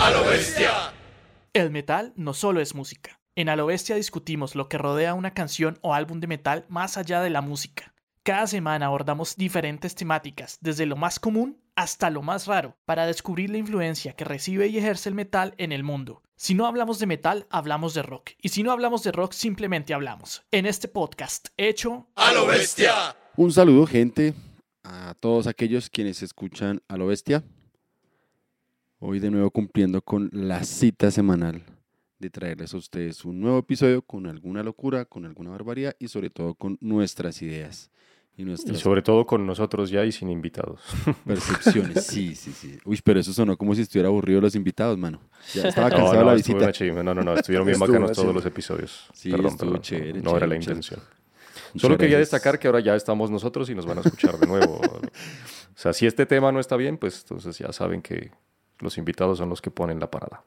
A 0.00 0.12
lo 0.12 0.24
bestia. 0.24 0.92
El 1.52 1.72
metal 1.72 2.12
no 2.14 2.32
solo 2.32 2.60
es 2.60 2.72
música. 2.72 3.20
En 3.34 3.48
A 3.48 3.56
lo 3.56 3.66
bestia 3.66 3.96
discutimos 3.96 4.54
lo 4.54 4.68
que 4.68 4.78
rodea 4.78 5.14
una 5.14 5.34
canción 5.34 5.76
o 5.82 5.92
álbum 5.92 6.20
de 6.20 6.28
metal 6.28 6.64
más 6.68 6.96
allá 6.96 7.20
de 7.20 7.30
la 7.30 7.40
música. 7.40 7.94
Cada 8.22 8.46
semana 8.46 8.86
abordamos 8.86 9.34
diferentes 9.34 9.96
temáticas, 9.96 10.58
desde 10.60 10.86
lo 10.86 10.94
más 10.94 11.18
común 11.18 11.60
hasta 11.74 12.10
lo 12.10 12.22
más 12.22 12.46
raro, 12.46 12.76
para 12.84 13.06
descubrir 13.06 13.50
la 13.50 13.58
influencia 13.58 14.12
que 14.12 14.24
recibe 14.24 14.68
y 14.68 14.78
ejerce 14.78 15.08
el 15.08 15.16
metal 15.16 15.54
en 15.58 15.72
el 15.72 15.82
mundo. 15.82 16.22
Si 16.36 16.54
no 16.54 16.66
hablamos 16.66 17.00
de 17.00 17.06
metal, 17.06 17.48
hablamos 17.50 17.92
de 17.94 18.02
rock. 18.02 18.30
Y 18.40 18.50
si 18.50 18.62
no 18.62 18.70
hablamos 18.70 19.02
de 19.02 19.10
rock, 19.10 19.32
simplemente 19.32 19.94
hablamos. 19.94 20.44
En 20.52 20.66
este 20.66 20.86
podcast, 20.86 21.48
hecho 21.56 22.06
A 22.14 22.32
lo 22.32 22.46
bestia. 22.46 23.16
Un 23.36 23.50
saludo, 23.52 23.84
gente, 23.84 24.34
a 24.84 25.14
todos 25.18 25.48
aquellos 25.48 25.90
quienes 25.90 26.22
escuchan 26.22 26.82
a 26.86 26.96
lo 26.96 27.08
bestia. 27.08 27.42
Hoy 29.00 29.20
de 29.20 29.30
nuevo 29.30 29.50
cumpliendo 29.50 30.02
con 30.02 30.28
la 30.32 30.64
cita 30.64 31.10
semanal 31.10 31.62
de 32.18 32.30
traerles 32.30 32.74
a 32.74 32.78
ustedes 32.78 33.24
un 33.24 33.40
nuevo 33.40 33.58
episodio 33.58 34.02
con 34.02 34.26
alguna 34.26 34.62
locura, 34.64 35.04
con 35.04 35.24
alguna 35.24 35.50
barbaridad 35.50 35.94
y 36.00 36.08
sobre 36.08 36.30
todo 36.30 36.54
con 36.54 36.76
nuestras 36.80 37.40
ideas 37.42 37.92
y 38.36 38.42
Y 38.42 38.44
nuestras 38.44 38.78
sobre 38.80 39.02
todo 39.02 39.24
con 39.24 39.46
nosotros 39.46 39.90
ya 39.90 40.04
y 40.04 40.10
sin 40.10 40.30
invitados. 40.30 40.80
percepciones. 41.26 42.06
Sí, 42.06 42.34
sí, 42.34 42.52
sí. 42.52 42.78
Uy, 42.84 43.00
pero 43.04 43.20
eso 43.20 43.32
sonó 43.32 43.56
como 43.56 43.74
si 43.76 43.82
estuviera 43.82 44.08
aburrido 44.08 44.40
los 44.40 44.56
invitados, 44.56 44.98
mano. 44.98 45.20
Ya 45.54 45.68
estaba 45.68 45.90
No, 45.90 45.96
cansado 45.96 46.20
no, 46.20 46.24
la 46.30 46.34
estuvo 46.34 46.58
visita. 46.58 47.02
no, 47.04 47.14
no, 47.14 47.22
no, 47.22 47.34
estuvieron 47.34 47.66
bien 47.66 47.74
Estuvo 47.74 47.88
bacanos 47.92 48.12
todos 48.16 48.34
los 48.34 48.46
episodios. 48.46 49.08
Sí, 49.12 49.30
perdón, 49.30 49.46
estuvo 49.52 49.70
perdón, 49.70 49.82
chévere, 49.82 50.12
no, 50.14 50.18
no 50.18 50.22
chévere, 50.22 50.36
era 50.38 50.46
la 50.48 50.56
intención. 50.56 51.00
Muchas 51.74 51.82
Solo 51.82 51.98
quería 51.98 52.16
gracias. 52.18 52.32
destacar 52.32 52.58
que 52.58 52.66
ahora 52.66 52.80
ya 52.80 52.96
estamos 52.96 53.30
nosotros 53.30 53.70
y 53.70 53.76
nos 53.76 53.86
van 53.86 53.98
a 53.98 54.00
escuchar 54.00 54.38
de 54.38 54.46
nuevo. 54.46 54.80
o 54.80 55.00
sea, 55.76 55.92
si 55.92 56.06
este 56.06 56.26
tema 56.26 56.50
no 56.50 56.58
está 56.58 56.76
bien, 56.76 56.98
pues 56.98 57.20
entonces 57.22 57.56
ya 57.58 57.72
saben 57.72 58.02
que 58.02 58.32
los 58.78 58.98
invitados 58.98 59.38
son 59.38 59.48
los 59.48 59.60
que 59.60 59.70
ponen 59.70 60.00
la 60.00 60.10
parada. 60.10 60.44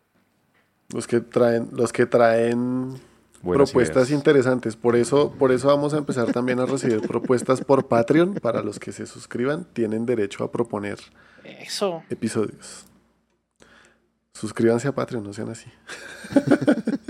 Los 0.93 1.07
que 1.07 1.21
traen, 1.21 1.69
los 1.71 1.93
que 1.93 2.05
traen 2.05 2.95
Buenas 3.41 3.71
propuestas 3.71 4.09
ideas. 4.09 4.19
interesantes. 4.19 4.75
Por 4.75 4.95
eso, 4.95 5.31
por 5.37 5.51
eso 5.51 5.67
vamos 5.67 5.93
a 5.93 5.97
empezar 5.97 6.31
también 6.31 6.59
a 6.59 6.65
recibir 6.65 7.01
propuestas 7.07 7.61
por 7.61 7.87
Patreon. 7.87 8.35
Para 8.35 8.61
los 8.61 8.79
que 8.79 8.91
se 8.91 9.05
suscriban, 9.05 9.65
tienen 9.73 10.05
derecho 10.05 10.43
a 10.43 10.51
proponer 10.51 10.99
eso. 11.43 12.03
episodios. 12.09 12.85
Suscríbanse 14.33 14.87
a 14.87 14.95
Patreon, 14.95 15.23
no 15.23 15.33
sean 15.33 15.49
así. 15.49 15.69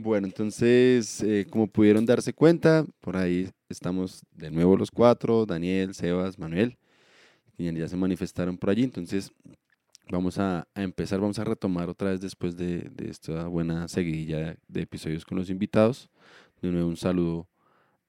Bueno, 0.00 0.28
entonces, 0.28 1.20
eh, 1.24 1.44
como 1.50 1.66
pudieron 1.66 2.06
darse 2.06 2.32
cuenta, 2.32 2.86
por 3.00 3.16
ahí 3.16 3.50
estamos 3.68 4.22
de 4.30 4.48
nuevo 4.48 4.76
los 4.76 4.92
cuatro, 4.92 5.44
Daniel, 5.44 5.92
Sebas, 5.92 6.38
Manuel, 6.38 6.78
y 7.56 7.72
ya 7.72 7.88
se 7.88 7.96
manifestaron 7.96 8.56
por 8.56 8.70
allí, 8.70 8.84
entonces 8.84 9.32
vamos 10.10 10.38
a, 10.38 10.68
a 10.74 10.82
empezar, 10.82 11.20
vamos 11.20 11.38
a 11.38 11.44
retomar 11.44 11.88
otra 11.88 12.10
vez 12.10 12.20
después 12.20 12.56
de, 12.56 12.88
de 12.90 13.10
esta 13.10 13.46
buena 13.48 13.88
seguidilla 13.88 14.56
de 14.68 14.82
episodios 14.82 15.24
con 15.24 15.38
los 15.38 15.50
invitados. 15.50 16.10
De 16.62 16.70
nuevo 16.70 16.88
un 16.88 16.96
saludo 16.96 17.48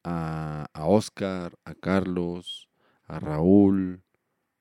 a, 0.04 0.68
a 0.74 0.86
Oscar, 0.86 1.58
a 1.66 1.76
Carlos, 1.76 2.70
a 3.06 3.20
Raúl, 3.20 4.02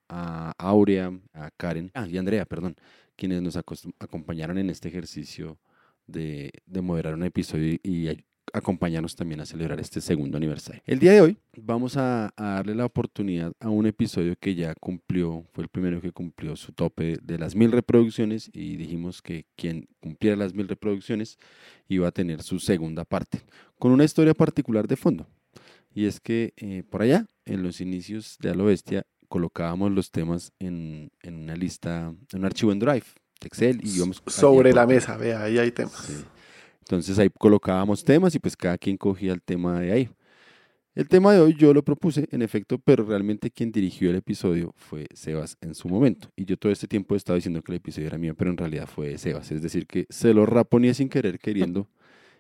a 0.09 0.53
Aurea, 0.59 1.12
a 1.33 1.50
Karen, 1.56 1.91
ah, 1.94 2.06
y 2.09 2.19
Andrea, 2.19 2.47
perdón, 2.47 2.77
quienes 3.16 3.42
nos 3.42 3.56
acompañaron 3.56 4.59
en 4.59 4.70
este 4.70 4.89
ejercicio 4.89 5.59
de, 6.06 6.53
de 6.66 6.81
moderar 6.81 7.14
un 7.14 7.25
episodio 7.25 7.78
y 7.83 8.09
acompañarnos 8.52 9.16
también 9.16 9.41
a 9.41 9.46
celebrar 9.46 9.80
este 9.80 10.00
segundo 10.00 10.36
aniversario. 10.36 10.82
El 10.86 10.98
día 10.98 11.12
de 11.12 11.20
hoy 11.20 11.38
vamos 11.56 11.96
a, 11.96 12.32
a 12.36 12.54
darle 12.54 12.74
la 12.74 12.84
oportunidad 12.84 13.52
a 13.60 13.68
un 13.68 13.86
episodio 13.86 14.36
que 14.38 14.54
ya 14.54 14.74
cumplió, 14.74 15.44
fue 15.52 15.64
el 15.64 15.68
primero 15.68 16.00
que 16.00 16.12
cumplió 16.12 16.56
su 16.56 16.72
tope 16.72 17.19
de 17.22 17.38
las 17.38 17.54
mil 17.54 17.72
reproducciones 17.72 18.50
y 18.52 18.76
dijimos 18.76 19.22
que 19.22 19.46
quien 19.56 19.88
cumpliera 20.00 20.36
las 20.36 20.54
mil 20.54 20.69
reproducciones 20.69 21.38
iba 21.88 22.08
a 22.08 22.12
tener 22.12 22.42
su 22.42 22.58
segunda 22.60 23.04
parte, 23.04 23.42
con 23.78 23.92
una 23.92 24.04
historia 24.04 24.34
particular 24.34 24.87
de 24.87 24.97
fondo. 24.97 25.26
Y 25.94 26.06
es 26.06 26.20
que 26.20 26.53
eh, 26.56 26.84
por 26.88 27.03
allá, 27.03 27.26
en 27.44 27.62
los 27.62 27.81
inicios 27.81 28.37
de 28.41 28.50
A 28.50 28.54
lo 28.54 28.66
Bestia, 28.66 29.06
colocábamos 29.28 29.91
los 29.92 30.10
temas 30.10 30.53
en, 30.58 31.10
en 31.22 31.34
una 31.34 31.56
lista, 31.56 32.14
en 32.32 32.38
un 32.38 32.44
archivo 32.44 32.72
en 32.72 32.78
Drive, 32.78 33.04
de 33.41 33.47
Excel, 33.47 33.81
y 33.82 33.97
íbamos 33.97 34.22
Sobre 34.26 34.72
la 34.72 34.87
mesa, 34.87 35.16
vea, 35.16 35.42
ahí 35.42 35.58
hay 35.58 35.70
temas. 35.70 35.97
Sí. 36.06 36.14
Entonces 36.88 37.19
ahí 37.19 37.28
colocábamos 37.28 38.03
temas 38.03 38.34
y 38.34 38.38
pues 38.38 38.56
cada 38.56 38.78
quien 38.78 38.97
cogía 38.97 39.34
el 39.34 39.43
tema 39.43 39.78
de 39.78 39.93
ahí. 39.93 40.09
El 40.94 41.06
tema 41.06 41.34
de 41.34 41.38
hoy 41.38 41.54
yo 41.54 41.75
lo 41.75 41.84
propuse, 41.84 42.26
en 42.31 42.41
efecto, 42.41 42.78
pero 42.78 43.04
realmente 43.04 43.50
quien 43.50 43.71
dirigió 43.71 44.09
el 44.09 44.16
episodio 44.16 44.72
fue 44.75 45.06
Sebas 45.12 45.59
en 45.60 45.75
su 45.75 45.87
momento. 45.87 46.31
Y 46.34 46.47
yo 46.47 46.56
todo 46.56 46.72
este 46.72 46.88
tiempo 46.88 47.15
he 47.15 47.19
estado 47.19 47.37
diciendo 47.37 47.60
que 47.60 47.72
el 47.72 47.76
episodio 47.76 48.06
era 48.06 48.16
mío, 48.16 48.34
pero 48.34 48.50
en 48.50 48.56
realidad 48.56 48.88
fue 48.88 49.19
Sebas. 49.19 49.53
Es 49.53 49.60
decir, 49.60 49.87
que 49.87 50.06
se 50.09 50.32
lo 50.32 50.47
raponía 50.47 50.94
sin 50.94 51.10
querer, 51.10 51.38
queriendo. 51.38 51.91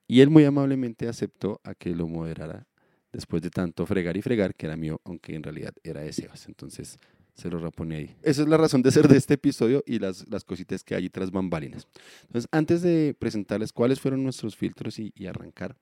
Y 0.06 0.22
él 0.22 0.30
muy 0.30 0.46
amablemente 0.46 1.08
aceptó 1.08 1.60
a 1.62 1.74
que 1.74 1.94
lo 1.94 2.08
moderara 2.08 2.66
después 3.12 3.42
de 3.42 3.50
tanto 3.50 3.84
fregar 3.84 4.16
y 4.16 4.22
fregar, 4.22 4.54
que 4.54 4.64
era 4.64 4.78
mío, 4.78 4.98
aunque 5.04 5.34
en 5.34 5.42
realidad 5.42 5.74
era 5.84 6.00
de 6.00 6.12
Sebas. 6.14 6.48
Entonces 6.48 6.98
se 7.38 7.48
lo 7.48 7.58
raponé 7.58 7.96
ahí. 7.96 8.16
Esa 8.22 8.42
es 8.42 8.48
la 8.48 8.56
razón 8.56 8.82
de 8.82 8.90
ser 8.90 9.06
de 9.06 9.16
este 9.16 9.34
episodio 9.34 9.84
y 9.86 10.00
las, 10.00 10.28
las 10.28 10.42
cositas 10.42 10.82
que 10.82 10.96
hay 10.96 11.08
tras 11.08 11.30
bambalinas. 11.30 11.86
Entonces, 12.22 12.48
antes 12.50 12.82
de 12.82 13.14
presentarles 13.16 13.72
cuáles 13.72 14.00
fueron 14.00 14.24
nuestros 14.24 14.56
filtros 14.56 14.98
y, 14.98 15.12
y 15.14 15.26
arrancar, 15.26 15.76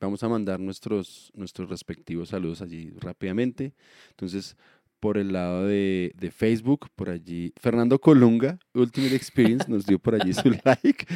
vamos 0.00 0.22
a 0.22 0.28
mandar 0.28 0.60
nuestros, 0.60 1.32
nuestros 1.34 1.68
respectivos 1.68 2.28
saludos 2.28 2.62
allí 2.62 2.92
rápidamente. 3.00 3.74
Entonces, 4.10 4.56
por 5.00 5.18
el 5.18 5.32
lado 5.32 5.66
de, 5.66 6.12
de 6.16 6.30
Facebook, 6.30 6.88
por 6.94 7.10
allí, 7.10 7.52
Fernando 7.60 8.00
Colunga, 8.00 8.60
Ultimate 8.72 9.16
Experience, 9.16 9.68
nos 9.68 9.84
dio 9.84 9.98
por 9.98 10.14
allí 10.14 10.32
su 10.32 10.48
like. 10.64 11.06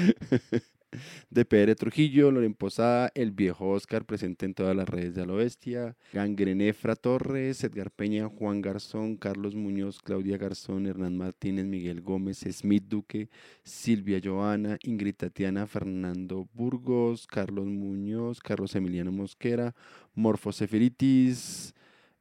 De 1.30 1.44
PR 1.44 1.74
Trujillo, 1.74 2.30
Loren 2.30 2.54
Posada, 2.54 3.10
el 3.14 3.32
viejo 3.32 3.70
Oscar, 3.70 4.04
presente 4.04 4.44
en 4.44 4.54
todas 4.54 4.76
las 4.76 4.88
redes 4.88 5.14
de 5.14 5.22
A 5.22 5.24
lo 5.24 5.36
Bestia, 5.36 5.96
Gangrenefra 6.12 6.96
Torres, 6.96 7.64
Edgar 7.64 7.90
Peña, 7.90 8.28
Juan 8.28 8.60
Garzón, 8.60 9.16
Carlos 9.16 9.54
Muñoz, 9.54 10.00
Claudia 10.02 10.36
Garzón, 10.36 10.86
Hernán 10.86 11.16
Martínez, 11.16 11.64
Miguel 11.64 12.02
Gómez, 12.02 12.40
Smith 12.50 12.84
Duque, 12.86 13.30
Silvia 13.64 14.20
Joana, 14.22 14.78
Ingrid 14.82 15.14
Tatiana, 15.14 15.66
Fernando 15.66 16.48
Burgos, 16.52 17.26
Carlos 17.26 17.66
Muñoz, 17.66 18.40
Carlos 18.40 18.74
Emiliano 18.74 19.12
Mosquera, 19.12 19.74
Morfo 20.14 20.52
Seferitis, 20.52 21.74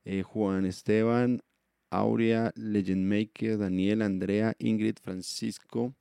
eh, 0.06 0.24
Juan 0.24 0.66
Esteban, 0.66 1.42
Aurea, 1.92 2.52
Legend 2.56 3.06
Maker, 3.06 3.58
Daniel, 3.60 4.02
Andrea, 4.02 4.56
Ingrid, 4.58 4.96
Francisco 5.02 5.94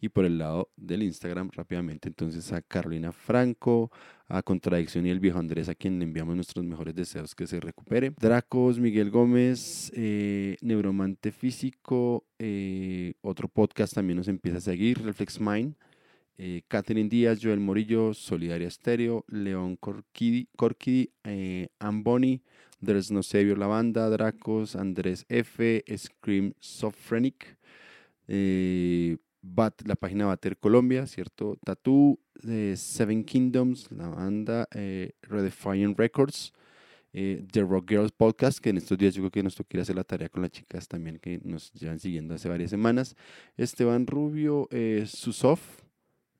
y 0.00 0.10
por 0.10 0.24
el 0.24 0.38
lado 0.38 0.70
del 0.76 1.02
Instagram 1.02 1.50
rápidamente 1.52 2.08
entonces 2.08 2.52
a 2.52 2.62
Carolina 2.62 3.10
Franco, 3.10 3.90
a 4.28 4.42
Contradicción 4.42 5.06
y 5.06 5.10
el 5.10 5.20
viejo 5.20 5.38
Andrés 5.38 5.68
a 5.68 5.74
quien 5.74 5.98
le 5.98 6.04
enviamos 6.04 6.36
nuestros 6.36 6.64
mejores 6.64 6.94
deseos 6.94 7.34
que 7.34 7.46
se 7.46 7.58
recupere. 7.58 8.10
Dracos, 8.10 8.78
Miguel 8.78 9.10
Gómez, 9.10 9.90
eh, 9.96 10.56
Neuromante 10.60 11.32
Físico, 11.32 12.26
eh, 12.38 13.14
otro 13.22 13.48
podcast 13.48 13.94
también 13.94 14.18
nos 14.18 14.28
empieza 14.28 14.58
a 14.58 14.60
seguir, 14.60 15.02
Reflex 15.02 15.40
Mind. 15.40 15.74
Eh, 16.40 16.62
Catherine 16.68 17.08
Díaz, 17.08 17.40
Joel 17.42 17.58
Morillo, 17.58 18.14
Solidaria 18.14 18.68
Estéreo, 18.68 19.24
León 19.26 19.74
Corquidi, 19.74 20.48
Corquidi 20.56 21.10
eh, 21.24 21.68
Amboni, 21.80 22.42
There's 22.84 23.10
No 23.10 23.22
Savior 23.22 23.58
La 23.58 23.66
Banda, 23.66 24.08
Dracos, 24.08 24.76
Andrés 24.76 25.24
F, 25.28 25.84
Scream 25.96 26.54
Sophrenic, 26.60 27.58
eh, 28.28 29.16
la 29.84 29.94
página 29.94 30.26
Bater 30.26 30.56
Colombia, 30.56 31.06
¿cierto? 31.06 31.56
Tattoo, 31.64 32.18
eh, 32.46 32.74
Seven 32.76 33.24
Kingdoms, 33.24 33.90
la 33.90 34.08
banda 34.08 34.68
eh, 34.72 35.12
Redefine 35.22 35.94
Records, 35.96 36.52
eh, 37.12 37.44
The 37.50 37.62
Rock 37.62 37.90
Girls 37.90 38.12
Podcast, 38.12 38.58
que 38.58 38.70
en 38.70 38.76
estos 38.76 38.98
días 38.98 39.14
yo 39.14 39.22
creo 39.22 39.30
que 39.30 39.42
nos 39.42 39.54
toca 39.54 39.76
ir 39.76 39.80
a 39.80 39.82
hacer 39.82 39.96
la 39.96 40.04
tarea 40.04 40.28
con 40.28 40.42
las 40.42 40.50
chicas 40.50 40.88
también 40.88 41.18
que 41.18 41.40
nos 41.42 41.72
llevan 41.72 41.98
siguiendo 41.98 42.34
hace 42.34 42.48
varias 42.48 42.70
semanas. 42.70 43.16
Esteban 43.56 44.06
Rubio, 44.06 44.68
eh, 44.70 45.04
Susof, 45.06 45.60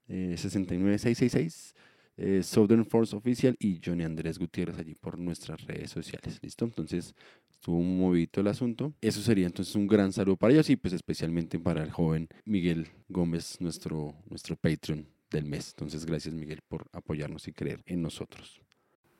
eh, 0.08 0.34
69666, 0.36 1.74
eh, 2.18 2.42
Southern 2.42 2.84
Force 2.84 3.14
Official 3.14 3.56
y 3.60 3.80
Johnny 3.84 4.02
Andrés 4.02 4.38
Gutiérrez 4.38 4.78
allí 4.78 4.94
por 4.94 5.18
nuestras 5.18 5.64
redes 5.64 5.90
sociales. 5.90 6.40
¿Listo? 6.42 6.64
Entonces 6.64 7.14
estuvo 7.48 7.78
un 7.78 7.98
movidito 7.98 8.40
el 8.40 8.48
asunto. 8.48 8.92
Eso 9.00 9.20
sería 9.20 9.46
entonces 9.46 9.74
un 9.76 9.86
gran 9.86 10.12
saludo 10.12 10.36
para 10.36 10.52
ellos 10.52 10.68
y 10.68 10.76
pues 10.76 10.92
especialmente 10.92 11.60
para 11.60 11.82
el 11.82 11.92
joven 11.92 12.28
Miguel 12.44 12.88
Gómez, 13.08 13.60
nuestro, 13.60 14.14
nuestro 14.28 14.56
Patreon 14.56 15.06
del 15.30 15.44
mes. 15.44 15.70
Entonces 15.76 16.04
gracias 16.04 16.34
Miguel 16.34 16.60
por 16.66 16.86
apoyarnos 16.92 17.46
y 17.46 17.52
creer 17.52 17.82
en 17.86 18.02
nosotros. 18.02 18.60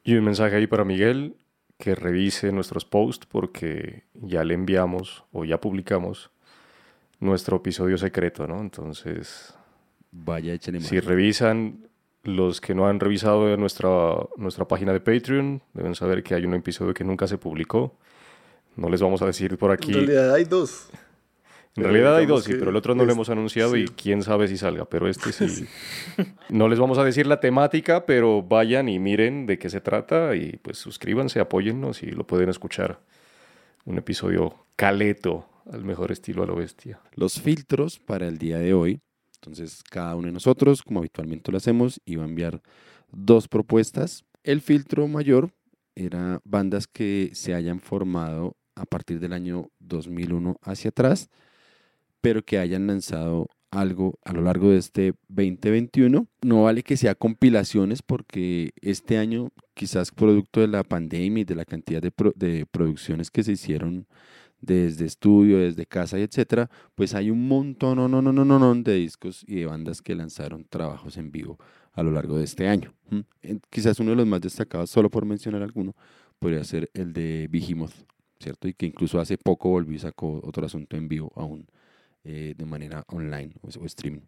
Y 0.03 0.15
un 0.15 0.25
mensaje 0.25 0.57
ahí 0.57 0.67
para 0.67 0.85
Miguel, 0.85 1.37
que 1.79 1.95
revise 1.95 2.51
nuestros 2.51 2.85
posts 2.85 3.27
porque 3.27 4.05
ya 4.15 4.43
le 4.43 4.55
enviamos 4.55 5.25
o 5.31 5.45
ya 5.45 5.61
publicamos 5.61 6.33
nuestro 7.21 7.59
episodio 7.59 7.97
secreto, 7.97 8.49
¿no? 8.49 8.61
Entonces, 8.61 9.55
Vaya, 10.11 10.55
échale 10.55 10.81
si 10.81 10.99
revisan 10.99 11.88
los 12.29 12.61
que 12.61 12.75
no 12.75 12.87
han 12.87 13.01
revisado 13.01 13.57
nuestra, 13.57 13.89
nuestra 14.37 14.69
página 14.69 14.93
de 14.93 15.01
Patreon, 15.01 15.63
deben 15.73 15.95
saber 15.95 16.23
que 16.23 16.35
hay 16.35 16.45
un 16.45 16.55
episodio 16.55 16.93
que 16.93 17.05
nunca 17.05 17.27
se 17.27 17.39
publicó. 17.39 17.97
No 18.77 18.89
les 18.89 19.01
vamos 19.01 19.23
a 19.23 19.27
decir 19.27 19.57
por 19.57 19.71
aquí. 19.71 19.93
En 19.93 20.07
realidad 20.07 20.35
hay 20.35 20.45
dos. 20.45 20.91
En 21.77 21.85
realidad 21.85 22.17
hay 22.17 22.27
dos, 22.27 22.45
sí, 22.45 22.55
pero 22.59 22.71
el 22.71 22.77
otro 22.77 22.95
no 22.95 23.05
lo 23.05 23.13
hemos 23.13 23.31
anunciado 23.31 23.77
y 23.77 23.87
quién 23.87 24.23
sabe 24.23 24.49
si 24.49 24.57
salga, 24.57 24.85
pero 24.85 25.09
este 25.09 25.33
sí. 25.49 25.67
no 26.49 26.69
les 26.69 26.79
vamos 26.79 26.99
a 26.99 27.05
decir 27.05 27.27
la 27.27 27.39
temática, 27.39 28.05
pero 28.05 28.43
vayan 28.43 28.89
y 28.89 28.99
miren 28.99 29.47
de 29.47 29.59
qué 29.59 29.71
se 29.71 29.81
trata 29.81 30.35
y 30.35 30.59
pues 30.61 30.79
suscríbanse, 30.79 31.39
apóyennos 31.41 32.03
y 32.03 32.11
lo 32.11 32.27
pueden 32.27 32.49
escuchar. 32.49 33.01
Un 33.85 33.97
episodio 33.97 34.67
caleto 34.77 35.49
al 35.73 35.85
mejor 35.85 36.11
estilo 36.11 36.43
a 36.43 36.47
lo 36.47 36.57
bestia. 36.57 37.01
Los 37.15 37.41
filtros 37.41 37.99
para 37.99 38.27
el 38.27 38.39
día 38.39 38.59
de 38.59 38.75
hoy. 38.75 39.01
Entonces, 39.41 39.83
cada 39.83 40.17
uno 40.17 40.27
de 40.27 40.33
nosotros, 40.33 40.83
como 40.83 41.01
habitualmente 41.01 41.51
lo 41.51 41.59
hacemos, 41.59 42.01
iba 42.05 42.23
a 42.25 42.29
enviar 42.29 42.63
dos 43.11 43.49
propuestas. 43.49 44.25
El 44.43 44.61
filtro 44.61 45.09
mayor 45.09 45.53
era 45.95 46.41
bandas 46.45 46.87
que 46.87 47.31
se 47.35 47.55
hayan 47.55 47.81
formado 47.81 48.57
a 48.75 48.85
partir 48.85 49.21
del 49.21 49.33
año 49.33 49.71
2001 49.81 50.57
hacia 50.63 50.91
atrás 50.91 51.29
pero 52.21 52.43
que 52.45 52.59
hayan 52.59 52.87
lanzado 52.87 53.49
algo 53.71 54.19
a 54.25 54.33
lo 54.33 54.43
largo 54.43 54.71
de 54.71 54.79
este 54.79 55.15
2021. 55.29 56.27
No 56.43 56.63
vale 56.63 56.83
que 56.83 56.97
sea 56.97 57.15
compilaciones 57.15 58.03
porque 58.03 58.71
este 58.81 59.19
año, 59.19 59.51
quizás 59.75 60.11
producto 60.11 60.61
de 60.61 60.69
la 60.69 60.85
pandemia 60.85 61.43
y 61.43 61.45
de 61.45 61.55
la 61.55 61.65
cantidad 61.65 62.03
de, 62.03 62.13
de 62.35 62.67
producciones 62.67 63.31
que 63.31 63.43
se 63.43 63.53
hicieron 63.53 64.07
desde 64.61 65.07
estudio, 65.07 65.59
desde 65.59 65.87
casa 65.87 66.19
y 66.19 66.23
etcétera, 66.23 66.71
pues 66.95 67.15
hay 67.15 67.31
un 67.31 67.47
montón 67.47 67.97
no, 67.97 68.09
no, 68.09 68.21
no, 68.21 68.33
no, 68.33 68.59
no, 68.59 68.75
de 68.75 68.95
discos 68.95 69.45
y 69.47 69.57
de 69.57 69.67
bandas 69.67 70.03
que 70.03 70.15
lanzaron 70.15 70.65
trabajos 70.65 71.17
en 71.17 71.31
vivo 71.31 71.59
a 71.93 72.03
lo 72.03 72.11
largo 72.11 72.39
de 72.39 72.45
este 72.45 72.69
año. 72.69 72.93
Quizás 73.71 73.99
uno 74.01 74.11
de 74.11 74.17
los 74.17 74.27
más 74.27 74.41
destacados, 74.41 74.91
solo 74.91 75.11
por 75.11 75.25
mencionar 75.25 75.63
alguno, 75.63 75.95
podría 76.39 76.63
ser 76.65 76.91
el 76.95 77.13
de 77.13 77.49
Behemoth, 77.51 77.93
¿cierto? 78.39 78.69
Y 78.69 78.75
que 78.75 78.87
incluso 78.87 79.21
hace 79.21 79.37
poco 79.37 79.71
volvió 79.71 79.97
y 79.97 79.99
sacó 79.99 80.41
otro 80.45 80.65
asunto 80.65 80.97
en 80.97 81.09
vivo 81.09 81.33
aún 81.35 81.67
eh, 82.25 82.55
de 82.57 82.65
manera 82.65 83.05
online 83.09 83.53
o, 83.63 83.85
streaming. 83.85 84.23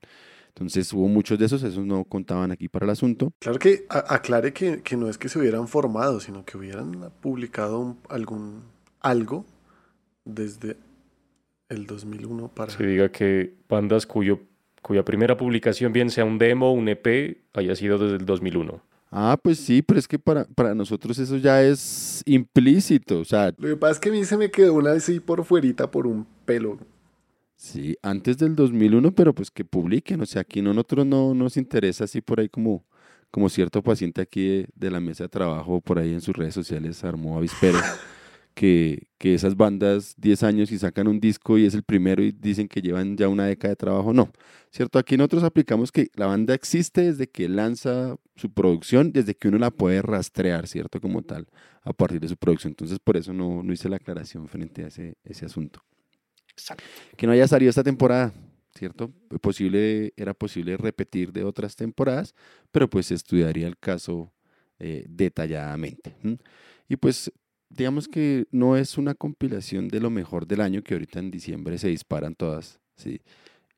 Entonces 0.48 0.92
hubo 0.92 1.06
muchos 1.06 1.38
de 1.38 1.46
esos, 1.46 1.62
esos 1.62 1.84
no 1.86 2.04
contaban 2.04 2.50
aquí 2.50 2.68
para 2.68 2.84
el 2.86 2.90
asunto. 2.90 3.32
Claro 3.38 3.58
que 3.58 3.84
aclare 3.88 4.52
que, 4.52 4.82
que, 4.82 4.96
no 4.96 5.08
es 5.08 5.16
que 5.16 5.28
se 5.28 5.38
hubieran 5.38 5.68
formado, 5.68 6.18
sino 6.18 6.44
que 6.44 6.56
hubieran 6.56 7.12
publicado 7.20 7.96
algún 8.08 8.62
algo 9.00 9.44
desde 10.34 10.76
el 11.68 11.86
2001 11.86 12.48
para... 12.48 12.72
Se 12.72 12.84
diga 12.84 13.10
que 13.10 13.54
bandas 13.68 14.06
cuyo, 14.06 14.40
cuya 14.82 15.04
primera 15.04 15.36
publicación, 15.36 15.92
bien 15.92 16.10
sea 16.10 16.24
un 16.24 16.38
demo 16.38 16.70
o 16.70 16.72
un 16.72 16.88
EP, 16.88 17.38
haya 17.54 17.74
sido 17.76 17.98
desde 17.98 18.16
el 18.16 18.26
2001. 18.26 18.82
Ah, 19.12 19.38
pues 19.42 19.58
sí, 19.58 19.82
pero 19.82 19.98
es 19.98 20.06
que 20.06 20.18
para, 20.18 20.44
para 20.44 20.74
nosotros 20.74 21.18
eso 21.18 21.36
ya 21.36 21.62
es 21.62 22.22
implícito, 22.26 23.18
o 23.18 23.24
sea... 23.24 23.52
Lo 23.56 23.68
que 23.68 23.76
pasa 23.76 23.92
es 23.92 23.98
que 23.98 24.08
a 24.08 24.12
mí 24.12 24.24
se 24.24 24.36
me 24.36 24.50
quedó 24.50 24.74
una 24.74 24.92
así 24.92 25.18
por 25.18 25.44
fuerita 25.44 25.90
por 25.90 26.06
un 26.06 26.26
pelo. 26.44 26.78
Sí, 27.60 27.94
antes 28.00 28.38
del 28.38 28.56
2001, 28.56 29.14
pero 29.14 29.34
pues 29.34 29.50
que 29.50 29.66
publiquen, 29.66 30.22
o 30.22 30.26
sea, 30.26 30.40
aquí 30.40 30.62
nosotros 30.62 31.04
no 31.04 31.34
nos 31.34 31.58
interesa 31.58 32.04
así 32.04 32.22
por 32.22 32.40
ahí 32.40 32.48
como, 32.48 32.86
como 33.30 33.50
cierto 33.50 33.82
paciente 33.82 34.22
aquí 34.22 34.64
de, 34.74 34.90
la 34.90 34.98
mesa 34.98 35.24
de 35.24 35.28
trabajo, 35.28 35.82
por 35.82 35.98
ahí 35.98 36.14
en 36.14 36.22
sus 36.22 36.34
redes 36.34 36.54
sociales 36.54 37.04
armó 37.04 37.36
avispero, 37.36 37.78
que, 38.54 39.08
que 39.18 39.34
esas 39.34 39.56
bandas 39.56 40.14
10 40.18 40.42
años 40.42 40.72
y 40.72 40.78
sacan 40.78 41.08
un 41.08 41.20
disco 41.20 41.58
y 41.58 41.66
es 41.66 41.74
el 41.74 41.82
primero 41.82 42.22
y 42.22 42.32
dicen 42.32 42.68
que 42.68 42.80
llevan 42.80 43.16
ya 43.16 43.28
una 43.28 43.46
década 43.46 43.70
de 43.70 43.76
trabajo, 43.76 44.12
no, 44.12 44.30
¿cierto? 44.70 44.98
Aquí 44.98 45.16
nosotros 45.16 45.44
aplicamos 45.44 45.92
que 45.92 46.08
la 46.14 46.26
banda 46.26 46.54
existe 46.54 47.02
desde 47.02 47.28
que 47.28 47.48
lanza 47.48 48.16
su 48.36 48.52
producción, 48.52 49.12
desde 49.12 49.34
que 49.34 49.48
uno 49.48 49.58
la 49.58 49.70
puede 49.70 50.02
rastrear, 50.02 50.66
¿cierto? 50.66 51.00
Como 51.00 51.22
tal, 51.22 51.46
a 51.82 51.92
partir 51.92 52.20
de 52.20 52.28
su 52.28 52.36
producción, 52.36 52.72
entonces 52.72 52.98
por 52.98 53.16
eso 53.16 53.32
no, 53.32 53.62
no 53.62 53.72
hice 53.72 53.88
la 53.88 53.96
aclaración 53.96 54.48
frente 54.48 54.84
a 54.84 54.88
ese, 54.88 55.16
ese 55.24 55.46
asunto. 55.46 55.82
Que 57.16 57.26
no 57.26 57.32
haya 57.32 57.48
salido 57.48 57.70
esta 57.70 57.82
temporada, 57.82 58.32
¿cierto? 58.74 59.12
Posible, 59.40 60.12
era 60.16 60.34
posible 60.34 60.76
repetir 60.76 61.32
de 61.32 61.44
otras 61.44 61.76
temporadas, 61.76 62.34
pero 62.70 62.88
pues 62.88 63.10
estudiaría 63.10 63.66
el 63.66 63.78
caso 63.78 64.32
eh, 64.78 65.04
detalladamente. 65.08 66.14
Y 66.88 66.96
pues 66.96 67.32
digamos 67.70 68.08
que 68.08 68.46
no 68.50 68.76
es 68.76 68.98
una 68.98 69.14
compilación 69.14 69.88
de 69.88 70.00
lo 70.00 70.10
mejor 70.10 70.46
del 70.46 70.60
año, 70.60 70.82
que 70.82 70.94
ahorita 70.94 71.20
en 71.20 71.30
diciembre 71.30 71.78
se 71.78 71.88
disparan 71.88 72.34
todas, 72.34 72.80
¿sí? 72.96 73.22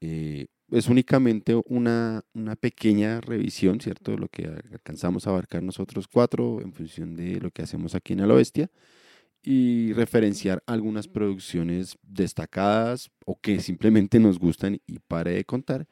Eh, 0.01 0.47
es 0.71 0.89
únicamente 0.89 1.61
una, 1.67 2.25
una, 2.33 2.57
pequeña 2.57 3.21
revisión, 3.21 3.79
¿cierto? 3.81 4.13
De 4.13 4.19
lo 4.19 4.29
que 4.29 4.47
alcanzamos 4.47 5.27
a 5.27 5.31
abarcar 5.31 5.63
nosotros 5.63 6.09
cuatro 6.09 6.61
en 6.63 6.73
función 6.73 7.15
de 7.15 7.41
lo 7.41 7.51
que 7.51 7.63
hacemos 7.63 7.95
aquí 7.95 8.15
en 8.15 8.27
la 8.27 8.35
Bestia 8.35 8.71
y 9.43 9.93
referenciar 9.93 10.63
algunas 10.67 11.09
producciones 11.09 11.99
destacadas 12.03 13.11
o 13.27 13.39
que 13.41 13.61
simplemente 13.61 14.19
nos 14.19 14.39
gustan 14.39 14.81
y 14.87 14.99
pare 15.01 15.33
de 15.33 15.45
contar. 15.45 15.87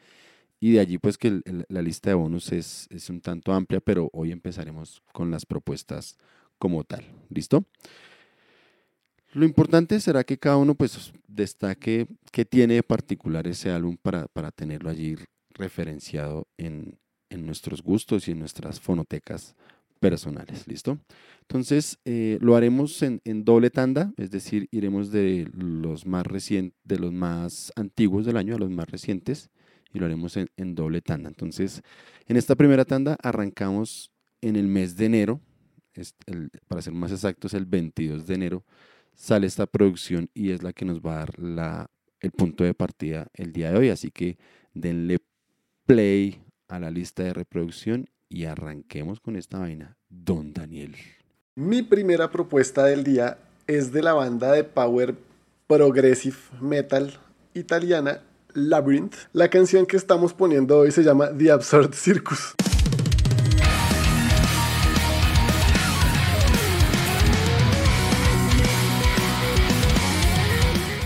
Y 0.61 0.73
de 0.73 0.81
allí 0.81 0.99
pues 0.99 1.19
que 1.19 1.43
la 1.69 1.83
lista 1.83 2.11
de 2.11 2.15
bonus 2.15 2.53
es, 2.53 2.87
es 2.91 3.11
un 3.11 3.21
tanto 3.21 3.53
amplia, 3.53 3.81
pero 3.81 4.11
hoy 4.13 4.33
empezaremos 4.33 5.03
con 5.13 5.31
las 5.31 5.47
propuestas 5.47 6.17
como 6.61 6.85
tal. 6.85 7.05
¿Listo? 7.31 7.65
Lo 9.33 9.45
importante 9.45 9.99
será 9.99 10.23
que 10.23 10.39
cada 10.39 10.59
uno 10.59 10.77
pues 10.77 11.13
destaque 11.27 12.07
qué 12.31 12.45
tiene 12.45 12.75
de 12.75 12.83
particular 12.85 13.49
ese 13.49 13.71
álbum 13.71 13.97
para, 13.97 14.29
para 14.29 14.53
tenerlo 14.53 14.91
allí 14.91 15.17
referenciado 15.51 16.47
en, 16.57 16.99
en, 17.31 17.47
nuestros 17.47 17.83
gustos 17.83 18.29
y 18.29 18.33
en 18.33 18.41
nuestras 18.41 18.81
fonotecas 18.81 19.57
personales. 20.01 20.67
¿Listo? 20.67 20.99
Entonces, 21.43 21.99
eh, 22.05 22.39
lo 22.41 22.57
haremos 22.57 23.03
en, 23.03 23.21
doble 23.45 23.71
tanda, 23.71 24.13
es 24.17 24.31
decir, 24.31 24.69
iremos 24.73 25.13
de 25.13 25.49
los 25.53 26.07
más 26.07 26.27
recientes, 26.27 26.79
de 26.85 26.99
los 26.99 27.13
más 27.13 27.73
antiguos 27.77 28.25
del 28.27 28.37
año 28.37 28.57
a 28.57 28.59
los 28.59 28.71
más 28.71 28.89
recientes 28.89 29.51
y 29.93 29.99
lo 29.99 30.07
haremos 30.07 30.37
en, 30.37 30.75
doble 30.75 31.03
tanda. 31.03 31.29
Entonces, 31.29 31.83
en 32.27 32.37
esta 32.37 32.55
primera 32.55 32.85
tanda 32.85 33.17
arrancamos 33.23 34.11
en 34.41 34.57
el 34.57 34.67
mes 34.67 34.97
de 34.97 35.07
enero, 35.07 35.41
para 36.69 36.83
ser 36.83 36.93
más 36.93 37.13
exactos, 37.13 37.55
el 37.55 37.67
22 37.67 38.27
de 38.27 38.35
enero, 38.35 38.65
sale 39.15 39.47
esta 39.47 39.67
producción 39.67 40.31
y 40.35 40.51
es 40.51 40.63
la 40.63 40.73
que 40.73 40.85
nos 40.85 41.01
va 41.01 41.23
a 41.23 41.27
dar 41.39 41.91
el 42.21 42.31
punto 42.31 42.65
de 42.65 42.75
partida 42.75 43.29
el 43.35 43.53
día 43.53 43.71
de 43.71 43.79
hoy. 43.79 43.89
Así 43.91 44.11
que 44.11 44.39
denle 44.75 45.19
play 45.87 46.43
a 46.69 46.79
la 46.79 46.91
lista 46.91 47.23
de 47.23 47.33
reproducción 47.33 48.09
y 48.29 48.45
arranquemos 48.45 49.21
con 49.21 49.37
esta 49.37 49.59
vaina, 49.59 49.97
Don 50.09 50.53
Daniel. 50.53 50.95
Mi 51.57 51.83
primera 51.83 52.31
propuesta 52.31 52.85
del 52.85 53.05
día 53.05 53.39
es 53.67 53.93
de 53.93 54.03
la 54.03 54.13
banda 54.13 54.53
de 54.53 54.65
power 54.65 55.17
progressive 55.67 56.37
metal 56.61 57.19
italiana 57.55 58.23
Labyrinth. 58.55 59.15
La 59.33 59.49
canción 59.49 59.87
que 59.87 59.97
estamos 59.97 60.33
poniendo 60.33 60.79
hoy 60.79 60.91
se 60.91 61.03
llama 61.03 61.31
The 61.37 61.51
Absurd 61.51 61.95
Circus. 61.95 62.55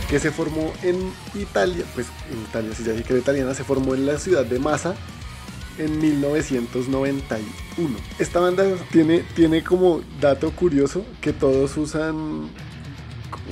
Que 0.09 0.21
se 0.21 0.31
formó 0.31 0.73
en 0.83 1.13
Italia, 1.35 1.85
pues 1.95 2.07
en 2.31 2.41
Italia, 2.41 2.75
si 2.75 2.85
ya 2.85 2.93
dije 2.93 3.05
que 3.05 3.13
era 3.15 3.23
italiana, 3.23 3.55
se 3.55 3.65
formó 3.65 3.95
en 3.95 4.07
la 4.07 4.19
ciudad 4.19 4.45
de 4.45 4.59
Massa 4.59 4.95
en 5.79 5.99
1991. 5.99 7.97
Esta 8.19 8.41
banda 8.41 8.65
tiene, 8.91 9.21
tiene 9.35 9.65
como 9.65 10.03
dato 10.21 10.51
curioso 10.53 11.05
que 11.21 11.33
todos 11.33 11.77
usan 11.77 12.51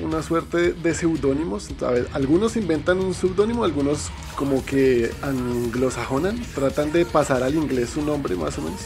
una 0.03 0.23
suerte 0.23 0.73
de 0.73 0.95
seudónimos. 0.95 1.69
Algunos 2.13 2.57
inventan 2.57 3.01
un 3.01 3.15
seudónimo, 3.15 3.65
algunos 3.65 4.11
como 4.37 4.65
que 4.65 5.11
anglosajonan, 5.23 6.41
tratan 6.55 6.93
de 6.93 7.05
pasar 7.05 7.43
al 7.43 7.55
inglés 7.55 7.91
su 7.91 8.03
nombre 8.03 8.37
más 8.37 8.59
o 8.59 8.63
menos. 8.63 8.81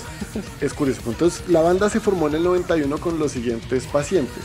es 0.61 0.73
curioso. 0.73 1.02
Entonces, 1.06 1.49
la 1.49 1.61
banda 1.61 1.90
se 1.90 2.00
formó 2.00 2.28
en 2.28 2.37
el 2.37 2.44
91 2.44 2.99
con 2.99 3.18
los 3.18 3.32
siguientes 3.32 3.87
pacientes. 3.87 4.44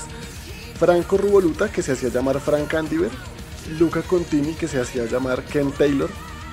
Franco 0.81 1.15
Ruvoluta, 1.15 1.71
que 1.71 1.83
se 1.83 1.91
hacía 1.91 2.09
llamar 2.09 2.39
Frank 2.39 2.73
Andiver, 2.73 3.11
Luca 3.77 4.01
Contini, 4.01 4.53
que 4.53 4.67
se 4.67 4.81
hacía 4.81 5.05
llamar 5.05 5.43
Ken 5.43 5.71
Taylor, 5.71 6.09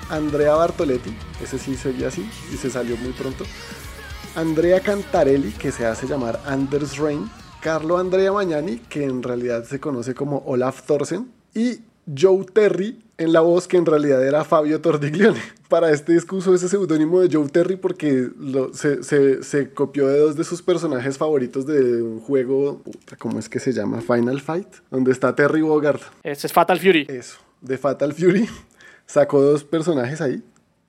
Andrea 0.07 0.53
Bartoletti, 0.53 1.17
ese 1.41 1.57
sí 1.57 1.75
seguía 1.75 2.09
así 2.09 2.29
y 2.53 2.57
se 2.57 2.69
salió 2.69 2.95
muy 2.97 3.11
pronto. 3.13 3.43
Andrea 4.35 4.81
Cantarelli, 4.81 5.51
que 5.53 5.71
se 5.71 5.87
hace 5.87 6.05
llamar 6.05 6.39
Anders 6.45 6.99
Rein. 6.99 7.27
Carlo 7.59 7.97
Andrea 7.97 8.31
Magnani, 8.31 8.77
que 8.77 9.03
en 9.03 9.23
realidad 9.23 9.63
se 9.63 9.79
conoce 9.79 10.13
como 10.13 10.43
Olaf 10.45 10.83
Thorsen. 10.83 11.31
Y 11.55 11.79
Joe 12.15 12.45
Terry 12.53 13.03
en 13.19 13.33
la 13.33 13.41
voz, 13.41 13.67
que 13.67 13.77
en 13.77 13.85
realidad 13.85 14.25
era 14.25 14.43
Fabio 14.45 14.79
Tordiglione. 14.81 15.39
Para 15.67 15.91
este 15.91 16.13
discurso 16.13 16.55
ese 16.55 16.69
seudónimo 16.69 17.19
de 17.19 17.29
Joe 17.31 17.47
Terry 17.49 17.75
porque 17.75 18.29
se, 18.73 19.73
copió 19.73 20.07
de 20.07 20.17
dos 20.17 20.35
de 20.35 20.43
sus 20.43 20.63
personajes 20.63 21.17
favoritos 21.17 21.67
de 21.67 22.01
un 22.01 22.21
juego, 22.21 22.81
¿cómo 23.19 23.37
es 23.37 23.49
que 23.49 23.59
se 23.59 23.71
llama? 23.71 24.01
Final 24.01 24.41
Fight, 24.41 24.67
donde 24.89 25.11
está 25.11 25.35
Terry 25.35 25.61
Bogard. 25.61 25.99
Ese 26.23 26.47
es 26.47 26.53
Fatal 26.53 26.79
Fury. 26.79 27.05
Eso, 27.07 27.37
de 27.61 27.77
Fatal 27.77 28.13
Fury 28.13 28.49
sacó 29.05 29.41
dos 29.41 29.63
personajes 29.63 30.21
ahí 30.21 30.41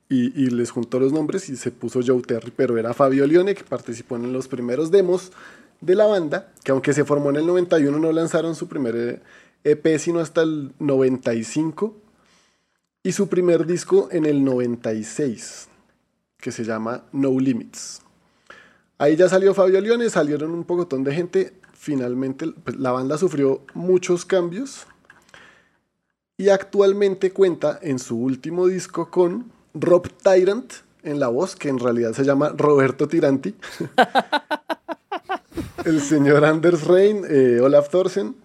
y, 0.09 0.49
les 0.49 0.71
juntó 0.71 0.99
los 0.99 1.13
nombres 1.13 1.47
y 1.49 1.57
se 1.57 1.71
puso 1.71 1.99
Joe 2.05 2.21
Terry, 2.21 2.51
pero 2.55 2.77
era 2.77 2.93
Fabio 2.93 3.27
Leone 3.27 3.53
que 3.53 3.63
participó 3.63 4.15
en 4.15 4.33
los 4.33 4.47
primeros 4.47 4.89
demos 4.89 5.31
de 5.79 5.95
la 5.95 6.05
banda, 6.05 6.51
que 6.63 6.71
aunque 6.71 6.93
se 6.93 7.05
formó 7.05 7.29
en 7.29 7.37
el 7.37 7.45
91 7.45 7.99
no 7.99 8.11
lanzaron 8.11 8.55
su 8.55 8.67
primer 8.67 9.21
EP 9.63 9.97
sino 9.99 10.19
hasta 10.19 10.41
el 10.41 10.71
95. 10.79 12.00
Y 13.03 13.11
su 13.11 13.27
primer 13.27 13.65
disco 13.65 14.09
en 14.11 14.25
el 14.25 14.43
96, 14.43 15.67
que 16.37 16.51
se 16.51 16.63
llama 16.63 17.03
No 17.11 17.39
Limits. 17.39 18.01
Ahí 18.97 19.15
ya 19.15 19.27
salió 19.27 19.53
Fabio 19.53 19.81
Leone, 19.81 20.09
salieron 20.09 20.51
un 20.51 20.63
pocotón 20.63 21.03
de 21.03 21.13
gente. 21.13 21.53
Finalmente 21.73 22.45
pues, 22.63 22.77
la 22.77 22.91
banda 22.91 23.17
sufrió 23.17 23.61
muchos 23.73 24.25
cambios 24.25 24.85
y 26.37 26.49
actualmente 26.49 27.31
cuenta 27.31 27.79
en 27.81 27.97
su 27.97 28.17
último 28.17 28.67
disco 28.67 29.09
con 29.09 29.51
Rob 29.73 30.07
Tyrant 30.23 30.73
en 31.03 31.19
la 31.19 31.29
voz, 31.29 31.55
que 31.55 31.69
en 31.69 31.79
realidad 31.79 32.13
se 32.13 32.23
llama 32.23 32.49
Roberto 32.55 33.07
Tiranti. 33.07 33.55
el 35.85 36.01
señor 36.01 36.45
Anders 36.45 36.85
Rein, 36.85 37.23
eh, 37.27 37.59
Olaf 37.61 37.89
Thorsen, 37.89 38.35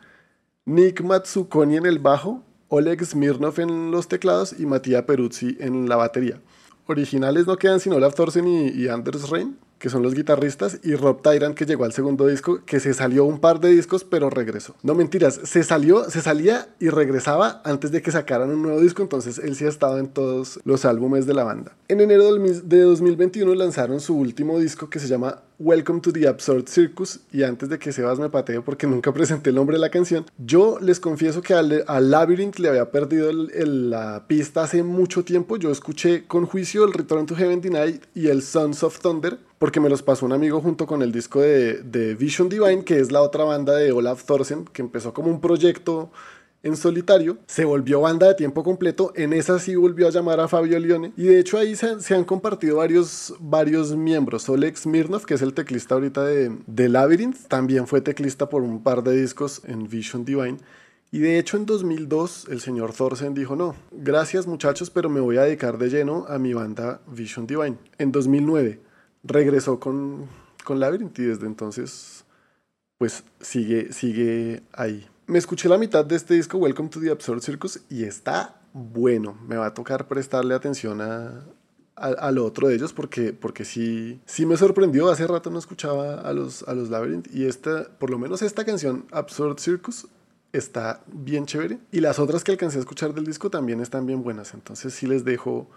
Nick 0.65 1.03
Matsukoni 1.03 1.77
en 1.77 1.87
el 1.87 1.99
bajo, 1.99 2.43
Oleg 2.69 3.05
Smirnov 3.05 3.61
en 3.61 3.91
los 3.91 4.09
teclados 4.09 4.55
y 4.59 4.67
Matías 4.67 5.03
Peruzzi 5.03 5.57
en 5.61 5.89
la 5.89 5.97
batería. 5.97 6.41
Originales 6.87 7.47
no 7.47 7.57
quedan 7.57 7.81
sino 7.81 7.97
Olaf 7.97 8.15
Thorsen 8.15 8.47
y 8.47 8.89
Anders 8.89 9.29
Rein 9.31 9.57
que 9.79 9.91
son 9.91 10.03
los 10.03 10.15
guitarristas, 10.15 10.81
y 10.83 10.95
Rob 10.95 11.23
Tyrant, 11.23 11.57
que 11.57 11.67
llegó 11.67 11.85
al 11.85 11.93
segundo 11.93 12.27
disco, 12.27 12.61
que 12.65 12.81
se 12.81 12.95
salió 12.95 13.25
un 13.25 13.41
par 13.41 13.61
de 13.61 13.71
discos, 13.71 14.05
pero 14.05 14.31
regresó. 14.31 14.75
No 14.83 14.95
mentiras, 14.95 15.41
se 15.45 15.63
salió, 15.65 16.09
se 16.09 16.23
salía 16.23 16.69
y 16.81 16.89
regresaba 16.89 17.61
antes 17.65 17.93
de 17.93 18.01
que 18.01 18.11
sacaran 18.11 18.51
un 18.51 18.63
nuevo 18.63 18.81
disco, 18.81 19.03
entonces 19.03 19.39
él 19.39 19.55
sí 19.55 19.67
ha 19.67 19.69
estado 19.69 19.99
en 19.99 20.09
todos 20.09 20.61
los 20.65 20.85
álbumes 20.85 21.27
de 21.27 21.35
la 21.35 21.45
banda. 21.45 21.77
En 21.89 22.01
enero 22.01 22.35
de 22.35 22.81
2021 22.81 23.55
lanzaron 23.55 24.01
su 24.01 24.17
último 24.17 24.59
disco 24.59 24.89
que 24.89 24.99
se 24.99 25.09
llama 25.09 25.43
Welcome 25.59 26.03
to 26.03 26.13
the 26.13 26.29
Absurd 26.29 26.69
Circus 26.69 27.21
y 27.33 27.43
antes 27.43 27.71
de 27.71 27.79
que 27.79 27.91
Sebas 27.91 28.19
me 28.19 28.29
patee 28.29 28.61
porque 28.61 28.87
nunca 28.87 29.11
presenté 29.15 29.49
el 29.49 29.57
nombre 29.57 29.77
de 29.77 29.81
la 29.81 29.89
canción, 29.89 30.27
yo 30.37 30.79
les 30.83 31.01
confieso 31.01 31.41
que 31.41 31.55
al, 31.55 31.87
Labyrinth 32.11 32.59
le 32.59 32.69
había 32.69 32.91
perdido 32.91 33.33
la 33.33 34.27
pista 34.27 34.65
hace 34.65 34.83
mucho 34.83 35.25
tiempo. 35.25 35.57
Yo 35.57 35.71
escuché 35.71 36.27
con 36.27 36.45
juicio 36.45 36.85
el 36.85 36.93
Return 36.93 37.25
to 37.25 37.35
Heaven 37.35 37.63
Denied 37.63 38.03
y 38.15 38.27
el 38.27 38.43
Sons 38.43 38.83
of 38.83 39.01
Thunder 39.01 39.39
porque 39.59 39.81
me 39.81 39.89
los 39.89 40.03
pasó 40.03 40.27
un 40.27 40.35
amigo 40.35 40.61
junto 40.61 40.87
con 40.87 41.01
el 41.01 41.11
disco 41.11 41.41
de, 41.41 41.81
de 41.83 42.15
Vision 42.15 42.51
Divine, 42.51 42.85
que 42.85 43.01
es 43.01 43.11
la 43.11 43.23
otra 43.23 43.45
banda 43.45 43.75
de 43.77 43.93
Olaf 43.93 44.25
Thorsen, 44.25 44.67
que 44.67 44.83
empezó 44.83 45.15
como 45.15 45.31
un 45.31 45.41
proyecto 45.41 46.11
en 46.67 46.77
solitario, 46.77 47.39
se 47.47 47.65
volvió 47.65 48.01
banda 48.01 48.27
de 48.27 48.35
tiempo 48.35 48.65
completo, 48.65 49.13
en 49.15 49.33
esa 49.33 49.61
sí 49.61 49.77
volvió 49.77 50.09
a 50.09 50.11
llamar 50.11 50.41
a 50.41 50.49
Fabio 50.49 50.79
Leone 50.81 51.13
y 51.17 51.27
de 51.27 51.39
hecho 51.39 51.59
ahí 51.59 51.77
se, 51.77 52.15
han 52.15 52.25
compartido 52.25 52.79
varios, 52.79 53.35
varios 53.39 53.95
miembros, 53.95 54.49
Oleg 54.49 54.77
Smirnov, 54.77 55.25
que 55.27 55.35
es 55.35 55.43
el 55.43 55.55
teclista 55.55 55.95
ahorita 55.95 56.25
de, 56.25 56.57
de 56.67 56.89
Labyrinth, 56.89 57.47
también 57.47 57.87
fue 57.87 58.01
teclista 58.01 58.49
por 58.49 58.63
un 58.63 58.83
par 58.83 59.05
de 59.05 59.17
discos 59.17 59.63
en 59.65 59.89
Vision 59.89 60.25
Divine. 60.25 60.59
Y 61.13 61.21
de 61.21 61.39
hecho 61.39 61.57
en 61.57 61.67
2002 61.67 62.49
el 62.51 62.61
señor 62.61 62.93
Thorsen 62.93 63.33
dijo, 63.33 63.55
no, 63.55 63.77
gracias 63.93 64.49
muchachos, 64.49 64.91
pero 64.91 65.09
me 65.09 65.21
voy 65.21 65.37
a 65.37 65.43
dedicar 65.43 65.79
de 65.79 65.89
lleno 65.89 66.27
a 66.29 66.41
mi 66.41 66.53
banda 66.53 67.01
Vision 67.07 67.47
Divine. 67.47 67.77
En 67.99 68.11
2009 68.11 68.81
regresó 69.23 69.79
con, 69.79 70.27
con 70.65 70.81
Labyrinth 70.81 71.17
y 71.21 71.23
desde 71.23 71.47
entonces 71.47 72.25
pues 72.99 73.23
sigue, 73.41 73.93
sigue 73.93 74.63
ahí 74.73 75.07
me 75.27 75.39
escuché 75.39 75.69
la 75.69 75.79
mitad 75.79 76.05
de 76.05 76.17
este 76.17 76.35
disco, 76.35 76.59
Welcome 76.59 76.89
to 76.91 77.01
the 77.01 77.11
Absurd 77.11 77.41
Circus, 77.41 77.81
y 77.91 78.05
está 78.05 78.61
bueno. 78.73 79.37
Me 79.47 79.57
va 79.57 79.67
a 79.67 79.75
tocar 79.75 80.07
prestarle 80.07 80.55
atención 80.55 81.01
a, 81.01 81.45
a, 81.97 82.31
lo 82.31 82.45
otro 82.45 82.69
de 82.69 82.77
ellos 82.77 82.93
porque, 82.93 83.33
porque 83.33 83.65
sí, 83.65 84.21
sí 84.27 84.47
me 84.47 84.57
sorprendió. 84.57 85.11
Hace 85.11 85.27
rato 85.27 85.51
no 85.51 85.59
escuchaba 85.59 86.21
a 86.21 86.33
los, 86.33 86.63
a 86.65 86.75
los 86.75 86.91
Labyrinth 86.91 87.35
y 87.35 87.47
esta, 87.47 87.89
por 87.99 88.11
lo 88.11 88.19
menos 88.19 88.43
esta 88.43 88.65
canción, 88.65 89.07
Absurd 89.11 89.59
Circus, 89.59 90.07
está 90.53 91.03
bien 91.07 91.47
chévere. 91.47 91.79
Y 91.91 92.01
las 92.01 92.19
otras 92.19 92.45
que 92.45 92.53
alcancé 92.53 92.79
a 92.79 92.81
escuchar 92.81 93.13
del 93.13 93.27
disco 93.27 93.51
también 93.51 93.81
están 93.81 94.07
bien 94.07 94.23
buenas. 94.23 94.55
Entonces 94.55 94.95
sí 94.95 95.07
les 95.07 95.25
dejo 95.25 95.69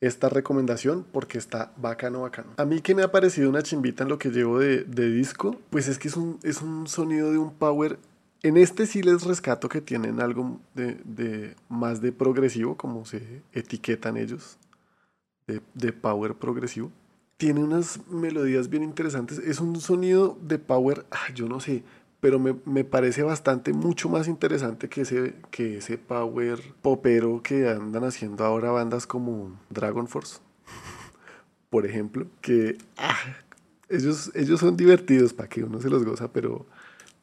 esta 0.00 0.30
recomendación 0.30 1.04
porque 1.12 1.36
está 1.36 1.72
bacano, 1.76 2.22
bacano. 2.22 2.52
A 2.56 2.64
mí 2.64 2.80
que 2.80 2.94
me 2.94 3.02
ha 3.02 3.10
parecido 3.10 3.50
una 3.50 3.62
chimbita 3.62 4.04
en 4.04 4.08
lo 4.08 4.18
que 4.18 4.30
llevo 4.30 4.58
de, 4.58 4.84
de 4.84 5.10
disco, 5.10 5.58
pues 5.68 5.88
es 5.88 5.98
que 5.98 6.08
es 6.08 6.16
un, 6.16 6.38
es 6.42 6.62
un 6.62 6.86
sonido 6.86 7.30
de 7.30 7.38
un 7.38 7.52
power 7.52 7.98
en 8.42 8.56
este 8.56 8.86
sí 8.86 9.02
les 9.02 9.24
rescato 9.24 9.68
que 9.68 9.80
tienen 9.80 10.20
algo 10.20 10.60
de, 10.74 11.54
más 11.68 12.00
de 12.00 12.12
progresivo, 12.12 12.76
como 12.76 13.04
se 13.04 13.42
etiquetan 13.52 14.16
ellos, 14.16 14.58
de, 15.46 15.92
power 15.92 16.34
progresivo. 16.34 16.90
Tiene 17.36 17.62
unas 17.62 18.06
melodías 18.08 18.68
bien 18.68 18.82
interesantes. 18.82 19.38
Es 19.38 19.60
un 19.60 19.80
sonido 19.80 20.38
de 20.42 20.58
power, 20.58 21.06
ah, 21.10 21.32
yo 21.34 21.48
no 21.48 21.60
sé, 21.60 21.82
pero 22.20 22.38
me, 22.38 22.84
parece 22.84 23.22
bastante, 23.22 23.72
mucho 23.72 24.08
más 24.08 24.26
interesante 24.26 24.88
que 24.88 25.02
ese, 25.02 25.34
que 25.50 25.78
ese 25.78 25.98
power 25.98 26.60
popero 26.82 27.42
que 27.42 27.68
andan 27.68 28.04
haciendo 28.04 28.44
ahora 28.44 28.70
bandas 28.70 29.06
como 29.06 29.58
Dragon 29.70 30.08
Force, 30.08 30.40
por 31.70 31.86
ejemplo, 31.86 32.26
que 32.40 32.78
ah, 32.96 33.16
ellos, 33.88 34.32
ellos 34.34 34.60
son 34.60 34.76
divertidos 34.76 35.32
para 35.32 35.48
que 35.48 35.62
uno 35.62 35.80
se 35.80 35.90
los 35.90 36.04
goza, 36.04 36.32
pero 36.32 36.66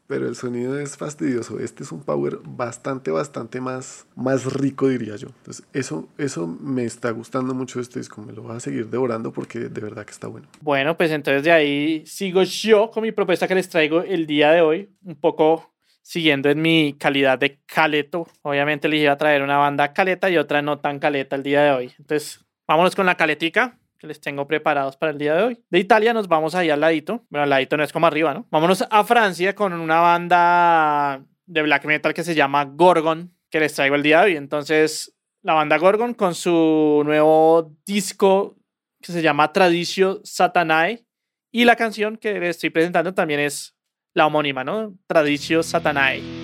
pero 0.07 0.27
el 0.27 0.35
sonido 0.35 0.79
es 0.79 0.97
fastidioso. 0.97 1.59
Este 1.59 1.83
es 1.83 1.91
un 1.91 2.03
power 2.03 2.39
bastante, 2.43 3.11
bastante 3.11 3.61
más, 3.61 4.05
más 4.15 4.45
rico, 4.53 4.87
diría 4.87 5.15
yo. 5.15 5.27
Entonces, 5.27 5.65
eso, 5.73 6.07
eso 6.17 6.47
me 6.47 6.85
está 6.85 7.11
gustando 7.11 7.53
mucho 7.53 7.79
este 7.79 7.99
disco. 7.99 8.21
Me 8.21 8.33
lo 8.33 8.43
voy 8.43 8.55
a 8.55 8.59
seguir 8.59 8.87
devorando 8.87 9.31
porque 9.31 9.59
de 9.59 9.81
verdad 9.81 10.05
que 10.05 10.11
está 10.11 10.27
bueno. 10.27 10.47
Bueno, 10.61 10.97
pues 10.97 11.11
entonces 11.11 11.43
de 11.43 11.51
ahí 11.51 12.05
sigo 12.05 12.43
yo 12.43 12.91
con 12.91 13.03
mi 13.03 13.11
propuesta 13.11 13.47
que 13.47 13.55
les 13.55 13.69
traigo 13.69 14.01
el 14.01 14.27
día 14.27 14.51
de 14.51 14.61
hoy. 14.61 14.89
Un 15.03 15.15
poco 15.15 15.73
siguiendo 16.01 16.49
en 16.49 16.61
mi 16.61 16.95
calidad 16.99 17.39
de 17.39 17.59
caleto. 17.65 18.27
Obviamente 18.41 18.87
les 18.87 19.01
iba 19.01 19.13
a 19.13 19.17
traer 19.17 19.41
una 19.41 19.57
banda 19.57 19.93
caleta 19.93 20.29
y 20.29 20.37
otra 20.37 20.61
no 20.61 20.79
tan 20.79 20.99
caleta 20.99 21.35
el 21.35 21.43
día 21.43 21.63
de 21.63 21.71
hoy. 21.71 21.91
Entonces, 21.97 22.43
vámonos 22.67 22.95
con 22.95 23.05
la 23.05 23.15
caletica 23.15 23.79
les 24.07 24.19
tengo 24.19 24.47
preparados 24.47 24.97
para 24.97 25.11
el 25.11 25.17
día 25.17 25.35
de 25.35 25.43
hoy. 25.43 25.63
De 25.69 25.79
Italia 25.79 26.13
nos 26.13 26.27
vamos 26.27 26.55
ahí 26.55 26.69
al 26.69 26.81
ladito. 26.81 27.25
Bueno, 27.29 27.43
al 27.43 27.49
ladito 27.49 27.77
no 27.77 27.83
es 27.83 27.91
como 27.91 28.07
arriba, 28.07 28.33
¿no? 28.33 28.47
Vámonos 28.51 28.85
a 28.89 29.03
Francia 29.03 29.55
con 29.55 29.73
una 29.73 29.99
banda 29.99 31.23
de 31.45 31.61
black 31.61 31.85
metal 31.85 32.13
que 32.13 32.23
se 32.23 32.35
llama 32.35 32.65
Gorgon, 32.65 33.33
que 33.49 33.59
les 33.59 33.73
traigo 33.73 33.95
el 33.95 34.03
día 34.03 34.19
de 34.19 34.25
hoy. 34.25 34.35
Entonces, 34.35 35.15
la 35.41 35.53
banda 35.53 35.77
Gorgon 35.77 36.13
con 36.13 36.35
su 36.35 37.01
nuevo 37.05 37.75
disco 37.85 38.55
que 39.01 39.11
se 39.11 39.21
llama 39.21 39.51
Tradicio 39.51 40.21
Satanae. 40.23 41.05
Y 41.51 41.65
la 41.65 41.75
canción 41.75 42.17
que 42.17 42.39
les 42.39 42.51
estoy 42.51 42.71
presentando 42.71 43.13
también 43.13 43.39
es 43.39 43.75
la 44.13 44.25
homónima, 44.25 44.63
¿no? 44.63 44.97
Tradicio 45.07 45.61
Satanae. 45.61 46.42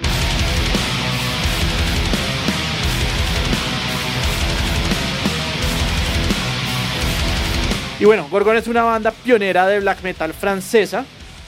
Y 7.99 8.05
bueno, 8.05 8.27
Gorgon 8.31 8.55
es 8.55 8.67
una 8.67 8.83
banda 8.83 9.11
pionera 9.11 9.67
de 9.67 9.81
black 9.81 10.01
metal 10.03 10.33
francesa. 10.33 11.05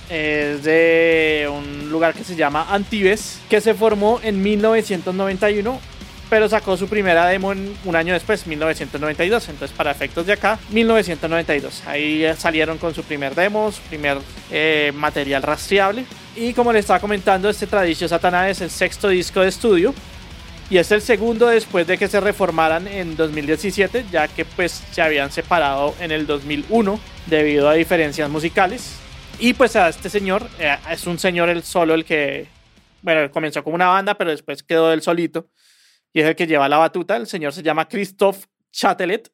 Es 0.10 0.64
de 0.64 1.50
un 1.50 1.90
lugar 1.90 2.14
que 2.14 2.26
se 2.26 2.36
llama 2.36 2.68
Antibes, 2.70 3.40
que 3.50 3.62
se 3.62 3.74
formó 3.74 4.20
en 4.22 4.42
1991, 4.42 5.80
pero 6.30 6.50
sacó 6.50 6.76
su 6.76 6.90
primera 6.90 7.26
demo 7.28 7.54
un 7.86 7.96
año 7.96 8.14
después, 8.14 8.46
1992. 8.46 9.48
Entonces, 9.48 9.78
para 9.78 9.92
efectos 9.92 10.26
de 10.26 10.34
acá, 10.34 10.60
1992. 10.72 11.84
Ahí 11.88 12.26
salieron 12.38 12.78
con 12.78 12.94
su 12.94 13.04
primer 13.04 13.34
demo, 13.34 13.72
su 13.72 13.82
primer 13.84 14.18
eh, 14.52 14.92
material 14.94 15.44
rastreable. 15.44 16.04
Y 16.36 16.52
como 16.52 16.74
les 16.74 16.82
estaba 16.82 17.00
comentando, 17.00 17.50
este 17.50 17.66
Tradicio 17.66 18.10
Satanás 18.10 18.52
es 18.52 18.60
el 18.60 18.70
sexto 18.70 19.08
disco 19.08 19.40
de 19.40 19.48
estudio 19.48 19.94
y 20.72 20.78
es 20.78 20.90
el 20.94 21.02
segundo 21.02 21.48
después 21.48 21.86
de 21.86 21.98
que 21.98 22.08
se 22.08 22.22
reformaran 22.22 22.88
en 22.88 23.18
2017, 23.18 24.06
ya 24.10 24.30
que 24.30 24.46
pues 24.46 24.72
se 24.72 25.02
habían 25.02 25.30
separado 25.30 25.94
en 26.00 26.12
el 26.12 26.26
2001 26.26 26.98
debido 27.28 27.68
a 27.68 27.74
diferencias 27.74 28.30
musicales. 28.30 28.98
Y 29.38 29.54
pues 29.54 29.76
a 29.76 29.90
este 29.90 30.10
señor, 30.10 30.48
eh, 30.60 30.78
es 30.90 31.06
un 31.08 31.20
señor 31.20 31.50
el 31.50 31.64
solo 31.64 31.94
el 31.94 32.06
que, 32.06 32.48
bueno, 33.02 33.30
comenzó 33.32 33.66
como 33.66 33.76
una 33.76 33.88
banda, 33.88 34.18
pero 34.18 34.32
después 34.32 34.64
quedó 34.64 34.94
él 34.94 35.02
solito. 35.02 35.50
Y 36.14 36.22
es 36.22 36.28
el 36.28 36.38
que 36.38 36.48
lleva 36.48 36.70
la 36.70 36.78
batuta. 36.78 37.18
El 37.18 37.28
señor 37.28 37.52
se 37.52 37.64
llama 37.64 37.90
Christophe 37.90 38.48
Chatelet. 38.72 39.30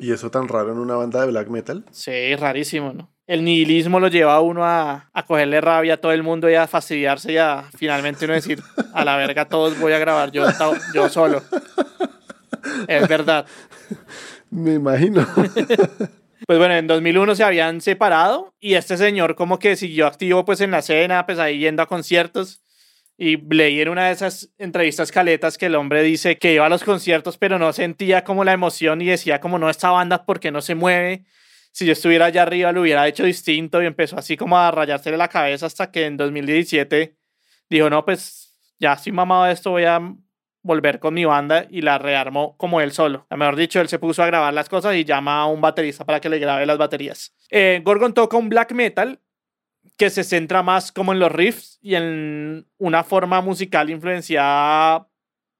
¿Y 0.00 0.10
eso 0.10 0.32
tan 0.32 0.48
raro 0.48 0.72
en 0.72 0.78
una 0.78 0.96
banda 0.96 1.20
de 1.20 1.28
black 1.28 1.46
metal? 1.46 1.84
Sí, 1.92 2.34
rarísimo, 2.34 2.92
¿no? 2.92 3.11
El 3.26 3.44
nihilismo 3.44 4.00
lo 4.00 4.08
lleva 4.08 4.34
a 4.34 4.40
uno 4.40 4.64
a, 4.64 5.10
cogerle 5.26 5.60
rabia 5.60 5.94
a 5.94 5.96
todo 5.96 6.12
el 6.12 6.22
mundo 6.22 6.50
y 6.50 6.54
a 6.54 6.66
fastidiarse 6.66 7.32
y 7.32 7.38
a 7.38 7.64
finalmente 7.76 8.24
uno 8.24 8.34
decir, 8.34 8.60
a 8.92 9.04
la 9.04 9.16
verga 9.16 9.44
todos 9.44 9.78
voy 9.78 9.92
a 9.92 9.98
grabar 9.98 10.30
yo, 10.32 10.44
yo 10.94 11.08
solo. 11.08 11.42
Es 12.88 13.08
verdad. 13.08 13.46
Me 14.50 14.74
imagino. 14.74 15.26
Pues 16.46 16.58
bueno, 16.58 16.74
en 16.74 16.88
2001 16.88 17.36
se 17.36 17.44
habían 17.44 17.80
separado 17.80 18.54
y 18.58 18.74
este 18.74 18.96
señor 18.96 19.36
como 19.36 19.58
que 19.58 19.76
siguió 19.76 20.06
activo 20.06 20.44
pues 20.44 20.60
en 20.60 20.72
la 20.72 20.80
escena, 20.80 21.24
pues 21.24 21.38
ahí 21.38 21.60
yendo 21.60 21.82
a 21.82 21.86
conciertos. 21.86 22.62
Y 23.16 23.36
leí 23.36 23.80
en 23.80 23.88
una 23.88 24.06
de 24.06 24.12
esas 24.12 24.50
entrevistas 24.58 25.12
caletas 25.12 25.56
que 25.56 25.66
el 25.66 25.76
hombre 25.76 26.02
dice 26.02 26.38
que 26.38 26.54
iba 26.54 26.66
a 26.66 26.68
los 26.68 26.82
conciertos 26.82 27.38
pero 27.38 27.58
no 27.58 27.72
sentía 27.72 28.24
como 28.24 28.42
la 28.42 28.52
emoción 28.52 29.00
y 29.00 29.06
decía 29.06 29.40
como 29.40 29.58
no, 29.58 29.70
esta 29.70 29.90
banda 29.90 30.24
porque 30.24 30.50
no 30.50 30.62
se 30.62 30.74
mueve 30.74 31.24
si 31.72 31.86
yo 31.86 31.92
estuviera 31.92 32.26
allá 32.26 32.42
arriba 32.42 32.70
lo 32.70 32.82
hubiera 32.82 33.08
hecho 33.08 33.24
distinto 33.24 33.82
y 33.82 33.86
empezó 33.86 34.18
así 34.18 34.36
como 34.36 34.58
a 34.58 34.70
rayársele 34.70 35.16
la 35.16 35.28
cabeza 35.28 35.66
hasta 35.66 35.90
que 35.90 36.06
en 36.06 36.16
2017 36.16 37.16
dijo, 37.68 37.90
no, 37.90 38.04
pues 38.04 38.54
ya 38.78 38.92
estoy 38.92 39.12
mamado 39.12 39.44
de 39.44 39.52
esto, 39.52 39.70
voy 39.70 39.84
a 39.84 40.00
volver 40.62 41.00
con 41.00 41.14
mi 41.14 41.24
banda 41.24 41.66
y 41.68 41.80
la 41.80 41.98
rearmó 41.98 42.56
como 42.56 42.80
él 42.80 42.92
solo. 42.92 43.26
A 43.30 43.36
mejor 43.36 43.56
dicho, 43.56 43.80
él 43.80 43.88
se 43.88 43.98
puso 43.98 44.22
a 44.22 44.26
grabar 44.26 44.54
las 44.54 44.68
cosas 44.68 44.94
y 44.94 45.04
llama 45.04 45.40
a 45.40 45.46
un 45.46 45.60
baterista 45.60 46.04
para 46.04 46.20
que 46.20 46.28
le 46.28 46.38
grabe 46.38 46.66
las 46.66 46.78
baterías. 46.78 47.34
Eh, 47.50 47.80
Gorgon 47.84 48.14
toca 48.14 48.36
un 48.36 48.48
black 48.48 48.72
metal 48.72 49.20
que 49.96 50.10
se 50.10 50.24
centra 50.24 50.62
más 50.62 50.92
como 50.92 51.12
en 51.12 51.18
los 51.18 51.32
riffs 51.32 51.78
y 51.82 51.94
en 51.96 52.66
una 52.78 53.02
forma 53.02 53.40
musical 53.40 53.90
influenciada 53.90 55.08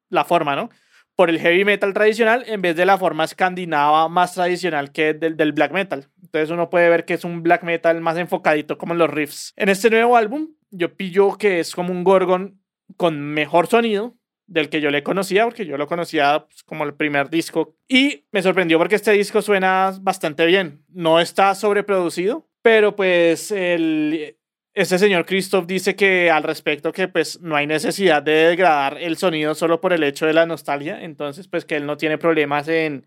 la 0.09 0.25
forma, 0.25 0.55
¿no? 0.55 0.69
Por 1.17 1.31
el 1.31 1.39
heavy 1.39 1.65
metal 1.65 1.93
tradicional 1.93 2.45
en 2.47 2.63
vez 2.63 2.75
de 2.77 2.87
la 2.87 2.99
forma 2.99 3.25
escandinava 3.25 4.09
más 4.09 4.35
tradicional 4.35 4.93
que 4.93 5.15
del, 5.15 5.37
del 5.37 5.53
black 5.53 5.73
metal. 5.73 6.09
Entonces 6.23 6.51
uno 6.51 6.71
puede 6.71 6.89
ver 6.89 7.05
que 7.05 7.15
es 7.15 7.25
un 7.25 7.43
black 7.43 7.63
metal 7.63 8.01
más 8.01 8.17
enfocadito 8.17 8.79
como 8.79 8.95
en 8.95 8.99
los 8.99 9.11
riffs. 9.11 9.53
En 9.57 9.69
este 9.69 9.91
nuevo 9.91 10.17
álbum 10.17 10.49
yo 10.71 10.97
pillo 10.97 11.37
que 11.37 11.61
es 11.61 11.75
como 11.75 11.93
un 11.93 12.03
Gorgon 12.03 12.61
con 12.97 13.21
mejor 13.21 13.67
sonido 13.67 14.17
del 14.47 14.69
que 14.69 14.81
yo 14.81 14.91
le 14.91 15.03
conocía, 15.03 15.45
porque 15.45 15.65
yo 15.65 15.77
lo 15.77 15.87
conocía 15.87 16.47
pues, 16.47 16.63
como 16.63 16.85
el 16.85 16.95
primer 16.95 17.31
disco. 17.31 17.77
Y 17.89 18.25
me 18.33 18.43
sorprendió 18.43 18.79
porque 18.79 18.97
este 18.97 19.13
disco 19.13 19.41
suena 19.41 19.95
bastante 20.01 20.47
bien. 20.47 20.85
No 20.89 21.21
está 21.21 21.55
sobreproducido, 21.55 22.49
pero 22.61 22.95
pues 22.95 23.51
el, 23.51 24.37
este 24.75 24.99
señor 24.99 25.27
Christoph 25.27 25.67
dice 25.67 25.95
que 25.95 26.31
al 26.31 26.43
respecto 26.43 26.93
que 26.93 27.09
pues 27.09 27.41
no 27.41 27.57
hay 27.57 27.67
necesidad 27.67 28.23
de 28.23 28.33
degradar 28.33 28.99
el 28.99 29.17
sonido 29.17 29.55
solo 29.55 29.81
por 29.81 29.93
el 29.93 30.03
hecho 30.03 30.27
de 30.27 30.33
la 30.33 30.47
nostalgia. 30.47 31.03
Entonces 31.03 31.49
pues 31.49 31.65
que 31.65 31.77
él 31.77 31.87
no 31.87 31.97
tiene 31.97 32.19
problemas 32.19 32.69
en, 32.69 33.07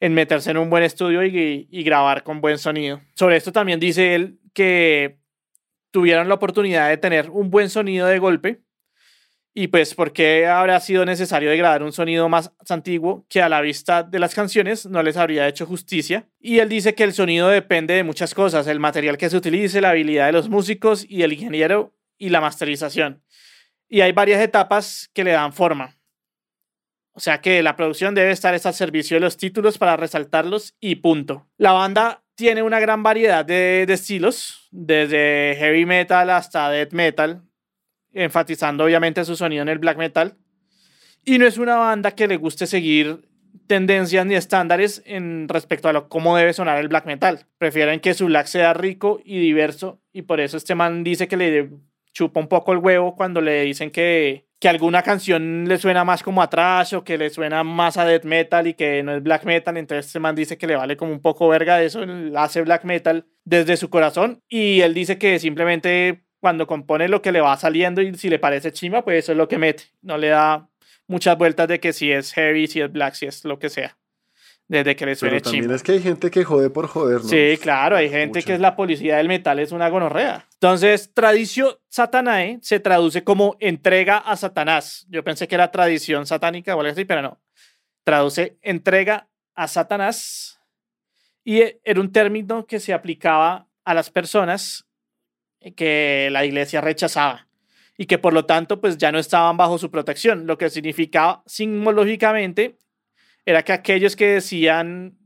en 0.00 0.14
meterse 0.14 0.50
en 0.50 0.58
un 0.58 0.70
buen 0.70 0.82
estudio 0.82 1.24
y, 1.24 1.68
y 1.70 1.82
grabar 1.84 2.22
con 2.22 2.40
buen 2.40 2.58
sonido. 2.58 3.00
Sobre 3.14 3.36
esto 3.36 3.52
también 3.52 3.78
dice 3.78 4.14
él 4.14 4.38
que 4.52 5.18
tuvieron 5.90 6.28
la 6.28 6.34
oportunidad 6.34 6.88
de 6.88 6.96
tener 6.96 7.30
un 7.30 7.50
buen 7.50 7.70
sonido 7.70 8.06
de 8.06 8.18
golpe 8.18 8.65
y 9.58 9.68
pues, 9.68 9.94
¿por 9.94 10.12
qué 10.12 10.46
habrá 10.46 10.78
sido 10.80 11.06
necesario 11.06 11.48
degradar 11.48 11.82
un 11.82 11.90
sonido 11.90 12.28
más 12.28 12.52
antiguo 12.68 13.24
que 13.30 13.40
a 13.40 13.48
la 13.48 13.62
vista 13.62 14.02
de 14.02 14.18
las 14.18 14.34
canciones 14.34 14.84
no 14.84 15.02
les 15.02 15.16
habría 15.16 15.48
hecho 15.48 15.64
justicia? 15.64 16.28
Y 16.38 16.58
él 16.58 16.68
dice 16.68 16.94
que 16.94 17.04
el 17.04 17.14
sonido 17.14 17.48
depende 17.48 17.94
de 17.94 18.04
muchas 18.04 18.34
cosas, 18.34 18.66
el 18.66 18.80
material 18.80 19.16
que 19.16 19.30
se 19.30 19.36
utilice, 19.38 19.80
la 19.80 19.90
habilidad 19.90 20.26
de 20.26 20.32
los 20.32 20.50
músicos 20.50 21.06
y 21.08 21.22
el 21.22 21.32
ingeniero 21.32 21.94
y 22.18 22.28
la 22.28 22.42
masterización. 22.42 23.22
Y 23.88 24.02
hay 24.02 24.12
varias 24.12 24.42
etapas 24.42 25.08
que 25.14 25.24
le 25.24 25.30
dan 25.30 25.54
forma. 25.54 25.96
O 27.12 27.20
sea 27.20 27.40
que 27.40 27.62
la 27.62 27.76
producción 27.76 28.14
debe 28.14 28.32
estar 28.32 28.52
al 28.52 28.74
servicio 28.74 29.16
de 29.16 29.22
los 29.22 29.38
títulos 29.38 29.78
para 29.78 29.96
resaltarlos 29.96 30.76
y 30.80 30.96
punto. 30.96 31.48
La 31.56 31.72
banda 31.72 32.22
tiene 32.34 32.62
una 32.62 32.78
gran 32.78 33.02
variedad 33.02 33.42
de, 33.42 33.86
de 33.86 33.94
estilos, 33.94 34.68
desde 34.70 35.56
heavy 35.58 35.86
metal 35.86 36.28
hasta 36.28 36.68
death 36.68 36.92
metal, 36.92 37.45
enfatizando 38.16 38.84
obviamente 38.84 39.24
su 39.24 39.36
sonido 39.36 39.62
en 39.62 39.68
el 39.68 39.78
black 39.78 39.98
metal. 39.98 40.36
Y 41.24 41.38
no 41.38 41.46
es 41.46 41.58
una 41.58 41.76
banda 41.76 42.12
que 42.12 42.26
le 42.26 42.36
guste 42.36 42.66
seguir 42.66 43.28
tendencias 43.66 44.24
ni 44.26 44.34
estándares 44.34 45.02
en 45.06 45.48
respecto 45.48 45.88
a 45.88 45.92
lo, 45.92 46.08
cómo 46.08 46.36
debe 46.36 46.52
sonar 46.52 46.78
el 46.78 46.88
black 46.88 47.06
metal. 47.06 47.46
Prefieren 47.58 48.00
que 48.00 48.14
su 48.14 48.26
black 48.26 48.46
sea 48.46 48.72
rico 48.74 49.20
y 49.24 49.38
diverso 49.38 50.00
y 50.12 50.22
por 50.22 50.40
eso 50.40 50.56
este 50.56 50.74
man 50.74 51.04
dice 51.04 51.28
que 51.28 51.36
le 51.36 51.70
chupa 52.12 52.40
un 52.40 52.48
poco 52.48 52.72
el 52.72 52.78
huevo 52.78 53.14
cuando 53.14 53.40
le 53.40 53.62
dicen 53.62 53.90
que, 53.90 54.46
que 54.58 54.68
alguna 54.68 55.02
canción 55.02 55.66
le 55.68 55.76
suena 55.78 56.04
más 56.04 56.22
como 56.22 56.42
a 56.42 56.84
o 56.94 57.04
que 57.04 57.18
le 57.18 57.28
suena 57.28 57.64
más 57.64 57.98
a 57.98 58.06
death 58.06 58.24
metal 58.24 58.66
y 58.68 58.74
que 58.74 59.02
no 59.02 59.14
es 59.14 59.22
black 59.22 59.44
metal. 59.44 59.76
Entonces 59.76 60.06
este 60.06 60.20
man 60.20 60.34
dice 60.34 60.56
que 60.56 60.66
le 60.66 60.76
vale 60.76 60.96
como 60.96 61.12
un 61.12 61.20
poco 61.20 61.48
verga 61.48 61.76
de 61.76 61.86
eso, 61.86 62.04
hace 62.36 62.62
black 62.62 62.84
metal 62.84 63.26
desde 63.44 63.76
su 63.76 63.90
corazón 63.90 64.40
y 64.48 64.80
él 64.80 64.94
dice 64.94 65.18
que 65.18 65.38
simplemente 65.38 66.25
cuando 66.40 66.66
compone 66.66 67.08
lo 67.08 67.22
que 67.22 67.32
le 67.32 67.40
va 67.40 67.56
saliendo 67.56 68.02
y 68.02 68.14
si 68.14 68.28
le 68.28 68.38
parece 68.38 68.72
chima, 68.72 69.02
pues 69.02 69.24
eso 69.24 69.32
es 69.32 69.38
lo 69.38 69.48
que 69.48 69.58
mete. 69.58 69.84
No 70.02 70.18
le 70.18 70.28
da 70.28 70.68
muchas 71.06 71.36
vueltas 71.38 71.68
de 71.68 71.80
que 71.80 71.92
si 71.92 72.12
es 72.12 72.32
heavy, 72.32 72.66
si 72.66 72.80
es 72.80 72.92
black, 72.92 73.14
si 73.14 73.26
es 73.26 73.44
lo 73.44 73.58
que 73.58 73.68
sea. 73.68 73.96
Desde 74.68 74.96
que 74.96 75.06
le 75.06 75.14
suene 75.14 75.36
Pero 75.36 75.44
también 75.44 75.62
chimba. 75.62 75.76
es 75.76 75.82
que 75.84 75.92
hay 75.92 76.02
gente 76.02 76.28
que 76.28 76.42
jode 76.42 76.70
por 76.70 76.88
joder, 76.88 77.22
¿no? 77.22 77.28
Sí, 77.28 77.56
claro, 77.62 77.94
hay 77.96 78.10
gente 78.10 78.40
Mucha. 78.40 78.46
que 78.46 78.54
es 78.54 78.60
la 78.60 78.74
policía 78.74 79.16
del 79.18 79.28
metal, 79.28 79.60
es 79.60 79.70
una 79.70 79.88
gonorrea. 79.88 80.44
Entonces, 80.54 81.12
tradición 81.14 81.74
satanae 81.88 82.58
se 82.62 82.80
traduce 82.80 83.22
como 83.22 83.56
entrega 83.60 84.18
a 84.18 84.34
Satanás. 84.36 85.06
Yo 85.08 85.22
pensé 85.22 85.46
que 85.46 85.54
era 85.54 85.70
tradición 85.70 86.26
satánica 86.26 86.74
o 86.74 86.80
algo 86.80 86.90
así, 86.92 87.04
pero 87.04 87.22
no. 87.22 87.38
Traduce 88.02 88.58
entrega 88.62 89.28
a 89.54 89.68
Satanás. 89.68 90.60
Y 91.44 91.62
era 91.84 92.00
un 92.00 92.10
término 92.10 92.66
que 92.66 92.80
se 92.80 92.92
aplicaba 92.92 93.68
a 93.84 93.94
las 93.94 94.10
personas 94.10 94.85
que 95.74 96.28
la 96.30 96.44
iglesia 96.44 96.80
rechazaba 96.80 97.46
y 97.98 98.06
que 98.06 98.18
por 98.18 98.32
lo 98.32 98.44
tanto 98.44 98.80
pues 98.80 98.98
ya 98.98 99.10
no 99.10 99.18
estaban 99.18 99.56
bajo 99.56 99.78
su 99.78 99.90
protección, 99.90 100.46
lo 100.46 100.58
que 100.58 100.70
significaba 100.70 101.42
simbológicamente 101.46 102.76
era 103.44 103.62
que 103.62 103.72
aquellos 103.72 104.16
que 104.16 104.26
decían 104.26 105.16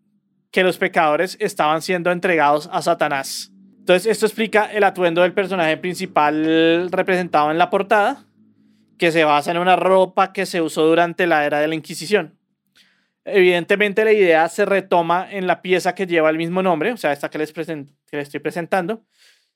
que 0.51 0.63
los 0.63 0.79
pecadores 0.79 1.37
estaban 1.41 1.83
siendo 1.83 2.11
entregados 2.11 2.69
a 2.73 2.83
Satanás. 2.83 3.53
Entonces 3.79 4.11
esto 4.11 4.27
explica 4.27 4.71
el 4.73 4.85
atuendo 4.85 5.23
del 5.23 5.33
personaje 5.33 5.77
principal 5.77 6.91
representado 6.91 7.51
en 7.51 7.59
la 7.59 7.71
portada, 7.71 8.25
que 8.99 9.11
se 9.11 9.25
basa 9.25 9.51
en 9.51 9.59
una 9.59 9.77
ropa 9.77 10.33
que 10.33 10.45
se 10.45 10.61
usó 10.61 10.87
durante 10.87 11.27
la 11.27 11.47
era 11.47 11.61
de 11.61 11.69
la 11.69 11.75
Inquisición. 11.75 12.37
Evidentemente 13.25 14.05
la 14.05 14.13
idea 14.13 14.49
se 14.49 14.65
retoma 14.65 15.27
en 15.31 15.47
la 15.47 15.63
pieza 15.63 15.95
que 15.95 16.07
lleva 16.07 16.31
el 16.31 16.37
mismo 16.37 16.63
nombre, 16.63 16.93
o 16.93 16.97
sea, 16.97 17.13
esta 17.13 17.31
que 17.31 17.39
les, 17.39 17.53
que 17.53 17.87
les 18.13 18.23
estoy 18.27 18.41
presentando, 18.41 19.05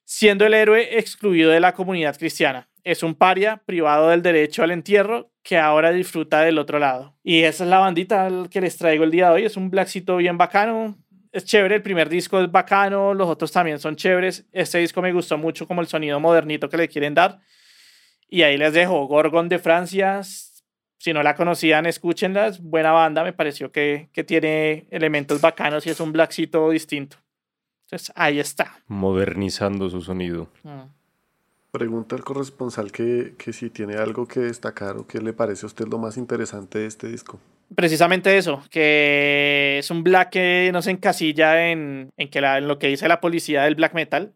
siendo 0.05 0.47
el 0.47 0.55
héroe 0.55 0.99
excluido 0.99 1.51
de 1.51 1.61
la 1.61 1.75
comunidad 1.75 2.17
cristiana. 2.17 2.69
Es 2.85 3.03
un 3.03 3.15
paria 3.15 3.63
privado 3.65 4.11
del 4.11 4.23
derecho 4.23 4.63
al 4.63 4.71
entierro 4.71 5.31
que 5.43 5.59
ahora 5.59 5.91
disfruta 5.91 6.43
del 6.43 6.59
otro 6.59 6.79
lado. 6.79 7.17
Y 7.23 7.43
esa 7.43 7.65
es 7.65 7.71
la 7.71 7.79
bandita 7.79 8.29
que 8.51 8.61
les 8.61 8.77
traigo 8.77 9.05
el 9.05 9.11
día 9.11 9.29
de 9.29 9.35
hoy. 9.35 9.45
Es 9.45 9.57
un 9.57 9.71
blackcito 9.71 10.17
bien 10.17 10.37
bacano. 10.37 10.99
Es 11.33 11.45
chévere, 11.45 11.77
el 11.77 11.83
primer 11.83 12.09
disco 12.09 12.41
es 12.41 12.51
bacano, 12.51 13.13
los 13.13 13.29
otros 13.29 13.51
también 13.51 13.79
son 13.79 13.97
chéveres. 13.97 14.47
Este 14.53 14.79
disco 14.79 15.03
me 15.03 15.13
gustó 15.13 15.37
mucho 15.37 15.67
como 15.67 15.81
el 15.81 15.89
sonido 15.89 16.21
modernito 16.21 16.69
que 16.69 16.77
le 16.77 16.89
quieren 16.89 17.15
dar. 17.15 17.41
Y 18.29 18.43
ahí 18.43 18.57
les 18.57 18.73
dejo 18.73 19.07
Gorgon 19.07 19.49
de 19.49 19.59
Francia. 19.59 20.21
Si 20.23 21.13
no 21.13 21.23
la 21.23 21.35
conocían, 21.35 21.87
escúchenla. 21.87 22.47
Es 22.47 22.61
buena 22.61 22.93
banda, 22.93 23.25
me 23.25 23.33
pareció 23.33 23.73
que, 23.73 24.11
que 24.13 24.25
tiene 24.25 24.87
elementos 24.91 25.41
bacanos 25.41 25.87
y 25.87 25.91
es 25.91 26.01
un 26.01 26.13
blackcito 26.13 26.71
distinto. 26.71 27.24
Entonces 27.95 28.13
ahí 28.17 28.41
está. 28.41 28.77
Modernizando 28.89 29.89
su 29.89 30.01
sonido. 30.03 30.49
Mm. 30.65 30.83
Pregunta 31.71 32.17
al 32.17 32.25
corresponsal 32.25 32.91
que, 32.93 33.35
que 33.39 33.53
si 33.53 33.71
tiene 33.71 33.95
algo 33.95 34.27
que 34.27 34.41
destacar 34.41 34.97
o 34.97 35.07
qué 35.07 35.21
le 35.21 35.33
parece 35.33 35.67
a 35.67 35.69
usted 35.69 35.87
lo 35.89 35.99
más 35.99 36.17
interesante 36.17 36.81
de 36.81 36.87
este 36.87 37.09
disco. 37.09 37.41
Precisamente 37.75 38.37
eso, 38.37 38.63
que 38.71 39.79
es 39.79 39.91
un 39.91 40.03
black 40.05 40.31
que 40.31 40.71
no 40.73 40.83
se 40.83 40.91
encasilla 40.93 41.71
en, 41.71 42.11
en, 42.17 42.31
que 42.31 42.41
la- 42.41 42.59
en 42.59 42.69
lo 42.69 42.79
que 42.79 42.89
dice 42.89 43.09
la 43.09 43.21
policía 43.21 43.63
del 43.65 43.75
black 43.77 43.95
metal 43.95 44.35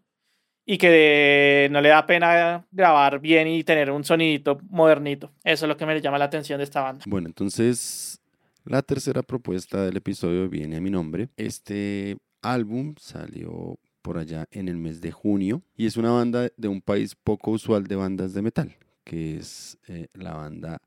y 0.64 0.78
que 0.78 1.68
no 1.70 1.80
le 1.80 1.88
da 1.90 2.06
pena 2.06 2.64
grabar 2.72 3.20
bien 3.20 3.46
y 3.48 3.62
tener 3.64 3.90
un 3.90 4.04
sonidito 4.04 4.58
modernito. 4.70 5.32
Eso 5.44 5.64
es 5.66 5.68
lo 5.68 5.76
que 5.76 5.86
me 5.86 6.00
llama 6.00 6.18
la 6.18 6.24
atención 6.26 6.58
de 6.58 6.64
esta 6.64 6.80
banda. 6.82 7.04
Bueno, 7.06 7.26
entonces 7.28 8.20
la 8.64 8.82
tercera 8.82 9.22
propuesta 9.22 9.84
del 9.84 9.96
episodio 9.96 10.48
viene 10.48 10.76
a 10.76 10.80
mi 10.80 10.90
nombre. 10.90 11.28
Este 11.36 12.16
álbum 12.42 12.94
salió 12.98 13.78
por 14.02 14.18
allá 14.18 14.46
en 14.50 14.68
el 14.68 14.76
mes 14.76 15.00
de 15.00 15.12
junio 15.12 15.62
y 15.76 15.86
es 15.86 15.96
una 15.96 16.10
banda 16.10 16.48
de 16.56 16.68
un 16.68 16.80
país 16.80 17.14
poco 17.14 17.50
usual 17.52 17.86
de 17.86 17.96
bandas 17.96 18.32
de 18.34 18.42
metal, 18.42 18.76
que 19.04 19.36
es 19.36 19.78
eh, 19.88 20.08
la 20.14 20.34
banda 20.34 20.80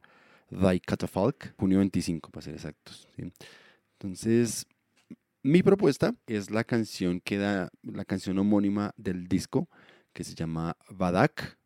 Die 0.50 0.80
Catafalque, 0.80 1.50
junio 1.58 1.80
25 1.80 2.30
para 2.30 2.44
ser 2.44 2.56
exactos. 2.56 3.08
¿sí? 3.16 3.32
Entonces, 4.00 4.66
mi 5.44 5.64
propuesta 5.64 6.14
es 6.28 6.52
la 6.52 6.64
canción 6.64 7.20
que 7.20 7.38
da, 7.38 7.70
la 7.84 8.06
canción 8.06 8.38
homónima 8.38 8.94
del 8.98 9.28
disco, 9.28 9.70
que 10.14 10.24
se 10.24 10.36
llama 10.36 10.76
Badak. 10.90 11.58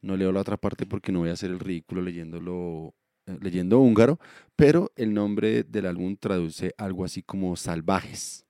No 0.00 0.16
leo 0.16 0.32
la 0.32 0.40
otra 0.40 0.56
parte 0.56 0.86
porque 0.86 1.12
no 1.12 1.20
voy 1.20 1.28
a 1.28 1.34
hacer 1.34 1.50
el 1.50 1.60
ridículo 1.60 2.02
leyéndolo, 2.02 2.94
eh, 3.26 3.38
leyendo 3.40 3.78
húngaro, 3.78 4.18
pero 4.56 4.90
el 4.96 5.14
nombre 5.14 5.62
del 5.62 5.86
álbum 5.86 6.16
traduce 6.16 6.74
algo 6.78 7.04
así 7.04 7.22
como 7.22 7.54
salvajes. 7.56 8.44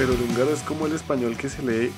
Pero 0.00 0.14
el 0.14 0.22
húngaro 0.22 0.50
es 0.54 0.60
como 0.60 0.86
el 0.86 0.94
español 0.94 1.36
que 1.36 1.50
se 1.50 1.60
lee 1.60 1.92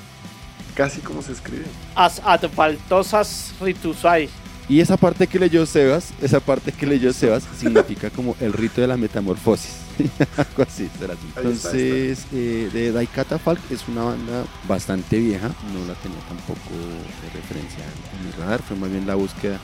casi 0.74 1.00
como 1.00 1.22
se 1.22 1.30
escribe. 1.30 1.66
As 1.94 2.20
adfaltosas 2.24 3.54
ritusai. 3.60 4.28
Y 4.68 4.80
esa 4.80 4.96
parte 4.96 5.28
que 5.28 5.38
leyó 5.38 5.64
Sebas, 5.66 6.12
esa 6.20 6.40
parte 6.40 6.72
que 6.72 6.84
leyó 6.84 7.12
Sebas 7.12 7.44
significa 7.56 8.10
como 8.10 8.34
el 8.40 8.54
rito 8.54 8.80
de 8.80 8.88
la 8.88 8.96
metamorfosis. 8.96 9.76
Algo 10.36 10.64
así, 10.64 10.90
será 10.98 11.14
así. 11.14 11.22
Ahí 11.36 11.52
está, 11.52 11.70
Entonces, 11.70 12.26
eh, 12.32 12.70
de 12.72 12.90
Daikata 12.90 13.38
Falk 13.38 13.60
es 13.70 13.86
una 13.86 14.02
banda 14.02 14.46
bastante 14.66 15.20
vieja, 15.20 15.46
no 15.72 15.86
la 15.86 15.94
tenía 15.94 16.18
tampoco 16.26 16.70
de 16.74 17.40
referencia 17.40 17.84
en 18.18 18.26
mi 18.26 18.32
radar, 18.32 18.62
fue 18.62 18.76
más 18.76 18.90
bien 18.90 19.06
la 19.06 19.14
búsqueda 19.14 19.60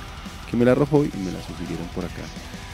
que 0.48 0.56
me 0.56 0.64
la 0.64 0.72
arrojó 0.72 1.04
y 1.04 1.10
me 1.18 1.32
la 1.32 1.42
sugirieron 1.42 1.88
por 1.88 2.04
acá 2.04 2.22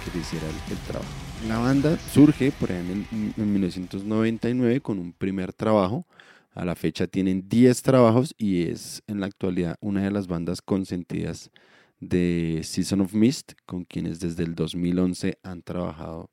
que 0.05 0.11
le 0.15 0.23
hiciera 0.23 0.45
el, 0.47 0.73
el 0.73 0.79
trabajo. 0.87 1.24
La 1.49 1.59
banda 1.59 1.99
surge 1.99 2.53
por 2.53 2.73
ahí 2.73 2.79
en, 2.79 3.07
el- 3.13 3.35
en 3.37 3.53
1999 3.53 4.81
con 4.81 4.99
un 4.99 5.13
primer 5.13 5.53
trabajo. 5.53 6.07
A 6.55 6.65
la 6.65 6.75
fecha 6.75 7.07
tienen 7.07 7.49
10 7.49 7.83
trabajos 7.83 8.35
y 8.39 8.63
es 8.63 9.03
en 9.07 9.21
la 9.21 9.27
actualidad 9.27 9.77
una 9.81 10.03
de 10.03 10.11
las 10.11 10.27
bandas 10.27 10.63
consentidas 10.63 11.51
de 12.01 12.61
Season 12.65 13.01
of 13.03 13.13
Mist, 13.13 13.53
con 13.67 13.85
quienes 13.85 14.21
desde 14.21 14.45
el 14.45 14.55
2011 14.55 15.39
han 15.43 15.63
trabajado 15.63 16.31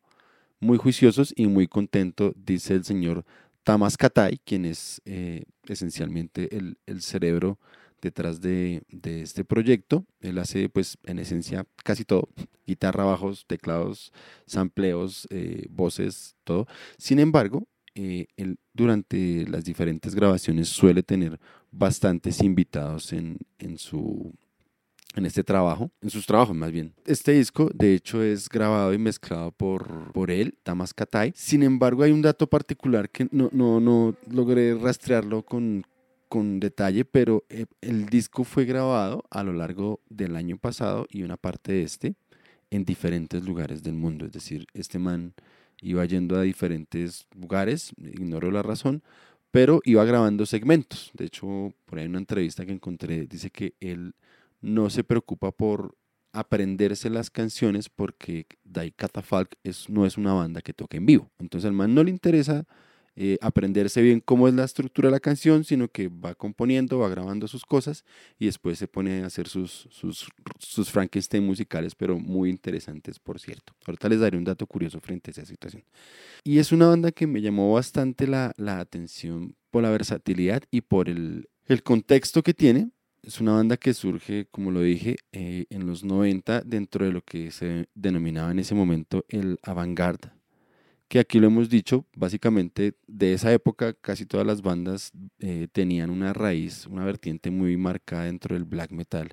muy 0.59 0.77
juiciosos 0.77 1.33
y 1.35 1.47
muy 1.47 1.67
contento, 1.67 2.33
dice 2.35 2.75
el 2.75 2.85
señor 2.85 3.25
Tamas 3.63 3.97
Katai, 3.97 4.39
quien 4.45 4.65
es 4.65 5.01
eh, 5.05 5.43
esencialmente 5.67 6.55
el, 6.55 6.77
el, 6.85 7.01
cerebro 7.01 7.59
detrás 8.01 8.41
de, 8.41 8.83
de, 8.89 9.21
este 9.21 9.45
proyecto. 9.45 10.05
Él 10.19 10.37
hace, 10.37 10.69
pues, 10.69 10.97
en 11.03 11.19
esencia, 11.19 11.65
casi 11.83 12.03
todo. 12.05 12.29
Guitarra, 12.65 13.05
bajos, 13.05 13.45
teclados, 13.47 14.11
sampleos, 14.45 15.27
eh, 15.29 15.67
voces, 15.69 16.35
todo. 16.43 16.67
Sin 16.97 17.19
embargo, 17.19 17.67
eh, 17.95 18.27
él 18.37 18.57
durante 18.73 19.45
las 19.47 19.65
diferentes 19.65 20.15
grabaciones 20.15 20.69
suele 20.69 21.03
tener 21.03 21.39
bastantes 21.71 22.41
invitados 22.41 23.11
en, 23.13 23.37
en 23.59 23.77
su 23.77 24.33
en 25.15 25.25
este 25.25 25.43
trabajo, 25.43 25.91
en 26.01 26.09
sus 26.09 26.25
trabajos 26.25 26.55
más 26.55 26.71
bien. 26.71 26.93
Este 27.05 27.33
disco, 27.33 27.69
de 27.73 27.95
hecho, 27.95 28.23
es 28.23 28.47
grabado 28.47 28.93
y 28.93 28.97
mezclado 28.97 29.51
por, 29.51 30.11
por 30.13 30.31
él, 30.31 30.55
Tamas 30.63 30.93
Katay. 30.93 31.33
Sin 31.35 31.63
embargo, 31.63 32.03
hay 32.03 32.11
un 32.11 32.21
dato 32.21 32.47
particular 32.47 33.09
que 33.09 33.27
no, 33.31 33.49
no, 33.51 33.79
no 33.79 34.15
logré 34.29 34.73
rastrearlo 34.73 35.43
con, 35.43 35.83
con 36.31 36.61
detalle, 36.61 37.03
pero 37.03 37.43
eh, 37.49 37.65
el 37.81 38.05
disco 38.05 38.45
fue 38.45 38.63
grabado 38.63 39.25
a 39.29 39.43
lo 39.43 39.51
largo 39.51 39.99
del 40.09 40.37
año 40.37 40.55
pasado 40.55 41.05
y 41.09 41.23
una 41.23 41.35
parte 41.35 41.73
de 41.73 41.83
este 41.83 42.15
en 42.69 42.85
diferentes 42.85 43.43
lugares 43.43 43.83
del 43.83 43.95
mundo. 43.95 44.27
Es 44.27 44.31
decir, 44.31 44.65
este 44.73 44.97
man 44.97 45.33
iba 45.81 46.05
yendo 46.05 46.37
a 46.37 46.43
diferentes 46.43 47.27
lugares, 47.35 47.91
ignoro 47.97 48.49
la 48.49 48.63
razón, 48.63 49.03
pero 49.51 49.81
iba 49.83 50.05
grabando 50.05 50.45
segmentos. 50.45 51.11
De 51.15 51.25
hecho, 51.25 51.73
por 51.85 51.99
ahí 51.99 52.05
en 52.05 52.11
una 52.11 52.19
entrevista 52.19 52.65
que 52.65 52.71
encontré, 52.71 53.27
dice 53.27 53.49
que 53.49 53.73
él 53.81 54.13
no 54.61 54.89
se 54.89 55.03
preocupa 55.03 55.51
por 55.51 55.97
aprenderse 56.31 57.09
las 57.09 57.29
canciones 57.29 57.89
porque 57.89 58.45
Dai 58.63 58.91
Catafalque 58.91 59.57
es, 59.65 59.89
no 59.89 60.05
es 60.05 60.17
una 60.17 60.31
banda 60.31 60.61
que 60.61 60.71
toque 60.71 60.95
en 60.95 61.07
vivo. 61.07 61.29
Entonces 61.39 61.67
al 61.67 61.73
man 61.73 61.93
no 61.93 62.05
le 62.05 62.09
interesa 62.09 62.65
eh, 63.15 63.37
aprenderse 63.41 64.01
bien 64.01 64.21
cómo 64.21 64.47
es 64.47 64.53
la 64.53 64.63
estructura 64.63 65.07
de 65.07 65.11
la 65.11 65.19
canción, 65.19 65.63
sino 65.63 65.87
que 65.87 66.07
va 66.07 66.35
componiendo, 66.35 66.99
va 66.99 67.09
grabando 67.09 67.47
sus 67.47 67.65
cosas 67.65 68.05
y 68.39 68.45
después 68.45 68.79
se 68.79 68.87
pone 68.87 69.23
a 69.23 69.25
hacer 69.25 69.47
sus, 69.47 69.87
sus, 69.91 70.27
sus 70.59 70.89
Frankenstein 70.89 71.45
musicales, 71.45 71.95
pero 71.95 72.17
muy 72.17 72.49
interesantes, 72.49 73.19
por 73.19 73.39
cierto. 73.39 73.73
Ahorita 73.85 74.09
les 74.09 74.19
daré 74.19 74.37
un 74.37 74.43
dato 74.43 74.65
curioso 74.65 74.99
frente 75.01 75.29
a 75.29 75.33
esa 75.33 75.45
situación. 75.45 75.83
Y 76.43 76.59
es 76.59 76.71
una 76.71 76.87
banda 76.87 77.11
que 77.11 77.27
me 77.27 77.41
llamó 77.41 77.73
bastante 77.73 78.27
la, 78.27 78.53
la 78.57 78.79
atención 78.79 79.55
por 79.69 79.83
la 79.83 79.89
versatilidad 79.89 80.63
y 80.71 80.81
por 80.81 81.09
el, 81.09 81.49
el 81.65 81.83
contexto 81.83 82.43
que 82.43 82.53
tiene, 82.53 82.91
es 83.23 83.39
una 83.39 83.53
banda 83.53 83.77
que 83.77 83.93
surge, 83.93 84.47
como 84.49 84.71
lo 84.71 84.81
dije, 84.81 85.17
eh, 85.31 85.65
en 85.69 85.85
los 85.85 86.03
90 86.03 86.61
dentro 86.61 87.05
de 87.05 87.11
lo 87.11 87.21
que 87.21 87.51
se 87.51 87.87
denominaba 87.93 88.51
en 88.51 88.59
ese 88.59 88.73
momento 88.73 89.25
el 89.29 89.59
avant-garde, 89.61 90.31
que 91.11 91.19
aquí 91.19 91.41
lo 91.41 91.47
hemos 91.47 91.67
dicho, 91.67 92.05
básicamente 92.15 92.95
de 93.05 93.33
esa 93.33 93.51
época 93.51 93.91
casi 93.91 94.25
todas 94.25 94.47
las 94.47 94.61
bandas 94.61 95.11
eh, 95.39 95.67
tenían 95.69 96.09
una 96.09 96.31
raíz, 96.31 96.87
una 96.87 97.03
vertiente 97.03 97.51
muy 97.51 97.75
marcada 97.75 98.23
dentro 98.23 98.55
del 98.55 98.63
black 98.63 98.91
metal, 98.91 99.27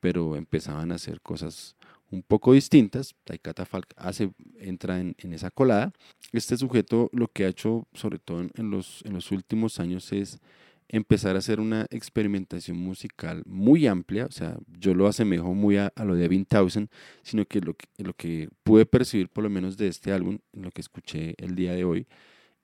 pero 0.00 0.36
empezaban 0.36 0.90
a 0.90 0.94
hacer 0.94 1.20
cosas 1.20 1.76
un 2.10 2.22
poco 2.22 2.54
distintas. 2.54 3.14
Taikata 3.24 3.66
Falk 3.66 3.92
hace, 3.98 4.32
entra 4.58 5.00
en, 5.00 5.16
en, 5.18 5.34
esa 5.34 5.50
colada. 5.50 5.92
Este 6.32 6.56
sujeto 6.56 7.10
lo 7.12 7.28
que 7.28 7.44
ha 7.44 7.48
hecho, 7.48 7.86
sobre 7.92 8.18
todo 8.18 8.46
en 8.54 8.70
los, 8.70 9.02
en 9.04 9.12
los 9.12 9.30
últimos 9.30 9.80
años, 9.80 10.10
es 10.14 10.40
empezar 10.88 11.36
a 11.36 11.40
hacer 11.40 11.60
una 11.60 11.86
experimentación 11.90 12.78
musical 12.78 13.42
muy 13.46 13.86
amplia, 13.86 14.26
o 14.26 14.32
sea, 14.32 14.56
yo 14.78 14.94
lo 14.94 15.06
asemejo 15.06 15.54
muy 15.54 15.76
a, 15.76 15.92
lo 16.04 16.14
de 16.14 16.44
Townsend, 16.44 16.88
sino 17.22 17.44
que 17.44 17.60
lo, 17.60 17.74
que 17.74 17.86
lo 17.98 18.14
que 18.14 18.48
pude 18.62 18.86
percibir 18.86 19.28
por 19.28 19.44
lo 19.44 19.50
menos 19.50 19.76
de 19.76 19.88
este 19.88 20.12
álbum, 20.12 20.38
lo 20.52 20.70
que 20.70 20.80
escuché 20.80 21.34
el 21.38 21.54
día 21.54 21.74
de 21.74 21.84
hoy, 21.84 22.06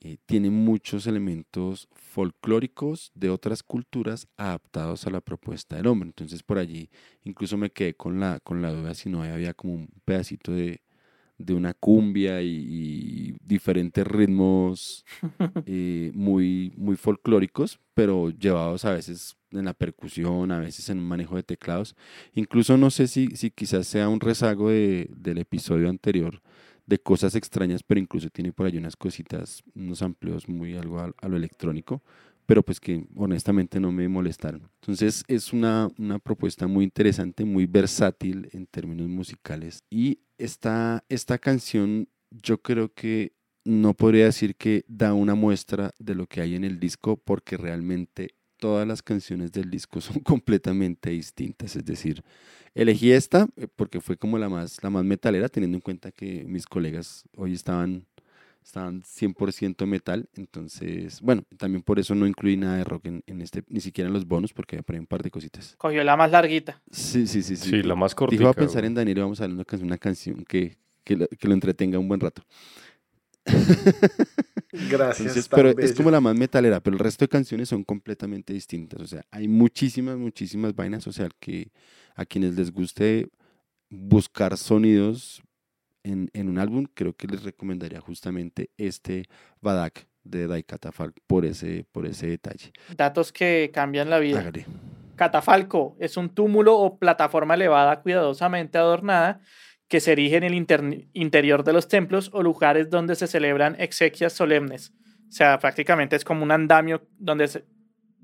eh, 0.01 0.19
tiene 0.27 0.51
muchos 0.51 1.07
elementos 1.07 1.89
folclóricos 1.95 3.11
de 3.15 3.31
otras 3.31 3.63
culturas 3.63 4.29
adaptados 4.37 5.07
a 5.07 5.11
la 5.11 5.23
propuesta 5.23 5.77
del 5.77 5.87
hombre. 5.87 6.09
Entonces 6.09 6.43
por 6.43 6.59
allí 6.59 6.91
incluso 7.23 7.57
me 7.57 7.71
quedé 7.71 7.95
con 7.95 8.21
la, 8.21 8.39
con 8.41 8.61
la 8.61 8.71
duda 8.71 8.95
si 8.95 9.09
no 9.09 9.23
había 9.23 9.55
como 9.55 9.75
un 9.75 9.89
pedacito 10.05 10.53
de, 10.53 10.83
de 11.39 11.55
una 11.55 11.75
cumbia 11.75 12.43
y, 12.43 13.37
diferentes 13.45 14.07
ritmos 14.07 15.05
eh, 15.67 16.11
muy, 16.15 16.73
muy 16.77 16.97
folclóricos, 16.97 17.79
pero 17.95 18.31
llevados 18.31 18.85
a 18.85 18.93
veces 18.93 19.37
en 19.51 19.65
la 19.65 19.75
percusión, 19.75 20.51
a 20.51 20.59
veces 20.59 20.89
en 20.91 20.99
un 20.99 21.07
manejo 21.07 21.37
de 21.37 21.43
teclados. 21.43 21.95
Incluso 22.35 22.77
no 22.77 22.91
sé 22.91 23.07
si, 23.07 23.29
si 23.37 23.51
quizás 23.51 23.87
sea 23.87 24.09
un 24.09 24.21
rezago 24.21 24.71
de, 24.71 25.09
del 25.17 25.39
episodio 25.39 25.89
anterior 25.89 26.43
de 26.87 26.99
cosas 26.99 27.35
extrañas, 27.35 27.83
pero 27.83 28.01
incluso 28.01 28.29
tiene 28.29 28.53
por 28.53 28.67
ahí 28.67 28.77
unas 28.77 28.97
cositas, 28.97 29.63
unos 29.75 30.03
amplios 30.03 30.49
muy 30.49 30.77
algo 30.77 31.01
a 31.01 31.29
lo 31.29 31.37
electrónico 31.37 32.03
pero 32.47 32.63
pues 32.63 32.81
que 32.81 33.07
honestamente 33.17 33.81
no 33.81 33.93
me 33.93 34.09
molestaron. 34.09 34.69
Entonces 34.81 35.25
es 35.29 35.53
una, 35.53 35.89
una, 35.99 36.19
propuesta 36.19 36.67
muy 36.67 36.85
interesante, 36.85 37.45
muy 37.45 37.67
versátil 37.67 38.49
en 38.53 38.67
términos 38.67 39.09
musicales. 39.09 39.83
Y 39.91 40.21
esta, 40.39 41.05
esta 41.09 41.39
canción 41.39 42.09
yo 42.31 42.63
creo 42.63 42.93
que 42.93 43.33
no 43.65 43.95
podría 43.95 44.27
decir 44.27 44.57
que 44.57 44.85
da 44.89 45.15
una 45.15 45.35
muestra 45.35 45.93
de 45.99 46.15
lo 46.15 46.27
que 46.27 46.41
hay 46.41 46.55
en 46.55 46.65
el 46.65 46.79
disco 46.79 47.17
porque 47.17 47.57
realmente 47.57 48.35
todas 48.59 48.87
las 48.87 49.03
canciones 49.03 49.53
del 49.53 49.71
disco 49.71 50.01
son 50.01 50.21
completamente 50.21 51.11
distintas. 51.11 51.77
Es 51.77 51.85
decir, 51.85 52.23
elegí 52.75 53.13
esta 53.13 53.49
eh, 53.57 53.69
porque 53.75 54.01
fue 54.01 54.17
como 54.17 54.39
la 54.39 54.49
más, 54.49 54.83
la 54.83 54.91
más 54.91 55.05
metalera, 55.05 55.49
teniendo 55.49 55.77
en 55.77 55.83
cuenta 55.83 56.13
que 56.13 56.45
mis 56.45 56.67
colegas 56.67 57.25
hoy 57.37 57.55
estaban 57.55 58.07
estaban 58.65 59.03
100% 59.03 59.87
metal, 59.87 60.29
entonces, 60.35 61.21
bueno, 61.21 61.45
también 61.59 61.83
por 61.83 61.99
eso 61.99 62.15
no 62.15 62.27
incluí 62.27 62.57
nada 62.57 62.79
de 62.79 62.85
rock 62.85 63.07
en, 63.07 63.41
este, 63.41 63.63
ni 63.69 63.81
siquiera 63.81 64.09
en 64.09 64.15
los 64.15 64.27
bonos, 64.27 64.53
porque 64.53 64.83
por 64.83 64.95
ahí 64.95 65.01
un 65.01 65.07
par 65.07 65.23
de 65.23 65.31
cositas. 65.31 65.75
Cogió 65.77 66.03
la 66.03 66.17
más 66.17 66.31
larguita. 66.31 66.81
Sí, 66.91 67.27
sí, 67.27 67.43
sí. 67.43 67.57
Sí, 67.57 67.71
sí 67.71 67.83
la 67.83 67.95
más 67.95 68.15
cortita. 68.15 68.41
Dijo 68.41 68.51
a 68.51 68.55
pensar 68.55 68.85
en 68.85 68.95
Daniel 68.95 69.19
y 69.19 69.21
vamos 69.21 69.41
a 69.41 69.45
hablar 69.45 69.67
una, 69.71 69.83
una 69.83 69.99
canción 69.99 70.45
que, 70.45 70.79
que, 71.05 71.17
lo, 71.17 71.29
que 71.29 71.47
lo 71.47 71.55
entretenga 71.55 71.99
un 71.99 72.09
buen 72.09 72.21
rato. 72.21 72.43
Gracias. 74.91 75.49
pero 75.49 75.79
es 75.79 75.93
como 75.93 76.11
la 76.11 76.21
más 76.21 76.35
metalera, 76.35 76.81
pero 76.81 76.97
el 76.97 77.01
resto 77.01 77.25
de 77.25 77.29
canciones 77.29 77.69
son 77.69 77.85
completamente 77.85 78.53
distintas. 78.53 79.01
O 79.01 79.07
sea, 79.07 79.25
hay 79.31 79.47
muchísimas, 79.47 80.17
muchísimas 80.17 80.75
vainas. 80.75 81.07
O 81.07 81.13
sea, 81.13 81.29
que 81.39 81.71
a 82.17 82.25
quienes 82.25 82.57
les 82.57 82.73
guste 82.73 83.29
buscar 83.91 84.57
sonidos 84.57 85.43
en, 86.05 86.31
en, 86.33 86.49
un 86.49 86.59
álbum, 86.59 86.87
creo 86.95 87.15
que 87.15 87.27
les 87.27 87.43
recomendaría 87.43 88.01
justamente 88.01 88.71
este 88.77 89.25
Badak 89.61 90.07
de 90.23 90.47
Dai 90.47 90.63
Catafalco 90.63 91.21
por 91.27 91.45
ese, 91.45 91.87
por 91.91 92.07
ese 92.07 92.27
detalle. 92.27 92.73
Datos 92.97 93.33
que 93.33 93.71
cambian 93.73 94.11
la 94.11 94.19
vida. 94.19 94.51
Catafalco 95.17 95.97
es 96.01 96.17
un 96.17 96.29
túmulo 96.29 96.77
o 96.77 96.99
plataforma 96.99 97.55
elevada 97.55 98.01
cuidadosamente 98.01 98.79
adornada 98.79 99.41
que 99.89 100.01
se 100.01 100.13
erige 100.13 100.37
en 100.37 100.45
el 100.45 100.55
interior 101.13 101.63
de 101.63 101.73
los 101.73 101.89
templos 101.89 102.31
o 102.33 102.43
lugares 102.43 102.91
donde 102.91 103.15
se 103.15 103.27
celebran 103.27 103.77
exequias 103.79 104.33
solemnes. 104.33 104.93
O 105.29 105.33
sea, 105.33 105.59
prácticamente 105.59 106.17
es 106.17 106.25
como 106.25 106.43
un 106.43 106.51
andamio 106.51 107.07
donde 107.19 107.49
se, 107.49 107.65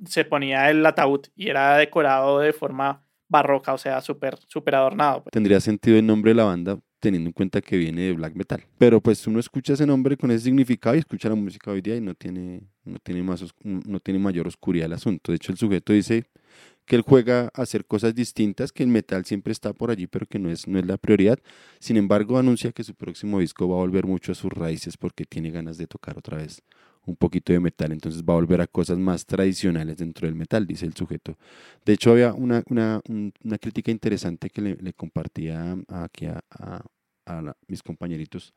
se 0.07 0.25
ponía 0.25 0.71
el 0.71 0.85
ataúd 0.85 1.27
y 1.37 1.49
era 1.49 1.77
decorado 1.77 2.41
de 2.41 2.53
forma 2.53 3.05
barroca, 3.29 3.73
o 3.73 3.79
sea, 3.79 4.01
súper 4.01 4.39
super 4.49 4.75
adornado. 4.75 5.23
Pues. 5.23 5.33
Tendría 5.33 5.61
sentido 5.61 5.99
el 5.99 6.07
nombre 6.07 6.33
de 6.33 6.37
la 6.37 6.45
banda 6.45 6.79
teniendo 7.01 7.29
en 7.29 7.33
cuenta 7.33 7.61
que 7.61 7.77
viene 7.77 8.03
de 8.03 8.13
black 8.13 8.35
metal. 8.35 8.63
Pero 8.79 9.01
pues 9.01 9.27
uno 9.27 9.41
escucha 9.41 9.73
ese 9.73 9.87
nombre 9.87 10.17
con 10.17 10.31
ese 10.31 10.45
significado 10.45 10.95
y 10.95 11.01
escucha 11.01 11.29
la 11.29 11.35
música 11.35 11.71
hoy 11.71 11.81
día 11.81 11.97
y 11.97 12.01
no 12.01 12.15
tiene, 12.15 12.63
no 12.85 12.99
tiene, 12.99 13.23
más, 13.23 13.45
no 13.65 14.01
tiene 14.01 14.21
mayor 14.21 14.47
oscuridad 14.47 14.87
el 14.87 14.93
asunto. 14.93 15.33
De 15.33 15.37
hecho, 15.37 15.51
el 15.51 15.59
sujeto 15.59 15.93
dice 15.93 16.27
que 16.85 16.97
él 16.97 17.03
juega 17.03 17.51
a 17.55 17.63
hacer 17.63 17.87
cosas 17.87 18.15
distintas, 18.15 18.73
que 18.73 18.83
el 18.83 18.89
metal 18.89 19.25
siempre 19.25 19.53
está 19.53 19.73
por 19.73 19.91
allí, 19.91 20.07
pero 20.07 20.27
que 20.27 20.39
no 20.39 20.51
es, 20.51 20.69
no 20.69 20.79
es 20.79 20.87
la 20.87 20.97
prioridad. 20.97 21.39
Sin 21.79 21.97
embargo, 21.97 22.39
anuncia 22.39 22.73
que 22.73 22.85
su 22.85 22.95
próximo 22.95 23.41
disco 23.41 23.69
va 23.69 23.77
a 23.77 23.79
volver 23.79 24.07
mucho 24.07 24.33
a 24.33 24.35
sus 24.35 24.53
raíces 24.53 24.97
porque 24.97 25.25
tiene 25.25 25.51
ganas 25.51 25.79
de 25.79 25.87
tocar 25.87 26.19
otra 26.19 26.39
vez 26.39 26.63
un 27.07 27.17
poquito 27.17 27.53
de 27.53 27.61
metal, 27.61 27.93
entonces 27.93 28.23
va 28.23 28.35
a 28.35 28.37
volver 28.37 28.61
a 28.61 28.67
cosas 28.67 28.99
más 28.99 29.25
tradicionales 29.27 29.97
dentro 29.97 30.27
del 30.27 30.35
metal, 30.35 30.67
dice 30.67 30.87
el 30.87 30.95
sujeto. 30.95 31.37
De 31.85 31.95
hecho, 31.95 32.13
había 32.13 32.33
una, 32.35 32.63
una, 32.69 33.01
una 33.09 33.59
crítica 33.59 33.91
interesante 33.91 34.51
que 34.51 34.61
le, 34.61 34.93
compartía 34.93 35.77
aquí 35.89 36.27
a, 36.27 36.85
mis 37.69 37.83
compañeritos 37.83 38.53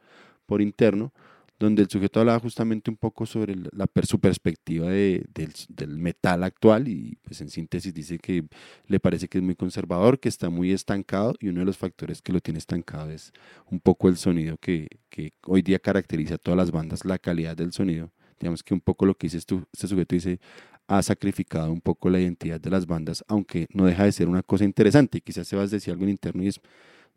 por 0.45 0.61
interno, 0.61 1.13
donde 1.59 1.83
el 1.83 1.89
sujeto 1.89 2.19
hablaba 2.19 2.39
justamente 2.39 2.89
un 2.89 2.97
poco 2.97 3.25
sobre 3.25 3.55
la, 3.55 3.87
su 4.03 4.19
perspectiva 4.19 4.87
de, 4.89 5.23
del, 5.33 5.53
del, 5.69 5.97
metal 5.97 6.43
actual 6.43 6.87
y 6.87 7.17
pues 7.21 7.39
en 7.41 7.49
síntesis 7.49 7.93
dice 7.93 8.17
que 8.17 8.43
le 8.87 8.99
parece 8.99 9.27
que 9.27 9.37
es 9.37 9.43
muy 9.43 9.55
conservador, 9.55 10.19
que 10.19 10.27
está 10.27 10.49
muy 10.49 10.71
estancado 10.71 11.35
y 11.39 11.49
uno 11.49 11.59
de 11.59 11.65
los 11.67 11.77
factores 11.77 12.21
que 12.21 12.33
lo 12.33 12.41
tiene 12.41 12.57
estancado 12.57 13.11
es 13.11 13.31
un 13.69 13.79
poco 13.79 14.09
el 14.09 14.17
sonido 14.17 14.57
que, 14.57 14.87
que 15.09 15.33
hoy 15.45 15.61
día 15.61 15.77
caracteriza 15.77 16.35
a 16.35 16.39
todas 16.39 16.57
las 16.57 16.71
bandas, 16.71 17.05
la 17.05 17.19
calidad 17.19 17.55
del 17.55 17.71
sonido 17.71 18.11
digamos 18.39 18.63
que 18.63 18.73
un 18.73 18.81
poco 18.81 19.05
lo 19.05 19.15
que 19.15 19.27
dices 19.27 19.45
este 19.71 19.87
sujeto 19.87 20.15
dice, 20.15 20.39
ha 20.87 21.01
sacrificado 21.01 21.71
un 21.71 21.81
poco 21.81 22.09
la 22.09 22.19
identidad 22.19 22.59
de 22.59 22.69
las 22.69 22.85
bandas, 22.85 23.23
aunque 23.27 23.67
no 23.73 23.85
deja 23.85 24.05
de 24.05 24.11
ser 24.11 24.27
una 24.27 24.43
cosa 24.43 24.65
interesante. 24.65 25.21
Quizás 25.21 25.47
se 25.47 25.55
va 25.55 25.63
a 25.63 25.67
decir 25.67 25.91
algo 25.91 26.03
en 26.03 26.09
interno 26.09 26.43
y 26.43 26.47
es, 26.47 26.59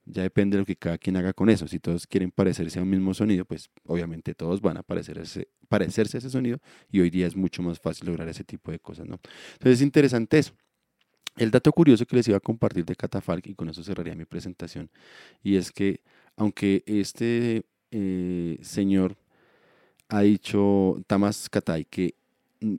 ya 0.04 0.22
depende 0.22 0.56
de 0.56 0.60
lo 0.60 0.66
que 0.66 0.76
cada 0.76 0.98
quien 0.98 1.16
haga 1.16 1.32
con 1.32 1.50
eso. 1.50 1.66
Si 1.66 1.80
todos 1.80 2.06
quieren 2.06 2.30
parecerse 2.30 2.78
a 2.78 2.82
un 2.82 2.90
mismo 2.90 3.12
sonido, 3.12 3.44
pues 3.44 3.68
obviamente 3.84 4.34
todos 4.34 4.60
van 4.60 4.76
a 4.76 4.82
parecerse, 4.82 5.48
parecerse 5.68 6.16
a 6.16 6.18
ese 6.18 6.30
sonido 6.30 6.60
y 6.90 7.00
hoy 7.00 7.10
día 7.10 7.26
es 7.26 7.34
mucho 7.34 7.62
más 7.62 7.80
fácil 7.80 8.06
lograr 8.06 8.28
ese 8.28 8.44
tipo 8.44 8.70
de 8.70 8.78
cosas, 8.78 9.06
¿no? 9.06 9.18
Entonces 9.54 9.80
es 9.80 9.82
interesante 9.82 10.38
eso. 10.38 10.52
El 11.36 11.50
dato 11.50 11.70
curioso 11.72 12.06
que 12.06 12.16
les 12.16 12.28
iba 12.28 12.38
a 12.38 12.40
compartir 12.40 12.84
de 12.86 12.96
Catafalque, 12.96 13.50
y 13.50 13.54
con 13.54 13.68
eso 13.68 13.82
cerraría 13.82 14.14
mi 14.14 14.24
presentación, 14.24 14.90
y 15.42 15.56
es 15.56 15.70
que 15.70 16.00
aunque 16.34 16.82
este 16.86 17.66
eh, 17.90 18.58
señor 18.62 19.16
ha 20.08 20.20
dicho, 20.20 21.02
Tamas 21.06 21.48
Katay, 21.48 21.84
que 21.84 22.14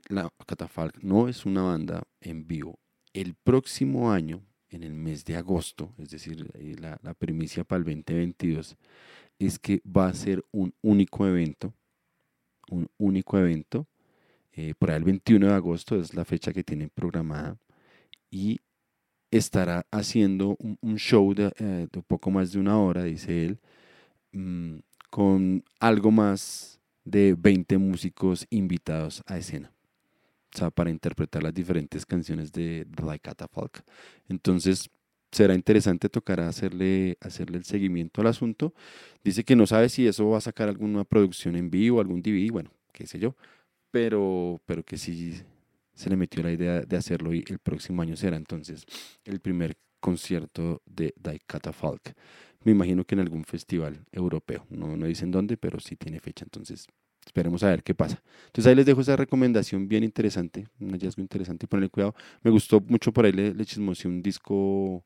la 0.08 0.30
Catafalque 0.46 1.00
no 1.02 1.28
es 1.28 1.46
una 1.46 1.62
banda 1.62 2.02
en 2.20 2.46
vivo, 2.46 2.78
el 3.12 3.34
próximo 3.34 4.12
año, 4.12 4.42
en 4.70 4.82
el 4.82 4.92
mes 4.92 5.24
de 5.24 5.36
agosto, 5.36 5.94
es 5.98 6.10
decir, 6.10 6.50
eh, 6.54 6.76
la, 6.78 7.14
primicia 7.14 7.64
para 7.64 7.78
el 7.78 7.84
2022, 7.84 8.76
es 9.38 9.58
que 9.58 9.80
va 9.84 10.08
a 10.08 10.14
ser 10.14 10.44
un 10.52 10.74
único 10.82 11.26
evento, 11.26 11.72
un 12.70 12.88
único 12.98 13.38
evento, 13.38 13.86
eh, 14.52 14.74
por 14.78 14.90
ahí 14.90 14.96
el 14.96 15.04
21 15.04 15.46
de 15.46 15.54
agosto 15.54 15.98
es 15.98 16.14
la 16.14 16.24
fecha 16.24 16.52
que 16.52 16.64
tienen 16.64 16.90
programada 16.90 17.56
y 18.30 18.58
estará 19.30 19.86
haciendo 19.90 20.56
un, 20.58 20.96
show 20.96 21.32
eh, 21.32 21.52
de, 21.90 21.98
un 21.98 22.04
poco 22.06 22.30
más 22.30 22.52
de 22.52 22.58
una 22.58 22.78
hora, 22.78 23.04
dice 23.04 23.46
él, 23.46 23.58
mm, 24.32 24.78
con 25.10 25.64
algo 25.80 26.10
más 26.10 26.77
de 27.10 27.34
20 27.38 27.78
músicos 27.78 28.46
invitados 28.50 29.22
a 29.26 29.38
escena. 29.38 29.72
O 30.54 30.58
sea, 30.58 30.70
para 30.70 30.90
interpretar 30.90 31.42
las 31.42 31.54
diferentes 31.54 32.06
canciones 32.06 32.52
de 32.52 32.86
The 32.96 33.18
Catafalque. 33.18 33.80
Entonces, 34.28 34.90
será 35.30 35.54
interesante 35.54 36.08
tocar 36.08 36.40
hacerle, 36.40 37.16
hacerle 37.20 37.58
el 37.58 37.64
seguimiento 37.64 38.20
al 38.20 38.28
asunto. 38.28 38.72
Dice 39.22 39.44
que 39.44 39.56
no 39.56 39.66
sabe 39.66 39.88
si 39.88 40.06
eso 40.06 40.28
va 40.28 40.38
a 40.38 40.42
sacar 40.42 40.68
alguna 40.68 41.04
producción 41.04 41.56
en 41.56 41.70
vivo, 41.70 42.00
algún 42.00 42.22
DVD, 42.22 42.50
bueno, 42.50 42.70
qué 42.92 43.06
sé 43.06 43.18
yo, 43.18 43.36
pero, 43.90 44.60
pero 44.66 44.82
que 44.82 44.96
sí 44.96 45.42
se 45.94 46.10
le 46.10 46.16
metió 46.16 46.42
la 46.42 46.52
idea 46.52 46.80
de 46.80 46.96
hacerlo 46.96 47.34
y 47.34 47.44
el 47.48 47.58
próximo 47.58 48.02
año 48.02 48.16
será 48.16 48.36
entonces 48.36 48.86
el 49.24 49.40
primer 49.40 49.76
concierto 50.00 50.80
de 50.86 51.12
Die 51.16 51.40
Catafalque. 51.46 52.14
Me 52.64 52.72
imagino 52.72 53.04
que 53.04 53.14
en 53.14 53.20
algún 53.20 53.44
festival 53.44 54.04
europeo, 54.12 54.66
no, 54.70 54.96
no 54.96 55.06
dicen 55.06 55.30
dónde, 55.30 55.56
pero 55.56 55.78
sí 55.80 55.96
tiene 55.96 56.20
fecha, 56.20 56.44
entonces 56.44 56.86
esperemos 57.24 57.62
a 57.62 57.68
ver 57.68 57.82
qué 57.82 57.94
pasa. 57.94 58.22
Entonces 58.46 58.68
ahí 58.68 58.74
les 58.74 58.86
dejo 58.86 59.00
esa 59.00 59.16
recomendación 59.16 59.88
bien 59.88 60.02
interesante, 60.02 60.66
un 60.80 60.90
hallazgo 60.90 61.22
interesante 61.22 61.66
y 61.66 61.68
ponerle 61.68 61.90
cuidado. 61.90 62.14
Me 62.42 62.50
gustó 62.50 62.80
mucho 62.80 63.12
por 63.12 63.26
ahí, 63.26 63.32
le, 63.32 63.54
le 63.54 63.64
un 64.06 64.22
disco, 64.22 65.04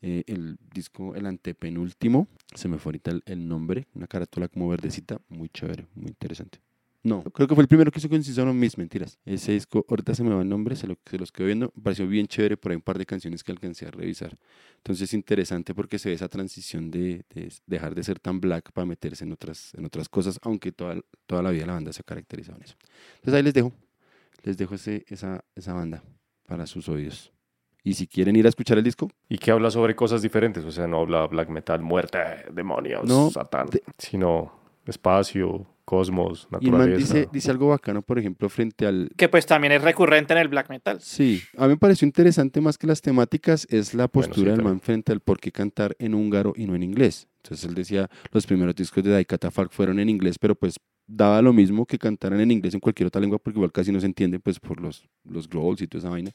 eh, 0.00 0.24
el 0.26 0.58
disco, 0.72 1.14
el 1.14 1.26
antepenúltimo, 1.26 2.28
se 2.54 2.68
me 2.68 2.78
fue 2.78 2.90
ahorita 2.90 3.12
el 3.26 3.46
nombre, 3.46 3.86
una 3.94 4.06
carátula 4.06 4.48
como 4.48 4.68
verdecita, 4.68 5.20
muy 5.28 5.48
chévere, 5.48 5.86
muy 5.94 6.08
interesante. 6.08 6.60
No, 7.06 7.22
creo 7.22 7.46
que 7.46 7.54
fue 7.54 7.62
el 7.62 7.68
primero 7.68 7.92
que 7.92 8.00
hizo 8.00 8.08
con 8.08 8.20
Season 8.24 8.58
Miss, 8.58 8.76
mentiras. 8.76 9.16
Ese 9.24 9.52
disco, 9.52 9.86
ahorita 9.88 10.12
se 10.12 10.24
me 10.24 10.34
va 10.34 10.42
el 10.42 10.48
nombre, 10.48 10.74
se, 10.74 10.88
lo, 10.88 10.98
se 11.08 11.16
los 11.18 11.30
quedo 11.30 11.46
viendo. 11.46 11.72
Me 11.76 11.82
pareció 11.84 12.08
bien 12.08 12.26
chévere, 12.26 12.56
por 12.56 12.72
ahí 12.72 12.76
un 12.76 12.82
par 12.82 12.98
de 12.98 13.06
canciones 13.06 13.44
que 13.44 13.52
alcancé 13.52 13.86
a 13.86 13.92
revisar. 13.92 14.36
Entonces 14.78 15.10
es 15.10 15.14
interesante 15.14 15.72
porque 15.72 16.00
se 16.00 16.08
ve 16.08 16.16
esa 16.16 16.28
transición 16.28 16.90
de, 16.90 17.24
dejar 17.64 17.94
de 17.94 18.02
ser 18.02 18.18
tan 18.18 18.40
black 18.40 18.72
para 18.72 18.86
meterse 18.86 19.22
en 19.22 19.30
otras, 19.30 19.72
en 19.74 19.84
otras 19.84 20.08
cosas, 20.08 20.40
aunque 20.42 20.72
toda, 20.72 20.96
toda 21.26 21.44
la 21.44 21.52
vida 21.52 21.64
la 21.64 21.74
banda 21.74 21.92
se 21.92 22.00
ha 22.00 22.02
caracterizado 22.02 22.58
en 22.58 22.64
eso. 22.64 22.74
Entonces 23.18 23.34
ahí 23.34 23.42
les 23.44 23.54
dejo, 23.54 23.72
les 24.42 24.56
dejo 24.56 24.74
ese, 24.74 25.04
esa, 25.06 25.44
esa 25.54 25.74
banda 25.74 26.02
para 26.44 26.66
sus 26.66 26.88
oídos. 26.88 27.32
Y 27.84 27.94
si 27.94 28.08
quieren 28.08 28.34
ir 28.34 28.46
a 28.46 28.48
escuchar 28.48 28.78
el 28.78 28.84
disco. 28.84 29.08
Y 29.28 29.38
que 29.38 29.52
habla 29.52 29.70
sobre 29.70 29.94
cosas 29.94 30.22
diferentes, 30.22 30.64
o 30.64 30.72
sea, 30.72 30.88
no 30.88 31.02
habla 31.02 31.24
black 31.28 31.50
metal, 31.50 31.82
muerte, 31.82 32.18
demonios, 32.52 33.04
no, 33.04 33.30
satán, 33.30 33.68
sino 33.96 34.50
espacio, 34.86 35.68
cosmos, 35.86 36.48
naturaleza. 36.50 36.94
Y 36.94 36.98
dice, 36.98 37.28
dice 37.32 37.50
algo 37.50 37.68
bacano, 37.68 38.02
por 38.02 38.18
ejemplo, 38.18 38.48
frente 38.48 38.86
al... 38.86 39.08
Que 39.16 39.28
pues 39.28 39.46
también 39.46 39.72
es 39.72 39.80
recurrente 39.80 40.34
en 40.34 40.40
el 40.40 40.48
black 40.48 40.68
metal. 40.68 41.00
Sí, 41.00 41.42
a 41.56 41.62
mí 41.62 41.68
me 41.70 41.76
pareció 41.78 42.04
interesante 42.04 42.60
más 42.60 42.76
que 42.76 42.88
las 42.88 43.00
temáticas, 43.00 43.66
es 43.70 43.94
la 43.94 44.08
postura 44.08 44.52
del 44.52 44.62
man 44.62 44.80
frente 44.80 45.12
al 45.12 45.20
por 45.20 45.38
qué 45.38 45.52
cantar 45.52 45.96
en 45.98 46.14
húngaro 46.14 46.52
y 46.56 46.66
no 46.66 46.74
en 46.74 46.82
inglés. 46.82 47.28
Entonces 47.42 47.66
él 47.68 47.74
decía, 47.74 48.10
los 48.32 48.46
primeros 48.46 48.74
discos 48.74 49.04
de 49.04 49.10
Daikatafalk 49.10 49.70
fueron 49.70 50.00
en 50.00 50.08
inglés, 50.08 50.38
pero 50.38 50.56
pues 50.56 50.76
daba 51.06 51.40
lo 51.40 51.52
mismo 51.52 51.86
que 51.86 51.98
cantaran 51.98 52.40
en 52.40 52.50
inglés 52.50 52.74
en 52.74 52.80
cualquier 52.80 53.06
otra 53.06 53.20
lengua, 53.20 53.38
porque 53.38 53.58
igual 53.58 53.70
casi 53.70 53.92
no 53.92 54.00
se 54.00 54.06
entiende 54.06 54.40
pues 54.40 54.58
por 54.58 54.80
los, 54.80 55.08
los 55.24 55.48
growls 55.48 55.80
y 55.80 55.86
toda 55.86 56.00
esa 56.00 56.10
vaina. 56.10 56.32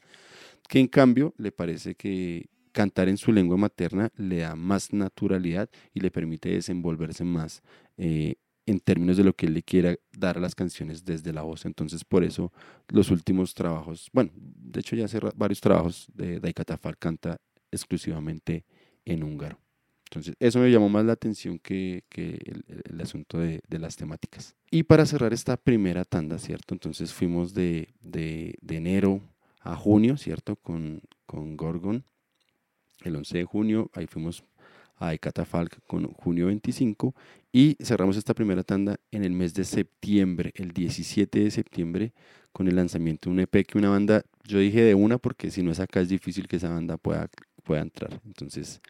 Que 0.66 0.80
en 0.80 0.88
cambio 0.88 1.34
le 1.36 1.52
parece 1.52 1.94
que 1.94 2.46
cantar 2.72 3.08
en 3.08 3.18
su 3.18 3.32
lengua 3.32 3.58
materna 3.58 4.10
le 4.16 4.38
da 4.38 4.56
más 4.56 4.92
naturalidad 4.92 5.68
y 5.92 6.00
le 6.00 6.10
permite 6.10 6.48
desenvolverse 6.48 7.22
más 7.22 7.62
eh, 7.98 8.36
en 8.66 8.80
términos 8.80 9.16
de 9.16 9.24
lo 9.24 9.34
que 9.34 9.46
él 9.46 9.54
le 9.54 9.62
quiera 9.62 9.96
dar 10.16 10.38
a 10.38 10.40
las 10.40 10.54
canciones 10.54 11.04
desde 11.04 11.32
la 11.32 11.42
voz. 11.42 11.64
Entonces, 11.66 12.04
por 12.04 12.24
eso 12.24 12.52
los 12.88 13.10
últimos 13.10 13.54
trabajos, 13.54 14.08
bueno, 14.12 14.30
de 14.34 14.80
hecho 14.80 14.96
ya 14.96 15.06
hace 15.06 15.18
varios 15.34 15.60
trabajos 15.60 16.06
de 16.14 16.38
Daikatafar 16.40 16.96
canta 16.96 17.40
exclusivamente 17.70 18.64
en 19.04 19.22
húngaro. 19.22 19.58
Entonces, 20.04 20.34
eso 20.38 20.58
me 20.58 20.70
llamó 20.70 20.90
más 20.90 21.06
la 21.06 21.14
atención 21.14 21.58
que, 21.58 22.04
que 22.10 22.38
el, 22.84 23.00
asunto 23.00 23.38
de, 23.38 23.62
de, 23.66 23.78
las 23.78 23.96
temáticas. 23.96 24.54
Y 24.70 24.82
para 24.82 25.06
cerrar 25.06 25.32
esta 25.32 25.56
primera 25.56 26.04
tanda, 26.04 26.38
¿cierto? 26.38 26.74
Entonces 26.74 27.14
fuimos 27.14 27.54
de, 27.54 27.88
de, 28.02 28.54
de 28.60 28.76
enero 28.76 29.22
a 29.60 29.74
junio, 29.74 30.18
¿cierto? 30.18 30.56
Con, 30.56 31.00
con 31.24 31.56
Gorgon. 31.56 32.04
El 33.02 33.16
11 33.16 33.38
de 33.38 33.44
junio, 33.44 33.90
ahí 33.94 34.06
fuimos 34.06 34.44
a 35.02 35.18
Catafalque 35.18 35.78
con 35.86 36.06
junio 36.12 36.46
25 36.46 37.14
y 37.52 37.76
cerramos 37.82 38.16
esta 38.16 38.34
primera 38.34 38.62
tanda 38.62 38.96
en 39.10 39.24
el 39.24 39.32
mes 39.32 39.52
de 39.54 39.64
septiembre, 39.64 40.52
el 40.54 40.72
17 40.72 41.40
de 41.40 41.50
septiembre, 41.50 42.12
con 42.52 42.68
el 42.68 42.76
lanzamiento 42.76 43.28
de 43.28 43.34
un 43.34 43.40
EP 43.40 43.66
que 43.66 43.78
una 43.78 43.90
banda, 43.90 44.22
yo 44.44 44.58
dije 44.58 44.82
de 44.82 44.94
una 44.94 45.18
porque 45.18 45.50
si 45.50 45.62
no 45.62 45.72
es 45.72 45.80
acá 45.80 46.00
es 46.00 46.08
difícil 46.08 46.46
que 46.46 46.56
esa 46.56 46.68
banda 46.68 46.96
pueda, 46.96 47.28
pueda 47.64 47.82
entrar. 47.82 48.20
Entonces, 48.24 48.80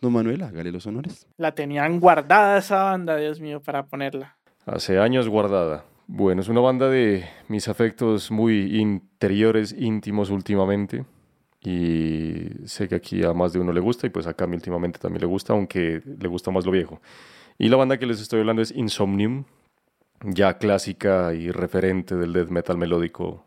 don 0.00 0.12
Manuel, 0.12 0.42
hágale 0.42 0.70
los 0.70 0.86
honores. 0.86 1.26
La 1.36 1.54
tenían 1.54 1.98
guardada 2.00 2.58
esa 2.58 2.84
banda, 2.84 3.16
Dios 3.16 3.40
mío, 3.40 3.60
para 3.60 3.86
ponerla. 3.86 4.36
Hace 4.64 4.98
años 4.98 5.28
guardada. 5.28 5.84
Bueno, 6.06 6.40
es 6.40 6.48
una 6.48 6.60
banda 6.60 6.88
de 6.88 7.24
mis 7.48 7.68
afectos 7.68 8.30
muy 8.30 8.78
interiores, 8.78 9.74
íntimos 9.76 10.30
últimamente. 10.30 11.04
Y 11.68 12.48
sé 12.64 12.86
que 12.86 12.94
aquí 12.94 13.24
a 13.24 13.32
más 13.32 13.52
de 13.52 13.58
uno 13.58 13.72
le 13.72 13.80
gusta 13.80 14.06
y 14.06 14.10
pues 14.10 14.28
acá 14.28 14.44
a 14.44 14.46
mí 14.46 14.54
últimamente 14.54 15.00
también 15.00 15.22
le 15.22 15.26
gusta, 15.26 15.52
aunque 15.52 16.00
le 16.04 16.28
gusta 16.28 16.52
más 16.52 16.64
lo 16.64 16.70
viejo. 16.70 17.00
Y 17.58 17.68
la 17.68 17.76
banda 17.76 17.98
que 17.98 18.06
les 18.06 18.20
estoy 18.20 18.38
hablando 18.38 18.62
es 18.62 18.70
Insomnium, 18.70 19.46
ya 20.22 20.58
clásica 20.58 21.34
y 21.34 21.50
referente 21.50 22.14
del 22.14 22.32
death 22.32 22.50
metal 22.50 22.76
melódico, 22.76 23.46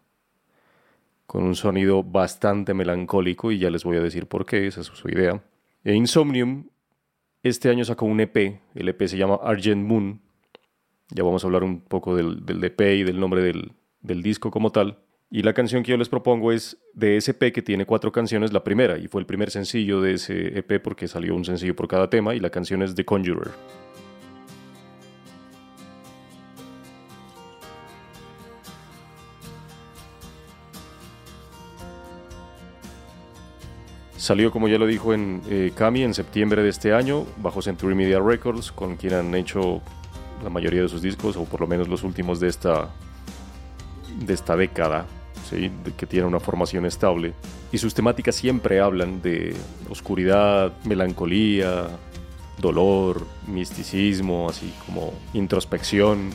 con 1.28 1.46
un 1.46 1.56
sonido 1.56 2.04
bastante 2.04 2.74
melancólico 2.74 3.54
y 3.54 3.60
ya 3.60 3.70
les 3.70 3.86
voy 3.86 3.96
a 3.96 4.02
decir 4.02 4.28
por 4.28 4.46
qué, 4.46 4.68
esa 4.68 4.82
es 4.82 4.88
su 4.88 5.08
idea. 5.08 5.42
E 5.86 5.94
Insomnium 5.94 6.66
este 7.42 7.70
año 7.70 7.86
sacó 7.86 8.06
un 8.06 8.20
EP, 8.20 8.60
el 8.76 8.90
EP 8.90 9.08
se 9.08 9.16
llama 9.16 9.40
Argent 9.42 9.88
Moon, 9.88 10.20
ya 11.08 11.24
vamos 11.24 11.46
a 11.46 11.48
hablar 11.48 11.64
un 11.64 11.80
poco 11.80 12.18
del, 12.18 12.46
del 12.46 12.62
EP 12.66 12.82
y 12.82 13.04
del 13.04 13.18
nombre 13.18 13.42
del, 13.42 13.72
del 14.02 14.22
disco 14.22 14.52
como 14.52 14.74
tal. 14.74 15.00
Y 15.32 15.44
la 15.44 15.54
canción 15.54 15.84
que 15.84 15.92
yo 15.92 15.98
les 15.98 16.10
propongo 16.10 16.52
es 16.52 16.78
de 16.94 17.16
ese 17.16 17.38
que 17.38 17.62
tiene 17.62 17.86
cuatro 17.86 18.12
canciones, 18.12 18.52
la 18.52 18.64
primera, 18.64 18.98
y 18.98 19.08
fue 19.08 19.22
el 19.22 19.28
primer 19.28 19.52
sencillo 19.52 20.02
de 20.02 20.14
ese 20.16 20.58
EP 20.58 20.82
porque 20.82 21.08
salió 21.08 21.36
un 21.36 21.46
sencillo 21.46 21.76
por 21.76 21.88
cada 21.88 22.10
tema, 22.10 22.34
y 22.34 22.40
la 22.40 22.50
canción 22.50 22.82
es 22.82 22.96
The 22.96 23.06
Conjurer. 23.06 23.52
Salió, 34.18 34.52
como 34.52 34.68
ya 34.68 34.80
lo 34.80 34.88
dijo 34.88 35.14
en 35.14 35.44
eh, 35.48 35.72
Kami, 35.76 36.02
en 36.02 36.16
septiembre 36.16 36.64
de 36.64 36.70
este 36.70 36.92
año, 36.92 37.28
bajo 37.38 37.62
Century 37.62 37.94
Media 37.94 38.20
Records, 38.20 38.72
con 38.72 38.96
quien 38.96 39.14
han 39.14 39.36
hecho 39.36 39.84
la 40.44 40.50
mayoría 40.50 40.82
de 40.82 40.90
sus 40.90 41.04
discos, 41.04 41.38
o 41.38 41.46
por 41.46 41.62
lo 41.62 41.68
menos 41.68 41.88
los 41.88 42.04
últimos 42.04 42.40
de 42.40 42.48
esta, 42.48 42.90
de 44.26 44.34
esta 44.34 44.56
década 44.56 45.06
que 45.50 46.06
tiene 46.06 46.26
una 46.26 46.40
formación 46.40 46.86
estable. 46.86 47.34
Y 47.72 47.78
sus 47.78 47.94
temáticas 47.94 48.36
siempre 48.36 48.80
hablan 48.80 49.22
de 49.22 49.56
oscuridad, 49.90 50.74
melancolía, 50.86 51.88
dolor, 52.60 53.26
misticismo, 53.48 54.50
así 54.50 54.74
como 54.86 55.14
introspección, 55.34 56.30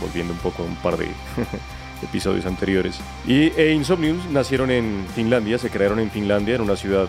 volviendo 0.00 0.32
un 0.32 0.38
poco 0.40 0.62
a 0.62 0.66
un 0.66 0.76
par 0.76 0.96
de 0.96 1.06
episodios 2.02 2.46
anteriores. 2.46 2.98
Y 3.26 3.52
e 3.58 3.72
Insomniums 3.72 4.28
nacieron 4.30 4.70
en 4.70 5.06
Finlandia, 5.14 5.58
se 5.58 5.70
crearon 5.70 6.00
en 6.00 6.10
Finlandia, 6.10 6.56
en 6.56 6.62
una 6.62 6.76
ciudad 6.76 7.08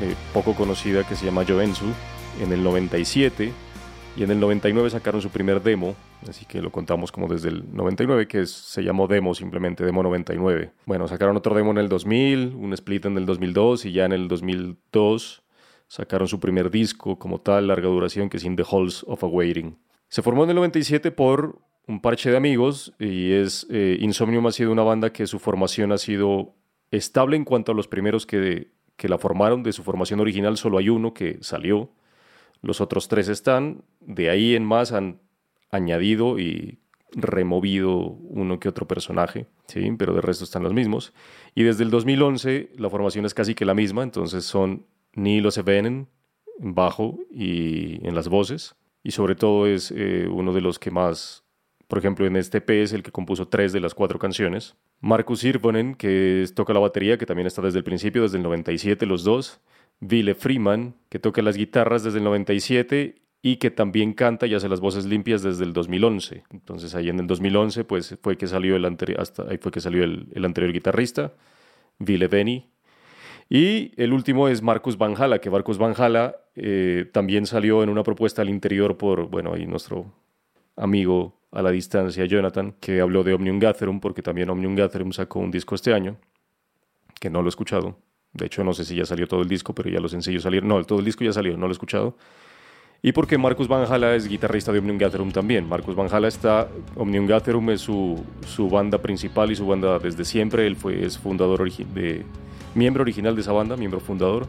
eh, 0.00 0.14
poco 0.32 0.54
conocida 0.54 1.04
que 1.06 1.16
se 1.16 1.24
llama 1.24 1.44
Joensuu, 1.46 1.92
en 2.40 2.52
el 2.52 2.62
97. 2.62 3.52
Y 4.14 4.24
en 4.24 4.30
el 4.30 4.40
99 4.40 4.90
sacaron 4.90 5.22
su 5.22 5.30
primer 5.30 5.62
demo, 5.62 5.96
así 6.28 6.44
que 6.44 6.60
lo 6.60 6.70
contamos 6.70 7.10
como 7.10 7.28
desde 7.28 7.48
el 7.48 7.74
99, 7.74 8.28
que 8.28 8.44
se 8.44 8.82
llamó 8.82 9.08
Demo 9.08 9.34
simplemente, 9.34 9.86
Demo 9.86 10.02
99. 10.02 10.70
Bueno, 10.84 11.08
sacaron 11.08 11.34
otro 11.36 11.54
demo 11.54 11.70
en 11.70 11.78
el 11.78 11.88
2000, 11.88 12.54
un 12.54 12.74
split 12.74 13.06
en 13.06 13.16
el 13.16 13.24
2002 13.24 13.86
y 13.86 13.92
ya 13.92 14.04
en 14.04 14.12
el 14.12 14.28
2002 14.28 15.42
sacaron 15.88 16.28
su 16.28 16.40
primer 16.40 16.70
disco 16.70 17.18
como 17.18 17.40
tal, 17.40 17.68
larga 17.68 17.88
duración, 17.88 18.28
que 18.28 18.36
es 18.36 18.44
In 18.44 18.56
the 18.56 18.64
Halls 18.70 19.02
of 19.08 19.24
a 19.24 19.26
Waiting. 19.26 19.78
Se 20.08 20.20
formó 20.20 20.44
en 20.44 20.50
el 20.50 20.56
97 20.56 21.10
por 21.10 21.58
un 21.86 22.02
parche 22.02 22.30
de 22.30 22.36
amigos 22.36 22.92
y 22.98 23.32
es 23.32 23.66
eh, 23.70 23.96
Insomnium 23.98 24.46
ha 24.46 24.52
sido 24.52 24.72
una 24.72 24.82
banda 24.82 25.10
que 25.10 25.26
su 25.26 25.38
formación 25.38 25.90
ha 25.90 25.98
sido 25.98 26.54
estable 26.90 27.36
en 27.36 27.44
cuanto 27.44 27.72
a 27.72 27.74
los 27.74 27.88
primeros 27.88 28.26
que, 28.26 28.72
que 28.96 29.08
la 29.08 29.16
formaron. 29.16 29.62
De 29.62 29.72
su 29.72 29.82
formación 29.82 30.20
original 30.20 30.58
solo 30.58 30.76
hay 30.76 30.90
uno 30.90 31.14
que 31.14 31.38
salió 31.40 31.90
los 32.62 32.80
otros 32.80 33.08
tres 33.08 33.28
están, 33.28 33.84
de 34.00 34.30
ahí 34.30 34.54
en 34.54 34.64
más 34.64 34.92
han 34.92 35.20
añadido 35.70 36.38
y 36.38 36.78
removido 37.14 37.98
uno 37.98 38.58
que 38.58 38.68
otro 38.68 38.86
personaje, 38.86 39.46
¿sí? 39.66 39.92
pero 39.98 40.14
de 40.14 40.20
resto 40.20 40.44
están 40.44 40.62
los 40.62 40.72
mismos. 40.72 41.12
Y 41.54 41.64
desde 41.64 41.84
el 41.84 41.90
2011 41.90 42.70
la 42.76 42.88
formación 42.88 43.26
es 43.26 43.34
casi 43.34 43.54
que 43.54 43.64
la 43.64 43.74
misma, 43.74 44.02
entonces 44.02 44.44
son 44.44 44.86
Nilo 45.14 45.50
Sevenen 45.50 46.08
en 46.58 46.74
bajo 46.74 47.18
y 47.30 48.06
en 48.06 48.14
las 48.14 48.28
voces, 48.28 48.76
y 49.02 49.10
sobre 49.10 49.34
todo 49.34 49.66
es 49.66 49.92
eh, 49.94 50.28
uno 50.30 50.52
de 50.52 50.60
los 50.60 50.78
que 50.78 50.90
más, 50.90 51.44
por 51.88 51.98
ejemplo, 51.98 52.26
en 52.26 52.36
este 52.36 52.58
EP 52.58 52.70
es 52.70 52.92
el 52.92 53.02
que 53.02 53.10
compuso 53.10 53.48
tres 53.48 53.72
de 53.72 53.80
las 53.80 53.94
cuatro 53.94 54.18
canciones. 54.18 54.76
Marcus 55.00 55.44
Irvonen, 55.44 55.94
que 55.94 56.46
toca 56.54 56.72
la 56.72 56.80
batería, 56.80 57.18
que 57.18 57.26
también 57.26 57.46
está 57.46 57.60
desde 57.60 57.78
el 57.78 57.84
principio, 57.84 58.22
desde 58.22 58.36
el 58.36 58.44
97 58.44 59.04
los 59.06 59.24
dos, 59.24 59.60
Ville 60.02 60.34
Freeman, 60.34 60.96
que 61.08 61.20
toca 61.20 61.42
las 61.42 61.56
guitarras 61.56 62.02
desde 62.02 62.18
el 62.18 62.24
97 62.24 63.22
y 63.40 63.56
que 63.56 63.70
también 63.70 64.14
canta 64.14 64.48
y 64.48 64.54
hace 64.54 64.68
las 64.68 64.80
voces 64.80 65.04
limpias 65.04 65.42
desde 65.42 65.62
el 65.64 65.72
2011. 65.72 66.42
Entonces 66.50 66.96
ahí 66.96 67.08
en 67.08 67.20
el 67.20 67.28
2011 67.28 67.84
pues 67.84 68.18
fue 68.20 68.36
que 68.36 68.48
salió 68.48 68.74
el 68.74 68.84
anterior, 68.84 69.22
ahí 69.48 69.58
fue 69.58 69.70
que 69.70 69.80
salió 69.80 70.02
el, 70.02 70.44
anterior 70.44 70.72
guitarrista, 70.72 71.32
Ville 72.00 72.26
Benny. 72.26 72.68
Y 73.48 73.92
el 73.96 74.12
último 74.12 74.48
es 74.48 74.60
Marcus 74.60 74.98
Van 74.98 75.14
Hala, 75.16 75.40
que 75.40 75.50
Marcus 75.50 75.78
Van 75.78 75.94
Hala 75.96 76.34
eh, 76.56 77.08
también 77.12 77.46
salió 77.46 77.84
en 77.84 77.88
una 77.88 78.02
propuesta 78.02 78.42
al 78.42 78.48
interior 78.48 78.98
por, 78.98 79.28
bueno, 79.28 79.54
ahí 79.54 79.66
nuestro 79.66 80.12
amigo 80.74 81.38
a 81.52 81.62
la 81.62 81.70
distancia, 81.70 82.24
Jonathan, 82.24 82.74
que 82.80 83.00
habló 83.00 83.22
de 83.22 83.34
Omnium 83.34 83.60
Gatherum, 83.60 84.00
porque 84.00 84.22
también 84.22 84.50
Omnium 84.50 84.74
Gatherum 84.74 85.12
sacó 85.12 85.38
un 85.38 85.52
disco 85.52 85.76
este 85.76 85.92
año, 85.94 86.16
que 87.20 87.30
no 87.30 87.40
lo 87.40 87.46
he 87.46 87.50
escuchado, 87.50 87.98
de 88.32 88.46
hecho, 88.46 88.64
no 88.64 88.72
sé 88.72 88.84
si 88.84 88.96
ya 88.96 89.04
salió 89.04 89.26
todo 89.26 89.42
el 89.42 89.48
disco, 89.48 89.74
pero 89.74 89.90
ya 89.90 90.00
los 90.00 90.10
sencillos 90.10 90.42
salieron. 90.42 90.68
No, 90.68 90.82
todo 90.84 91.00
el 91.00 91.04
disco 91.04 91.24
ya 91.24 91.32
salió, 91.32 91.56
no 91.56 91.66
lo 91.66 91.68
he 91.68 91.72
escuchado. 91.72 92.16
Y 93.02 93.12
porque 93.12 93.36
Marcus 93.36 93.66
Van 93.66 93.84
Hala 93.90 94.14
es 94.14 94.28
guitarrista 94.28 94.72
de 94.72 94.78
Omnium 94.78 94.96
Gatherum 94.96 95.32
también. 95.32 95.68
Marcus 95.68 95.96
Van 95.96 96.08
Hala 96.10 96.28
está, 96.28 96.68
Omnium 96.96 97.26
Gatherum 97.26 97.70
es 97.70 97.80
su, 97.80 98.24
su 98.46 98.70
banda 98.70 98.98
principal 98.98 99.50
y 99.50 99.56
su 99.56 99.66
banda 99.66 99.98
desde 99.98 100.24
siempre. 100.24 100.66
Él 100.66 100.76
fue, 100.76 101.04
es 101.04 101.18
fundador, 101.18 101.68
de, 101.68 102.24
miembro 102.74 103.02
original 103.02 103.34
de 103.34 103.40
esa 103.40 103.52
banda, 103.52 103.76
miembro 103.76 104.00
fundador. 104.00 104.46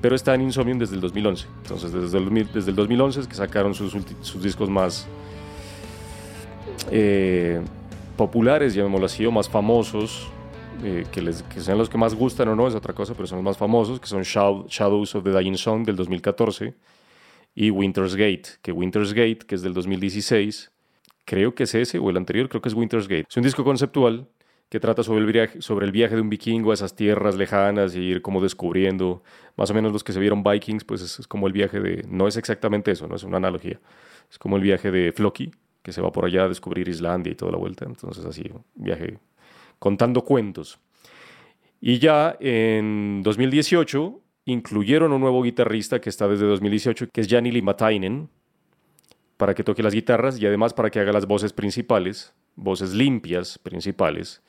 Pero 0.00 0.14
está 0.14 0.34
en 0.34 0.42
Insomnium 0.42 0.78
desde 0.78 0.94
el 0.94 1.00
2011. 1.00 1.46
Entonces, 1.62 1.92
desde 1.92 2.18
el, 2.18 2.52
desde 2.52 2.70
el 2.70 2.76
2011 2.76 3.20
es 3.20 3.26
que 3.26 3.34
sacaron 3.34 3.74
sus, 3.74 3.94
sus 4.22 4.42
discos 4.42 4.70
más 4.70 5.06
eh, 6.90 7.60
populares, 8.16 8.72
llamémoslo 8.72 9.06
así, 9.06 9.26
o 9.26 9.32
más 9.32 9.48
famosos, 9.48 10.28
eh, 10.82 11.04
que, 11.12 11.20
les, 11.20 11.44
sean 11.56 11.78
los 11.78 11.88
que 11.88 11.98
más 11.98 12.14
gustan 12.14 12.48
o 12.48 12.56
no 12.56 12.66
es 12.66 12.74
otra 12.74 12.94
cosa, 12.94 13.14
pero 13.14 13.26
son 13.26 13.38
los 13.38 13.44
más 13.44 13.58
famosos, 13.58 14.00
que 14.00 14.06
son 14.06 14.22
Shadows 14.22 15.14
of 15.14 15.24
the 15.24 15.30
Dying 15.30 15.56
Song 15.56 15.84
del 15.84 15.96
2014 15.96 16.74
y 17.54 17.70
Winter's 17.70 18.14
Gate, 18.14 18.44
que 18.62 18.72
Winter's 18.72 19.12
Gate, 19.12 19.38
que 19.46 19.54
es 19.54 19.62
del 19.62 19.74
2016, 19.74 20.70
creo 21.24 21.54
que 21.54 21.64
es 21.64 21.74
ese 21.74 21.98
o 21.98 22.10
el 22.10 22.16
anterior, 22.16 22.48
creo 22.48 22.62
que 22.62 22.68
es 22.68 22.74
Winter's 22.74 23.08
Gate. 23.08 23.26
Es 23.28 23.36
un 23.36 23.42
disco 23.42 23.64
conceptual 23.64 24.28
que 24.70 24.78
trata 24.78 25.02
sobre 25.02 25.20
el 25.20 25.26
viaje, 25.26 25.60
sobre 25.60 25.84
el 25.84 25.92
viaje 25.92 26.14
de 26.14 26.20
un 26.20 26.30
vikingo 26.30 26.70
a 26.70 26.74
esas 26.74 26.94
tierras 26.94 27.36
lejanas 27.36 27.94
y 27.96 28.00
ir 28.00 28.22
como 28.22 28.40
descubriendo, 28.40 29.22
más 29.56 29.70
o 29.70 29.74
menos 29.74 29.92
los 29.92 30.04
que 30.04 30.12
se 30.12 30.20
vieron 30.20 30.42
Vikings, 30.44 30.84
pues 30.84 31.02
es, 31.02 31.26
como 31.26 31.48
el 31.48 31.52
viaje 31.52 31.80
de, 31.80 32.04
no 32.08 32.28
es 32.28 32.36
exactamente 32.36 32.92
eso, 32.92 33.08
no 33.08 33.16
es 33.16 33.24
una 33.24 33.38
analogía, 33.38 33.80
es 34.30 34.38
como 34.38 34.56
el 34.56 34.62
viaje 34.62 34.92
de 34.92 35.12
Floki, 35.12 35.50
que 35.82 35.92
se 35.92 36.00
va 36.00 36.12
por 36.12 36.24
allá 36.24 36.44
a 36.44 36.48
descubrir 36.48 36.88
Islandia 36.88 37.32
y 37.32 37.34
toda 37.34 37.50
la 37.50 37.58
vuelta, 37.58 37.84
entonces 37.84 38.24
así, 38.24 38.44
viaje 38.76 39.18
contando 39.80 40.22
cuentos. 40.22 40.78
Y 41.80 41.98
ya 41.98 42.36
en 42.38 43.22
2018 43.24 44.20
incluyeron 44.44 45.12
un 45.12 45.20
nuevo 45.20 45.42
guitarrista 45.42 46.00
que 46.00 46.10
está 46.10 46.28
desde 46.28 46.46
2018, 46.46 47.08
que 47.12 47.20
es 47.22 47.28
Jani 47.28 47.50
Limatainen, 47.50 48.28
para 49.36 49.54
que 49.54 49.64
toque 49.64 49.82
las 49.82 49.94
guitarras 49.94 50.38
y 50.38 50.46
además 50.46 50.74
para 50.74 50.90
que 50.90 51.00
haga 51.00 51.12
las 51.12 51.26
voces 51.26 51.52
principales, 51.52 52.34
voces 52.54 52.92
limpias 52.92 53.58
principales. 53.58 54.42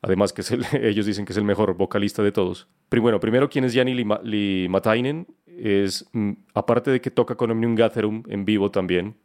Además 0.00 0.32
que 0.32 0.42
ellos 0.80 1.06
dicen 1.06 1.24
que 1.24 1.32
es 1.32 1.38
el 1.38 1.44
mejor 1.44 1.76
vocalista 1.76 2.22
de 2.22 2.30
todos. 2.30 2.68
Pero 2.88 3.02
bueno, 3.02 3.18
primero, 3.18 3.50
¿quién 3.50 3.64
es 3.64 3.74
Jani 3.74 3.94
Limatainen? 3.94 5.26
Es, 5.46 6.08
mm, 6.12 6.32
aparte 6.54 6.92
de 6.92 7.00
que 7.00 7.10
toca 7.10 7.34
con 7.34 7.50
Omnium 7.50 7.74
Gatherum 7.74 8.22
en 8.28 8.44
vivo 8.44 8.70
también, 8.70 9.16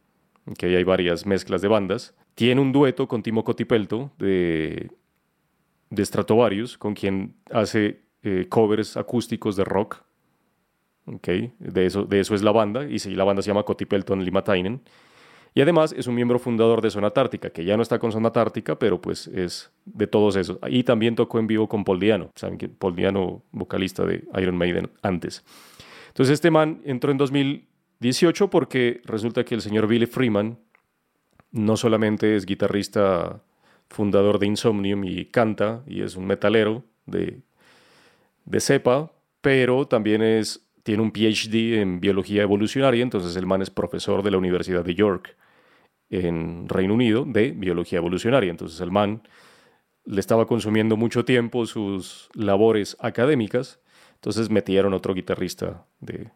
que 0.58 0.66
hay 0.66 0.82
varias 0.82 1.24
mezclas 1.26 1.62
de 1.62 1.68
bandas, 1.68 2.16
tiene 2.34 2.60
un 2.60 2.72
dueto 2.72 3.06
con 3.06 3.22
Timo 3.22 3.44
Cotipelto 3.44 4.10
de 4.18 4.90
de 5.94 6.04
Stratovarius, 6.04 6.78
con 6.78 6.94
quien 6.94 7.36
hace 7.50 8.02
eh, 8.22 8.46
covers 8.48 8.96
acústicos 8.96 9.56
de 9.56 9.64
rock. 9.64 10.02
Okay. 11.06 11.52
De, 11.58 11.86
eso, 11.86 12.04
de 12.04 12.20
eso 12.20 12.34
es 12.34 12.42
la 12.42 12.52
banda, 12.52 12.84
y 12.84 12.98
la 13.14 13.24
banda 13.24 13.42
se 13.42 13.48
llama 13.48 13.64
Cotipelton 13.64 14.24
Limatainen. 14.24 14.80
Y 15.56 15.60
además 15.60 15.94
es 15.96 16.08
un 16.08 16.16
miembro 16.16 16.40
fundador 16.40 16.80
de 16.80 16.90
Zona 16.90 17.10
Tártica, 17.10 17.50
que 17.50 17.64
ya 17.64 17.76
no 17.76 17.82
está 17.82 18.00
con 18.00 18.10
Zona 18.10 18.32
Tártica, 18.32 18.76
pero 18.76 19.00
pues 19.00 19.28
es 19.28 19.70
de 19.84 20.08
todos 20.08 20.34
esos. 20.34 20.58
Y 20.68 20.82
también 20.82 21.14
tocó 21.14 21.38
en 21.38 21.46
vivo 21.46 21.68
con 21.68 21.84
Paul 21.84 22.00
Diano, 22.00 22.32
saben 22.34 22.58
que 22.58 22.68
Paul 22.68 22.96
Diano, 22.96 23.42
vocalista 23.52 24.04
de 24.04 24.24
Iron 24.40 24.56
Maiden 24.56 24.90
antes. 25.02 25.44
Entonces 26.08 26.34
este 26.34 26.50
man 26.50 26.80
entró 26.84 27.12
en 27.12 27.18
2018 27.18 28.50
porque 28.50 29.00
resulta 29.04 29.44
que 29.44 29.54
el 29.54 29.60
señor 29.60 29.86
Billy 29.86 30.06
Freeman 30.06 30.58
no 31.52 31.76
solamente 31.76 32.34
es 32.34 32.46
guitarrista 32.46 33.40
fundador 33.94 34.38
de 34.38 34.46
Insomnium 34.46 35.04
y 35.04 35.24
canta 35.26 35.82
y 35.86 36.02
es 36.02 36.16
un 36.16 36.26
metalero 36.26 36.84
de, 37.06 37.40
de 38.44 38.60
cepa, 38.60 39.12
pero 39.40 39.86
también 39.86 40.22
es, 40.22 40.66
tiene 40.82 41.02
un 41.02 41.12
PhD 41.12 41.80
en 41.80 42.00
biología 42.00 42.42
evolucionaria, 42.42 43.02
entonces 43.02 43.36
el 43.36 43.46
man 43.46 43.62
es 43.62 43.70
profesor 43.70 44.22
de 44.22 44.30
la 44.30 44.38
Universidad 44.38 44.84
de 44.84 44.94
York 44.94 45.36
en 46.10 46.68
Reino 46.68 46.94
Unido 46.94 47.24
de 47.24 47.52
biología 47.52 47.98
evolucionaria, 47.98 48.50
entonces 48.50 48.80
el 48.80 48.90
man 48.90 49.22
le 50.04 50.20
estaba 50.20 50.46
consumiendo 50.46 50.96
mucho 50.96 51.24
tiempo 51.24 51.64
sus 51.64 52.28
labores 52.34 52.96
académicas, 53.00 53.80
entonces 54.16 54.50
metieron 54.50 54.92
otro 54.92 55.14
guitarrista 55.14 55.86
de, 56.00 56.28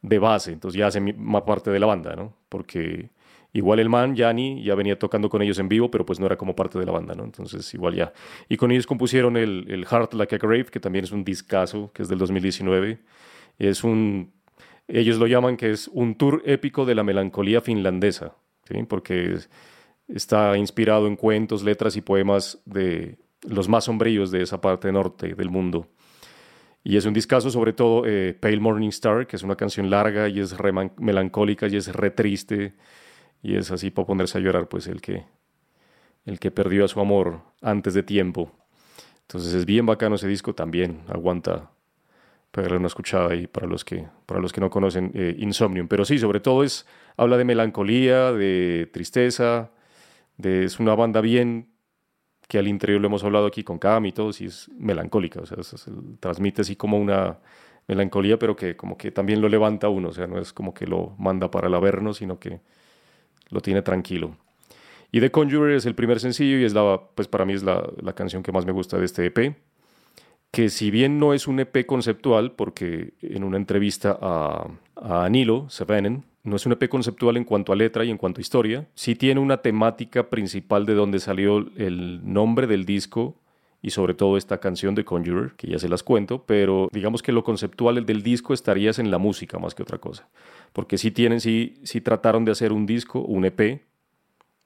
de 0.00 0.18
base, 0.18 0.52
entonces 0.52 0.78
ya 0.78 0.86
hace 0.86 1.00
más 1.00 1.42
parte 1.42 1.70
de 1.70 1.78
la 1.78 1.86
banda, 1.86 2.16
¿no? 2.16 2.34
Porque 2.48 3.10
Igual 3.54 3.80
el 3.80 3.90
man, 3.90 4.16
Yanni, 4.16 4.62
ya 4.62 4.74
venía 4.74 4.98
tocando 4.98 5.28
con 5.28 5.42
ellos 5.42 5.58
en 5.58 5.68
vivo, 5.68 5.90
pero 5.90 6.06
pues 6.06 6.18
no 6.18 6.24
era 6.24 6.36
como 6.36 6.56
parte 6.56 6.78
de 6.78 6.86
la 6.86 6.92
banda, 6.92 7.14
¿no? 7.14 7.24
Entonces 7.24 7.72
igual 7.74 7.94
ya. 7.94 8.12
Y 8.48 8.56
con 8.56 8.70
ellos 8.70 8.86
compusieron 8.86 9.36
el, 9.36 9.66
el 9.68 9.84
Heart 9.84 10.14
Like 10.14 10.36
a 10.36 10.38
Grave, 10.38 10.66
que 10.66 10.80
también 10.80 11.04
es 11.04 11.12
un 11.12 11.22
discazo, 11.22 11.90
que 11.92 12.02
es 12.02 12.08
del 12.08 12.18
2019. 12.18 12.98
Es 13.58 13.84
un, 13.84 14.32
ellos 14.88 15.18
lo 15.18 15.26
llaman 15.26 15.58
que 15.58 15.70
es 15.70 15.88
un 15.88 16.14
tour 16.14 16.42
épico 16.46 16.86
de 16.86 16.94
la 16.94 17.04
melancolía 17.04 17.60
finlandesa, 17.60 18.34
¿sí? 18.64 18.84
Porque 18.88 19.36
está 20.08 20.56
inspirado 20.56 21.06
en 21.06 21.16
cuentos, 21.16 21.62
letras 21.62 21.96
y 21.96 22.00
poemas 22.00 22.62
de 22.64 23.18
los 23.46 23.68
más 23.68 23.84
sombríos 23.84 24.30
de 24.30 24.42
esa 24.42 24.62
parte 24.62 24.90
norte 24.92 25.34
del 25.34 25.50
mundo. 25.50 25.88
Y 26.84 26.96
es 26.96 27.04
un 27.04 27.12
discazo, 27.12 27.50
sobre 27.50 27.74
todo 27.74 28.04
eh, 28.06 28.34
Pale 28.38 28.60
Morning 28.60 28.88
Star, 28.88 29.26
que 29.26 29.36
es 29.36 29.42
una 29.42 29.56
canción 29.56 29.90
larga 29.90 30.28
y 30.28 30.40
es 30.40 30.56
re 30.56 30.72
melancólica 30.96 31.68
y 31.68 31.76
es 31.76 31.92
re 31.92 32.10
triste 32.10 32.74
y 33.42 33.56
es 33.56 33.70
así 33.70 33.90
para 33.90 34.06
ponerse 34.06 34.38
a 34.38 34.40
llorar, 34.40 34.68
pues 34.68 34.86
el 34.86 35.00
que, 35.00 35.24
el 36.24 36.38
que 36.38 36.50
perdió 36.50 36.84
a 36.84 36.88
su 36.88 37.00
amor 37.00 37.40
antes 37.60 37.94
de 37.94 38.02
tiempo. 38.02 38.52
Entonces 39.22 39.54
es 39.54 39.66
bien 39.66 39.86
bacano 39.86 40.14
ese 40.14 40.28
disco, 40.28 40.54
también 40.54 41.02
aguanta 41.08 41.70
pegarle 42.50 42.76
una 42.76 42.86
escuchada 42.86 43.30
ahí 43.30 43.46
para 43.46 43.66
los 43.66 43.84
que, 43.84 44.06
para 44.26 44.40
los 44.40 44.52
que 44.52 44.60
no 44.60 44.70
conocen 44.70 45.10
eh, 45.14 45.34
Insomnium. 45.38 45.88
Pero 45.88 46.04
sí, 46.04 46.18
sobre 46.18 46.40
todo 46.40 46.62
es, 46.62 46.86
habla 47.16 47.38
de 47.38 47.44
melancolía, 47.44 48.30
de 48.32 48.88
tristeza, 48.92 49.70
es 50.42 50.78
una 50.78 50.94
banda 50.94 51.20
bien 51.20 51.68
que 52.48 52.58
al 52.58 52.68
interior 52.68 53.00
lo 53.00 53.06
hemos 53.06 53.24
hablado 53.24 53.46
aquí 53.46 53.64
con 53.64 53.78
Cam 53.78 54.04
y 54.06 54.12
todo, 54.12 54.30
y 54.38 54.44
es 54.44 54.70
melancólica, 54.76 55.40
o 55.40 55.46
sea, 55.46 55.56
transmite 56.20 56.60
así 56.60 56.76
como 56.76 56.98
una 56.98 57.38
melancolía, 57.86 58.38
pero 58.38 58.54
que 58.54 58.76
como 58.76 58.98
que 58.98 59.10
también 59.10 59.40
lo 59.40 59.48
levanta 59.48 59.88
uno, 59.88 60.10
o 60.10 60.12
sea, 60.12 60.26
no 60.26 60.38
es 60.38 60.52
como 60.52 60.74
que 60.74 60.86
lo 60.86 61.14
manda 61.18 61.50
para 61.50 61.68
el 61.68 61.74
averno, 61.74 62.12
sino 62.12 62.38
que 62.38 62.60
lo 63.52 63.60
tiene 63.60 63.82
tranquilo. 63.82 64.36
Y 65.12 65.20
The 65.20 65.30
Conjurer 65.30 65.76
es 65.76 65.86
el 65.86 65.94
primer 65.94 66.18
sencillo 66.20 66.58
y 66.58 66.64
es 66.64 66.72
la, 66.72 67.00
pues 67.14 67.28
para 67.28 67.44
mí 67.44 67.52
es 67.52 67.62
la, 67.62 67.86
la, 68.00 68.14
canción 68.14 68.42
que 68.42 68.50
más 68.50 68.64
me 68.64 68.72
gusta 68.72 68.98
de 68.98 69.04
este 69.04 69.26
EP, 69.26 69.54
que 70.50 70.70
si 70.70 70.90
bien 70.90 71.18
no 71.18 71.34
es 71.34 71.46
un 71.46 71.60
EP 71.60 71.86
conceptual, 71.86 72.52
porque 72.52 73.12
en 73.20 73.44
una 73.44 73.58
entrevista 73.58 74.18
a, 74.20 74.68
a 74.96 75.28
Nilo, 75.28 75.68
Sevenen. 75.68 76.24
No 76.44 76.56
es 76.56 76.66
un 76.66 76.72
EP 76.72 76.88
conceptual 76.88 77.36
en 77.36 77.44
cuanto 77.44 77.72
a 77.72 77.76
letra 77.76 78.04
y 78.04 78.10
en 78.10 78.18
cuanto 78.18 78.40
a 78.40 78.42
historia. 78.42 78.88
Sí 78.94 79.14
tiene 79.14 79.40
una 79.40 79.58
temática 79.58 80.28
principal 80.28 80.86
de 80.86 80.94
donde 80.94 81.20
salió 81.20 81.58
el 81.76 82.20
nombre 82.24 82.66
del 82.66 82.84
disco 82.84 83.36
y 83.82 83.90
sobre 83.90 84.14
todo 84.14 84.36
esta 84.36 84.58
canción 84.58 84.94
de 84.94 85.04
Conjurer, 85.04 85.54
que 85.56 85.66
ya 85.66 85.78
se 85.78 85.88
las 85.88 86.04
cuento, 86.04 86.44
pero 86.46 86.88
digamos 86.92 87.20
que 87.20 87.32
lo 87.32 87.42
conceptual 87.42 88.06
del 88.06 88.22
disco 88.22 88.54
estaría 88.54 88.92
en 88.96 89.10
la 89.10 89.18
música 89.18 89.58
más 89.58 89.74
que 89.74 89.82
otra 89.82 89.98
cosa. 89.98 90.28
Porque 90.72 90.96
sí 90.96 91.10
tienen, 91.10 91.40
sí, 91.40 91.74
sí 91.82 92.00
trataron 92.00 92.44
de 92.44 92.52
hacer 92.52 92.72
un 92.72 92.86
disco, 92.86 93.20
un 93.20 93.44
EP, 93.44 93.82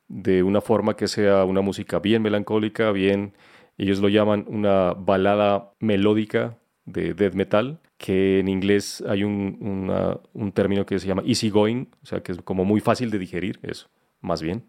de 0.08 0.42
una 0.42 0.60
forma 0.60 0.96
que 0.96 1.08
sea 1.08 1.44
una 1.44 1.62
música 1.62 1.98
bien 1.98 2.22
melancólica, 2.22 2.92
bien, 2.92 3.32
ellos 3.78 4.00
lo 4.00 4.08
llaman 4.10 4.44
una 4.48 4.92
balada 4.92 5.72
melódica 5.80 6.58
de 6.84 7.14
death 7.14 7.34
metal, 7.34 7.80
que 7.96 8.40
en 8.40 8.48
inglés 8.48 9.02
hay 9.08 9.24
un, 9.24 9.90
un 10.34 10.52
término 10.52 10.84
que 10.84 10.98
se 10.98 11.06
llama 11.06 11.22
easy 11.24 11.48
going, 11.48 11.86
o 12.02 12.06
sea, 12.06 12.22
que 12.22 12.32
es 12.32 12.42
como 12.42 12.66
muy 12.66 12.80
fácil 12.80 13.10
de 13.10 13.18
digerir, 13.18 13.58
eso, 13.62 13.88
más 14.20 14.42
bien. 14.42 14.64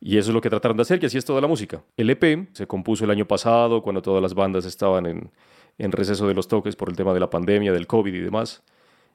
Y 0.00 0.16
eso 0.16 0.30
es 0.30 0.34
lo 0.34 0.40
que 0.40 0.50
trataron 0.50 0.76
de 0.76 0.82
hacer, 0.82 1.02
y 1.02 1.06
así 1.06 1.18
es 1.18 1.24
toda 1.24 1.40
la 1.40 1.46
música. 1.46 1.84
El 1.96 2.10
EP 2.10 2.48
se 2.52 2.66
compuso 2.66 3.04
el 3.04 3.10
año 3.10 3.26
pasado, 3.26 3.82
cuando 3.82 4.00
todas 4.00 4.22
las 4.22 4.34
bandas 4.34 4.64
estaban 4.64 5.06
en, 5.06 5.30
en 5.78 5.92
receso 5.92 6.26
de 6.26 6.34
los 6.34 6.48
toques 6.48 6.74
por 6.74 6.88
el 6.88 6.96
tema 6.96 7.12
de 7.12 7.20
la 7.20 7.28
pandemia, 7.28 7.72
del 7.72 7.86
COVID 7.86 8.14
y 8.14 8.20
demás 8.20 8.62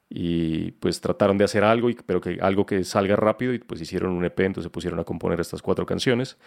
y 0.09 0.71
pues 0.73 1.01
trataron 1.01 1.37
de 1.37 1.45
hacer 1.45 1.63
algo, 1.63 1.89
pero 2.05 2.21
que 2.21 2.37
algo 2.41 2.65
que 2.65 2.83
salga 2.83 3.15
rápido 3.15 3.53
y 3.53 3.59
pues 3.59 3.81
hicieron 3.81 4.13
un 4.13 4.23
EP, 4.23 4.39
entonces 4.41 4.65
se 4.65 4.69
pusieron 4.69 4.99
a 4.99 5.03
componer 5.03 5.39
estas 5.39 5.61
cuatro 5.61 5.85
canciones, 5.85 6.37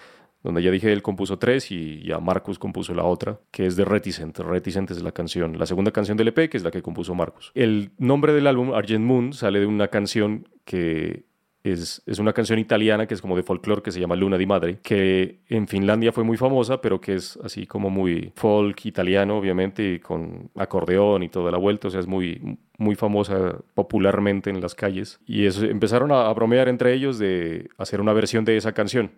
donde 0.42 0.62
ya 0.62 0.70
dije 0.70 0.92
él 0.92 1.02
compuso 1.02 1.38
tres 1.38 1.70
y 1.72 2.02
ya 2.04 2.20
Marcus 2.20 2.58
compuso 2.58 2.94
la 2.94 3.04
otra, 3.04 3.40
que 3.50 3.66
es 3.66 3.76
de 3.76 3.84
Reticent. 3.84 4.38
Reticent 4.38 4.90
es 4.92 5.02
la 5.02 5.12
canción, 5.12 5.58
la 5.58 5.66
segunda 5.66 5.90
canción 5.90 6.16
del 6.16 6.28
EP, 6.28 6.48
que 6.48 6.56
es 6.56 6.62
la 6.62 6.70
que 6.70 6.82
compuso 6.82 7.14
Marcus. 7.14 7.50
El 7.54 7.90
nombre 7.98 8.32
del 8.32 8.46
álbum, 8.46 8.72
Argent 8.72 9.04
Moon, 9.04 9.32
sale 9.32 9.60
de 9.60 9.66
una 9.66 9.88
canción 9.88 10.48
que 10.64 11.24
es, 11.70 12.02
una 12.18 12.32
canción 12.32 12.58
italiana 12.58 13.06
que 13.06 13.14
es 13.14 13.20
como 13.20 13.36
de 13.36 13.42
folclore 13.42 13.82
que 13.82 13.90
se 13.90 14.00
llama 14.00 14.16
Luna 14.16 14.36
di 14.36 14.46
Madre, 14.46 14.78
que 14.82 15.40
en 15.48 15.68
Finlandia 15.68 16.12
fue 16.12 16.24
muy 16.24 16.36
famosa, 16.36 16.80
pero 16.80 17.00
que 17.00 17.14
es 17.14 17.38
así 17.42 17.66
como 17.66 17.90
muy 17.90 18.32
folk 18.34 18.86
italiano, 18.86 19.38
obviamente, 19.38 19.94
y 19.94 19.98
con 19.98 20.50
acordeón 20.56 21.22
y 21.22 21.28
toda 21.28 21.50
la 21.50 21.58
vuelta, 21.58 21.88
o 21.88 21.90
sea, 21.90 22.00
es 22.00 22.06
muy, 22.06 22.58
muy 22.78 22.94
famosa 22.94 23.58
popularmente 23.74 24.50
en 24.50 24.60
las 24.60 24.74
calles. 24.74 25.20
Y 25.26 25.46
eso, 25.46 25.64
empezaron 25.64 26.12
a, 26.12 26.28
a 26.28 26.32
bromear 26.32 26.68
entre 26.68 26.92
ellos 26.94 27.18
de 27.18 27.68
hacer 27.78 28.00
una 28.00 28.12
versión 28.12 28.44
de 28.44 28.56
esa 28.56 28.72
canción. 28.72 29.10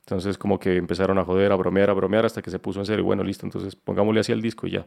Entonces 0.00 0.36
como 0.36 0.58
que 0.58 0.76
empezaron 0.76 1.18
a 1.18 1.24
joder, 1.24 1.52
a 1.52 1.56
bromear, 1.56 1.90
a 1.90 1.92
bromear 1.92 2.26
hasta 2.26 2.42
que 2.42 2.50
se 2.50 2.58
puso 2.58 2.80
en 2.80 2.86
serio. 2.86 3.04
Bueno, 3.04 3.22
listo, 3.22 3.46
entonces 3.46 3.76
pongámosle 3.76 4.20
así 4.20 4.32
al 4.32 4.42
disco 4.42 4.66
y 4.66 4.72
ya 4.72 4.86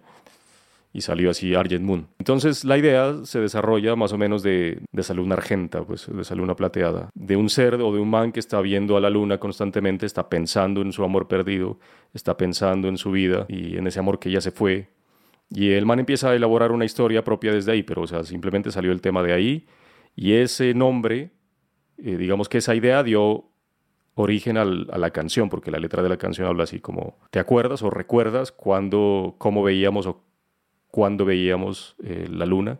y 0.95 1.01
salió 1.01 1.29
así 1.29 1.53
Argent 1.53 1.83
Moon. 1.83 2.07
Entonces 2.19 2.63
la 2.63 2.77
idea 2.77 3.13
se 3.25 3.41
desarrolla 3.41 3.97
más 3.97 4.13
o 4.13 4.17
menos 4.17 4.43
de, 4.43 4.79
de 4.93 5.01
esa 5.01 5.13
luna 5.13 5.35
argenta, 5.35 5.83
pues 5.83 6.07
de 6.07 6.21
esa 6.21 6.35
luna 6.35 6.55
plateada, 6.55 7.09
de 7.13 7.35
un 7.35 7.49
ser 7.49 7.73
o 7.75 7.93
de 7.93 7.99
un 7.99 8.09
man 8.09 8.31
que 8.31 8.39
está 8.39 8.61
viendo 8.61 8.95
a 8.95 9.01
la 9.01 9.09
luna 9.09 9.37
constantemente, 9.37 10.05
está 10.05 10.29
pensando 10.29 10.81
en 10.81 10.93
su 10.93 11.03
amor 11.03 11.27
perdido, 11.27 11.79
está 12.13 12.37
pensando 12.37 12.87
en 12.87 12.97
su 12.97 13.11
vida 13.11 13.45
y 13.49 13.75
en 13.75 13.87
ese 13.87 13.99
amor 13.99 14.19
que 14.19 14.31
ya 14.31 14.39
se 14.39 14.51
fue. 14.51 14.87
Y 15.49 15.71
el 15.71 15.85
man 15.85 15.99
empieza 15.99 16.29
a 16.29 16.35
elaborar 16.35 16.71
una 16.71 16.85
historia 16.85 17.25
propia 17.25 17.51
desde 17.51 17.73
ahí, 17.73 17.83
pero 17.83 18.03
o 18.03 18.07
sea, 18.07 18.23
simplemente 18.23 18.71
salió 18.71 18.93
el 18.93 19.01
tema 19.01 19.21
de 19.21 19.33
ahí 19.33 19.67
y 20.15 20.31
ese 20.35 20.73
nombre, 20.73 21.31
eh, 21.97 22.15
digamos 22.15 22.47
que 22.47 22.59
esa 22.59 22.73
idea 22.73 23.03
dio 23.03 23.49
origen 24.13 24.55
a 24.55 24.63
la 24.63 25.09
canción, 25.11 25.49
porque 25.49 25.71
la 25.71 25.77
letra 25.77 26.01
de 26.01 26.07
la 26.07 26.15
canción 26.15 26.47
habla 26.47 26.63
así 26.63 26.79
como, 26.79 27.17
¿te 27.31 27.39
acuerdas 27.39 27.83
o 27.83 27.89
recuerdas 27.89 28.53
cuando, 28.53 29.35
cómo 29.37 29.61
veíamos 29.61 30.07
o 30.07 30.23
cuando 30.95 31.25
veíamos 31.25 31.97
eh, 32.05 32.25
la 32.31 32.45
luna, 32.45 32.79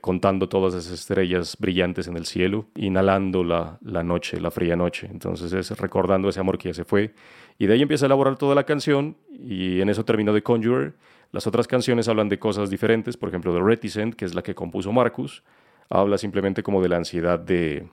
contando 0.00 0.48
todas 0.48 0.74
esas 0.74 0.92
estrellas 0.92 1.56
brillantes 1.56 2.08
en 2.08 2.16
el 2.16 2.26
cielo, 2.26 2.66
inhalando 2.74 3.44
la, 3.44 3.78
noche, 4.02 4.40
la 4.40 4.50
fría 4.50 4.74
noche. 4.74 5.06
Entonces 5.08 5.52
es 5.52 5.78
recordando 5.78 6.28
ese 6.28 6.40
amor 6.40 6.58
que 6.58 6.70
ya 6.70 6.74
se 6.74 6.84
fue. 6.84 7.14
Y 7.60 7.66
de 7.66 7.74
ahí 7.74 7.82
empieza 7.82 8.06
a 8.06 8.08
elaborar 8.08 8.36
toda 8.36 8.56
la 8.56 8.64
canción 8.64 9.16
y 9.30 9.80
en 9.80 9.88
eso 9.88 10.04
terminó 10.04 10.32
de 10.32 10.42
Conjurer. 10.42 10.94
Las 11.30 11.46
otras 11.46 11.68
canciones 11.68 12.08
hablan 12.08 12.28
de 12.28 12.40
cosas 12.40 12.70
diferentes, 12.70 13.16
por 13.16 13.28
ejemplo, 13.28 13.54
de 13.54 13.60
Reticent, 13.60 14.16
que 14.16 14.24
es 14.24 14.34
la 14.34 14.42
que 14.42 14.56
compuso 14.56 14.90
Marcus, 14.90 15.44
habla 15.90 16.18
simplemente 16.18 16.64
como 16.64 16.82
de 16.82 16.88
la 16.88 16.96
ansiedad 16.96 17.38
de, 17.38 17.86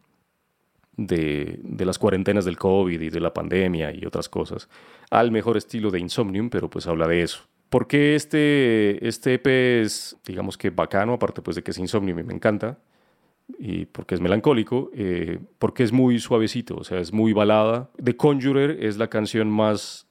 de, 0.98 1.60
de, 1.62 1.86
las 1.86 2.00
cuarentenas 2.00 2.46
del 2.46 2.58
COVID 2.58 3.00
y 3.00 3.10
de 3.12 3.20
la 3.20 3.32
pandemia 3.32 3.94
y 3.94 4.08
otras 4.08 4.28
cosas, 4.28 4.70
al 5.12 5.30
mejor 5.30 5.56
estilo 5.56 5.92
de 5.92 6.00
Insomnium, 6.00 6.50
pero 6.50 6.68
pues 6.68 6.88
habla 6.88 7.08
de 7.08 7.22
eso. 7.22 7.44
¿Por 7.70 7.88
qué 7.88 8.16
este, 8.16 9.08
este 9.08 9.36
EP 9.36 9.48
es, 9.84 10.18
digamos 10.26 10.58
que 10.58 10.72
bacano, 10.72 11.14
aparte 11.14 11.42
pues 11.42 11.56
de 11.56 11.64
que 11.64 11.72
es 11.72 11.78
insomnio 11.78 12.20
y 12.20 12.24
me 12.24 12.34
encanta, 12.34 12.80
y 13.58 13.86
porque 13.86 14.16
es 14.16 14.22
melancólico, 14.22 14.90
eh, 14.94 15.40
porque 15.60 15.84
es 15.84 15.92
muy 15.92 16.20
suavecito, 16.20 16.78
o 16.78 16.84
sea, 16.84 17.00
es 17.00 17.14
muy 17.14 17.34
balada. 17.34 17.90
The 18.04 18.16
Conjurer 18.16 18.84
es 18.84 18.98
la 18.98 19.08
canción 19.08 19.50
más 19.50 20.08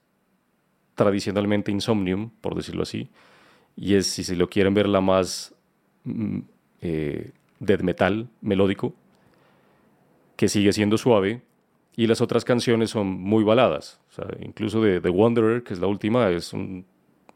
tradicionalmente 0.95 1.71
insomnium, 1.71 2.31
por 2.41 2.55
decirlo 2.55 2.83
así, 2.83 3.11
y 3.77 3.95
es, 3.95 4.07
si 4.07 4.25
se 4.25 4.37
lo 4.37 4.49
quieren 4.49 4.75
ver, 4.75 4.89
la 4.89 5.01
más 5.01 5.55
mm, 6.05 6.39
eh, 6.81 7.33
death 7.61 7.83
metal 7.83 8.29
melódico, 8.41 8.95
que 10.37 10.49
sigue 10.49 10.73
siendo 10.73 10.97
suave, 10.97 11.43
y 11.97 12.07
las 12.07 12.21
otras 12.21 12.45
canciones 12.45 12.91
son 12.91 13.09
muy 13.09 13.43
baladas, 13.43 14.01
o 14.11 14.13
sea, 14.13 14.27
incluso 14.41 14.81
de 14.81 15.01
The 15.01 15.11
Wanderer, 15.11 15.65
que 15.65 15.75
es 15.75 15.81
la 15.81 15.89
última, 15.89 16.31
es 16.31 16.53
un 16.53 16.85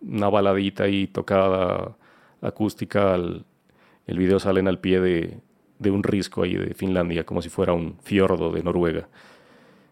una 0.03 0.29
baladita 0.29 0.85
ahí 0.85 1.07
tocada 1.07 1.97
acústica. 2.41 3.15
el 3.15 4.19
video 4.19 4.39
salen 4.39 4.69
al 4.69 4.81
pie 4.81 5.01
de, 5.01 5.39
de, 5.79 5.91
un 5.91 6.03
risco 6.03 6.43
ahí 6.43 6.55
de 6.55 6.75
Finlandia, 6.75 7.25
como 7.25 7.43
si 7.43 7.49
fuera 7.49 7.73
un 7.73 7.97
fiordo 8.03 8.53
de 8.53 8.63
Noruega. 8.63 9.09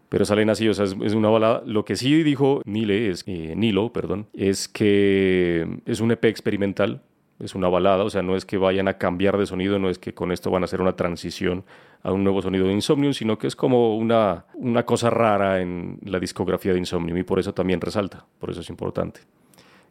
Pero 0.09 0.25
salen 0.25 0.49
así, 0.49 0.67
o 0.67 0.73
sea, 0.73 0.85
es, 0.85 1.13
una 1.13 1.29
balada. 1.29 1.63
Lo 1.65 1.85
que 1.85 1.95
sí 1.95 2.23
dijo 2.23 2.61
Nile, 2.65 3.09
es, 3.09 3.23
eh, 3.27 3.53
Nilo, 3.55 3.93
perdón, 3.93 4.27
es 4.33 4.67
que 4.67 5.65
es 5.85 6.01
un 6.01 6.11
EP 6.11 6.25
experimental, 6.25 7.01
es 7.39 7.55
una 7.55 7.69
balada, 7.69 8.03
o 8.03 8.09
sea, 8.09 8.21
no 8.21 8.35
es 8.35 8.45
que 8.45 8.57
vayan 8.57 8.87
a 8.87 8.97
cambiar 8.97 9.37
de 9.37 9.45
sonido, 9.45 9.79
no 9.79 9.89
es 9.89 9.97
que 9.97 10.13
con 10.13 10.31
esto 10.31 10.51
van 10.51 10.63
a 10.63 10.65
hacer 10.65 10.81
una 10.81 10.95
transición 10.95 11.63
a 12.03 12.11
un 12.11 12.23
nuevo 12.23 12.41
sonido 12.41 12.67
de 12.67 12.73
Insomnium, 12.73 13.13
sino 13.13 13.37
que 13.37 13.47
es 13.47 13.55
como 13.55 13.95
una, 13.97 14.45
una 14.55 14.85
cosa 14.85 15.09
rara 15.09 15.61
en 15.61 15.97
la 16.03 16.19
discografía 16.19 16.73
de 16.73 16.79
Insomnium 16.79 17.17
y 17.17 17.23
por 17.23 17.39
eso 17.39 17.53
también 17.53 17.79
resalta, 17.79 18.25
por 18.37 18.51
eso 18.51 18.61
es 18.61 18.69
importante 18.69 19.21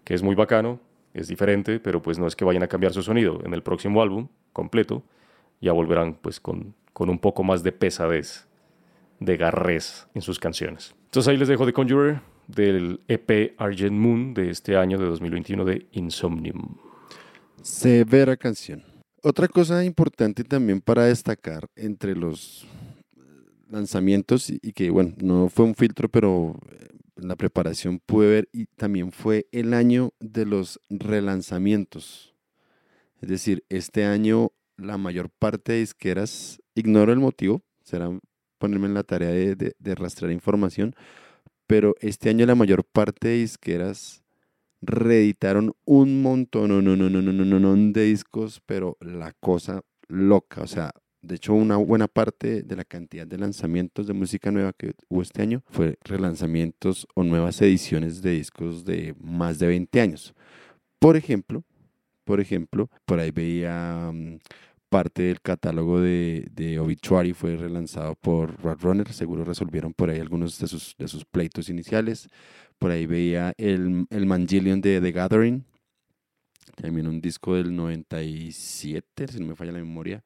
que 0.04 0.14
es 0.14 0.22
muy 0.22 0.34
bacano, 0.34 0.80
es 1.14 1.28
diferente, 1.28 1.80
pero 1.80 2.02
pues 2.02 2.18
no 2.18 2.26
es 2.26 2.36
que 2.36 2.44
vayan 2.44 2.62
a 2.62 2.68
cambiar 2.68 2.92
su 2.92 3.02
sonido. 3.02 3.40
En 3.44 3.54
el 3.54 3.62
próximo 3.62 4.02
álbum 4.02 4.28
completo 4.52 5.02
ya 5.60 5.72
volverán 5.72 6.14
pues 6.14 6.40
con, 6.40 6.74
con 6.92 7.10
un 7.10 7.18
poco 7.18 7.42
más 7.42 7.62
de 7.62 7.72
pesadez, 7.72 8.46
de 9.18 9.36
garrés 9.36 10.06
en 10.14 10.22
sus 10.22 10.38
canciones. 10.38 10.94
Entonces 11.06 11.28
ahí 11.28 11.36
les 11.36 11.48
dejo 11.48 11.66
The 11.66 11.72
Conjurer 11.72 12.20
del 12.46 13.00
EP 13.08 13.54
Argent 13.58 13.92
Moon 13.92 14.34
de 14.34 14.50
este 14.50 14.76
año 14.76 14.98
de 14.98 15.06
2021 15.06 15.64
de 15.64 15.86
Insomnium. 15.92 16.76
Severa 17.62 18.36
canción. 18.36 18.82
Otra 19.22 19.48
cosa 19.48 19.84
importante 19.84 20.44
también 20.44 20.80
para 20.80 21.04
destacar 21.04 21.66
entre 21.76 22.16
los 22.16 22.66
lanzamientos 23.68 24.50
y 24.50 24.72
que 24.72 24.90
bueno, 24.90 25.14
no 25.20 25.48
fue 25.48 25.66
un 25.66 25.74
filtro, 25.74 26.08
pero 26.08 26.56
la 27.22 27.36
preparación 27.36 28.00
pude 28.00 28.28
ver 28.28 28.48
y 28.52 28.66
también 28.66 29.12
fue 29.12 29.46
el 29.52 29.74
año 29.74 30.12
de 30.20 30.46
los 30.46 30.80
relanzamientos. 30.88 32.34
Es 33.20 33.28
decir, 33.28 33.64
este 33.68 34.04
año 34.04 34.52
la 34.76 34.96
mayor 34.96 35.30
parte 35.30 35.72
de 35.72 35.80
disqueras, 35.80 36.60
ignoro 36.74 37.12
el 37.12 37.18
motivo, 37.18 37.62
será 37.82 38.10
ponerme 38.58 38.86
en 38.86 38.94
la 38.94 39.04
tarea 39.04 39.30
de, 39.30 39.74
de, 39.78 39.94
rastrear 39.94 40.32
información, 40.32 40.94
pero 41.66 41.94
este 42.00 42.30
año 42.30 42.46
la 42.46 42.54
mayor 42.54 42.84
parte 42.84 43.28
de 43.28 43.34
disqueras 43.34 44.22
reeditaron 44.82 45.74
un 45.84 46.22
montón 46.22 46.68
no, 46.68 46.80
no, 46.80 46.96
no, 46.96 47.10
no, 47.10 47.20
no, 47.20 47.32
no, 47.32 47.60
no, 47.60 47.92
de 47.92 48.04
discos, 48.04 48.62
pero 48.64 48.96
la 49.00 49.32
cosa 49.40 49.82
loca, 50.08 50.62
o 50.62 50.66
sea, 50.66 50.92
de 51.22 51.34
hecho, 51.34 51.52
una 51.52 51.76
buena 51.76 52.08
parte 52.08 52.62
de 52.62 52.76
la 52.76 52.84
cantidad 52.84 53.26
de 53.26 53.36
lanzamientos 53.36 54.06
de 54.06 54.14
música 54.14 54.50
nueva 54.50 54.72
que 54.72 54.94
hubo 55.08 55.20
este 55.20 55.42
año 55.42 55.62
fue 55.68 55.98
relanzamientos 56.02 57.06
o 57.14 57.22
nuevas 57.22 57.60
ediciones 57.60 58.22
de 58.22 58.30
discos 58.32 58.84
de 58.86 59.14
más 59.20 59.58
de 59.58 59.66
20 59.66 60.00
años. 60.00 60.34
Por 60.98 61.16
ejemplo, 61.16 61.62
por 62.24 62.40
ejemplo, 62.40 62.90
por 63.04 63.20
ahí 63.20 63.32
veía 63.32 64.10
mm, 64.12 64.38
parte 64.88 65.22
del 65.24 65.40
catálogo 65.42 66.00
de, 66.00 66.48
de, 66.52 66.78
Obituary 66.78 67.34
fue 67.34 67.56
relanzado 67.56 68.14
por 68.14 68.58
Roadrunner, 68.62 69.12
seguro 69.12 69.44
resolvieron 69.44 69.92
por 69.92 70.08
ahí 70.08 70.20
algunos 70.20 70.58
de 70.58 70.68
sus, 70.68 70.94
de 70.98 71.06
sus 71.08 71.24
pleitos 71.26 71.68
iniciales. 71.68 72.28
Por 72.78 72.92
ahí 72.92 73.04
veía 73.04 73.52
el, 73.58 74.06
el 74.08 74.26
Mangillion 74.26 74.80
de 74.80 75.00
The 75.02 75.12
Gathering, 75.12 75.64
también 76.76 77.06
un 77.06 77.20
disco 77.20 77.56
del 77.56 77.76
97, 77.76 79.28
si 79.28 79.40
no 79.40 79.48
me 79.48 79.54
falla 79.54 79.72
la 79.72 79.80
memoria 79.80 80.24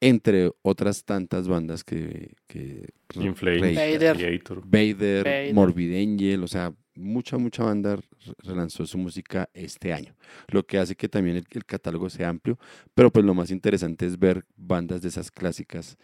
entre 0.00 0.50
otras 0.62 1.04
tantas 1.04 1.46
bandas 1.48 1.84
que... 1.84 2.32
que 2.46 2.88
In 3.14 3.34
Flames, 3.34 3.60
Rey- 3.62 3.74
Vader. 3.98 4.16
Vader, 4.64 5.24
Vader. 5.24 5.54
Morbid 5.54 5.94
Angel, 5.96 6.42
o 6.42 6.48
sea, 6.48 6.72
mucha, 6.94 7.38
mucha 7.38 7.64
banda 7.64 7.96
re- 7.96 8.02
relanzó 8.38 8.86
su 8.86 8.98
música 8.98 9.48
este 9.52 9.92
año, 9.92 10.14
lo 10.48 10.64
que 10.64 10.78
hace 10.78 10.94
que 10.96 11.08
también 11.08 11.36
el, 11.36 11.44
el 11.50 11.64
catálogo 11.64 12.08
sea 12.08 12.28
amplio, 12.28 12.58
pero 12.94 13.10
pues 13.10 13.24
lo 13.24 13.34
más 13.34 13.50
interesante 13.50 14.06
es 14.06 14.18
ver 14.18 14.44
bandas 14.56 15.02
de 15.02 15.08
esas 15.08 15.30
clásicas 15.30 15.96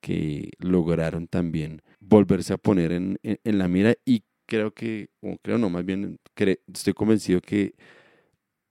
que 0.00 0.50
lograron 0.58 1.26
también 1.28 1.80
volverse 2.00 2.52
a 2.52 2.58
poner 2.58 2.92
en, 2.92 3.18
en- 3.22 3.38
en 3.44 3.58
la 3.58 3.68
mira 3.68 3.94
y 4.04 4.22
creo 4.46 4.72
que, 4.72 5.08
o 5.20 5.36
creo 5.42 5.58
no, 5.58 5.70
más 5.70 5.84
bien 5.84 6.18
cre- 6.36 6.60
estoy 6.72 6.92
convencido 6.92 7.40
que 7.40 7.74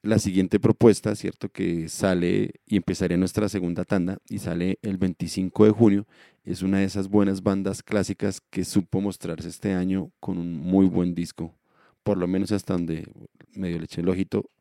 la 0.03 0.19
siguiente 0.19 0.59
propuesta, 0.59 1.15
¿cierto? 1.15 1.49
Que 1.49 1.87
sale 1.87 2.51
y 2.67 2.75
empezaría 2.75 3.17
nuestra 3.17 3.47
segunda 3.47 3.85
tanda 3.85 4.19
y 4.29 4.39
sale 4.39 4.77
el 4.81 4.97
25 4.97 5.65
de 5.65 5.71
junio, 5.71 6.07
es 6.43 6.61
una 6.61 6.79
de 6.79 6.83
esas 6.83 7.07
buenas 7.07 7.41
bandas 7.41 7.81
clásicas 7.81 8.41
que 8.49 8.65
supo 8.65 8.99
mostrarse 8.99 9.47
este 9.47 9.73
año 9.73 10.11
con 10.19 10.37
un 10.37 10.57
muy 10.57 10.85
buen 10.87 11.15
disco, 11.15 11.55
por 12.03 12.17
lo 12.17 12.27
menos 12.27 12.51
hasta 12.51 12.73
donde 12.73 13.07
medio 13.53 13.79
le 13.79 13.85
eché 13.85 14.01
el 14.01 14.09
ojito, 14.09 14.51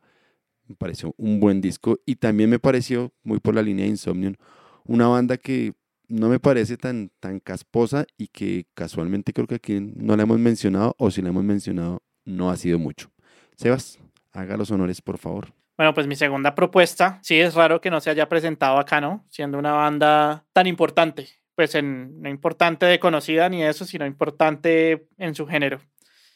me 0.69 0.77
pareció 0.77 1.13
un 1.19 1.41
buen 1.41 1.61
disco 1.61 1.99
y 2.07 2.17
también 2.17 2.49
me 2.49 2.61
pareció, 2.61 3.13
muy 3.25 3.41
por 3.41 3.57
la 3.57 3.63
línea 3.63 3.85
de 3.85 3.91
Insomnium, 3.91 4.37
una 4.85 5.09
banda 5.09 5.37
que 5.39 5.75
no 6.07 6.29
me 6.29 6.39
parece 6.39 6.77
tan, 6.77 7.11
tan 7.19 7.41
casposa 7.41 8.07
y 8.17 8.29
que 8.29 8.67
casualmente 8.75 9.33
creo 9.33 9.49
que 9.49 9.57
aquí 9.57 9.81
no 9.81 10.17
la 10.17 10.23
hemos 10.23 10.39
mencionado 10.39 10.95
o 10.99 11.11
si 11.11 11.21
la 11.21 11.31
hemos 11.31 11.43
mencionado 11.43 12.01
no 12.25 12.51
ha 12.51 12.57
sido 12.57 12.79
mucho. 12.79 13.11
Sebas, 13.57 13.99
haga 14.33 14.57
los 14.57 14.71
honores 14.71 15.01
por 15.01 15.19
favor. 15.19 15.53
Bueno, 15.77 15.95
pues 15.95 16.07
mi 16.07 16.17
segunda 16.17 16.55
propuesta, 16.55 17.19
sí 17.23 17.41
es 17.41 17.55
raro 17.55 17.81
que 17.81 17.91
no 17.91 18.01
se 18.01 18.11
haya 18.11 18.29
presentado 18.29 18.79
acá, 18.79 19.01
¿no? 19.01 19.25
Siendo 19.31 19.59
una 19.59 19.73
banda 19.73 20.45
tan 20.53 20.67
importante, 20.67 21.29
pues 21.55 21.75
no 21.83 22.29
importante 22.29 22.87
de 22.87 23.01
conocida 23.01 23.49
ni 23.49 23.63
eso, 23.63 23.85
sino 23.85 24.07
importante 24.07 25.09
en 25.19 25.35
su 25.35 25.47
género. 25.47 25.81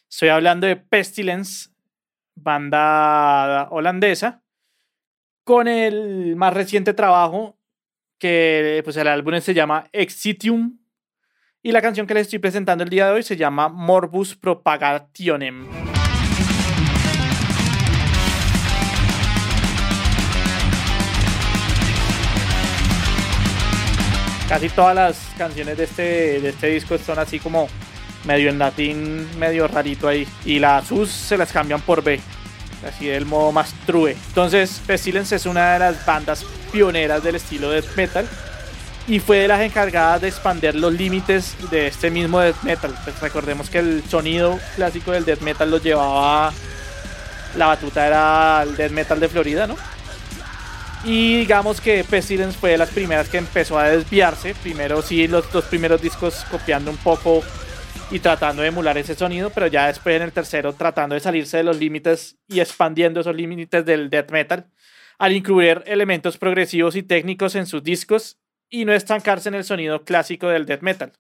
Estoy 0.09 0.29
hablando 0.31 0.67
de 0.67 0.77
Pestilence, 0.77 1.71
banda 2.35 3.69
holandesa, 3.71 4.43
con 5.45 5.69
el 5.69 6.35
más 6.37 6.55
reciente 6.55 6.95
trabajo, 6.95 7.59
que 8.19 8.81
pues 8.85 8.97
el 8.97 9.09
álbum 9.09 9.39
se 9.41 9.55
llama 9.55 9.87
Exitium, 9.93 10.79
y 11.63 11.73
la 11.73 11.83
canción 11.83 12.07
que 12.07 12.15
les 12.15 12.23
estoy 12.23 12.39
presentando 12.39 12.85
el 12.85 12.91
día 12.91 13.07
de 13.07 13.13
hoy 13.13 13.23
se 13.23 13.37
llama 13.37 13.69
Morbus 13.69 14.37
Propagationem. 14.37 15.96
Casi 24.49 24.69
todas 24.69 24.95
las 24.95 25.19
canciones 25.37 25.77
de 25.77 25.85
este, 25.85 26.41
de 26.41 26.49
este 26.51 26.69
disco 26.69 26.97
son 26.99 27.19
así 27.19 27.41
como 27.41 27.69
medio 28.25 28.49
en 28.49 28.59
latín, 28.59 29.29
medio 29.39 29.67
rarito 29.67 30.07
ahí. 30.07 30.27
Y 30.45 30.61
las 30.61 30.87
sus 30.87 31.11
se 31.11 31.37
las 31.37 31.51
cambian 31.51 31.81
por 31.81 32.03
B. 32.03 32.21
Así 32.87 33.07
del 33.07 33.27
modo 33.27 33.51
más 33.51 33.75
true. 33.87 34.17
Entonces, 34.29 34.81
Pestilence 34.87 35.35
es 35.35 35.47
una 35.47 35.73
de 35.73 35.79
las 35.81 36.07
bandas 36.07 36.45
pioneras 36.71 37.25
del 37.25 37.37
estilo 37.37 37.71
death 37.71 37.97
metal. 37.97 38.29
Y 39.09 39.19
fue 39.19 39.39
de 39.39 39.49
las 39.49 39.61
encargadas 39.61 40.21
de 40.21 40.29
expandir 40.29 40.77
los 40.77 40.93
límites 40.93 41.57
de 41.71 41.89
este 41.89 42.11
mismo 42.11 42.39
death 42.39 42.63
metal. 42.63 42.95
Pues 43.03 43.19
recordemos 43.21 43.69
que 43.69 43.79
el 43.79 44.05
sonido 44.09 44.61
clásico 44.77 45.11
del 45.11 45.25
death 45.25 45.41
metal 45.41 45.71
lo 45.71 45.79
llevaba. 45.79 46.53
La 47.57 47.67
batuta 47.67 48.07
era 48.07 48.63
el 48.63 48.77
death 48.77 48.93
metal 48.93 49.19
de 49.19 49.29
Florida, 49.29 49.67
¿no? 49.67 49.77
Y 51.07 51.39
digamos 51.39 51.81
que 51.81 52.03
Pestilence 52.03 52.59
fue 52.59 52.71
de 52.71 52.79
las 52.79 52.91
primeras 52.91 53.29
que 53.29 53.39
empezó 53.39 53.79
a 53.79 53.89
desviarse. 53.89 54.57
Primero 54.61 55.01
sí, 55.03 55.29
los 55.29 55.51
dos 55.53 55.65
primeros 55.67 56.03
discos 56.03 56.45
copiando 56.51 56.91
un 56.91 56.97
poco 56.97 57.45
y 58.11 58.19
tratando 58.19 58.63
de 58.63 58.69
emular 58.69 58.99
ese 58.99 59.15
sonido, 59.15 59.51
pero 59.51 59.69
ya 59.69 59.87
después 59.87 60.17
en 60.17 60.23
el 60.23 60.33
tercero 60.33 60.73
tratando 60.73 61.15
de 61.15 61.21
salirse 61.21 61.59
de 61.59 61.63
los 61.63 61.79
límites 61.79 62.39
y 62.49 62.59
expandiendo 62.59 63.21
esos 63.21 63.37
límites 63.37 63.85
del 63.85 64.11
death 64.11 64.33
metal 64.33 64.67
al 65.19 65.33
incluir 65.33 65.85
elementos 65.87 66.39
progresivos 66.39 66.97
y 66.97 67.05
técnicos 67.05 67.55
en 67.55 67.67
sus 67.67 67.85
discos 67.85 68.41
y 68.69 68.85
no 68.85 68.93
estancarse 68.93 69.49
en 69.49 69.55
el 69.55 69.65
sonido 69.65 70.05
clásico 70.05 70.49
del 70.49 70.67
death 70.67 70.83
metal. 70.83 71.13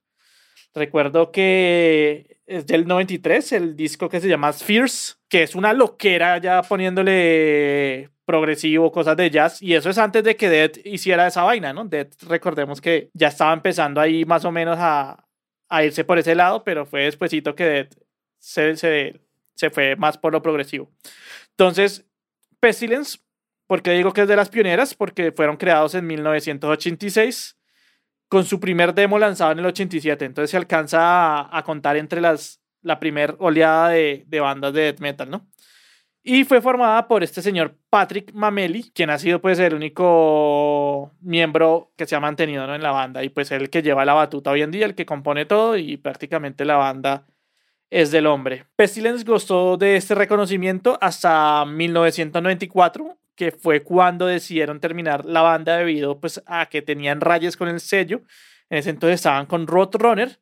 Recuerdo 0.74 1.30
que 1.30 2.36
es 2.47 2.66
del 2.66 2.86
93 2.86 3.53
el 3.53 3.76
disco 3.76 4.09
que 4.09 4.20
se 4.20 4.28
llama 4.28 4.53
Spheres, 4.53 5.18
que 5.28 5.42
es 5.42 5.55
una 5.55 5.72
loquera 5.72 6.38
ya 6.38 6.62
poniéndole 6.62 8.11
progresivo, 8.24 8.90
cosas 8.90 9.16
de 9.16 9.30
jazz, 9.30 9.62
y 9.62 9.74
eso 9.74 9.90
es 9.90 9.99
antes 9.99 10.24
de 10.24 10.36
que 10.36 10.49
Dead 10.49 10.72
hiciera 10.84 11.26
esa 11.26 11.42
vaina, 11.42 11.72
¿no? 11.72 11.84
Dead, 11.84 12.09
recordemos 12.28 12.80
que 12.80 13.11
ya 13.14 13.28
estaba 13.28 13.53
empezando 13.53 14.01
ahí 14.01 14.24
más 14.24 14.44
o 14.44 14.51
menos 14.51 14.76
a, 14.80 15.24
a 15.68 15.84
irse 15.84 16.05
por 16.05 16.18
ese 16.18 16.34
lado, 16.34 16.64
pero 16.64 16.86
fue 16.86 17.05
despuesito 17.05 17.55
que 17.55 17.64
Dead 17.64 17.88
se, 18.38 18.76
se, 18.76 19.20
se 19.55 19.70
fue 19.70 19.97
más 19.97 20.18
por 20.18 20.32
lo 20.32 20.42
progresivo. 20.42 20.90
Entonces, 21.51 22.05
Pestilence, 22.59 23.18
¿por 23.66 23.82
qué 23.82 23.92
digo 23.92 24.12
que 24.12 24.22
es 24.22 24.28
de 24.28 24.36
las 24.36 24.49
pioneras? 24.49 24.94
Porque 24.94 25.30
fueron 25.32 25.57
creados 25.57 25.94
en 25.94 26.07
1986 26.07 27.57
con 28.29 28.45
su 28.45 28.61
primer 28.61 28.95
demo 28.95 29.18
lanzado 29.18 29.53
en 29.53 29.61
el 29.61 29.66
87. 29.66 30.24
Entonces 30.24 30.51
se 30.51 30.57
alcanza 30.57 31.01
a, 31.01 31.59
a 31.59 31.62
contar 31.62 31.97
entre 31.97 32.20
las, 32.20 32.61
la 32.83 32.99
primer 32.99 33.37
oleada 33.39 33.91
de, 33.91 34.24
de 34.27 34.41
bandas 34.41 34.72
de 34.72 34.83
death 34.83 35.01
metal, 35.01 35.31
¿no? 35.31 35.47
Y 36.29 36.43
fue 36.43 36.61
formada 36.61 37.07
por 37.07 37.22
este 37.22 37.41
señor 37.41 37.77
Patrick 37.89 38.33
Mameli, 38.33 38.91
quien 38.93 39.11
ha 39.11 39.18
sido 39.18 39.41
pues 39.41 39.61
el 39.61 39.74
único 39.74 41.12
miembro 41.20 41.93
que 41.97 42.05
se 42.05 42.16
ha 42.16 42.20
mantenido 42.20 42.74
en 42.74 42.83
la 42.83 42.91
banda 42.91 43.22
y 43.22 43.29
pues 43.29 43.53
el 43.53 43.70
que 43.70 43.81
lleva 43.81 44.05
la 44.05 44.14
batuta 44.14 44.51
hoy 44.51 44.62
en 44.62 44.72
día, 44.72 44.87
el 44.87 44.97
que 44.97 45.07
compone 45.07 45.47
todo 45.47 45.77
y 45.77 45.97
prácticamente 45.99 46.64
la 46.64 46.74
banda 46.74 47.27
es 47.91 48.11
del 48.11 48.27
hombre. 48.27 48.66
Pestilence 48.74 49.24
gozó 49.24 49.77
de 49.77 49.95
este 49.95 50.16
reconocimiento 50.16 50.99
hasta 51.01 51.64
1994, 51.64 53.16
que 53.37 53.53
fue 53.53 53.82
cuando 53.82 54.26
decidieron 54.26 54.80
terminar 54.80 55.24
la 55.24 55.43
banda 55.43 55.76
debido 55.76 56.18
pues 56.18 56.43
a 56.47 56.66
que 56.66 56.82
tenían 56.82 57.20
rayas 57.20 57.57
con 57.57 57.68
el 57.68 57.80
sello. 57.80 58.22
En 58.70 58.78
ese 58.78 58.91
entonces 58.91 59.16
estaban 59.16 59.47
con 59.47 59.66
Roadrunner, 59.66 60.41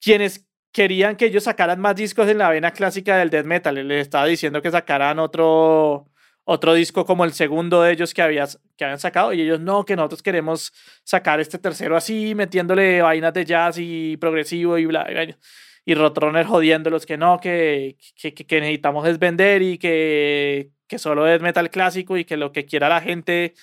quienes 0.00 0.46
querían 0.72 1.16
que 1.16 1.26
ellos 1.26 1.44
sacaran 1.44 1.80
más 1.80 1.96
discos 1.96 2.28
en 2.28 2.38
la 2.38 2.50
vena 2.50 2.70
clásica 2.70 3.16
del 3.16 3.30
death 3.30 3.46
metal. 3.46 3.88
Les 3.88 4.02
estaba 4.02 4.26
diciendo 4.26 4.62
que 4.62 4.70
sacaran 4.70 5.18
otro, 5.18 6.06
otro 6.44 6.74
disco 6.74 7.04
como 7.04 7.24
el 7.24 7.32
segundo 7.32 7.82
de 7.82 7.92
ellos 7.92 8.14
que, 8.14 8.22
habías, 8.22 8.60
que 8.76 8.84
habían 8.84 9.00
sacado 9.00 9.32
y 9.32 9.42
ellos 9.42 9.60
no, 9.60 9.84
que 9.84 9.96
nosotros 9.96 10.22
queremos 10.22 10.72
sacar 11.02 11.40
este 11.40 11.58
tercero 11.58 11.96
así, 11.96 12.34
metiéndole 12.34 13.02
vainas 13.02 13.34
de 13.34 13.44
jazz 13.44 13.76
y 13.78 14.16
progresivo 14.18 14.78
y 14.78 14.86
bla, 14.86 15.04
bla. 15.04 15.36
Y 15.84 15.94
Roadrunner 15.94 16.46
jodiéndolos 16.46 17.06
que 17.06 17.16
no, 17.16 17.38
que, 17.40 17.96
que, 18.16 18.60
necesitamos 18.60 19.06
es 19.08 19.18
vender 19.18 19.62
y 19.62 19.78
que, 19.78 20.72
que 20.86 20.98
solo 20.98 21.26
es 21.26 21.40
metal 21.40 21.70
clásico 21.70 22.16
y 22.16 22.24
que 22.24 22.36
lo 22.36 22.52
que 22.52 22.64
quiera 22.64 22.88
la 22.88 23.00
gente 23.00 23.54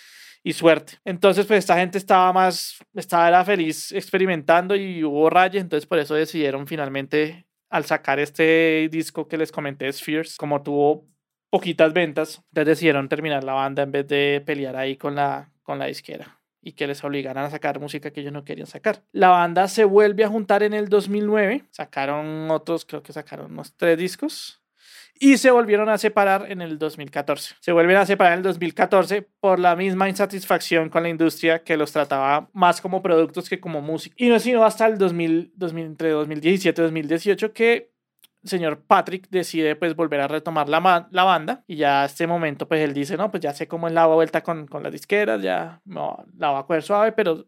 y 0.43 0.53
suerte. 0.53 0.99
Entonces, 1.05 1.45
pues 1.45 1.59
esta 1.59 1.77
gente 1.77 1.97
estaba 1.97 2.31
más, 2.33 2.77
estaba 2.93 3.27
era 3.29 3.45
feliz 3.45 3.91
experimentando 3.91 4.75
y 4.75 5.03
hubo 5.03 5.29
rayas, 5.29 5.63
entonces 5.63 5.87
por 5.87 5.99
eso 5.99 6.15
decidieron 6.15 6.67
finalmente 6.67 7.45
al 7.69 7.85
sacar 7.85 8.19
este 8.19 8.87
disco 8.91 9.27
que 9.27 9.37
les 9.37 9.51
comenté, 9.51 9.91
Spheres, 9.91 10.37
como 10.37 10.61
tuvo 10.61 11.07
poquitas 11.49 11.93
ventas, 11.93 12.41
entonces 12.49 12.67
decidieron 12.67 13.09
terminar 13.09 13.43
la 13.43 13.53
banda 13.53 13.83
en 13.83 13.91
vez 13.91 14.07
de 14.07 14.43
pelear 14.45 14.75
ahí 14.75 14.97
con 14.97 15.15
la, 15.15 15.51
con 15.63 15.79
la 15.79 15.85
disquera 15.85 16.39
y 16.61 16.73
que 16.73 16.87
les 16.87 17.03
obligaran 17.03 17.45
a 17.45 17.49
sacar 17.49 17.79
música 17.79 18.11
que 18.11 18.21
ellos 18.21 18.33
no 18.33 18.45
querían 18.45 18.67
sacar. 18.67 19.03
La 19.11 19.29
banda 19.29 19.67
se 19.67 19.83
vuelve 19.83 20.23
a 20.23 20.29
juntar 20.29 20.63
en 20.63 20.73
el 20.73 20.87
2009, 20.87 21.65
sacaron 21.71 22.49
otros, 22.51 22.85
creo 22.85 23.03
que 23.03 23.13
sacaron 23.13 23.51
unos 23.51 23.75
tres 23.75 23.97
discos, 23.97 24.62
y 25.19 25.37
se 25.37 25.51
volvieron 25.51 25.89
a 25.89 25.97
separar 25.97 26.51
en 26.51 26.61
el 26.61 26.77
2014. 26.77 27.55
Se 27.59 27.71
vuelven 27.71 27.97
a 27.97 28.05
separar 28.05 28.33
en 28.33 28.39
el 28.39 28.43
2014 28.43 29.27
por 29.39 29.59
la 29.59 29.75
misma 29.75 30.09
insatisfacción 30.09 30.89
con 30.89 31.03
la 31.03 31.09
industria 31.09 31.63
que 31.63 31.77
los 31.77 31.91
trataba 31.91 32.49
más 32.53 32.81
como 32.81 33.01
productos 33.01 33.49
que 33.49 33.59
como 33.59 33.81
música. 33.81 34.15
Y 34.17 34.29
no 34.29 34.35
es 34.35 34.43
sino 34.43 34.65
hasta 34.65 34.85
el 34.87 34.97
2000, 34.97 35.53
2000 35.55 35.85
entre 35.85 36.09
2017 36.09 36.81
y 36.81 36.83
2018 36.83 37.53
que 37.53 37.93
señor 38.43 38.83
Patrick 38.85 39.29
decide 39.29 39.75
pues 39.75 39.95
volver 39.95 40.19
a 40.19 40.27
retomar 40.27 40.67
la, 40.67 41.07
la 41.09 41.23
banda 41.23 41.63
y 41.67 41.77
ya 41.77 42.03
a 42.03 42.05
este 42.05 42.27
momento 42.27 42.67
pues 42.67 42.81
él 42.81 42.93
dice, 42.93 43.15
no, 43.17 43.31
pues 43.31 43.41
ya 43.41 43.53
sé 43.53 43.67
cómo 43.67 43.87
es 43.87 43.93
la 43.93 44.05
vuelta 44.05 44.43
con, 44.43 44.67
con 44.67 44.83
las 44.83 44.91
disqueras, 44.91 45.41
ya 45.41 45.81
no, 45.85 46.25
la 46.37 46.51
va 46.51 46.59
a 46.59 46.65
coger 46.65 46.83
suave, 46.83 47.11
pero 47.13 47.45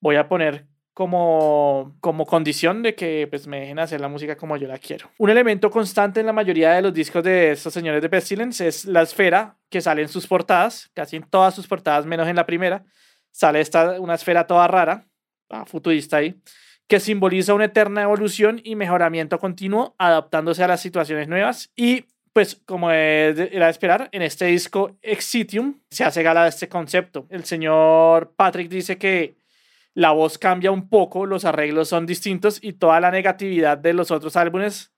voy 0.00 0.16
a 0.16 0.28
poner 0.28 0.66
como, 0.94 1.96
como 2.00 2.24
condición 2.24 2.82
de 2.82 2.94
que 2.94 3.26
pues, 3.28 3.48
me 3.48 3.60
dejen 3.60 3.80
hacer 3.80 4.00
la 4.00 4.08
música 4.08 4.36
como 4.36 4.56
yo 4.56 4.68
la 4.68 4.78
quiero. 4.78 5.10
Un 5.18 5.28
elemento 5.28 5.68
constante 5.68 6.20
en 6.20 6.26
la 6.26 6.32
mayoría 6.32 6.70
de 6.72 6.82
los 6.82 6.94
discos 6.94 7.22
de 7.24 7.50
estos 7.50 7.74
señores 7.74 8.00
de 8.00 8.08
Pestilence 8.08 8.66
es 8.66 8.84
la 8.84 9.02
esfera 9.02 9.58
que 9.68 9.80
sale 9.80 10.02
en 10.02 10.08
sus 10.08 10.26
portadas, 10.28 10.90
casi 10.94 11.16
en 11.16 11.24
todas 11.24 11.54
sus 11.54 11.66
portadas, 11.66 12.06
menos 12.06 12.28
en 12.28 12.36
la 12.36 12.46
primera. 12.46 12.84
Sale 13.32 13.60
esta, 13.60 14.00
una 14.00 14.14
esfera 14.14 14.46
toda 14.46 14.68
rara, 14.68 15.08
futurista 15.66 16.18
ahí, 16.18 16.40
que 16.86 17.00
simboliza 17.00 17.54
una 17.54 17.64
eterna 17.64 18.02
evolución 18.02 18.60
y 18.62 18.76
mejoramiento 18.76 19.40
continuo, 19.40 19.96
adaptándose 19.98 20.62
a 20.62 20.68
las 20.68 20.80
situaciones 20.80 21.26
nuevas 21.28 21.72
y 21.74 22.06
pues 22.32 22.60
como 22.66 22.90
era 22.90 23.66
de 23.66 23.70
esperar, 23.70 24.08
en 24.10 24.22
este 24.22 24.46
disco 24.46 24.96
Exitium 25.02 25.80
se 25.88 26.02
hace 26.02 26.24
gala 26.24 26.42
de 26.42 26.48
este 26.48 26.68
concepto. 26.68 27.26
El 27.30 27.44
señor 27.44 28.34
Patrick 28.34 28.68
dice 28.68 28.98
que 28.98 29.36
la 29.94 30.10
voz 30.10 30.38
cambia 30.38 30.72
un 30.72 30.88
poco, 30.88 31.24
los 31.24 31.44
arreglos 31.44 31.88
son 31.88 32.04
distintos 32.04 32.58
y 32.62 32.74
toda 32.74 33.00
la 33.00 33.10
negatividad 33.10 33.78
de 33.78 33.92
los 33.92 34.10
otros 34.10 34.36
álbumes 34.36 34.92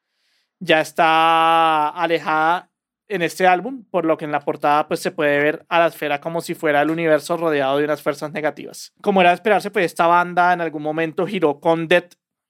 ya 0.59 0.81
está 0.81 1.89
alejada 1.91 2.71
en 3.09 3.23
este 3.23 3.47
álbum, 3.47 3.85
por 3.91 4.05
lo 4.05 4.17
que 4.17 4.25
en 4.25 4.33
la 4.33 4.41
portada 4.41 4.89
pues 4.89 5.01
se 5.01 5.13
puede 5.13 5.39
ver 5.39 5.67
a 5.69 5.79
la 5.79 5.87
esfera 5.87 6.21
como 6.21 6.41
si 6.41 6.55
fuera 6.55 6.83
el 6.83 6.91
universo 6.91 7.37
rodeado 7.37 7.79
de 7.79 7.85
unas 7.85 8.03
fuerzas 8.03 8.33
negativas. 8.33 8.93
Como 9.03 9.21
era 9.21 9.31
de 9.31 9.35
esperarse, 9.35 9.71
pues 9.71 9.85
esta 9.85 10.07
banda 10.07 10.53
en 10.53 10.61
algún 10.63 10.83
momento 10.83 11.27
giró 11.27 11.61
con 11.61 11.87
Dead 11.89 12.07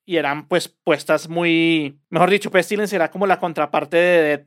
y 0.06 0.16
eran 0.16 0.46
pues 0.46 0.68
puestas 0.68 1.28
muy, 1.28 1.98
mejor 2.08 2.30
dicho, 2.30 2.50
Pestilence 2.50 2.94
era 2.94 3.10
como 3.10 3.26
la 3.26 3.40
contraparte 3.40 3.96
de 3.96 4.22
Dead 4.22 4.46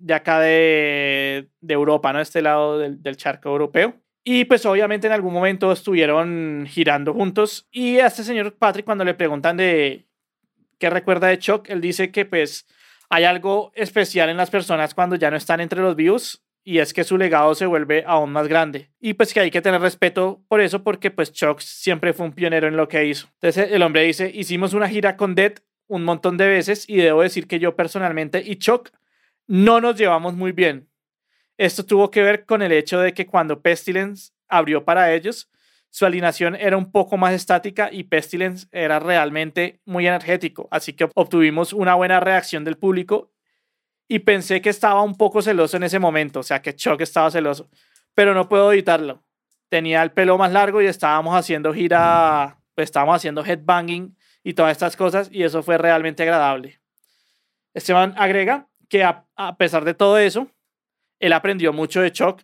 de 0.00 0.14
acá 0.14 0.38
de, 0.38 1.50
Europa, 1.66 2.12
¿no? 2.12 2.20
Este 2.20 2.40
lado 2.40 2.78
del 2.78 3.16
charco 3.16 3.48
europeo. 3.48 3.94
Y 4.30 4.44
pues 4.44 4.66
obviamente 4.66 5.06
en 5.06 5.14
algún 5.14 5.32
momento 5.32 5.72
estuvieron 5.72 6.66
girando 6.68 7.14
juntos 7.14 7.66
y 7.72 7.98
a 8.00 8.08
este 8.08 8.22
señor 8.22 8.52
Patrick 8.52 8.84
cuando 8.84 9.02
le 9.02 9.14
preguntan 9.14 9.56
de 9.56 10.06
qué 10.78 10.90
recuerda 10.90 11.28
de 11.28 11.38
Chuck, 11.38 11.70
él 11.70 11.80
dice 11.80 12.10
que 12.12 12.26
pues 12.26 12.66
hay 13.08 13.24
algo 13.24 13.72
especial 13.74 14.28
en 14.28 14.36
las 14.36 14.50
personas 14.50 14.92
cuando 14.92 15.16
ya 15.16 15.30
no 15.30 15.38
están 15.38 15.62
entre 15.62 15.80
los 15.80 15.96
vivos 15.96 16.44
y 16.62 16.80
es 16.80 16.92
que 16.92 17.04
su 17.04 17.16
legado 17.16 17.54
se 17.54 17.64
vuelve 17.64 18.04
aún 18.06 18.30
más 18.30 18.48
grande. 18.48 18.90
Y 19.00 19.14
pues 19.14 19.32
que 19.32 19.40
hay 19.40 19.50
que 19.50 19.62
tener 19.62 19.80
respeto 19.80 20.42
por 20.46 20.60
eso 20.60 20.84
porque 20.84 21.10
pues 21.10 21.32
Chuck 21.32 21.60
siempre 21.60 22.12
fue 22.12 22.26
un 22.26 22.32
pionero 22.32 22.68
en 22.68 22.76
lo 22.76 22.86
que 22.86 23.06
hizo. 23.06 23.28
Entonces 23.40 23.72
el 23.72 23.82
hombre 23.82 24.02
dice, 24.02 24.30
hicimos 24.34 24.74
una 24.74 24.90
gira 24.90 25.16
con 25.16 25.34
Dead 25.34 25.54
un 25.86 26.04
montón 26.04 26.36
de 26.36 26.48
veces 26.48 26.86
y 26.86 26.96
debo 26.96 27.22
decir 27.22 27.46
que 27.46 27.60
yo 27.60 27.76
personalmente 27.76 28.42
y 28.44 28.56
Chuck 28.56 28.90
no 29.46 29.80
nos 29.80 29.96
llevamos 29.96 30.34
muy 30.34 30.52
bien. 30.52 30.87
Esto 31.58 31.84
tuvo 31.84 32.10
que 32.10 32.22
ver 32.22 32.46
con 32.46 32.62
el 32.62 32.70
hecho 32.70 33.00
de 33.00 33.12
que 33.12 33.26
cuando 33.26 33.60
Pestilence 33.60 34.32
abrió 34.48 34.84
para 34.84 35.12
ellos, 35.12 35.50
su 35.90 36.06
alineación 36.06 36.54
era 36.54 36.76
un 36.76 36.92
poco 36.92 37.16
más 37.16 37.32
estática 37.32 37.88
y 37.90 38.04
Pestilence 38.04 38.68
era 38.70 39.00
realmente 39.00 39.80
muy 39.84 40.06
energético, 40.06 40.68
así 40.70 40.92
que 40.92 41.08
obtuvimos 41.14 41.72
una 41.72 41.96
buena 41.96 42.20
reacción 42.20 42.64
del 42.64 42.76
público 42.76 43.32
y 44.06 44.20
pensé 44.20 44.60
que 44.60 44.70
estaba 44.70 45.02
un 45.02 45.16
poco 45.16 45.42
celoso 45.42 45.76
en 45.76 45.82
ese 45.82 45.98
momento, 45.98 46.40
o 46.40 46.42
sea 46.44 46.62
que 46.62 46.76
Chuck 46.76 47.00
estaba 47.00 47.30
celoso, 47.30 47.68
pero 48.14 48.34
no 48.34 48.48
puedo 48.48 48.72
evitarlo. 48.72 49.24
Tenía 49.68 50.02
el 50.02 50.12
pelo 50.12 50.38
más 50.38 50.52
largo 50.52 50.80
y 50.80 50.86
estábamos 50.86 51.34
haciendo 51.34 51.74
gira, 51.74 52.58
pues 52.74 52.86
estábamos 52.86 53.16
haciendo 53.16 53.44
headbanging 53.44 54.16
y 54.44 54.54
todas 54.54 54.72
estas 54.72 54.96
cosas 54.96 55.28
y 55.32 55.42
eso 55.42 55.62
fue 55.64 55.76
realmente 55.76 56.22
agradable. 56.22 56.80
Esteban 57.74 58.14
agrega 58.16 58.68
que 58.88 59.02
a, 59.02 59.26
a 59.36 59.56
pesar 59.56 59.84
de 59.84 59.94
todo 59.94 60.16
eso, 60.18 60.48
él 61.18 61.32
aprendió 61.32 61.72
mucho 61.72 62.00
de 62.00 62.12
Chuck 62.12 62.42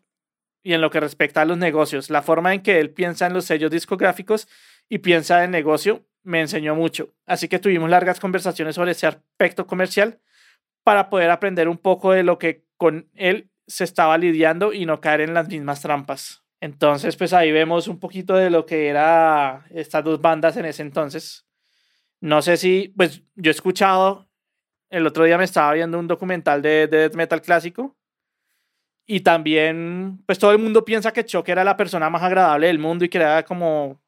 y 0.63 0.73
en 0.73 0.81
lo 0.81 0.91
que 0.91 1.01
respecta 1.01 1.43
a 1.43 1.45
los 1.45 1.59
negocios. 1.59 2.11
La 2.11 2.23
forma 2.23 2.55
en 2.55 2.63
que 2.63 2.81
él 2.81 2.91
piensa 2.91 3.27
en 3.27 3.35
los 3.35 3.45
sellos 3.45 3.71
discográficos 3.71 4.49
y 4.89 4.99
piensa 4.99 5.45
en 5.45 5.51
negocio 5.51 6.07
me 6.23 6.41
enseñó 6.41 6.75
mucho. 6.75 7.13
Así 7.27 7.49
que 7.49 7.59
tuvimos 7.59 7.91
largas 7.91 8.19
conversaciones 8.19 8.75
sobre 8.75 8.93
ese 8.93 9.07
aspecto 9.07 9.67
comercial 9.67 10.21
para 10.83 11.11
poder 11.11 11.31
aprender 11.31 11.69
un 11.69 11.79
poco 11.79 12.13
de 12.13 12.23
lo 12.23 12.39
que 12.39 12.65
con 12.79 13.11
él 13.15 13.51
se 13.67 13.85
estaba 13.85 14.17
lidiando 14.19 14.73
y 14.73 14.87
no 14.87 15.01
caer 15.01 15.21
en 15.21 15.35
las 15.35 15.49
mismas 15.49 15.83
trampas. 15.83 16.43
Entonces, 16.61 17.17
pues 17.17 17.35
ahí 17.35 17.53
vemos 17.53 17.89
un 17.89 18.01
poquito 18.01 18.35
de 18.35 18.49
lo 18.49 18.65
que 18.65 18.89
era 18.89 19.67
estas 19.71 20.03
dos 20.03 20.21
bandas 20.23 20.57
en 20.57 20.65
ese 20.65 20.81
entonces. 20.81 21.47
No 22.21 22.41
sé 22.41 22.57
si, 22.57 22.93
pues 22.97 23.23
yo 23.35 23.51
he 23.51 23.53
escuchado, 23.53 24.29
el 24.89 25.07
otro 25.07 25.25
día 25.25 25.37
me 25.37 25.45
estaba 25.45 25.75
viendo 25.75 25.99
un 25.99 26.09
documental 26.09 26.63
de, 26.63 26.87
de 26.87 26.99
death 27.01 27.17
metal 27.17 27.43
clásico 27.43 27.97
y 29.07 29.21
también, 29.21 30.23
pues 30.27 30.39
todo 30.39 30.53
el 30.53 30.59
mundo 30.59 30.85
piensa 30.85 31.13
que 31.13 31.25
Chuck 31.25 31.49
era 31.49 31.65
la 31.65 31.77
persona 31.77 32.09
más 32.09 32.23
agradable 32.23 32.69
del 32.69 32.79
mundo 32.79 33.05
y 33.05 33.09
que 33.09 33.19
era 33.19 33.45
como 33.45 34.01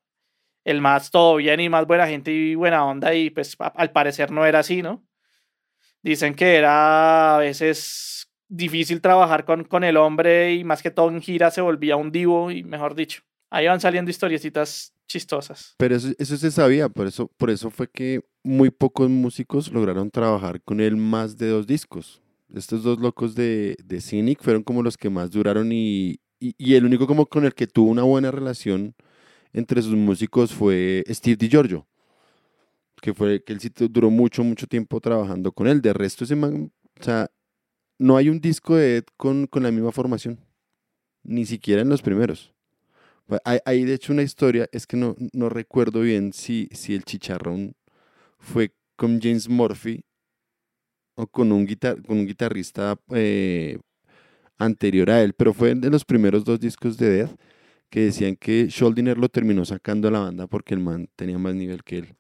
el 0.65 0.81
más 0.81 1.11
todo 1.11 1.37
bien 1.37 1.61
y 1.61 1.69
más 1.69 1.87
buena 1.87 2.07
gente 2.07 2.33
y 2.33 2.55
buena 2.55 2.85
onda 2.85 3.15
y 3.15 3.31
pues 3.31 3.57
al 3.59 3.93
parecer 3.93 4.31
no 4.31 4.47
era 4.47 4.61
así, 4.61 4.83
¿no? 4.83 5.07
Dicen 6.03 6.35
que 6.35 6.57
era 6.57 7.37
a 7.37 7.39
veces 7.39 8.29
difícil 8.49 9.01
trabajar 9.01 9.45
con, 9.45 9.65
con 9.65 9.85
el 9.85 9.97
hombre 9.97 10.55
y 10.55 10.65
más 10.65 10.83
que 10.83 10.91
todo 10.91 11.11
en 11.11 11.21
gira 11.21 11.51
se 11.51 11.61
volvía 11.61 11.97
un 11.97 12.11
divo 12.11 12.51
y 12.51 12.65
mejor 12.65 12.95
dicho, 12.95 13.23
ahí 13.51 13.67
van 13.67 13.81
saliendo 13.81 14.11
historiecitas 14.11 14.95
chistosas. 15.07 15.75
Pero 15.79 15.95
eso, 15.97 16.09
eso 16.19 16.37
se 16.37 16.51
sabía, 16.51 16.89
por 16.89 17.07
eso, 17.07 17.31
por 17.37 17.51
eso 17.51 17.71
fue 17.71 17.89
que 17.89 18.23
muy 18.43 18.71
pocos 18.71 19.11
músicos 19.11 19.71
lograron 19.71 20.11
trabajar 20.11 20.63
con 20.63 20.81
él 20.81 20.97
más 20.97 21.37
de 21.37 21.49
dos 21.49 21.67
discos 21.67 22.23
estos 22.55 22.83
dos 22.83 23.01
locos 23.01 23.35
de, 23.35 23.77
de 23.85 24.01
Cynic 24.01 24.43
fueron 24.43 24.63
como 24.63 24.83
los 24.83 24.97
que 24.97 25.11
más 25.11 25.31
duraron 25.31 25.73
y, 25.73 26.21
y, 26.39 26.75
el 26.75 26.85
único 26.85 27.07
como 27.07 27.27
con 27.27 27.45
el 27.45 27.55
que 27.55 27.67
tuvo 27.67 27.91
una 27.91 28.03
buena 28.03 28.31
relación 28.31 28.95
entre 29.53 29.83
sus 29.83 29.95
músicos 29.95 30.53
fue 30.53 31.05
Steve 31.09 31.37
DiGiorgio, 31.37 31.87
que 33.01 33.15
fue 33.15 33.43
que 33.43 33.55
él 33.55 33.61
duró 33.91 34.11
mucho, 34.11 34.45
mucho 34.45 34.67
tiempo 34.67 35.01
trabajando 35.01 35.51
con 35.53 35.67
él. 35.67 35.81
De 35.81 35.93
resto, 35.93 36.25
ese 36.25 36.37
man, 36.37 36.73
o 37.01 37.03
sea, 37.03 37.31
no 37.99 38.17
hay 38.17 38.29
un 38.29 38.41
disco 38.41 38.77
de 38.77 38.99
Ed 38.99 39.05
con, 39.17 39.47
con 39.47 39.63
la 39.63 39.71
misma 39.71 39.93
formación, 39.93 40.39
ni 41.23 41.47
siquiera 41.47 41.83
en 41.83 41.89
los 41.89 42.03
primeros. 42.03 42.53
Hay, 43.45 43.59
hay 43.65 43.85
de 43.85 43.95
hecho 43.95 44.13
una 44.13 44.23
historia, 44.23 44.69
es 44.73 44.87
que 44.87 44.97
no, 44.97 45.17
no 45.33 45.49
recuerdo 45.49 46.03
bien 46.03 46.33
si, 46.33 46.69
si 46.73 46.95
el 46.95 47.05
chicharrón 47.05 47.75
fue 48.39 48.73
con 48.95 49.21
James 49.21 49.49
Murphy 49.49 50.05
o 51.17 51.27
con 51.27 51.51
un, 51.51 51.67
guitar 51.67 52.01
con 52.03 52.19
un 52.19 52.27
guitarrista 52.27 52.97
eh, 53.15 53.79
anterior 54.59 55.11
a 55.11 55.23
él, 55.23 55.33
pero 55.33 55.53
fue 55.53 55.75
de 55.75 55.91
los 55.91 56.05
primeros 56.05 56.45
dos 56.45 56.61
discos 56.61 56.97
de 56.97 57.11
Death 57.11 57.41
que 57.91 58.01
decían 58.01 58.37
que 58.37 58.69
Schuldiner 58.69 59.19
lo 59.19 59.29
terminó 59.29 59.65
sacando 59.65 60.09
a 60.09 60.11
la 60.11 60.21
banda 60.21 60.47
porque 60.47 60.75
el 60.75 60.81
man 60.81 61.09
tenía 61.17 61.39
más 61.39 61.55
nivel 61.55 61.83
que 61.83 61.99
él. 61.99 62.17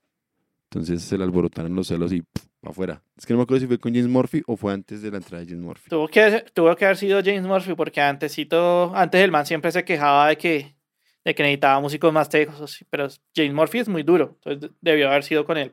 Entonces 0.71 1.03
se 1.03 1.17
le 1.17 1.25
alborotaron 1.25 1.75
los 1.75 1.89
celos 1.89 2.13
y 2.13 2.23
para 2.61 2.71
afuera. 2.71 3.03
Es 3.17 3.27
que 3.27 3.33
no 3.33 3.39
me 3.39 3.43
acuerdo 3.45 3.61
si 3.61 3.67
fue 3.67 3.79
con 3.79 3.95
James 3.95 4.09
Murphy 4.09 4.43
o 4.47 4.57
fue 4.57 4.73
antes 4.73 5.03
de 5.03 5.11
la 5.11 5.19
entrada 5.19 5.45
de 5.45 5.51
James 5.51 5.65
Murphy. 5.65 5.91
Tuvo 5.91 6.09
que, 6.09 6.45
tuvo 6.53 6.75
que 6.75 6.85
haber 6.85 6.97
sido 6.97 7.21
James 7.23 7.43
Murphy 7.43 7.75
porque 7.75 8.01
antesito, 8.01 8.95
antes 8.95 9.21
el 9.21 9.31
man 9.31 9.47
siempre 9.47 9.71
se 9.73 9.85
quejaba 9.85 10.29
de 10.29 10.37
que, 10.37 10.77
de 11.25 11.35
que 11.35 11.43
necesitaba 11.43 11.81
músicos 11.81 12.13
más 12.13 12.29
tejos, 12.29 12.85
pero 12.91 13.09
James 13.35 13.55
Murphy 13.55 13.79
es 13.79 13.89
muy 13.89 14.03
duro, 14.03 14.39
entonces 14.45 14.71
debió 14.81 15.09
haber 15.09 15.23
sido 15.23 15.45
con 15.45 15.57
él. 15.59 15.73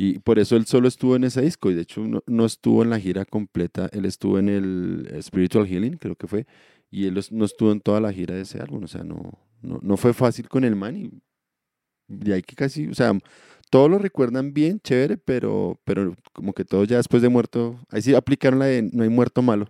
Y 0.00 0.20
por 0.20 0.38
eso 0.38 0.54
él 0.54 0.64
solo 0.64 0.86
estuvo 0.86 1.16
en 1.16 1.24
ese 1.24 1.42
disco 1.42 1.72
y 1.72 1.74
de 1.74 1.82
hecho 1.82 2.02
no, 2.02 2.22
no, 2.24 2.46
estuvo 2.46 2.84
en 2.84 2.90
la 2.90 3.00
gira 3.00 3.24
completa, 3.24 3.88
él 3.90 4.04
estuvo 4.04 4.38
en 4.38 4.48
el 4.48 5.10
Spiritual 5.20 5.66
Healing, 5.66 5.96
creo 5.96 6.14
que 6.14 6.28
fue, 6.28 6.46
y 6.88 7.06
él 7.06 7.18
no 7.32 7.44
estuvo 7.44 7.72
en 7.72 7.80
toda 7.80 8.00
la 8.00 8.12
gira 8.12 8.36
de 8.36 8.42
ese 8.42 8.60
álbum, 8.60 8.84
o 8.84 8.86
sea, 8.86 9.02
no, 9.02 9.32
no, 9.60 9.80
no 9.82 9.96
fue 9.96 10.14
fácil 10.14 10.48
con 10.48 10.62
el 10.62 10.76
man 10.76 10.94
y, 10.96 12.30
hay 12.30 12.42
que 12.42 12.54
casi, 12.54 12.86
o 12.86 12.94
sea, 12.94 13.12
todos 13.70 13.90
lo 13.90 13.98
recuerdan 13.98 14.54
bien, 14.54 14.78
chévere, 14.78 15.16
pero, 15.16 15.80
pero 15.82 16.14
como 16.32 16.52
que 16.52 16.64
todos 16.64 16.86
ya 16.86 16.98
después 16.98 17.20
de 17.20 17.28
muerto, 17.28 17.80
ahí 17.90 18.00
sí 18.00 18.14
aplicaron 18.14 18.60
la 18.60 18.66
de 18.66 18.82
no 18.82 19.02
hay 19.02 19.08
muerto 19.08 19.42
malo. 19.42 19.68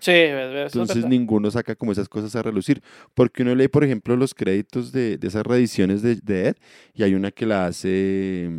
Sí, 0.00 0.12
entonces 0.12 1.06
ninguno 1.06 1.50
saca 1.50 1.76
como 1.76 1.92
esas 1.92 2.08
cosas 2.08 2.34
a 2.34 2.42
relucir. 2.42 2.82
Porque 3.14 3.42
uno 3.42 3.54
lee, 3.54 3.68
por 3.68 3.84
ejemplo, 3.84 4.16
los 4.16 4.34
créditos 4.34 4.90
de, 4.90 5.16
de 5.16 5.28
esas 5.28 5.44
reediciones 5.44 6.02
de, 6.02 6.16
de 6.16 6.48
Ed 6.48 6.56
y 6.92 7.04
hay 7.04 7.14
una 7.14 7.30
que 7.30 7.46
la 7.46 7.66
hace 7.66 8.50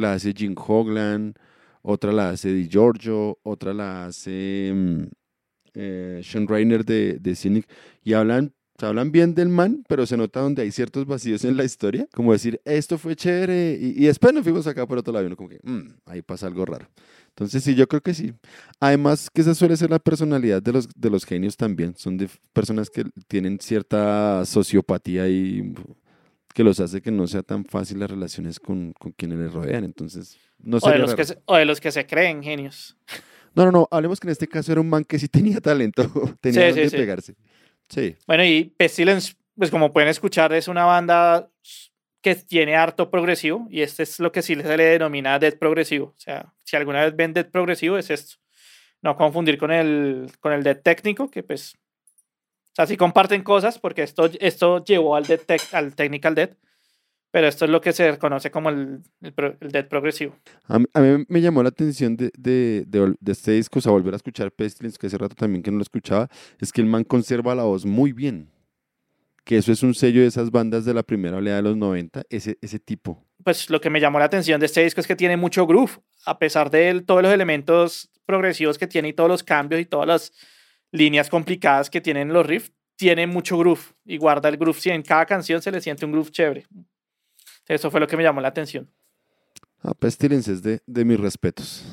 la 0.00 0.14
hace 0.14 0.32
Jim 0.32 0.54
Hoglan, 0.56 1.34
otra 1.82 2.12
la 2.12 2.30
hace 2.30 2.52
Di 2.52 2.68
Giorgio, 2.68 3.38
otra 3.42 3.74
la 3.74 4.06
hace 4.06 4.72
mm, 4.74 5.02
eh, 5.74 6.20
Sean 6.24 6.46
Rainer 6.46 6.84
de, 6.84 7.18
de 7.18 7.34
Cynic, 7.34 7.68
y 8.02 8.14
hablan, 8.14 8.52
hablan 8.80 9.12
bien 9.12 9.34
del 9.34 9.48
man, 9.48 9.84
pero 9.88 10.06
se 10.06 10.16
nota 10.16 10.40
donde 10.40 10.62
hay 10.62 10.70
ciertos 10.70 11.06
vacíos 11.06 11.44
en 11.44 11.56
la 11.56 11.64
historia, 11.64 12.08
como 12.14 12.32
decir, 12.32 12.60
esto 12.64 12.98
fue 12.98 13.16
chévere, 13.16 13.78
y, 13.80 14.04
después 14.06 14.32
nos 14.32 14.44
fuimos 14.44 14.66
acá 14.66 14.86
por 14.86 14.98
otro 14.98 15.12
lado, 15.12 15.24
y 15.24 15.26
uno 15.26 15.36
como 15.36 15.48
que, 15.48 15.60
mmm, 15.62 15.88
ahí 16.06 16.22
pasa 16.22 16.46
algo 16.46 16.64
raro. 16.64 16.88
Entonces 17.28 17.64
sí, 17.64 17.74
yo 17.74 17.88
creo 17.88 18.02
que 18.02 18.12
sí. 18.12 18.34
Además 18.78 19.30
que 19.32 19.40
esa 19.40 19.54
suele 19.54 19.76
ser 19.78 19.88
la 19.88 19.98
personalidad 19.98 20.62
de 20.62 20.72
los, 20.72 20.88
de 20.94 21.08
los 21.08 21.24
genios 21.24 21.56
también. 21.56 21.94
Son 21.96 22.18
de 22.18 22.28
personas 22.52 22.90
que 22.90 23.04
tienen 23.26 23.58
cierta 23.58 24.44
sociopatía 24.44 25.26
y 25.28 25.72
que 26.54 26.64
los 26.64 26.80
hace 26.80 27.00
que 27.00 27.10
no 27.10 27.26
sea 27.26 27.42
tan 27.42 27.64
fácil 27.64 28.00
las 28.00 28.10
relaciones 28.10 28.60
con, 28.60 28.92
con 28.92 29.12
quienes 29.12 29.38
les 29.38 29.52
rodean. 29.52 29.84
Entonces, 29.84 30.38
no 30.58 30.78
o, 30.80 30.90
de 30.90 30.98
los 30.98 31.14
que 31.14 31.24
se, 31.24 31.38
o 31.46 31.56
de 31.56 31.64
los 31.64 31.80
que 31.80 31.90
se 31.90 32.06
creen 32.06 32.42
genios. 32.42 32.96
No, 33.54 33.64
no, 33.64 33.72
no. 33.72 33.88
Hablemos 33.90 34.20
que 34.20 34.28
en 34.28 34.32
este 34.32 34.48
caso 34.48 34.72
era 34.72 34.80
un 34.80 34.88
man 34.88 35.04
que 35.04 35.18
sí 35.18 35.28
tenía 35.28 35.60
talento. 35.60 36.02
tenía 36.40 36.62
sí, 36.62 36.68
donde 36.68 36.90
sí, 36.90 36.96
pegarse. 36.96 37.34
Sí. 37.88 38.16
Bueno, 38.26 38.44
y 38.44 38.64
Pestilence, 38.76 39.34
pues 39.56 39.70
como 39.70 39.92
pueden 39.92 40.08
escuchar, 40.08 40.52
es 40.52 40.68
una 40.68 40.84
banda 40.84 41.50
que 42.22 42.36
tiene 42.36 42.76
harto 42.76 43.10
progresivo 43.10 43.66
y 43.68 43.82
este 43.82 44.04
es 44.04 44.20
lo 44.20 44.30
que 44.30 44.42
sí 44.42 44.54
se 44.54 44.76
le 44.76 44.84
denomina 44.84 45.38
death 45.38 45.58
progresivo. 45.58 46.14
O 46.16 46.20
sea, 46.20 46.54
si 46.64 46.76
alguna 46.76 47.04
vez 47.04 47.16
ven 47.16 47.32
death 47.32 47.50
progresivo 47.50 47.98
es 47.98 48.10
esto. 48.10 48.36
No 49.02 49.16
confundir 49.16 49.58
con 49.58 49.72
el, 49.72 50.30
con 50.38 50.52
el 50.52 50.62
death 50.62 50.82
técnico, 50.84 51.28
que 51.28 51.42
pues 51.42 51.76
o 52.72 52.74
sea, 52.74 52.86
sí 52.86 52.96
comparten 52.96 53.42
cosas 53.42 53.78
porque 53.78 54.02
esto, 54.02 54.30
esto 54.40 54.82
llevó 54.82 55.14
al, 55.14 55.26
dead 55.26 55.40
tech, 55.40 55.62
al 55.74 55.94
Technical 55.94 56.34
Dead, 56.34 56.56
pero 57.30 57.46
esto 57.46 57.66
es 57.66 57.70
lo 57.70 57.82
que 57.82 57.92
se 57.92 58.16
conoce 58.18 58.50
como 58.50 58.70
el, 58.70 59.02
el, 59.20 59.34
el 59.60 59.70
Dead 59.70 59.88
progresivo. 59.88 60.36
A 60.68 60.78
mí, 60.78 60.86
a 60.94 61.00
mí, 61.00 61.24
me 61.28 61.40
llamó 61.42 61.62
la 61.62 61.68
atención 61.68 62.16
de, 62.16 62.30
de, 62.36 62.84
de, 62.86 63.14
de, 63.18 63.32
este 63.32 63.52
disco, 63.52 63.78
o 63.78 63.82
sea, 63.82 63.92
volver 63.92 64.14
a 64.14 64.16
escuchar 64.16 64.52
Pestilence, 64.52 64.98
que 64.98 65.06
hace 65.06 65.18
rato 65.18 65.34
también 65.34 65.62
que 65.62 65.70
no 65.70 65.76
lo 65.76 65.82
escuchaba, 65.82 66.28
es 66.60 66.72
que 66.72 66.80
el 66.80 66.86
man 66.86 67.04
conserva 67.04 67.54
la 67.54 67.64
voz 67.64 67.84
muy 67.84 68.12
bien. 68.12 68.50
que 69.44 69.58
eso 69.58 69.72
es 69.72 69.82
un 69.82 69.94
sello 69.94 70.22
de 70.22 70.28
esas 70.28 70.50
bandas 70.50 70.84
de 70.84 70.94
la 70.94 71.02
primera 71.02 71.36
oleada 71.36 71.56
de 71.56 71.62
los 71.62 71.76
90, 71.76 72.22
ese, 72.30 72.58
ese 72.62 72.78
tipo. 72.78 73.22
Pues 73.44 73.68
lo 73.68 73.80
que 73.80 73.90
me 73.90 74.00
llamó 74.00 74.18
la 74.18 74.26
atención 74.26 74.60
de 74.60 74.66
este 74.66 74.84
disco 74.84 75.00
es 75.00 75.06
que 75.06 75.16
tiene 75.16 75.36
mucho 75.36 75.66
groove, 75.66 76.00
a 76.24 76.38
pesar 76.38 76.70
de 76.70 77.02
todos 77.02 77.22
los 77.22 77.32
elementos 77.32 78.10
progresivos 78.24 78.78
que 78.78 78.86
tiene 78.86 79.08
y 79.08 79.12
todos 79.12 79.28
los 79.28 79.42
cambios 79.42 79.80
y 79.80 79.84
todas 79.84 80.06
las 80.06 80.32
líneas 80.92 81.28
complicadas 81.28 81.90
que 81.90 82.00
tienen 82.00 82.32
los 82.32 82.46
riffs, 82.46 82.72
tiene 82.96 83.26
mucho 83.26 83.58
groove 83.58 83.80
y 84.04 84.18
guarda 84.18 84.48
el 84.48 84.56
groove. 84.56 84.78
Si 84.78 84.90
en 84.90 85.02
cada 85.02 85.26
canción 85.26 85.60
se 85.60 85.72
le 85.72 85.80
siente 85.80 86.04
un 86.04 86.12
groove 86.12 86.30
chévere. 86.30 86.66
Eso 87.66 87.90
fue 87.90 87.98
lo 87.98 88.06
que 88.06 88.16
me 88.16 88.22
llamó 88.22 88.40
la 88.40 88.48
atención. 88.48 88.88
Ah, 89.82 89.94
Pestilence 89.94 90.52
es 90.52 90.62
de, 90.62 90.80
de 90.86 91.04
mis 91.04 91.18
respetos. 91.18 91.84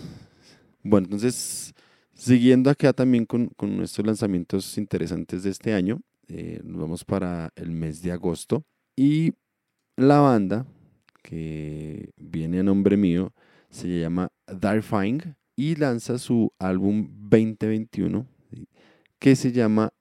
Bueno, 0.84 1.06
entonces, 1.06 1.74
siguiendo 2.14 2.70
acá 2.70 2.94
también 2.94 3.26
con, 3.26 3.48
con 3.50 3.76
nuestros 3.76 4.06
lanzamientos 4.06 4.78
interesantes 4.78 5.44
de 5.44 5.50
este 5.50 5.74
año, 5.74 6.02
eh, 6.28 6.62
nos 6.64 6.82
vamos 6.82 7.04
para 7.04 7.52
el 7.56 7.72
mes 7.72 8.04
de 8.04 8.12
agosto 8.12 8.64
y 8.96 9.34
la 9.96 10.20
banda 10.20 10.68
que 11.24 12.12
viene 12.18 12.60
a 12.60 12.64
nombre 12.64 12.98
mío 12.98 13.34
se 13.70 14.00
llama 14.00 14.30
Darfine 14.46 15.36
y 15.56 15.76
lanza 15.76 16.18
su 16.20 16.54
álbum 16.60 17.10
2021 17.30 18.28
que 19.20 19.36
se 19.36 19.52
llama 19.52 19.94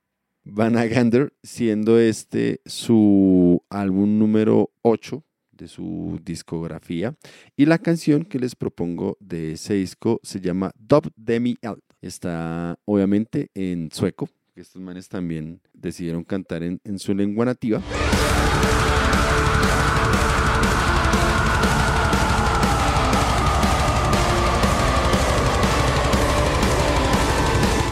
Vanagander, 0.44 1.34
siendo 1.42 1.98
este 1.98 2.60
su 2.64 3.62
álbum 3.68 4.18
número 4.18 4.70
8 4.82 5.22
de 5.52 5.68
su 5.68 6.20
discografía. 6.24 7.16
Y 7.56 7.66
la 7.66 7.78
canción 7.78 8.24
que 8.24 8.38
les 8.38 8.54
propongo 8.54 9.18
de 9.20 9.52
ese 9.52 9.74
disco 9.74 10.20
se 10.22 10.40
llama 10.40 10.72
Dub 10.78 11.10
Demi 11.16 11.56
L. 11.60 11.76
Está 12.00 12.78
obviamente 12.84 13.50
en 13.54 13.90
sueco, 13.92 14.28
que 14.54 14.60
estos 14.60 14.80
manes 14.80 15.08
también 15.08 15.60
decidieron 15.74 16.24
cantar 16.24 16.62
en 16.62 16.98
su 16.98 17.14
lengua 17.14 17.44
nativa. 17.44 17.82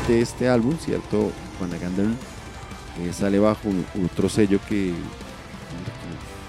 De 0.09 0.21
este 0.21 0.49
álbum, 0.49 0.77
¿cierto? 0.79 1.33
Vanagander 1.61 2.07
eh, 2.07 3.13
sale 3.13 3.39
bajo 3.41 3.69
otro 4.05 4.29
sello 4.29 4.61
que 4.69 4.95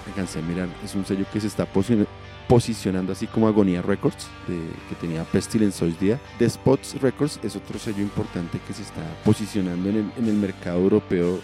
alcancé 0.06 0.38
a 0.38 0.42
mirar, 0.42 0.68
es 0.84 0.94
un 0.94 1.04
sello 1.04 1.26
que 1.32 1.40
se 1.40 1.48
está 1.48 1.70
posi- 1.72 2.06
posicionando 2.48 3.12
así 3.12 3.26
como 3.26 3.48
Agonía 3.48 3.82
Records, 3.82 4.28
de- 4.46 4.70
que 4.88 4.94
tenía 5.00 5.24
Pestilence 5.24 5.84
hoy 5.84 5.96
día. 6.00 6.20
The 6.38 6.48
Spots 6.48 7.00
Records 7.00 7.40
es 7.42 7.56
otro 7.56 7.78
sello 7.80 8.00
importante 8.00 8.60
que 8.66 8.72
se 8.72 8.82
está 8.82 9.02
posicionando 9.24 9.88
en 9.90 9.96
el, 9.96 10.12
en 10.16 10.28
el 10.28 10.34
mercado 10.34 10.78
europeo, 10.78 11.40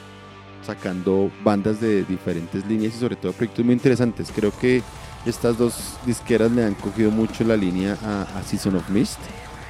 sacando 0.64 1.30
bandas 1.42 1.80
de 1.80 2.04
diferentes 2.04 2.64
líneas 2.66 2.94
y 2.94 2.98
sobre 2.98 3.16
todo 3.16 3.32
proyectos 3.32 3.64
muy 3.64 3.74
interesantes. 3.74 4.32
Creo 4.34 4.56
que 4.56 4.82
estas 5.26 5.58
dos 5.58 5.96
disqueras 6.06 6.50
le 6.52 6.64
han 6.64 6.74
cogido 6.74 7.10
mucho 7.10 7.42
la 7.44 7.56
línea 7.56 7.98
a, 8.02 8.22
a 8.38 8.42
Season 8.44 8.76
of 8.76 8.88
Mist, 8.88 9.18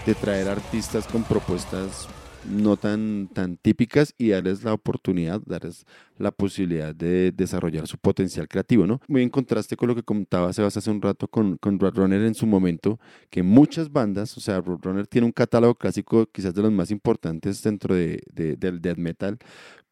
de 0.06 0.14
traer 0.14 0.48
artistas 0.48 1.06
con 1.06 1.22
propuestas 1.24 2.06
no 2.48 2.76
tan, 2.76 3.28
tan 3.32 3.56
típicas 3.56 4.14
y 4.18 4.28
darles 4.30 4.64
la 4.64 4.72
oportunidad, 4.72 5.40
darles 5.46 5.84
la 6.18 6.30
posibilidad 6.30 6.94
de 6.94 7.32
desarrollar 7.32 7.86
su 7.86 7.98
potencial 7.98 8.46
creativo, 8.48 8.86
¿no? 8.86 9.00
Muy 9.08 9.22
en 9.22 9.30
contraste 9.30 9.76
con 9.76 9.88
lo 9.88 9.94
que 9.94 10.02
comentaba 10.02 10.52
Sebas 10.52 10.76
hace 10.76 10.90
un 10.90 11.00
rato 11.02 11.26
con, 11.28 11.56
con 11.58 11.78
Roadrunner 11.78 12.22
en 12.22 12.34
su 12.34 12.46
momento, 12.46 12.98
que 13.30 13.42
muchas 13.42 13.90
bandas, 13.90 14.36
o 14.36 14.40
sea, 14.40 14.60
Roadrunner 14.60 15.06
tiene 15.06 15.26
un 15.26 15.32
catálogo 15.32 15.74
clásico 15.74 16.26
quizás 16.26 16.54
de 16.54 16.62
los 16.62 16.72
más 16.72 16.90
importantes 16.90 17.62
dentro 17.62 17.94
de, 17.94 18.22
de- 18.32 18.56
del 18.56 18.80
death 18.80 18.98
metal, 18.98 19.38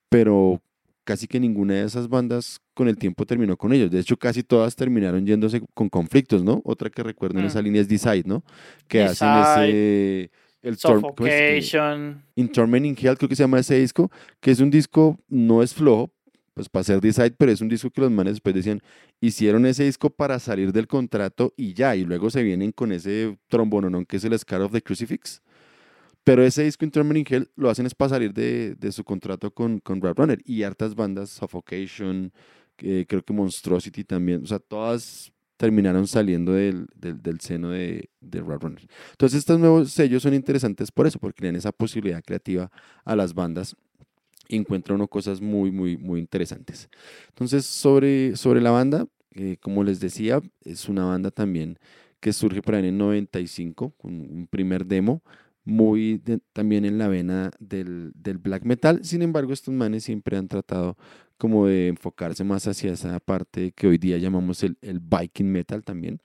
pero 0.09 0.61
casi 1.05 1.27
que 1.27 1.41
ninguna 1.41 1.75
de 1.75 1.85
esas 1.85 2.09
bandas 2.09 2.61
con 2.75 2.87
el 2.89 2.97
tiempo 2.97 3.27
terminó 3.27 3.57
con 3.57 3.73
ellos. 3.73 3.91
De 3.91 3.99
hecho, 3.99 4.17
casi 4.17 4.43
todas 4.45 4.77
terminaron 4.77 5.27
yéndose 5.27 5.61
con 5.75 5.89
conflictos, 5.89 6.45
¿no? 6.45 6.61
Otra 6.65 6.91
que 6.91 7.03
recuerdo 7.03 7.39
en 7.39 7.47
Mm. 7.47 7.49
esa 7.49 7.61
línea 7.63 7.81
es 7.81 7.89
Decide, 7.89 8.23
¿no? 8.25 8.45
Que 8.87 8.99
Decide, 9.01 9.29
hacen 9.31 9.65
ese... 9.65 10.31
El 10.63 10.79
Suffocation. 10.79 12.25
In 12.37 12.51
Hell, 12.55 13.17
creo 13.19 13.29
que 13.29 13.37
se 13.37 13.43
llama 13.43 13.59
ese 13.59 13.79
disco, 13.79 14.11
que 14.41 14.53
es 14.53 14.61
un 14.61 14.71
disco, 14.71 15.19
no 15.29 15.63
es 15.63 15.75
flojo, 15.75 16.13
pues 16.55 16.69
para 16.69 16.85
ser 16.85 17.01
Decide, 17.01 17.33
pero 17.33 17.51
es 17.51 17.61
un 17.61 17.69
disco 17.69 17.91
que 17.91 18.01
los 18.01 18.11
manes 18.11 18.35
después 18.35 18.55
decían, 18.55 18.81
hicieron 19.21 19.67
ese 19.67 19.85
disco 19.85 20.11
para 20.11 20.39
salir 20.39 20.73
del 20.73 20.87
contrato 20.87 21.53
y 21.57 21.75
ya, 21.75 21.97
y 21.97 22.05
luego 22.05 22.31
se 22.31 22.43
vienen 22.43 22.73
con 22.73 22.93
ese 22.93 23.39
trombononón 23.49 24.07
que 24.07 24.19
es 24.19 24.25
el 24.25 24.39
Scar 24.39 24.61
of 24.61 24.73
the 24.73 24.83
Crucifix. 24.83 25.43
Pero 26.25 26.45
ese 26.45 26.63
disco 26.63 26.85
In 26.85 26.93
Hell 27.29 27.51
lo 27.57 27.69
hacen 27.69 27.87
es 27.87 27.95
para 27.95 28.11
salir 28.11 28.33
de, 28.33 28.77
de 28.77 28.93
su 28.93 29.03
contrato 29.03 29.53
con, 29.53 29.81
con 29.81 30.01
Rap 30.01 30.19
Runner 30.19 30.41
y 30.45 30.63
hartas 30.63 30.95
bandas, 30.95 31.31
Suffocation, 31.31 32.33
eh, 32.79 33.07
creo 33.09 33.25
que 33.25 33.33
Monstrosity 33.33 34.05
también, 34.05 34.43
o 34.45 34.47
sea, 34.47 34.61
todas 34.61 35.33
terminaron 35.57 36.07
saliendo 36.07 36.53
del, 36.53 36.87
del, 36.95 37.41
seno 37.41 37.71
de, 37.71 38.11
de 38.21 38.41
Rap 38.41 38.63
Runner. 38.63 38.87
Entonces 39.13 39.39
estos 39.39 39.59
nuevos 39.59 39.93
sellos 39.93 40.23
son 40.23 40.35
interesantes 40.35 40.91
por 40.91 41.07
eso, 41.07 41.19
porque 41.19 41.43
le 41.43 41.49
dan 41.49 41.57
esa 41.57 41.73
posibilidad 41.73 42.23
creativa 42.23 42.71
a 43.05 43.17
las 43.17 43.35
bandas 43.35 43.77
y 44.49 44.57
encuentra 44.57 44.95
uno 44.95 45.09
cosas 45.09 45.41
muy, 45.41 45.71
muy, 45.71 45.97
muy 45.97 46.21
interesantes. 46.21 46.89
Entonces 47.29 47.65
sobre, 47.65 48.37
sobre 48.37 48.61
la 48.61 48.71
banda, 48.71 49.07
eh, 49.35 49.57
como 49.61 49.85
les 49.85 50.01
decía, 50.01 50.41
es 50.65 50.89
una 50.89 51.05
banda 51.05 51.31
también 51.31 51.79
que 52.21 52.33
surge 52.33 52.63
por 52.63 52.75
ahí 52.75 52.81
en 52.81 52.87
el 52.87 52.99
95 52.99 53.95
con 53.97 54.13
un 54.21 54.47
primer 54.47 54.87
demo 54.87 55.23
muy 55.65 56.21
también 56.53 56.85
en 56.85 56.99
la 56.99 57.09
vena 57.09 57.51
del, 57.59 58.13
del 58.15 58.39
black 58.39 58.65
metal. 58.65 59.05
Sin 59.05 59.23
embargo, 59.23 59.53
estos 59.53 59.73
manes 59.73 60.05
siempre 60.05 60.37
han 60.37 60.49
tratado 60.49 60.97
como 61.43 61.67
de 61.67 61.89
enfocarse 61.89 62.45
más 62.45 62.69
hacia 62.69 62.93
esa 62.93 63.19
parte 63.19 63.73
que 63.73 63.89
hoy 63.89 63.99
día 63.99 64.17
llamamos 64.17 64.63
el, 64.63 64.79
el 64.81 65.01
Viking 65.01 65.51
metal 65.51 65.83
también, 65.83 66.23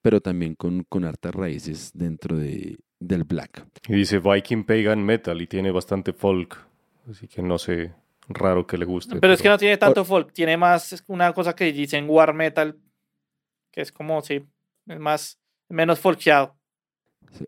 pero 0.00 0.20
también 0.20 0.54
con, 0.54 0.84
con 0.84 1.04
hartas 1.04 1.34
raíces 1.34 1.90
dentro 1.92 2.38
de, 2.38 2.78
del 3.00 3.24
black. 3.24 3.66
Y 3.88 3.94
dice 3.94 4.20
Viking 4.20 4.62
Pagan 4.62 5.04
Metal 5.04 5.42
y 5.42 5.48
tiene 5.48 5.72
bastante 5.72 6.12
folk. 6.12 6.56
Así 7.10 7.26
que 7.26 7.42
no 7.42 7.58
sé, 7.58 7.92
raro 8.28 8.64
que 8.64 8.78
le 8.78 8.84
guste. 8.84 9.16
Pero 9.18 9.32
es 9.32 9.42
que 9.42 9.48
no 9.48 9.58
tiene 9.58 9.76
tanto 9.76 10.04
folk, 10.04 10.32
tiene 10.32 10.56
más 10.56 11.02
una 11.08 11.32
cosa 11.32 11.56
que 11.56 11.72
dicen 11.72 12.06
war 12.08 12.32
metal, 12.32 12.78
que 13.72 13.80
es 13.80 13.90
como, 13.90 14.22
sí, 14.22 14.46
es 14.86 15.00
más, 15.00 15.40
menos 15.68 15.98
folkeado. 15.98 16.54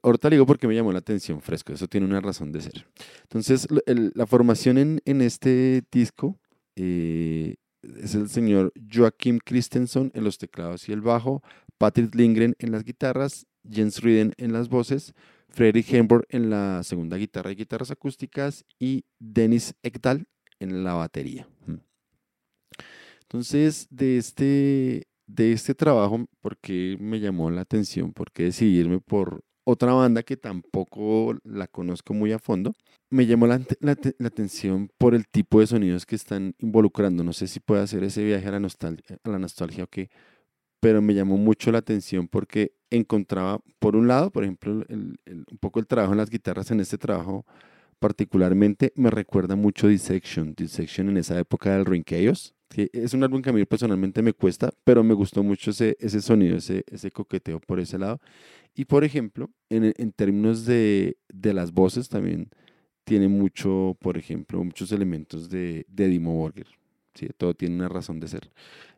Ahorita 0.03 0.31
digo 0.31 0.47
porque 0.47 0.69
me 0.69 0.75
llamó 0.75 0.93
la 0.93 1.01
atención 1.01 1.41
fresco, 1.41 1.73
eso 1.73 1.89
tiene 1.89 2.07
una 2.07 2.21
razón 2.21 2.53
de 2.53 2.61
ser. 2.61 2.87
Entonces, 3.23 3.67
la 3.87 4.27
formación 4.27 4.79
en, 4.79 5.03
en 5.05 5.21
este 5.21 5.83
disco 5.91 6.39
eh, 6.77 7.57
es 7.83 8.15
el 8.15 8.29
señor 8.29 8.73
Joachim 8.93 9.39
Christensen 9.45 10.11
en 10.15 10.25
los 10.25 10.39
teclados 10.39 10.89
y 10.89 10.93
el 10.93 11.01
bajo, 11.01 11.43
Patrick 11.79 12.15
Lindgren 12.15 12.55
en 12.59 12.71
las 12.71 12.85
guitarras, 12.85 13.47
Jens 13.69 14.01
Riden 14.03 14.35
en 14.37 14.53
las 14.53 14.69
voces, 14.69 15.15
Fredrik 15.49 15.93
Hemborg 15.93 16.25
en 16.31 16.49
la 16.49 16.83
segunda 16.83 17.17
guitarra 17.17 17.53
y 17.53 17.57
guitarras 17.57 17.91
acústicas 17.91 18.65
y 18.79 19.05
Dennis 19.19 19.75
Ekdal 19.83 20.27
en 20.61 20.85
la 20.85 20.95
batería. 20.95 21.49
Mm. 21.67 21.77
Entonces, 23.23 23.87
de 23.91 24.19
este, 24.19 25.07
de 25.27 25.53
este 25.53 25.75
trabajo, 25.75 26.27
¿por 26.41 26.57
qué 26.59 26.97
me 27.01 27.21
llamó 27.21 27.51
la 27.51 27.63
atención? 27.63 28.13
¿Por 28.13 28.31
qué 28.31 28.45
decidirme 28.45 29.01
por 29.01 29.43
otra 29.65 29.93
banda 29.93 30.23
que 30.23 30.37
tampoco 30.37 31.37
la 31.45 31.67
conozco 31.69 32.15
muy 32.15 32.33
a 32.33 32.39
fondo? 32.39 32.73
Me 33.11 33.27
llamó 33.27 33.47
la, 33.47 33.61
la 33.81 33.97
la 34.19 34.29
atención 34.29 34.91
por 34.99 35.15
el 35.15 35.27
tipo 35.29 35.61
de 35.61 35.67
sonidos 35.67 36.07
que 36.07 36.17
están 36.17 36.55
involucrando. 36.59 37.23
No 37.25 37.33
sé 37.33 37.47
si 37.47 37.61
puede 37.61 37.83
hacer 37.83 38.03
ese 38.05 38.25
viaje 38.25 38.49
a 38.49 38.53
la 38.53 38.61
nostalgia, 38.61 39.19
a 39.23 39.31
la 39.31 39.39
nostalgia 39.39 39.85
o 39.85 39.87
qué, 39.87 40.09
pero 40.81 41.01
me 41.03 41.15
llamó 41.15 41.37
mucho 41.37 41.71
la 41.73 41.79
atención 41.79 42.29
porque 42.29 42.73
encontraba, 42.91 43.61
por 43.79 43.97
un 43.97 44.09
lado, 44.09 44.31
por 44.31 44.45
ejemplo, 44.45 44.85
el- 44.89 45.19
el- 45.27 45.45
un 45.51 45.59
poco 45.61 45.81
el 45.81 45.87
trabajo 45.87 46.13
en 46.13 46.19
las 46.19 46.31
guitarras 46.31 46.71
en 46.71 46.81
este 46.81 46.99
trabajo 46.99 47.45
particularmente 47.99 48.93
me 48.97 49.11
recuerda 49.11 49.57
mucho 49.57 49.89
Dissection, 49.89 50.55
Dissection 50.57 51.09
en 51.09 51.19
esa 51.19 51.39
época 51.39 51.73
del 51.75 51.87
Ring 51.87 52.05
Chaos, 52.05 52.55
que 52.69 52.91
es 52.93 53.15
un 53.15 53.23
álbum 53.23 53.43
que 53.43 53.51
a 53.51 53.53
mí 53.53 53.65
personalmente 53.65 54.23
me 54.23 54.33
cuesta, 54.33 54.71
pero 54.85 55.05
me 55.05 55.15
gustó 55.15 55.43
mucho 55.43 55.71
ese, 55.71 55.97
ese 56.01 56.21
sonido, 56.21 56.57
ese, 56.57 56.85
ese 56.91 57.11
coqueteo 57.11 57.61
por 57.61 57.79
ese 57.81 57.99
lado. 57.99 58.21
Y 58.75 58.85
por 58.87 59.05
ejemplo, 59.05 59.51
en, 59.71 59.93
en 59.97 60.13
términos 60.13 60.65
de, 60.65 61.17
de 61.33 61.53
las 61.55 61.73
voces 61.73 62.09
también 62.09 62.49
tiene 63.05 63.29
mucho, 63.29 63.97
por 64.01 64.17
ejemplo, 64.17 64.63
muchos 64.65 64.93
elementos 64.93 65.51
de, 65.51 65.85
de 65.89 66.09
Dimo 66.09 66.35
Borger. 66.35 66.67
¿sí? 67.15 67.29
Todo 67.37 67.53
tiene 67.55 67.75
una 67.75 67.89
razón 67.89 68.21
de 68.21 68.29
ser. 68.29 68.51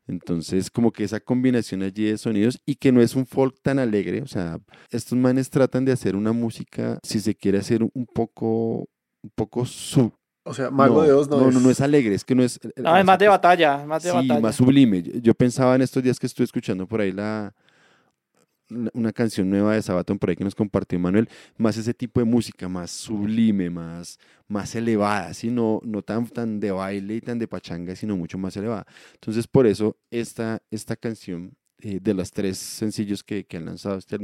Entonces, 0.07 0.71
como 0.71 0.93
que 0.93 1.05
esa 1.05 1.19
combinación 1.21 1.83
allí 1.83 2.05
de 2.05 2.19
sonidos 2.19 2.61
y 2.67 2.75
que 2.77 2.93
no 2.93 3.01
es 3.01 3.17
un 3.17 3.25
folk 3.27 3.57
tan 3.63 3.79
alegre, 3.79 4.21
o 4.21 4.27
sea, 4.27 4.59
estos 4.91 5.17
manes 5.19 5.49
tratan 5.49 5.85
de 5.87 5.93
hacer 5.93 6.15
una 6.15 6.33
música, 6.33 6.99
si 7.03 7.21
se 7.21 7.35
quiere 7.35 7.59
hacer 7.59 7.83
un 7.83 8.07
poco, 8.07 8.87
un 9.23 9.31
poco 9.35 9.65
sub. 9.65 10.13
O 10.47 10.53
sea, 10.53 10.71
Mago 10.71 11.03
de 11.03 11.13
Oz 11.13 11.27
no, 11.31 11.41
no, 11.41 11.49
es. 11.49 11.55
no, 11.55 11.61
no 11.61 11.71
es 11.71 11.81
alegre, 11.81 12.15
es 12.15 12.23
que 12.23 12.35
no 12.35 12.43
es. 12.43 12.61
No, 12.77 12.95
es 12.99 13.05
más 13.07 13.19
de 13.19 13.29
batalla, 13.29 13.81
es 13.81 13.87
más 13.87 14.03
de 14.03 14.11
sí, 14.11 14.15
batalla. 14.15 14.41
más 14.41 14.55
sublime. 14.57 15.03
Yo- 15.03 15.13
Yo 15.15 15.35
pensaba 15.35 15.75
en 15.75 15.81
estos 15.81 16.03
días 16.03 16.19
que 16.21 16.27
estuve 16.27 16.45
escuchando 16.45 16.87
por 16.87 17.01
ahí 17.01 17.13
la 17.13 17.55
una 18.71 19.13
canción 19.13 19.51
nueva 19.51 19.75
de 19.75 19.83
Sabaton 19.83 20.19
por 20.19 20.31
ahí 20.31 20.37
que 20.37 20.45
nos 20.45 20.55
compartió 20.55 20.99
Manuel, 20.99 21.29
más 21.57 21.77
ese 21.77 21.95
tipo 21.95 22.21
de 22.21 22.27
música, 22.27 22.69
más 22.69 22.91
sublime, 22.91 23.71
más, 23.71 24.19
más 24.49 24.75
elevada, 24.75 25.35
¿sí? 25.35 25.51
no, 25.51 25.81
tan, 26.05 26.27
tan 26.29 26.61
de 26.61 26.71
baile 26.71 27.17
y 27.17 27.21
tan 27.21 27.39
de 27.39 27.49
pachanga, 27.49 27.95
sino 27.97 28.17
mucho 28.17 28.39
más 28.39 28.57
elevada. 28.57 28.87
Entonces, 29.15 29.47
por 29.47 29.67
eso 29.67 29.97
esta, 30.11 30.63
esta 30.71 30.97
canción 30.97 31.57
eh, 31.81 31.99
de 32.01 32.15
los 32.15 32.31
tres 32.31 32.57
sencillos 32.59 33.23
que, 33.23 33.45
que 33.45 33.57
han 33.57 33.67
lanzado 33.67 33.99
este 33.99 34.19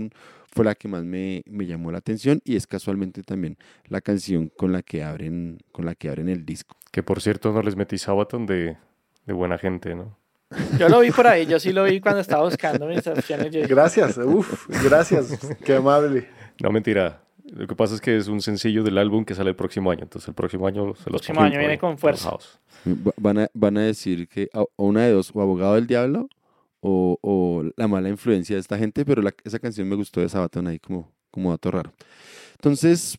fue 0.52 0.64
la 0.64 0.74
que 0.74 0.88
más 0.88 1.04
me, 1.04 1.42
me 1.46 1.66
llamó 1.66 1.92
la 1.92 1.98
atención 1.98 2.40
y 2.44 2.56
es 2.56 2.66
casualmente 2.66 3.22
también 3.22 3.58
la 3.86 4.00
canción 4.00 4.48
con 4.56 4.72
la 4.72 4.82
que 4.82 5.02
abren, 5.02 5.58
con 5.72 5.84
la 5.84 5.94
que 5.94 6.08
abren 6.08 6.28
el 6.28 6.46
disco. 6.46 6.76
Que 6.90 7.02
por 7.02 7.20
cierto 7.20 7.52
no 7.52 7.62
les 7.62 7.76
metí 7.76 7.98
Sabaton 7.98 8.46
de, 8.46 8.78
de 9.26 9.32
buena 9.32 9.58
gente, 9.58 9.94
¿no? 9.94 10.19
Yo 10.78 10.88
lo 10.88 11.00
vi 11.00 11.10
por 11.10 11.26
ahí, 11.26 11.46
yo 11.46 11.60
sí 11.60 11.72
lo 11.72 11.84
vi 11.84 12.00
cuando 12.00 12.20
estaba 12.20 12.44
buscando 12.44 12.86
mis 12.86 13.06
opciones. 13.06 13.50
Gracias, 13.68 14.18
uff, 14.18 14.68
gracias, 14.84 15.38
qué 15.64 15.74
amable. 15.76 16.28
No, 16.60 16.70
mentira. 16.70 17.22
Lo 17.52 17.66
que 17.66 17.74
pasa 17.74 17.94
es 17.94 18.00
que 18.00 18.16
es 18.16 18.28
un 18.28 18.40
sencillo 18.40 18.82
del 18.84 18.96
álbum 18.98 19.24
que 19.24 19.34
sale 19.34 19.50
el 19.50 19.56
próximo 19.56 19.90
año. 19.90 20.02
Entonces 20.02 20.28
el 20.28 20.34
próximo 20.34 20.66
año 20.68 20.94
se 20.94 21.10
los 21.10 21.20
próximo 21.22 21.36
cogí 21.40 21.50
año 21.50 21.58
viene 21.58 21.78
con 21.78 21.98
fuerza. 21.98 22.30
Van 23.16 23.38
a, 23.38 23.48
van 23.54 23.76
a 23.76 23.82
decir 23.82 24.28
que 24.28 24.48
a- 24.52 24.62
o 24.62 24.86
una 24.86 25.04
de 25.04 25.12
dos, 25.12 25.30
o 25.34 25.40
abogado 25.40 25.74
del 25.74 25.86
diablo 25.88 26.28
o, 26.80 27.18
o 27.20 27.64
la 27.76 27.88
mala 27.88 28.08
influencia 28.08 28.54
de 28.56 28.60
esta 28.60 28.78
gente, 28.78 29.04
pero 29.04 29.20
la- 29.20 29.34
esa 29.44 29.58
canción 29.58 29.88
me 29.88 29.96
gustó 29.96 30.20
de 30.20 30.28
Sabaton 30.28 30.66
ahí 30.68 30.78
como, 30.78 31.12
como 31.30 31.50
dato 31.50 31.70
raro. 31.72 31.92
Entonces, 32.54 33.18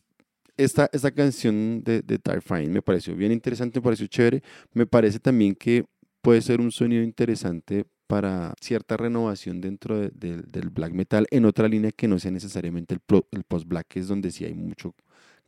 esta, 0.56 0.88
esta 0.92 1.10
canción 1.10 1.82
de, 1.84 2.00
de 2.02 2.18
Fine 2.40 2.68
me 2.68 2.80
pareció 2.82 3.14
bien 3.14 3.32
interesante, 3.32 3.80
me 3.80 3.84
pareció 3.84 4.06
chévere. 4.06 4.42
Me 4.72 4.86
parece 4.86 5.18
también 5.18 5.54
que 5.54 5.84
puede 6.22 6.42
ser 6.42 6.60
un 6.60 6.72
sonido 6.72 7.02
interesante 7.04 7.86
para 8.06 8.54
cierta 8.60 8.96
renovación 8.96 9.60
dentro 9.60 9.98
de- 10.00 10.10
del- 10.12 10.70
black 10.70 10.92
metal 10.92 11.26
en 11.30 11.44
otra 11.46 11.68
línea 11.68 11.92
que 11.92 12.08
no 12.08 12.18
sea 12.18 12.30
necesariamente 12.30 12.94
el, 12.94 13.00
el 13.32 13.44
post-black, 13.44 13.86
que 13.88 14.00
es 14.00 14.08
donde 14.08 14.30
sí 14.30 14.44
hay 14.44 14.54
mucho 14.54 14.94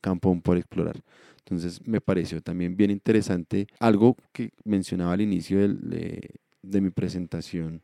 campo 0.01 0.39
por 0.43 0.57
explorar. 0.57 0.97
Entonces 1.39 1.81
me 1.87 2.01
pareció 2.01 2.41
también 2.43 2.77
bien 2.77 2.91
interesante 2.91 3.67
algo 3.81 4.17
que 4.33 4.51
mencionaba 4.65 5.13
al 5.15 5.21
inicio 5.21 5.59
de, 5.69 6.31
de 6.63 6.81
mi 6.81 6.91
presentación 6.91 7.83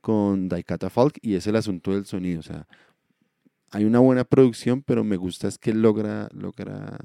con 0.00 0.48
Daikata 0.48 0.90
Falk 0.90 1.18
y 1.22 1.34
es 1.36 1.46
el 1.46 1.56
asunto 1.56 1.92
del 1.92 2.06
sonido. 2.06 2.40
O 2.40 2.42
sea, 2.44 2.66
hay 3.70 3.84
una 3.84 3.98
buena 3.98 4.24
producción, 4.24 4.82
pero 4.82 5.04
me 5.04 5.16
gusta 5.16 5.48
es 5.48 5.58
que 5.58 5.74
logra, 5.74 6.28
logra 6.32 6.96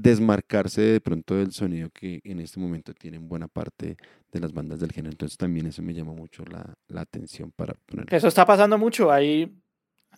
desmarcarse 0.00 0.80
de 0.80 1.00
pronto 1.00 1.34
del 1.34 1.52
sonido 1.52 1.90
que 1.90 2.20
en 2.22 2.38
este 2.38 2.60
momento 2.60 2.94
tienen 2.94 3.28
buena 3.28 3.48
parte 3.48 3.96
de 4.30 4.40
las 4.40 4.52
bandas 4.52 4.78
del 4.78 4.92
género. 4.92 5.10
Entonces 5.10 5.36
también 5.36 5.66
eso 5.66 5.82
me 5.82 5.92
llamó 5.92 6.14
mucho 6.14 6.44
la, 6.44 6.74
la 6.86 7.00
atención 7.00 7.50
para 7.50 7.74
poner. 7.86 8.06
Eso 8.14 8.28
está 8.28 8.46
pasando 8.46 8.78
mucho. 8.78 9.10
Hay, 9.10 9.52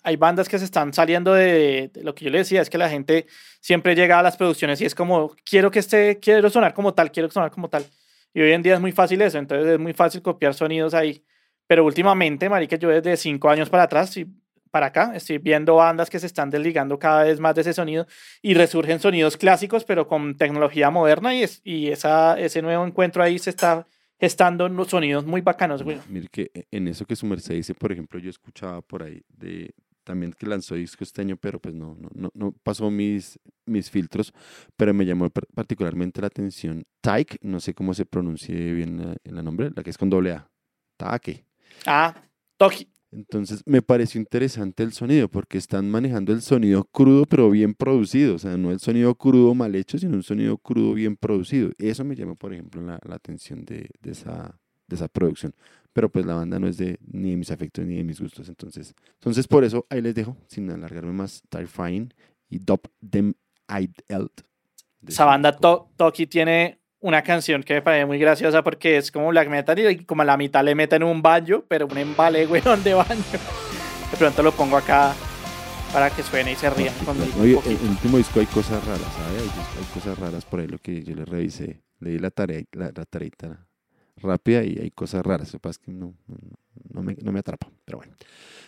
hay 0.03 0.17
bandas 0.17 0.51
que 0.51 0.59
se 0.59 0.67
están 0.67 0.93
saliendo 0.93 1.33
de, 1.33 1.91
de 1.95 2.05
lo 2.05 2.15
que 2.15 2.27
yo 2.27 2.31
le 2.31 2.39
decía, 2.39 2.61
es 2.61 2.69
que 2.69 2.77
la 2.77 2.91
gente 2.91 3.27
siempre 3.61 3.95
llega 3.95 4.19
a 4.19 4.23
las 4.23 4.37
producciones 4.37 4.83
y 4.83 4.85
es 4.85 4.95
como, 4.95 5.35
quiero 5.45 5.71
que 5.71 5.79
esté, 5.79 6.19
quiero 6.21 6.51
sonar 6.51 6.75
como 6.75 6.93
tal, 6.93 7.11
quiero 7.11 7.31
sonar 7.31 7.51
como 7.51 7.71
tal. 7.71 7.87
Y 8.35 8.43
hoy 8.43 8.53
en 8.53 8.63
día 8.63 8.75
es 8.75 8.81
muy 8.81 8.93
fácil 8.93 9.23
eso, 9.23 9.39
entonces 9.39 9.67
es 9.67 9.79
muy 9.79 9.95
fácil 9.95 10.21
copiar 10.21 10.53
sonidos 10.53 10.93
ahí. 10.93 11.25
Pero 11.67 11.87
últimamente, 11.87 12.49
marica, 12.51 12.77
yo 12.77 12.91
desde 12.91 13.17
cinco 13.17 13.49
años 13.49 13.71
para 13.71 13.85
atrás 13.85 14.15
y 14.17 14.27
para 14.71 14.87
acá 14.87 15.13
estoy 15.15 15.39
viendo 15.39 15.75
bandas 15.77 16.09
que 16.11 16.19
se 16.19 16.27
están 16.27 16.51
desligando 16.51 16.99
cada 16.99 17.25
vez 17.25 17.41
más 17.41 17.55
de 17.55 17.63
ese 17.63 17.73
sonido 17.75 18.07
y 18.43 18.55
resurgen 18.55 19.01
sonidos 19.01 19.37
clásicos, 19.37 19.85
pero 19.85 20.07
con 20.07 20.37
tecnología 20.37 20.91
moderna 20.91 21.35
y, 21.35 21.43
es, 21.43 21.61
y 21.65 21.89
esa, 21.89 22.39
ese 22.39 22.63
nuevo 22.63 22.87
encuentro 22.87 23.23
ahí 23.23 23.39
se 23.39 23.51
está 23.51 23.87
gestando 24.19 24.69
sonidos 24.85 25.25
muy 25.25 25.41
bacanos, 25.41 25.83
güey. 25.83 25.99
Mire 26.09 26.29
que 26.31 26.51
e- 26.55 26.67
en 26.71 26.89
eso 26.89 27.07
que 27.07 27.17
su 27.17 27.27
merced 27.27 27.55
dice, 27.55 27.75
por 27.75 27.91
ejemplo, 27.91 28.19
yo 28.19 28.31
escuchaba 28.31 28.83
por 28.83 29.03
ahí 29.03 29.23
de 29.29 29.75
también 30.05 30.33
que 30.33 30.47
lanzó 30.47 30.75
disco 30.75 31.05
este 31.05 31.21
año, 31.21 31.37
pero 31.37 31.61
pues 31.61 31.75
no, 31.75 31.97
no, 32.15 32.31
no, 32.35 32.53
pasó 32.63 32.91
mis, 32.91 33.39
mis 33.67 33.91
filtros, 33.91 34.33
pero 34.77 34.93
me 34.93 35.05
llamó 35.07 35.31
par- 35.31 35.47
particularmente 35.55 36.21
la 36.21 36.27
atención 36.29 36.85
Tyke, 37.01 37.39
no 37.43 37.61
sé 37.61 37.75
cómo 37.75 37.95
se 37.95 38.07
pronuncie 38.07 38.73
bien 38.73 38.99
la, 38.99 39.17
la 39.25 39.43
nombre, 39.43 39.71
la 39.75 39.83
que 39.83 39.91
es 39.91 39.99
con 39.99 40.11
doble 40.11 40.33
A, 40.33 40.51
Take. 40.97 41.45
Ah, 41.87 42.15
Toki. 42.57 42.89
Entonces 43.13 43.63
me 43.67 43.83
pareció 43.83 44.21
interesante 44.21 44.83
el 44.85 44.93
sonido 44.93 45.29
porque 45.29 45.59
están 45.59 45.91
manejando 45.91 46.33
el 46.33 46.43
sonido 46.43 46.85
crudo 46.85 47.25
pero 47.27 47.51
bien 47.51 47.75
producido, 47.75 48.37
o 48.37 48.39
sea, 48.39 48.57
no 48.57 48.71
el 48.71 48.79
sonido 48.81 49.15
crudo 49.17 49.55
mal 49.55 49.75
hecho, 49.75 49.99
sino 49.99 50.15
un 50.15 50.23
sonido 50.23 50.57
crudo 50.59 50.95
bien 50.95 51.17
producido. 51.17 51.73
Eso 51.79 52.05
me 52.05 52.15
llamó, 52.15 52.37
por 52.37 52.53
ejemplo, 52.53 52.81
la, 52.83 53.01
la 53.05 53.17
atención 53.17 53.65
de, 53.65 53.89
de 54.01 54.13
esa, 54.13 54.57
de 54.87 54.97
esa 54.97 55.09
producción. 55.09 55.55
Pero 55.93 56.09
pues 56.09 56.25
la 56.25 56.35
banda 56.35 56.61
no 56.61 56.69
es 56.69 56.77
de 56.77 56.99
ni 57.05 57.31
de 57.31 57.37
mis 57.37 57.51
afectos 57.51 57.85
ni 57.85 57.97
de 57.97 58.05
mis 58.05 58.21
gustos, 58.21 58.49
entonces, 58.49 58.95
entonces 59.15 59.49
por 59.49 59.65
eso 59.65 59.87
ahí 59.91 60.01
les 60.01 60.15
dejo, 60.15 60.37
sin 60.47 60.71
alargarme 60.71 61.13
más, 61.13 61.43
Terrifying 61.49 62.15
y 62.49 62.61
Dop 62.61 62.87
Dem 63.01 63.35
Eld. 64.09 64.31
Esa 65.07 65.25
banda 65.25 65.57
To- 65.57 65.89
Toki 65.97 66.27
tiene 66.27 66.80
una 67.01 67.23
canción 67.23 67.63
que 67.63 67.75
me 67.75 67.83
parece 67.83 68.07
muy 68.07 68.19
graciosa 68.19 68.63
porque 68.63 68.99
es 68.99 69.11
como 69.11 69.29
black 69.29 69.49
metal 69.49 69.79
y 69.79 70.05
como 70.05 70.23
a 70.23 70.25
la 70.25 70.37
mitad 70.37 70.65
le 70.65 70.75
meten 70.75 71.03
un 71.03 71.23
baño, 71.23 71.65
pero 71.67 71.87
un 71.87 71.97
embale, 71.99 72.47
weón, 72.47 72.83
de 72.83 72.95
baño. 72.95 73.25
De 74.11 74.17
pronto 74.19 74.43
lo 74.43 74.53
pongo 74.53 74.77
acá 74.77 75.15
para 75.93 76.11
que 76.11 76.23
suene 76.23 76.53
y 76.53 76.57
se 76.57 76.71
rían 76.71 76.95
conmigo 77.05 77.41
Oye, 77.41 77.59
en 77.67 77.85
el 77.85 77.91
último 77.91 78.19
disco 78.19 78.41
hay 78.41 78.47
cosas 78.47 78.85
raras, 78.85 79.01
¿sabes? 79.01 79.43
Hay, 79.43 79.79
hay 79.79 79.85
cosas 79.93 80.19
raras 80.19 80.45
por 80.45 80.61
ahí, 80.61 80.67
lo 80.67 80.79
que 80.79 81.03
yo 81.03 81.15
le 81.15 81.25
revisé. 81.25 81.81
Le 82.01 82.11
di 82.11 82.19
la 82.19 82.31
tarea, 82.31 82.63
la, 82.73 82.93
la 82.95 83.05
tareita 83.05 83.67
rápida 84.17 84.63
y 84.63 84.79
hay 84.79 84.91
cosas 84.91 85.25
raras. 85.25 85.53
Lo 85.53 85.59
que 85.59 85.63
pasa 85.63 85.79
es 85.81 85.87
que 85.87 85.93
no, 85.93 86.15
no, 86.27 86.37
no 86.91 87.03
me, 87.03 87.17
no 87.23 87.33
me 87.33 87.41
atrapa, 87.41 87.71
pero 87.85 87.99
bueno. 87.99 88.15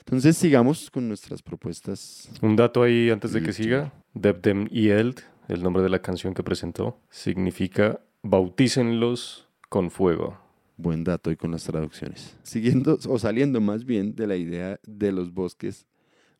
Entonces 0.00 0.36
sigamos 0.36 0.90
con 0.90 1.06
nuestras 1.06 1.42
propuestas. 1.42 2.30
Un 2.40 2.56
dato 2.56 2.82
ahí 2.82 3.10
antes 3.10 3.32
de 3.32 3.42
que 3.42 3.52
siga. 3.52 3.92
Debdem 4.14 4.66
y 4.70 4.88
Eld, 4.88 5.20
el 5.48 5.62
nombre 5.62 5.82
de 5.82 5.88
la 5.88 6.00
canción 6.00 6.34
que 6.34 6.42
presentó, 6.42 6.98
significa 7.08 8.00
bautícenlos 8.22 9.48
con 9.68 9.90
fuego. 9.90 10.38
Buen 10.76 11.04
dato 11.04 11.30
y 11.30 11.36
con 11.36 11.50
las 11.52 11.64
traducciones. 11.64 12.36
Siguiendo 12.42 12.98
o 13.08 13.18
saliendo 13.18 13.60
más 13.60 13.84
bien 13.84 14.14
de 14.14 14.26
la 14.26 14.36
idea 14.36 14.80
de 14.84 15.12
los 15.12 15.32
bosques, 15.32 15.86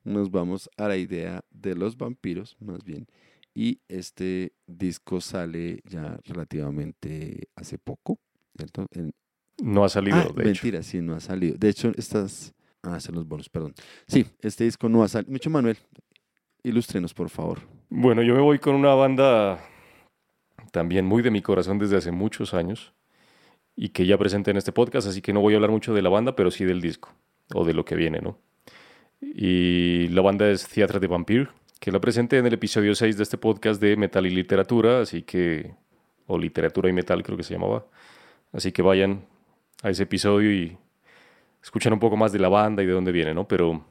nos 0.05 0.31
vamos 0.31 0.69
a 0.77 0.89
la 0.89 0.97
idea 0.97 1.45
de 1.51 1.75
los 1.77 1.97
vampiros, 1.97 2.57
más 2.61 2.83
bien. 2.83 3.07
Y 3.55 3.81
este 3.89 4.53
disco 4.67 5.21
sale 5.21 5.81
ya 5.85 6.19
relativamente 6.25 7.49
hace 7.55 7.79
poco, 7.79 8.19
¿cierto? 8.57 8.87
En, 8.93 9.13
No 9.63 9.85
ha 9.85 9.89
salido, 9.89 10.17
Ah, 10.17 10.23
de 10.23 10.29
hecho. 10.51 10.65
mentira, 10.65 10.83
sí, 10.83 11.01
no 11.03 11.15
ha 11.15 11.21
salido. 11.21 11.57
De 11.59 11.69
hecho, 11.69 11.93
estas. 11.97 12.55
Ah, 12.83 12.99
son 12.99 13.15
los 13.15 13.29
bonos, 13.29 13.49
perdón. 13.49 13.75
Sí, 14.09 14.27
este 14.41 14.65
disco 14.65 14.89
no 14.89 15.05
ha 15.05 15.09
salido. 15.09 15.31
Mucho 15.31 15.51
Manuel, 15.51 15.77
ilústrenos, 16.65 17.15
por 17.15 17.29
favor. 17.29 17.61
Bueno, 17.91 18.23
yo 18.23 18.35
me 18.35 18.41
voy 18.41 18.59
con 18.59 18.75
una 18.75 18.95
banda 18.95 19.63
también 20.73 21.07
muy 21.07 21.23
de 21.23 21.31
mi 21.31 21.41
corazón 21.41 21.79
desde 21.79 21.97
hace 21.97 22.11
muchos 22.11 22.55
años 22.55 22.93
y 23.77 23.91
que 23.91 24.05
ya 24.05 24.19
presenté 24.19 24.51
en 24.51 24.57
este 24.57 24.73
podcast, 24.73 25.07
así 25.07 25.23
que 25.23 25.33
no 25.33 25.41
voy 25.41 25.55
a 25.55 25.57
hablar 25.57 25.71
mucho 25.71 25.95
de 25.95 26.03
la 26.03 26.09
banda, 26.09 26.35
pero 26.35 26.51
sí 26.51 26.65
del 26.65 26.81
disco 26.81 27.15
o 27.55 27.65
de 27.65 27.75
lo 27.75 27.85
que 27.85 27.95
viene, 27.95 28.21
¿no? 28.21 28.39
Y 29.21 30.09
la 30.09 30.21
banda 30.23 30.51
es 30.51 30.67
Theatre 30.67 30.99
de 30.99 31.07
Vampire, 31.07 31.49
que 31.79 31.93
la 31.93 32.01
presenté 32.01 32.39
en 32.39 32.47
el 32.47 32.55
episodio 32.55 32.95
6 32.95 33.17
de 33.17 33.23
este 33.23 33.39
podcast 33.39 33.81
de 33.81 33.97
Metal 33.97 34.27
y 34.27 34.31
Literatura, 34.31 35.01
así 35.01 35.23
que, 35.23 35.75
o 36.27 36.37
Literatura 36.39 36.89
y 36.89 36.93
Metal 36.93 37.23
creo 37.23 37.37
que 37.37 37.45
se 37.45 37.55
llamaba, 37.55 37.87
así 38.53 38.73
que 38.73 38.83
vayan 38.83 39.25
a 39.83 39.91
ese 39.91 40.05
episodio 40.05 40.53
y 40.53 40.77
escuchen 41.63 41.93
un 41.93 42.01
poco 42.01 42.17
más 42.17 42.33
de 42.33 42.39
la 42.39 42.49
banda 42.49 42.83
y 42.83 42.87
de 42.87 42.93
dónde 42.93 43.13
viene, 43.13 43.35
¿no? 43.35 43.47
Pero 43.47 43.85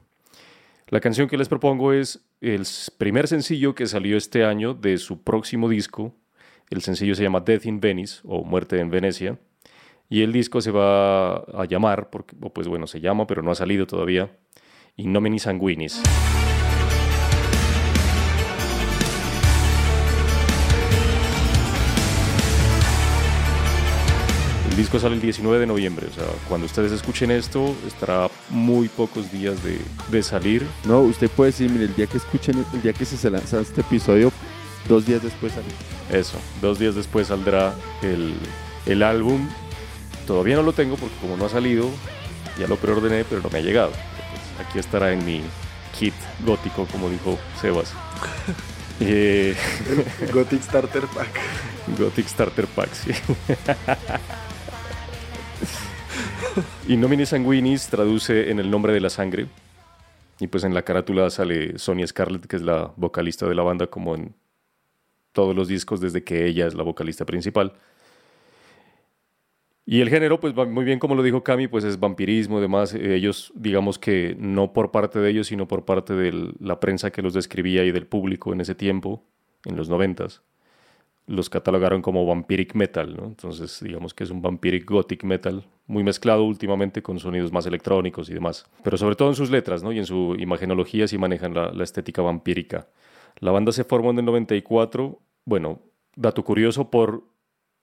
la 0.88 1.00
canción 1.00 1.28
que 1.28 1.38
les 1.38 1.48
propongo 1.48 1.92
es 1.92 2.20
el 2.40 2.66
primer 2.98 3.26
sencillo 3.28 3.74
que 3.74 3.86
salió 3.86 4.16
este 4.16 4.44
año 4.44 4.74
de 4.74 4.98
su 4.98 5.22
próximo 5.22 5.68
disco. 5.68 6.14
El 6.72 6.80
sencillo 6.80 7.14
se 7.14 7.22
llama 7.22 7.40
Death 7.40 7.66
in 7.66 7.80
Venice 7.80 8.20
o 8.24 8.44
Muerte 8.44 8.80
en 8.80 8.88
Venecia. 8.88 9.38
Y 10.08 10.22
el 10.22 10.32
disco 10.32 10.62
se 10.62 10.70
va 10.70 11.34
a 11.34 11.66
llamar, 11.68 12.08
porque, 12.08 12.34
pues 12.34 12.66
bueno, 12.66 12.86
se 12.86 12.98
llama, 12.98 13.26
pero 13.26 13.42
no 13.42 13.50
ha 13.50 13.54
salido 13.54 13.86
todavía, 13.86 14.30
Innomini 14.96 15.38
Sanguinis. 15.38 16.02
El 24.70 24.76
disco 24.78 24.98
sale 24.98 25.16
el 25.16 25.20
19 25.20 25.60
de 25.60 25.66
noviembre, 25.66 26.06
o 26.06 26.12
sea, 26.14 26.24
cuando 26.48 26.64
ustedes 26.64 26.90
escuchen 26.92 27.30
esto, 27.30 27.76
estará 27.86 28.30
muy 28.48 28.88
pocos 28.88 29.30
días 29.30 29.62
de, 29.62 29.78
de 30.10 30.22
salir. 30.22 30.66
No, 30.86 31.00
usted 31.00 31.30
puede 31.30 31.50
decir, 31.50 31.70
mire, 31.70 31.84
el 31.84 31.94
día 31.94 32.06
que 32.06 32.16
escuchen, 32.16 32.64
el 32.72 32.80
día 32.80 32.94
que 32.94 33.04
se 33.04 33.30
lanza 33.30 33.60
este 33.60 33.82
episodio, 33.82 34.32
dos 34.88 35.06
días 35.06 35.22
después 35.22 35.52
sale. 35.52 35.66
Eso, 36.10 36.38
dos 36.60 36.78
días 36.78 36.94
después 36.94 37.28
saldrá 37.28 37.74
el, 38.02 38.34
el 38.86 39.02
álbum. 39.02 39.48
Todavía 40.26 40.56
no 40.56 40.62
lo 40.62 40.72
tengo 40.72 40.96
porque 40.96 41.16
como 41.20 41.36
no 41.36 41.46
ha 41.46 41.48
salido, 41.48 41.88
ya 42.58 42.66
lo 42.66 42.76
preordené, 42.76 43.24
pero 43.24 43.40
no 43.42 43.50
me 43.50 43.58
ha 43.58 43.62
llegado. 43.62 43.92
Aquí 44.60 44.78
estará 44.78 45.12
en 45.12 45.24
mi 45.24 45.42
kit 45.98 46.14
gótico, 46.44 46.86
como 46.86 47.08
dijo 47.08 47.38
Sebas. 47.60 47.92
Eh, 49.00 49.56
Gothic 50.32 50.62
Starter 50.62 51.02
Pack. 51.06 51.28
Gothic 51.98 52.28
Starter 52.28 52.66
Pack, 52.68 52.92
sí. 52.92 53.10
Innomine 56.86 57.26
Sanguinis 57.26 57.88
traduce 57.88 58.50
en 58.50 58.60
el 58.60 58.70
nombre 58.70 58.92
de 58.92 59.00
la 59.00 59.10
sangre. 59.10 59.48
Y 60.38 60.46
pues 60.46 60.62
en 60.62 60.74
la 60.74 60.82
carátula 60.82 61.30
sale 61.30 61.78
Sonia 61.78 62.06
Scarlett, 62.06 62.46
que 62.46 62.56
es 62.56 62.62
la 62.62 62.92
vocalista 62.96 63.48
de 63.48 63.54
la 63.56 63.62
banda, 63.62 63.88
como 63.88 64.14
en 64.14 64.36
todos 65.32 65.56
los 65.56 65.68
discos 65.68 66.00
desde 66.00 66.22
que 66.22 66.46
ella 66.46 66.66
es 66.66 66.74
la 66.74 66.82
vocalista 66.82 67.24
principal. 67.24 67.72
Y 69.84 70.00
el 70.00 70.10
género, 70.10 70.38
pues 70.38 70.54
muy 70.54 70.84
bien 70.84 71.00
como 71.00 71.16
lo 71.16 71.24
dijo 71.24 71.42
Cami, 71.42 71.66
pues 71.66 71.82
es 71.82 71.98
vampirismo, 71.98 72.58
además 72.58 72.94
ellos, 72.94 73.52
digamos 73.56 73.98
que 73.98 74.36
no 74.38 74.72
por 74.72 74.92
parte 74.92 75.18
de 75.18 75.28
ellos, 75.28 75.48
sino 75.48 75.66
por 75.66 75.84
parte 75.84 76.14
de 76.14 76.52
la 76.60 76.78
prensa 76.78 77.10
que 77.10 77.20
los 77.20 77.34
describía 77.34 77.84
y 77.84 77.90
del 77.90 78.06
público 78.06 78.52
en 78.52 78.60
ese 78.60 78.76
tiempo, 78.76 79.24
en 79.64 79.76
los 79.76 79.88
noventas, 79.88 80.42
los 81.26 81.50
catalogaron 81.50 82.00
como 82.00 82.24
vampiric 82.24 82.74
metal. 82.76 83.18
Entonces 83.24 83.80
digamos 83.82 84.14
que 84.14 84.22
es 84.22 84.30
un 84.30 84.40
vampiric 84.40 84.88
gothic 84.88 85.24
metal, 85.24 85.66
muy 85.88 86.04
mezclado 86.04 86.44
últimamente 86.44 87.02
con 87.02 87.18
sonidos 87.18 87.50
más 87.50 87.66
electrónicos 87.66 88.30
y 88.30 88.34
demás, 88.34 88.66
pero 88.84 88.96
sobre 88.96 89.16
todo 89.16 89.30
en 89.30 89.34
sus 89.34 89.50
letras, 89.50 89.82
¿no? 89.82 89.90
Y 89.90 89.98
en 89.98 90.06
su 90.06 90.36
imagenología 90.38 91.08
sí 91.08 91.18
manejan 91.18 91.54
la 91.54 91.82
estética 91.82 92.22
vampírica. 92.22 92.86
La 93.42 93.50
banda 93.50 93.72
se 93.72 93.82
formó 93.82 94.12
en 94.12 94.20
el 94.20 94.24
94, 94.24 95.20
bueno, 95.46 95.80
dato 96.14 96.44
curioso, 96.44 96.92
por 96.92 97.24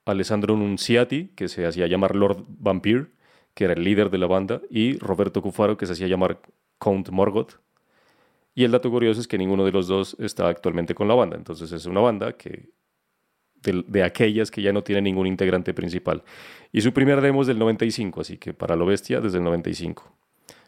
Alessandro 0.05 0.55
Nunciati, 0.55 1.33
que 1.35 1.49
se 1.49 1.65
hacía 1.65 1.85
llamar 1.85 2.15
Lord 2.15 2.45
Vampire, 2.47 3.07
que 3.53 3.65
era 3.65 3.73
el 3.73 3.83
líder 3.83 4.09
de 4.09 4.19
la 4.19 4.27
banda, 4.27 4.61
y 4.69 4.97
Roberto 4.99 5.41
Cufaro, 5.41 5.75
que 5.75 5.85
se 5.85 5.91
hacía 5.91 6.07
llamar 6.07 6.39
Count 6.77 7.09
Morgoth. 7.09 7.59
Y 8.55 8.63
el 8.63 8.71
dato 8.71 8.89
curioso 8.89 9.19
es 9.19 9.27
que 9.27 9.37
ninguno 9.37 9.65
de 9.65 9.73
los 9.73 9.89
dos 9.89 10.15
está 10.17 10.47
actualmente 10.47 10.95
con 10.95 11.09
la 11.09 11.15
banda. 11.15 11.35
Entonces 11.35 11.69
es 11.73 11.85
una 11.85 11.99
banda 11.99 12.37
que 12.37 12.69
de, 13.61 14.03
aquellas 14.03 14.51
que 14.51 14.61
ya 14.61 14.71
no 14.71 14.81
tiene 14.81 15.01
ningún 15.01 15.27
integrante 15.27 15.73
principal. 15.73 16.23
Y 16.71 16.79
su 16.79 16.93
primer 16.93 17.19
demo 17.19 17.41
es 17.41 17.47
del 17.47 17.59
95, 17.59 18.21
así 18.21 18.37
que 18.37 18.53
para 18.53 18.77
lo 18.77 18.85
bestia 18.85 19.19
desde 19.19 19.39
el 19.39 19.43
95. 19.43 20.09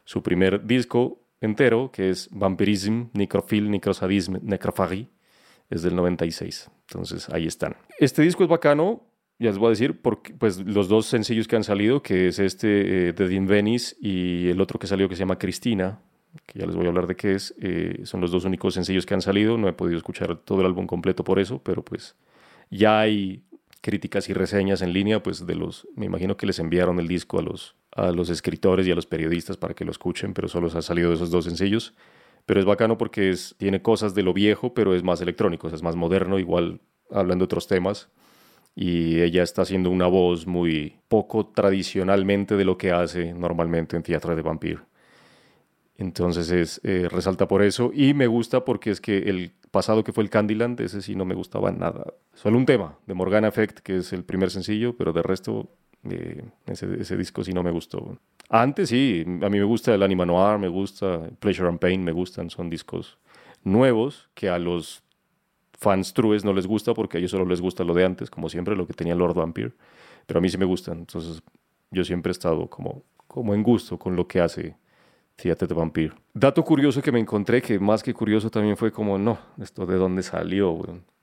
Su 0.04 0.22
primer 0.22 0.66
disco 0.66 1.22
entero, 1.42 1.92
que 1.92 2.10
es 2.10 2.30
Vampirism, 2.32 3.08
Necrophil, 3.14 3.70
Necrosadism, 3.70 4.38
es 5.70 5.82
del 5.82 5.96
96. 5.96 6.72
Entonces 6.88 7.30
ahí 7.30 7.48
están. 7.48 7.76
Este 8.00 8.22
disco 8.22 8.44
es 8.44 8.50
bacano 8.50 9.12
ya 9.42 9.50
les 9.50 9.58
voy 9.58 9.68
a 9.68 9.70
decir, 9.72 10.00
porque, 10.02 10.36
pues 10.36 10.60
los 10.60 10.88
dos 10.88 11.08
sencillos 11.08 11.48
que 11.48 11.56
han 11.56 11.64
salido, 11.64 12.04
que 12.04 12.28
es 12.28 12.38
este 12.38 13.10
eh, 13.10 13.14
de 13.14 13.28
Dean 13.28 13.48
Venice 13.48 13.96
y 14.00 14.50
el 14.50 14.62
otro 14.62 14.78
que 14.78 14.86
salió 14.86 15.10
que 15.10 15.16
se 15.16 15.22
llama 15.22 15.40
Cristina, 15.40 16.00
que 16.46 16.60
ya 16.60 16.68
les 16.68 16.76
voy 16.76 16.86
a 16.86 16.90
hablar 16.90 17.08
de 17.08 17.16
qué 17.16 17.34
es, 17.34 17.56
eh, 17.60 18.02
son 18.04 18.22
los 18.22 18.30
dos 18.30 18.46
únicos 18.46 18.76
sencillos 18.76 19.08
que 19.08 19.16
han 19.16 19.22
salido, 19.22 19.58
no 19.58 19.68
he 19.68 19.74
podido 19.74 19.98
escuchar 19.98 20.38
todo 20.38 20.60
el 20.62 20.68
álbum 20.68 20.86
completo 20.86 21.24
por 21.24 21.40
eso, 21.40 21.60
pero 21.64 21.84
pues 21.84 22.16
ya 22.70 23.00
hay 23.00 23.44
críticas 23.82 24.30
y 24.30 24.34
reseñas 24.34 24.84
en 24.84 24.94
línea, 24.94 25.24
pues 25.24 25.48
de 25.48 25.56
los, 25.56 25.88
me 25.96 26.06
imagino 26.06 26.38
que 26.38 26.46
les 26.46 26.60
enviaron 26.60 27.00
el 27.00 27.08
disco 27.08 27.40
a 27.40 27.42
los, 27.42 27.76
a 27.96 28.12
los 28.12 28.30
escritores 28.30 28.88
y 28.88 28.92
a 28.92 28.96
los 28.96 29.06
periodistas 29.06 29.58
para 29.58 29.74
que 29.74 29.86
lo 29.86 29.92
escuchen, 29.92 30.34
pero 30.34 30.48
solo 30.48 30.70
se 30.70 30.78
ha 30.78 30.82
salido 30.82 31.10
de 31.10 31.16
esos 31.16 31.32
dos 31.32 31.46
sencillos. 31.46 31.94
Pero 32.46 32.60
es 32.60 32.66
bacano 32.66 32.98
porque 32.98 33.36
tiene 33.58 33.82
cosas 33.82 34.16
de 34.16 34.24
lo 34.24 34.34
viejo, 34.34 34.74
pero 34.74 34.96
es 34.96 35.04
más 35.04 35.22
electrónico, 35.22 35.68
es 35.68 35.84
más 35.84 35.96
moderno, 35.96 36.40
igual 36.40 36.82
hablando 37.12 37.44
de 37.44 37.46
otros 37.46 37.68
temas 37.68 38.10
y 38.76 39.22
ella 39.22 39.44
está 39.44 39.64
haciendo 39.64 39.90
una 39.90 40.08
voz 40.08 40.48
muy 40.48 40.96
poco 41.08 41.48
tradicionalmente 41.48 42.56
de 42.56 42.66
lo 42.66 42.78
que 42.78 42.92
hace 42.92 43.34
normalmente 43.34 43.98
en 43.98 44.04
teatro 44.04 44.36
de 44.36 44.42
vampiro. 44.42 44.86
Entonces 45.98 46.50
es, 46.50 46.82
eh, 46.84 47.08
resalta 47.10 47.48
por 47.48 47.62
eso 47.62 47.92
y 47.94 48.14
me 48.14 48.28
gusta 48.28 48.66
porque 48.66 48.92
es 48.92 49.02
que 49.02 49.18
el 49.18 49.52
pasado 49.72 50.04
que 50.04 50.14
fue 50.14 50.24
el 50.24 50.30
Candyland, 50.30 50.80
ese 50.82 51.02
sí 51.02 51.16
no 51.16 51.26
me 51.26 51.36
gustaba 51.36 51.72
nada. 51.72 52.14
Solo 52.34 52.58
un 52.58 52.66
tema 52.66 52.98
de 53.06 53.14
Morgana 53.14 53.50
Effect, 53.50 53.80
que 53.80 53.98
es 53.98 54.14
el 54.14 54.24
primer 54.24 54.50
sencillo, 54.50 54.96
pero 54.98 55.14
de 55.14 55.22
resto 55.22 55.70
eh, 56.10 56.44
ese, 56.68 57.18
disco 57.18 57.44
sí 57.44 57.54
no 57.54 57.64
me 57.64 57.72
gustó. 57.72 58.18
Antes 58.50 58.90
sí, 58.90 59.24
a 59.26 59.50
mí 59.50 59.60
me 59.60 59.64
gusta 59.64 59.94
el 59.94 60.04
Anima 60.04 60.26
Noir, 60.26 60.60
me 60.60 60.68
gusta 60.68 61.30
Pleasure 61.40 61.70
and 61.70 61.80
Pain, 61.80 62.04
me 62.04 62.12
gustan, 62.12 62.50
son 62.50 62.70
discos 62.70 63.18
nuevos 63.64 64.30
que 64.34 64.50
a 64.50 64.60
los 64.60 65.04
fans 65.74 66.14
trues 66.14 66.44
no 66.44 66.54
les 66.54 66.68
gusta 66.68 66.94
porque 66.94 67.18
a 67.18 67.20
ellos 67.20 67.32
solo 67.32 67.46
les 67.46 67.62
gusta 67.62 67.84
lo 67.84 67.94
de 67.94 68.06
antes, 68.06 68.30
como 68.30 68.50
siempre, 68.50 68.76
lo 68.76 68.86
que 68.86 68.94
tenía 68.94 69.16
Lord 69.16 69.36
Vampire. 69.36 69.72
Pero 70.26 70.40
a 70.40 70.42
mí 70.42 70.50
sí 70.50 70.58
me 70.58 70.66
gustan. 70.66 71.00
Entonces 71.00 71.42
yo 71.92 72.04
siempre 72.04 72.30
he 72.30 72.34
estado 72.34 72.68
como, 72.70 73.04
como 73.28 73.54
en 73.54 73.64
gusto 73.64 73.98
con 73.98 74.16
lo 74.16 74.28
que 74.28 74.40
hace 74.40 74.76
Theater 75.36 75.68
de 75.68 75.74
Vampire. 75.74 76.14
Dato 76.34 76.64
curioso 76.64 77.02
que 77.02 77.12
me 77.12 77.20
encontré, 77.20 77.62
que 77.62 77.80
más 77.80 78.04
que 78.04 78.14
curioso 78.14 78.50
también 78.50 78.78
fue 78.78 78.92
como, 78.92 79.18
no, 79.18 79.40
esto 79.60 79.86
de 79.86 79.96
dónde 79.96 80.24
salió. 80.24 80.78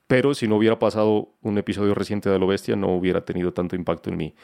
Pero 0.09 0.34
si 0.34 0.48
no 0.48 0.56
hubiera 0.56 0.80
pasado 0.80 1.36
un 1.40 1.56
episodio 1.59 1.94
reciente 1.94 2.28
de 2.28 2.40
Lo 2.40 2.48
Bestia, 2.48 2.74
no 2.74 2.88
hubiera 2.88 3.24
tenido 3.24 3.52
tanto 3.52 3.76
impacto 3.76 4.11
en 4.11 4.16
mí. 4.16 4.34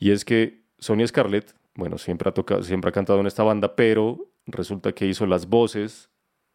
Y 0.00 0.10
es 0.10 0.24
que 0.24 0.64
Sonia 0.78 1.06
Scarlett, 1.06 1.54
bueno, 1.76 1.98
siempre 1.98 2.28
ha, 2.28 2.34
tocado, 2.34 2.64
siempre 2.64 2.88
ha 2.88 2.92
cantado 2.92 3.20
en 3.20 3.28
esta 3.28 3.44
banda, 3.44 3.76
pero 3.76 4.26
resulta 4.46 4.92
que 4.92 5.06
hizo 5.06 5.26
las 5.26 5.48
voces 5.48 6.10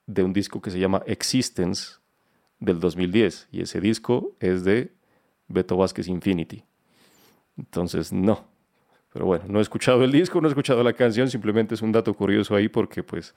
de 0.05 0.23
un 0.23 0.33
disco 0.33 0.61
que 0.61 0.71
se 0.71 0.79
llama 0.79 1.01
Existence, 1.05 1.99
del 2.59 2.79
2010 2.79 3.49
y 3.51 3.61
ese 3.61 3.81
disco 3.81 4.35
es 4.39 4.63
de 4.63 4.91
Beto 5.47 5.77
Vázquez 5.77 6.07
Infinity. 6.07 6.63
Entonces, 7.57 8.11
no. 8.11 8.45
Pero 9.13 9.25
bueno, 9.25 9.45
no 9.47 9.59
he 9.59 9.61
escuchado 9.61 10.03
el 10.03 10.11
disco, 10.11 10.41
no 10.41 10.47
he 10.47 10.51
escuchado 10.51 10.83
la 10.83 10.93
canción, 10.93 11.29
simplemente 11.29 11.75
es 11.75 11.81
un 11.81 11.91
dato 11.91 12.13
curioso 12.13 12.55
ahí 12.55 12.67
porque 12.67 13.03
pues 13.03 13.33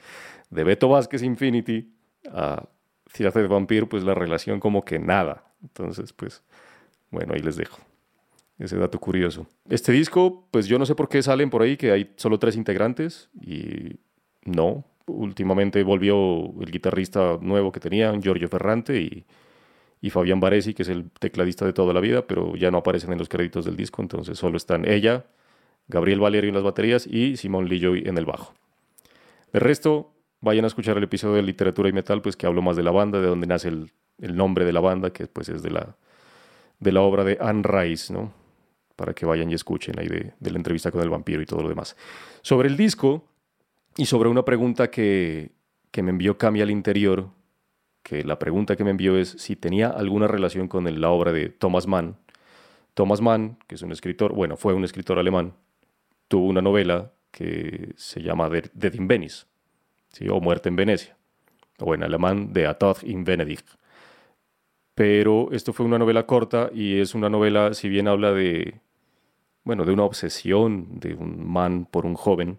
de 0.50 0.64
Beto 0.64 0.88
Vázquez 0.88 1.22
Infinity 1.22 1.94
a 2.32 2.68
Ciudad 3.12 3.34
de 3.34 3.46
Vampir, 3.46 3.88
pues 3.88 4.04
la 4.04 4.14
relación 4.14 4.60
como 4.60 4.84
que 4.84 4.98
nada. 4.98 5.44
Entonces, 5.62 6.12
pues 6.12 6.42
bueno, 7.10 7.34
ahí 7.34 7.40
les 7.40 7.56
dejo 7.56 7.78
ese 8.58 8.76
dato 8.76 9.00
curioso. 9.00 9.46
Este 9.68 9.90
disco, 9.92 10.46
pues 10.50 10.66
yo 10.66 10.78
no 10.78 10.84
sé 10.84 10.94
por 10.94 11.08
qué 11.08 11.22
salen 11.22 11.50
por 11.50 11.62
ahí 11.62 11.76
que 11.76 11.92
hay 11.92 12.12
solo 12.16 12.38
tres 12.38 12.56
integrantes 12.56 13.30
y 13.40 13.96
no, 14.44 14.84
últimamente 15.06 15.82
volvió 15.82 16.52
el 16.60 16.70
guitarrista 16.70 17.38
nuevo 17.40 17.72
que 17.72 17.80
tenían, 17.80 18.22
Giorgio 18.22 18.48
Ferrante 18.48 19.00
y, 19.00 20.10
Fabián 20.10 20.40
Baresi, 20.40 20.74
que 20.74 20.82
es 20.82 20.88
el 20.88 21.10
tecladista 21.10 21.64
de 21.64 21.72
toda 21.72 21.92
la 21.92 22.00
vida, 22.00 22.26
pero 22.26 22.54
ya 22.56 22.70
no 22.70 22.78
aparecen 22.78 23.12
en 23.12 23.18
los 23.18 23.28
créditos 23.28 23.64
del 23.64 23.76
disco, 23.76 24.02
entonces 24.02 24.38
solo 24.38 24.56
están 24.56 24.88
ella, 24.88 25.26
Gabriel 25.88 26.20
Valerio 26.20 26.48
en 26.48 26.54
las 26.54 26.62
baterías 26.62 27.06
y 27.06 27.36
Simón 27.36 27.68
Lilloy 27.68 28.04
en 28.06 28.16
el 28.16 28.24
bajo. 28.24 28.54
El 29.52 29.60
resto, 29.60 30.12
vayan 30.40 30.64
a 30.64 30.68
escuchar 30.68 30.96
el 30.96 31.04
episodio 31.04 31.36
de 31.36 31.42
Literatura 31.42 31.88
y 31.88 31.92
Metal, 31.92 32.22
pues 32.22 32.36
que 32.36 32.46
hablo 32.46 32.62
más 32.62 32.76
de 32.76 32.82
la 32.82 32.90
banda, 32.90 33.20
de 33.20 33.26
donde 33.26 33.46
nace 33.46 33.68
el, 33.68 33.90
nombre 34.18 34.64
de 34.64 34.72
la 34.72 34.80
banda, 34.80 35.10
que 35.12 35.26
pues 35.26 35.48
es 35.48 35.62
de 35.62 35.70
la, 35.70 35.96
de 36.78 36.92
la 36.92 37.00
obra 37.00 37.24
de 37.24 37.38
Anne 37.40 37.62
Rice, 37.62 38.12
¿no? 38.12 38.32
Para 38.96 39.14
que 39.14 39.24
vayan 39.24 39.50
y 39.50 39.54
escuchen 39.54 39.98
ahí 39.98 40.08
de, 40.08 40.34
la 40.40 40.56
entrevista 40.56 40.90
con 40.90 41.00
el 41.02 41.08
vampiro 41.08 41.40
y 41.40 41.46
todo 41.46 41.62
lo 41.62 41.68
demás. 41.68 41.96
Sobre 42.42 42.68
el 42.68 42.76
disco, 42.76 43.24
y 43.96 44.06
sobre 44.06 44.28
una 44.28 44.44
pregunta 44.44 44.90
que, 44.90 45.52
que 45.90 46.02
me 46.02 46.10
envió 46.10 46.38
Cami 46.38 46.60
al 46.60 46.70
interior, 46.70 47.30
que 48.02 48.24
la 48.24 48.38
pregunta 48.38 48.76
que 48.76 48.84
me 48.84 48.90
envió 48.90 49.16
es 49.16 49.30
si 49.30 49.56
tenía 49.56 49.88
alguna 49.88 50.26
relación 50.26 50.68
con 50.68 51.00
la 51.00 51.10
obra 51.10 51.32
de 51.32 51.48
Thomas 51.48 51.86
Mann. 51.86 52.16
Thomas 52.94 53.20
Mann, 53.20 53.58
que 53.66 53.74
es 53.74 53.82
un 53.82 53.92
escritor, 53.92 54.34
bueno, 54.34 54.56
fue 54.56 54.74
un 54.74 54.84
escritor 54.84 55.18
alemán, 55.18 55.54
tuvo 56.28 56.46
una 56.46 56.62
novela 56.62 57.12
que 57.30 57.92
se 57.96 58.22
llama 58.22 58.48
Dead 58.48 58.94
in 58.94 59.08
Venice, 59.08 59.46
¿sí? 60.12 60.28
o 60.28 60.40
Muerte 60.40 60.68
en 60.68 60.76
Venecia, 60.76 61.16
o 61.78 61.94
en 61.94 62.02
alemán 62.02 62.52
De 62.52 62.72
Tod 62.74 63.02
in 63.02 63.24
Venedig. 63.24 63.64
Pero 64.94 65.48
esto 65.52 65.72
fue 65.72 65.86
una 65.86 65.98
novela 65.98 66.26
corta 66.26 66.70
y 66.74 67.00
es 67.00 67.14
una 67.14 67.30
novela, 67.30 67.74
si 67.74 67.88
bien 67.88 68.08
habla 68.08 68.32
de, 68.32 68.80
bueno, 69.64 69.84
de 69.84 69.92
una 69.92 70.04
obsesión 70.04 71.00
de 71.00 71.14
un 71.14 71.48
man 71.48 71.86
por 71.90 72.06
un 72.06 72.14
joven, 72.14 72.58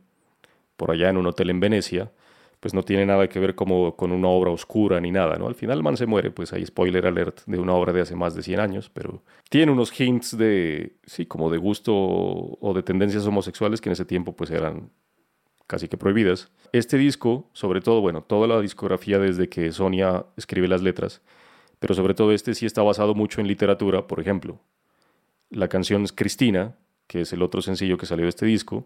por 0.76 0.92
allá 0.92 1.10
en 1.10 1.18
un 1.18 1.28
hotel 1.28 1.52
en 1.52 1.60
Venecia, 1.60 2.12
pues 2.60 2.74
no 2.76 2.84
tiene 2.84 3.06
nada 3.06 3.28
que 3.28 3.40
ver 3.40 3.56
como 3.56 3.96
con 3.96 4.12
una 4.12 4.28
obra 4.28 4.52
oscura 4.52 5.02
ni 5.02 5.12
nada, 5.12 5.36
¿no? 5.38 5.48
Al 5.48 5.56
final 5.56 5.80
el 5.80 5.84
man 5.84 5.98
se 5.98 6.06
muere, 6.06 6.30
pues 6.30 6.54
hay 6.54 6.66
spoiler 6.66 7.08
alert 7.08 7.42
de 7.48 7.60
una 7.60 7.74
obra 7.74 7.92
de 7.92 8.02
hace 8.02 8.16
más 8.16 8.36
de 8.36 8.44
100 8.44 8.60
años, 8.60 8.90
pero 8.94 9.24
tiene 9.50 9.72
unos 9.72 10.00
hints 10.00 10.38
de, 10.38 10.96
sí, 11.06 11.26
como 11.26 11.50
de 11.50 11.58
gusto 11.58 11.94
o 11.96 12.74
de 12.76 12.84
tendencias 12.84 13.26
homosexuales 13.26 13.82
que 13.82 13.90
en 13.90 13.94
ese 13.94 14.06
tiempo 14.06 14.36
pues 14.36 14.52
eran 14.52 14.92
casi 15.72 15.88
que 15.88 15.96
prohibidas. 15.96 16.52
Este 16.74 16.98
disco, 16.98 17.50
sobre 17.54 17.80
todo, 17.80 18.02
bueno, 18.02 18.24
toda 18.24 18.46
la 18.46 18.60
discografía 18.60 19.20
desde 19.20 19.48
que 19.48 19.72
Sonia 19.72 20.26
escribe 20.36 20.68
las 20.68 20.82
letras, 20.82 21.22
pero 21.80 21.94
sobre 21.94 22.14
todo 22.14 22.34
este 22.34 22.54
sí 22.56 22.66
está 22.66 22.82
basado 22.82 23.16
mucho 23.16 23.40
en 23.40 23.48
literatura, 23.48 24.06
por 24.06 24.20
ejemplo. 24.20 24.60
La 25.50 25.70
canción 25.70 26.06
Cristina, 26.14 26.76
que 27.08 27.22
es 27.22 27.32
el 27.32 27.42
otro 27.42 27.62
sencillo 27.62 27.98
que 27.98 28.06
salió 28.06 28.26
de 28.26 28.30
este 28.30 28.46
disco, 28.46 28.86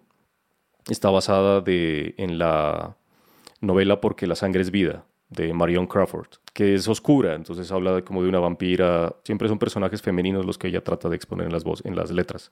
está 0.88 1.10
basada 1.10 1.60
de, 1.60 2.14
en 2.18 2.38
la 2.38 2.96
novela 3.62 4.00
Porque 4.00 4.28
la 4.28 4.36
sangre 4.36 4.62
es 4.62 4.70
vida, 4.70 5.06
de 5.30 5.56
Marion 5.56 5.88
Crawford, 5.88 6.28
que 6.54 6.76
es 6.76 6.88
oscura, 6.88 7.34
entonces 7.34 7.72
habla 7.72 8.04
como 8.04 8.22
de 8.22 8.30
una 8.30 8.40
vampira, 8.40 9.16
siempre 9.24 9.48
son 9.48 9.58
personajes 9.58 10.04
femeninos 10.04 10.46
los 10.46 10.60
que 10.60 10.68
ella 10.68 10.84
trata 10.84 11.10
de 11.10 11.16
exponer 11.16 11.48
en 11.48 11.54
las, 11.54 11.64
en 11.84 11.96
las 11.96 12.12
letras, 12.12 12.52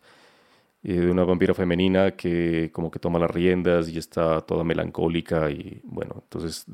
y 0.84 0.94
de 0.94 1.10
una 1.10 1.24
vampira 1.24 1.54
femenina 1.54 2.12
que 2.12 2.70
como 2.74 2.92
que 2.92 3.00
toma 3.00 3.18
las 3.18 3.32
riendas 3.32 3.88
y 3.90 3.98
está 3.98 4.42
toda 4.42 4.66
melancólica 4.66 5.50
y 5.50 5.80
bueno, 5.86 6.16
entonces 6.24 6.66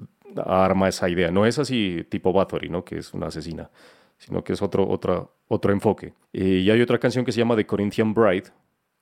arma 0.45 0.89
esa 0.89 1.09
idea, 1.09 1.31
no 1.31 1.45
es 1.45 1.59
así 1.59 2.05
tipo 2.09 2.33
Bathory, 2.33 2.69
¿no? 2.69 2.83
que 2.83 2.97
es 2.97 3.13
una 3.13 3.27
asesina, 3.27 3.69
sino 4.17 4.43
que 4.43 4.53
es 4.53 4.61
otro, 4.61 4.87
otro, 4.89 5.71
enfoque. 5.71 6.13
Y 6.33 6.69
hay 6.69 6.81
otra 6.81 6.99
canción 6.99 7.23
que 7.23 7.31
se 7.31 7.39
llama 7.39 7.55
The 7.55 7.65
Corinthian 7.65 8.13
Bride, 8.13 8.49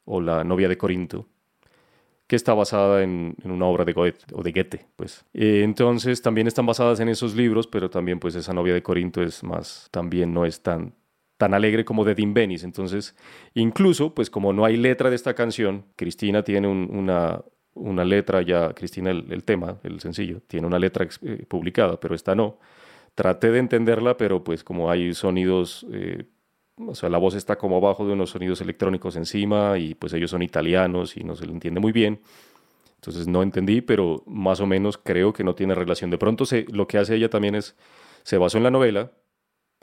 o 0.05 0.21
La 0.21 0.43
novia 0.43 0.69
de 0.69 0.77
Corinto, 0.77 1.25
que 2.27 2.35
está 2.35 2.53
basada 2.53 3.03
en, 3.03 3.35
una 3.43 3.65
obra 3.65 3.83
de 3.83 3.93
Goethe 3.93 4.25
o 4.33 4.41
de 4.41 4.51
Goethe, 4.51 4.85
pues. 4.95 5.25
Eh, 5.33 5.61
entonces 5.63 6.21
también 6.21 6.47
están 6.47 6.65
basadas 6.65 6.99
en 6.99 7.09
esos 7.09 7.35
libros, 7.35 7.67
pero 7.67 7.89
también 7.89 8.19
pues 8.19 8.35
esa 8.35 8.53
novia 8.53 8.73
de 8.73 8.83
Corinto 8.83 9.21
es 9.21 9.43
más, 9.43 9.87
también 9.91 10.33
no 10.33 10.45
es 10.45 10.61
tan, 10.61 10.93
tan 11.37 11.53
alegre 11.53 11.85
como 11.85 12.03
de 12.03 12.15
Dean 12.15 12.33
Benis. 12.33 12.63
Entonces, 12.63 13.15
incluso, 13.53 14.13
pues 14.13 14.29
como 14.29 14.53
no 14.53 14.65
hay 14.65 14.75
letra 14.75 15.09
de 15.09 15.15
esta 15.15 15.33
canción, 15.33 15.85
Cristina 15.95 16.43
tiene 16.43 16.67
una, 16.67 17.41
una 17.73 18.03
letra 18.03 18.41
ya, 18.41 18.73
Cristina 18.73 19.11
el, 19.11 19.43
tema, 19.43 19.77
el 19.83 19.99
sencillo, 19.99 20.41
tiene 20.47 20.67
una 20.67 20.79
letra 20.79 21.07
eh, 21.21 21.45
publicada, 21.47 21.99
pero 21.99 22.15
esta 22.15 22.35
no. 22.35 22.59
Traté 23.15 23.51
de 23.51 23.59
entenderla, 23.59 24.17
pero 24.17 24.43
pues 24.43 24.63
como 24.63 24.91
hay 24.91 25.13
sonidos... 25.13 25.85
Eh, 25.91 26.25
o 26.79 26.93
sea, 26.93 27.09
la 27.09 27.17
voz 27.17 27.33
está 27.33 27.57
como 27.57 27.77
abajo 27.77 28.05
de 28.05 28.13
unos 28.13 28.29
sonidos 28.29 28.61
electrónicos 28.61 29.15
encima 29.15 29.79
y 29.79 29.95
pues 29.95 30.13
ellos 30.13 30.29
son 30.29 30.43
italianos 30.43 31.17
y 31.17 31.23
no 31.23 31.35
se 31.35 31.47
le 31.47 31.51
entiende 31.51 31.79
muy 31.79 31.91
bien. 31.91 32.21
Entonces 32.97 33.27
no 33.27 33.41
entendí, 33.41 33.81
pero 33.81 34.21
más 34.27 34.59
o 34.59 34.67
menos 34.67 34.99
creo 34.99 35.33
que 35.33 35.43
no 35.43 35.55
tiene 35.55 35.73
relación. 35.73 36.11
De 36.11 36.19
pronto 36.19 36.45
se, 36.45 36.65
lo 36.71 36.87
que 36.87 36.99
hace 36.99 37.15
ella 37.15 37.31
también 37.31 37.55
es, 37.55 37.75
se 38.21 38.37
basó 38.37 38.57
en 38.57 38.65
la 38.65 38.69
novela 38.69 39.11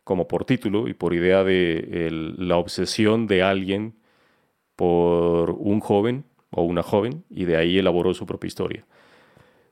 como 0.05 0.29
por 0.29 0.45
título 0.45 0.87
y 0.89 0.95
por 0.95 1.15
idea 1.15 1.43
de 1.43 2.11
la 2.39 2.57
obsesión 2.57 3.27
de 3.27 3.43
alguien 3.43 3.95
por 4.77 5.51
un 5.51 5.81
joven 5.81 6.25
o 6.51 6.63
una 6.63 6.83
joven 6.83 7.25
y 7.31 7.45
de 7.45 7.57
ahí 7.57 7.79
elaboró 7.79 8.15
su 8.15 8.27
propia 8.27 8.49
historia. 8.49 8.85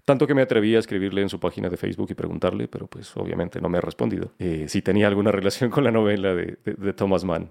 Tanto 0.04 0.26
que 0.26 0.34
me 0.34 0.42
atreví 0.42 0.74
a 0.74 0.80
escribirle 0.80 1.22
en 1.22 1.28
su 1.28 1.38
página 1.38 1.68
de 1.68 1.76
Facebook 1.76 2.08
y 2.10 2.14
preguntarle, 2.14 2.66
pero 2.66 2.88
pues 2.88 3.16
obviamente 3.16 3.60
no 3.60 3.68
me 3.68 3.78
ha 3.78 3.80
respondido, 3.80 4.32
eh, 4.38 4.66
si 4.68 4.82
tenía 4.82 5.06
alguna 5.06 5.30
relación 5.32 5.70
con 5.70 5.84
la 5.84 5.92
novela 5.92 6.34
de, 6.34 6.56
Thomas 6.94 7.24
Mann. 7.24 7.50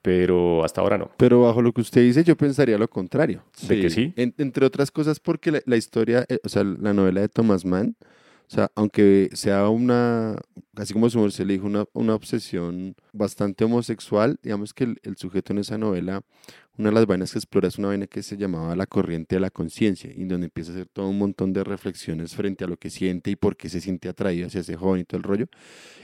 Pero 0.00 0.64
hasta 0.64 0.80
ahora 0.80 0.96
no. 0.96 1.10
Pero 1.16 1.42
bajo 1.42 1.60
lo 1.60 1.72
que 1.72 1.80
usted 1.80 2.02
dice, 2.02 2.22
yo 2.22 2.36
pensaría 2.36 2.78
lo 2.78 2.88
contrario. 2.88 3.42
¿De 3.66 3.80
que 3.80 3.90
sí? 3.90 4.14
entre 4.16 4.64
otras 4.64 4.92
cosas 4.92 5.18
porque 5.18 5.60
la, 5.64 5.76
historia, 5.76 6.24
eh, 6.28 6.38
o 6.44 6.48
sea, 6.48 6.62
la 6.62 6.94
novela 6.94 7.20
de 7.20 7.28
Thomas 7.28 7.64
Mann, 7.64 7.96
o 8.48 8.50
sea, 8.50 8.70
aunque 8.74 9.28
sea 9.34 9.68
una, 9.68 10.36
así 10.74 10.94
como 10.94 11.10
su 11.10 11.30
se 11.30 11.44
le 11.44 11.52
dijo, 11.52 11.66
una, 11.66 11.84
una, 11.92 12.14
obsesión 12.14 12.94
bastante 13.12 13.64
homosexual, 13.64 14.38
digamos 14.42 14.72
que 14.72 14.84
el, 15.02 15.16
sujeto 15.18 15.52
en 15.52 15.58
esa 15.58 15.76
novela 15.76 16.22
una 16.78 16.90
de 16.90 16.94
las 16.94 17.06
vainas 17.06 17.32
que 17.32 17.38
explora 17.38 17.68
es 17.68 17.78
una 17.78 17.88
vaina 17.88 18.06
que 18.06 18.22
se 18.22 18.36
llamaba 18.36 18.74
la 18.76 18.86
corriente 18.86 19.36
de 19.36 19.40
la 19.40 19.50
conciencia, 19.50 20.10
y 20.14 20.24
donde 20.24 20.46
empieza 20.46 20.70
a 20.70 20.74
hacer 20.74 20.88
todo 20.88 21.08
un 21.08 21.18
montón 21.18 21.52
de 21.52 21.64
reflexiones 21.64 22.34
frente 22.34 22.64
a 22.64 22.66
lo 22.68 22.76
que 22.76 22.88
siente 22.88 23.30
y 23.30 23.36
por 23.36 23.56
qué 23.56 23.68
se 23.68 23.80
siente 23.80 24.08
atraído 24.08 24.46
hacia 24.46 24.60
ese 24.60 24.76
joven 24.76 25.00
y 25.00 25.04
todo 25.04 25.18
el 25.18 25.24
rollo, 25.24 25.46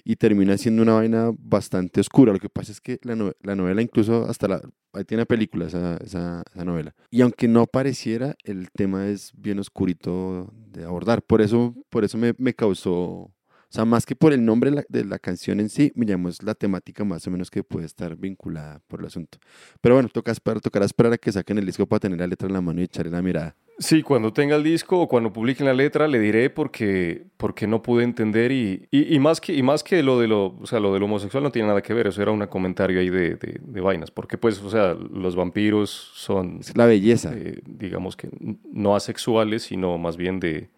y 0.04 0.16
termina 0.16 0.58
siendo 0.58 0.82
una 0.82 0.94
vaina 0.94 1.30
bastante 1.38 2.00
oscura. 2.00 2.32
Lo 2.32 2.40
que 2.40 2.48
pasa 2.48 2.72
es 2.72 2.80
que 2.80 2.98
la, 3.02 3.14
novela, 3.54 3.82
incluso 3.82 4.26
hasta 4.28 4.48
la, 4.48 4.60
ahí 4.92 5.04
tiene 5.04 5.26
película 5.26 5.66
esa, 5.66 5.96
esa, 5.98 6.42
novela, 6.64 6.94
y 7.10 7.20
aunque 7.20 7.48
no 7.48 7.66
pareciera, 7.66 8.34
el 8.44 8.70
tema 8.70 9.08
es 9.08 9.32
bien 9.36 9.58
oscurito 9.58 10.52
de 10.72 10.84
abordar. 10.84 11.22
Por 11.22 11.40
eso, 11.40 11.74
por 11.88 12.04
eso 12.04 12.18
me, 12.18 12.54
causó 12.54 13.30
sea, 13.74 13.84
más 13.84 14.06
que 14.06 14.14
por 14.14 14.32
el 14.32 14.44
nombre 14.44 14.70
de 14.88 15.04
la, 15.04 15.18
canción 15.18 15.60
en 15.60 15.68
sí, 15.68 15.92
llamó 15.96 16.30
la 16.42 16.54
temática 16.54 17.04
más 17.04 17.26
o 17.26 17.30
menos 17.30 17.50
que 17.50 17.62
puede 17.64 17.86
estar 17.86 18.16
vinculada 18.16 18.80
por 18.86 19.00
el 19.00 19.06
asunto. 19.06 19.38
Pero 19.80 19.96
bueno, 19.96 20.08
toca 20.08 20.32
esperar, 20.32 20.60
tocará 20.60 20.84
esperar 20.84 21.12
a 21.12 21.18
que 21.18 21.32
saquen 21.32 21.58
el 21.58 21.66
disco 21.66 21.86
para 21.86 22.00
tener 22.00 22.18
la 22.18 22.26
letra 22.26 22.46
en 22.46 22.54
la 22.54 22.60
mano 22.60 22.80
y 22.80 22.84
echarle 22.84 23.10
la 23.10 23.22
mirada. 23.22 23.56
Sí, 23.78 24.04
cuando 24.04 24.32
tenga 24.32 24.54
el 24.54 24.62
disco 24.62 25.00
o 25.00 25.08
cuando 25.08 25.32
publiquen 25.32 25.66
la 25.66 25.74
letra 25.74 26.06
le 26.06 26.20
diré 26.20 26.48
porque, 26.48 27.26
porque 27.36 27.66
no 27.66 27.82
pude 27.82 28.04
entender 28.04 28.52
y, 28.52 28.86
y, 28.92 29.18
más 29.18 29.40
que, 29.40 29.52
y 29.52 29.64
más 29.64 29.82
que 29.82 30.04
lo 30.04 30.20
de 30.20 30.28
lo, 30.28 30.56
o 30.60 30.66
sea, 30.66 30.78
lo 30.78 30.94
del 30.94 31.02
homosexual 31.02 31.42
no 31.42 31.50
tiene 31.50 31.66
nada 31.66 31.82
que 31.82 31.92
ver, 31.92 32.06
eso 32.06 32.22
era 32.22 32.30
un 32.30 32.46
comentario 32.46 33.00
ahí 33.00 33.10
de, 33.10 33.34
de, 33.34 33.80
vainas, 33.80 34.12
porque 34.12 34.38
pues, 34.38 34.62
o 34.62 34.70
sea, 34.70 34.94
los 34.94 35.34
vampiros 35.34 35.90
son... 36.14 36.60
la 36.76 36.86
belleza. 36.86 37.32
Eh, 37.34 37.62
digamos 37.66 38.16
que 38.16 38.28
no 38.72 38.94
asexuales, 38.94 39.64
sino 39.64 39.98
más 39.98 40.16
bien 40.16 40.38
de 40.38 40.68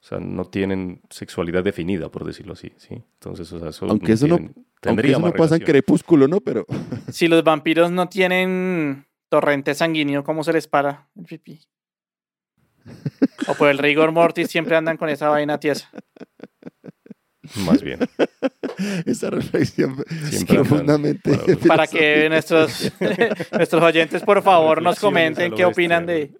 o 0.00 0.08
sea, 0.08 0.18
no 0.18 0.44
tienen 0.44 1.00
sexualidad 1.10 1.64
definida, 1.64 2.10
por 2.10 2.24
decirlo 2.24 2.52
así, 2.52 2.72
¿sí? 2.76 3.02
Entonces, 3.14 3.52
o 3.52 3.58
sea, 3.58 3.70
eso 3.70 3.86
aunque 3.86 4.12
eso 4.12 4.28
no, 4.28 4.38
aunque 4.84 5.10
eso 5.10 5.18
no 5.18 5.32
pasa 5.32 5.56
en 5.56 5.62
Crepúsculo, 5.62 6.28
¿no? 6.28 6.40
Pero... 6.40 6.66
Si 7.10 7.28
los 7.28 7.42
vampiros 7.42 7.90
no 7.90 8.08
tienen 8.08 9.06
torrente 9.28 9.74
sanguíneo, 9.74 10.24
¿cómo 10.24 10.44
se 10.44 10.52
les 10.52 10.68
para 10.68 11.08
el 11.16 11.24
pipí? 11.24 11.60
O 13.48 13.54
por 13.54 13.68
el 13.68 13.78
rigor 13.78 14.12
mortis 14.12 14.48
siempre 14.48 14.76
andan 14.76 14.96
con 14.96 15.08
esa 15.08 15.28
vaina 15.28 15.58
tiesa. 15.58 15.90
Más 17.64 17.82
bien. 17.82 18.00
Esa 19.06 19.30
reflexión 19.30 20.04
Siempre 20.30 20.56
profundamente. 20.56 21.38
Para, 21.66 21.86
que 21.86 22.28
nuestros, 22.30 22.92
nuestros 23.52 23.82
oyentes, 23.82 24.22
por 24.22 24.42
favor, 24.42 24.82
nos 24.82 24.98
comenten 24.98 25.54
qué 25.54 25.64
opinan 25.64 26.06
de. 26.06 26.30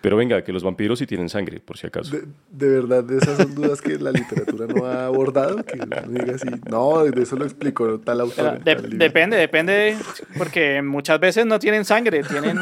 Pero 0.00 0.18
venga, 0.18 0.44
que 0.44 0.52
los 0.52 0.62
vampiros 0.62 0.98
sí 0.98 1.06
tienen 1.06 1.30
sangre, 1.30 1.60
por 1.60 1.78
si 1.78 1.86
acaso. 1.86 2.14
De, 2.50 2.68
verdad, 2.68 3.02
de 3.02 3.16
esas 3.16 3.38
son 3.38 3.54
dudas 3.54 3.80
que 3.80 3.98
la 3.98 4.12
literatura 4.12 4.66
no 4.66 4.84
ha 4.84 5.06
abordado. 5.06 5.64
Que 5.64 5.78
diga 6.08 6.34
así, 6.34 6.46
no, 6.68 7.04
de 7.04 7.22
eso 7.22 7.36
lo 7.36 7.46
explico 7.46 7.98
tal 8.00 8.20
autor. 8.20 8.62
depende, 8.62 9.38
depende, 9.38 9.96
porque 10.36 10.82
muchas 10.82 11.18
veces 11.18 11.46
no 11.46 11.58
tienen 11.58 11.86
sangre, 11.86 12.22
tienen, 12.22 12.58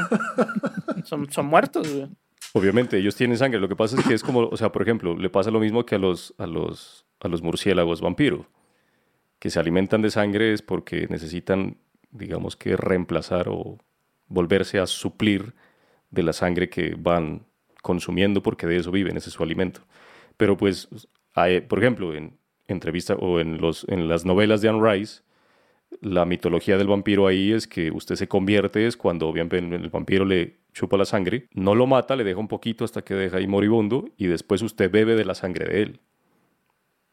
son, 1.03 1.33
son 1.33 1.47
muertos. 1.47 1.89
Obviamente, 2.55 2.99
ellos 2.99 3.17
tienen 3.17 3.39
sangre. 3.39 3.61
Lo 3.61 3.69
que 3.69 3.77
pasa 3.77 3.99
es 3.99 4.07
que 4.07 4.15
es 4.15 4.23
como, 4.23 4.41
o 4.41 4.57
sea, 4.57 4.73
por 4.73 4.83
ejemplo, 4.83 5.17
le 5.17 5.31
pasa 5.31 5.51
lo 5.51 5.61
mismo 5.61 5.87
que 5.87 5.95
a 5.95 5.99
los, 5.99 6.35
a 6.39 6.47
los, 6.47 7.07
a 7.21 7.29
los 7.29 7.43
murciélagos 7.43 8.01
vampiro, 8.01 8.47
que 9.39 9.51
se 9.51 9.59
alimentan 9.59 10.03
de 10.03 10.11
sangre 10.11 10.53
es 10.53 10.63
porque 10.63 11.07
necesitan, 11.09 11.79
digamos 12.11 12.57
que, 12.57 12.77
reemplazar 12.77 13.49
o 13.49 13.79
volverse 14.29 14.79
a 14.79 14.87
suplir 14.87 15.55
de 16.11 16.23
la 16.23 16.33
sangre 16.33 16.69
que 16.69 16.95
van 16.99 17.47
consumiendo 17.83 18.43
porque 18.43 18.67
de 18.67 18.77
eso 18.77 18.91
viven, 18.91 19.17
ese 19.17 19.31
es 19.31 19.35
su 19.35 19.43
alimento. 19.43 19.81
Pero 20.37 20.57
pues, 20.57 20.89
hay, 21.35 21.63
por 21.63 21.79
ejemplo, 21.79 22.15
en 22.15 22.39
entrevista 22.69 23.15
o 23.15 23.41
en, 23.41 23.59
los, 23.61 23.87
en 23.89 24.09
las 24.09 24.25
novelas 24.25 24.61
de 24.61 24.69
Anne 24.69 24.93
Rice, 24.93 25.23
la 26.01 26.25
mitología 26.25 26.79
del 26.79 26.87
vampiro 26.87 27.27
ahí 27.27 27.53
es 27.53 27.67
que 27.67 27.91
usted 27.91 28.17
se 28.17 28.29
convierte, 28.29 28.87
es 28.87 28.97
cuando 28.97 29.29
obviamente 29.29 29.59
el 29.59 29.91
vampiro 29.91 30.25
le 30.25 30.62
chupa 30.73 30.97
la 30.97 31.05
sangre, 31.05 31.49
no 31.53 31.75
lo 31.75 31.87
mata, 31.87 32.17
le 32.17 32.25
deja 32.25 32.41
un 32.41 32.49
poquito 32.49 32.85
hasta 32.85 33.03
que 33.03 33.15
deja 33.15 33.39
ahí 33.39 33.47
moribundo 33.47 34.09
y 34.17 34.27
después 34.27 34.63
usted 34.63 34.91
bebe 34.91 35.15
de 35.15 35.25
la 35.25 35.35
sangre 35.35 35.67
de 35.67 35.83
él. 35.83 36.01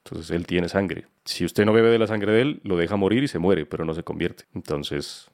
Entonces 0.05 0.31
él 0.31 0.47
tiene 0.47 0.69
sangre. 0.69 1.05
Si 1.25 1.45
usted 1.45 1.65
no 1.65 1.73
bebe 1.73 1.89
de 1.89 1.99
la 1.99 2.07
sangre 2.07 2.31
de 2.31 2.41
él, 2.41 2.61
lo 2.63 2.77
deja 2.77 2.95
morir 2.95 3.23
y 3.23 3.27
se 3.27 3.37
muere, 3.37 3.65
pero 3.65 3.85
no 3.85 3.93
se 3.93 4.03
convierte. 4.03 4.45
Entonces, 4.55 5.29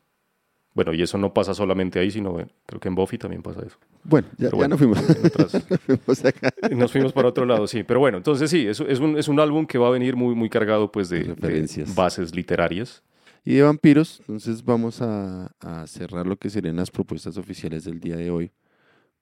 bueno, 0.74 0.94
y 0.94 1.02
eso 1.02 1.18
no 1.18 1.34
pasa 1.34 1.54
solamente 1.54 2.00
ahí, 2.00 2.12
sino 2.12 2.36
creo 2.66 2.82
que 2.82 2.90
en 2.90 2.96
Buffy 2.96 3.18
también 3.18 3.42
pasa 3.42 3.62
eso. 3.66 3.78
Bueno, 4.04 4.28
ya, 4.38 4.50
nos 4.68 4.78
fuimos. 4.78 5.02
nos 6.72 6.92
fuimos 6.92 7.14
para 7.14 7.30
otro 7.30 7.46
lado, 7.46 7.66
sí. 7.68 7.84
Pero 7.84 8.02
bueno, 8.02 8.18
entonces 8.18 8.50
sí, 8.50 8.68
es, 8.68 8.82
es, 8.82 9.00
un, 9.00 9.18
es 9.18 9.30
un 9.30 9.40
álbum 9.40 9.66
que 9.66 9.78
va 9.78 9.88
a 9.88 9.92
venir 9.92 10.18
muy, 10.18 10.36
muy 10.36 10.50
cargado 10.50 10.92
pues, 10.92 11.08
de, 11.08 11.36
de 11.36 11.86
bases 11.96 12.36
literarias. 12.36 13.04
Y 13.48 13.54
de 13.54 13.62
vampiros, 13.62 14.20
entonces 14.22 14.66
vamos 14.66 15.02
a, 15.02 15.54
cerrar 15.86 16.26
lo 16.26 16.36
que 16.36 16.50
serían 16.50 16.78
las 16.78 16.90
propuestas 16.90 17.38
oficiales 17.38 17.84
del 17.84 18.00
día 18.00 18.16
de 18.16 18.32
hoy 18.32 18.52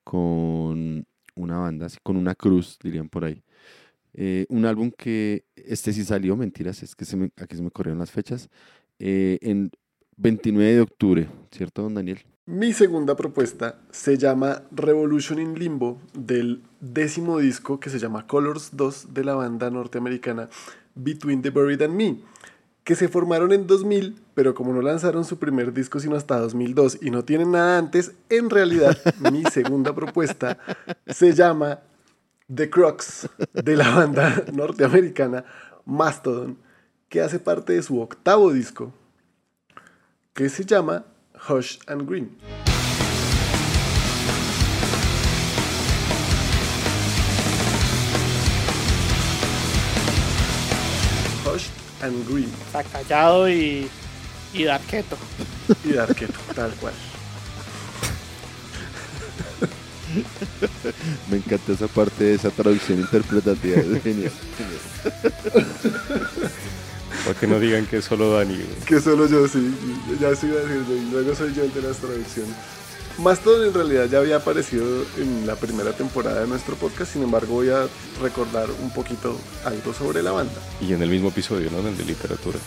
con 0.06 1.06
una 1.36 1.58
banda, 1.58 1.88
con 2.04 2.16
una 2.16 2.34
cruz, 2.34 2.80
dirían 2.82 3.10
por 3.10 3.26
ahí. 3.26 3.44
Eh, 4.14 4.46
un 4.48 4.66
álbum 4.66 4.92
que 4.98 5.44
este 5.56 5.92
sí 5.92 6.06
salió, 6.06 6.38
mentiras, 6.38 6.82
es 6.84 6.96
que 6.96 7.04
aquí 7.36 7.56
se 7.56 7.62
me 7.62 7.72
corrieron 7.72 8.00
las 8.00 8.12
fechas, 8.12 8.50
eh, 8.98 9.40
en 9.42 9.72
29 10.16 10.74
de 10.74 10.82
octubre, 10.82 11.30
¿cierto, 11.52 11.82
don 11.82 11.96
Daniel? 11.96 12.20
Mi 12.46 12.72
segunda 12.72 13.18
propuesta 13.18 13.82
se 13.92 14.18
llama 14.18 14.64
Revolution 14.72 15.40
in 15.40 15.56
Limbo, 15.60 16.00
del 16.14 16.64
décimo 16.80 17.40
disco 17.40 17.80
que 17.80 17.90
se 17.90 18.00
llama 18.00 18.26
Colors 18.26 18.72
2 18.78 19.14
de 19.14 19.24
la 19.26 19.36
banda 19.36 19.70
norteamericana 19.70 20.50
Between 20.96 21.42
the 21.42 21.50
Buried 21.50 21.82
and 21.82 21.96
Me, 21.96 22.18
que 22.84 22.96
se 22.96 23.08
formaron 23.08 23.54
en 23.54 23.66
2000, 23.66 24.22
pero 24.34 24.54
como 24.54 24.74
no 24.74 24.82
lanzaron 24.82 25.24
su 25.26 25.38
primer 25.38 25.74
disco 25.74 26.00
sino 26.00 26.16
hasta 26.16 26.38
2002 26.40 27.00
y 27.02 27.12
no 27.12 27.24
tienen 27.24 27.52
nada 27.52 27.78
antes, 27.78 28.12
en 28.30 28.50
realidad 28.50 28.98
mi 29.32 29.44
segunda 29.44 29.94
propuesta 29.96 30.58
se 31.08 31.34
llama 31.34 31.80
The 32.54 32.70
Crocs 32.70 33.30
de 33.54 33.78
la 33.78 33.90
banda 33.90 34.44
norteamericana 34.54 35.46
Mastodon, 35.86 36.58
que 37.10 37.22
hace 37.22 37.40
parte 37.40 37.74
de 37.74 37.84
su 37.84 38.02
octavo 38.02 38.52
disco 38.52 38.94
que 40.34 40.50
se 40.50 40.66
llama 40.66 41.06
Hush 41.48 41.78
and 41.88 42.08
Green. 42.10 42.73
And 52.04 52.28
Green. 52.30 52.50
Está 52.68 52.84
callado 52.84 53.50
y, 53.50 53.90
y 54.54 54.64
darqueto. 54.64 55.18
Y 55.84 55.94
darqueto, 55.94 56.40
tal 56.56 56.72
cual. 56.76 56.94
Me 61.30 61.38
encanta 61.38 61.74
esa 61.74 61.88
parte 61.88 62.24
de 62.24 62.36
esa 62.36 62.52
traducción 62.52 63.00
interpretativa, 63.00 63.80
es 63.80 64.04
genial. 64.04 64.32
Para 67.26 67.40
que 67.40 67.48
no 67.48 67.60
digan 67.60 67.86
que 67.86 67.98
es 67.98 68.06
solo 68.06 68.34
Dani. 68.34 68.60
Que 68.86 69.00
solo 69.00 69.28
yo, 69.28 69.48
sí. 69.48 69.74
Ya 70.20 70.30
estoy 70.30 70.52
haciendo. 70.52 70.96
Y 70.96 71.10
luego 71.10 71.36
soy 71.36 71.54
yo 71.54 71.64
el 71.64 71.74
de 71.74 71.82
las 71.82 71.98
traducciones. 71.98 72.54
Mastodon 73.20 73.68
en 73.68 73.74
realidad 73.74 74.06
ya 74.10 74.20
había 74.20 74.38
aparecido 74.38 74.86
en 75.18 75.46
la 75.46 75.56
primera 75.56 75.94
temporada 75.94 76.42
de 76.42 76.48
nuestro 76.48 76.76
podcast, 76.76 77.14
sin 77.14 77.22
embargo 77.24 77.54
voy 77.54 77.70
a 77.70 77.86
recordar 78.22 78.68
un 78.82 78.92
poquito 78.92 79.38
algo 79.66 79.94
sobre 79.94 80.24
la 80.24 80.32
banda. 80.32 80.54
Y 80.82 80.94
en 80.94 81.02
el 81.04 81.10
mismo 81.10 81.30
episodio, 81.30 81.70
¿no? 81.72 81.80
En 81.80 81.88
el 81.88 81.98
de 81.98 82.06
literatura. 82.06 82.58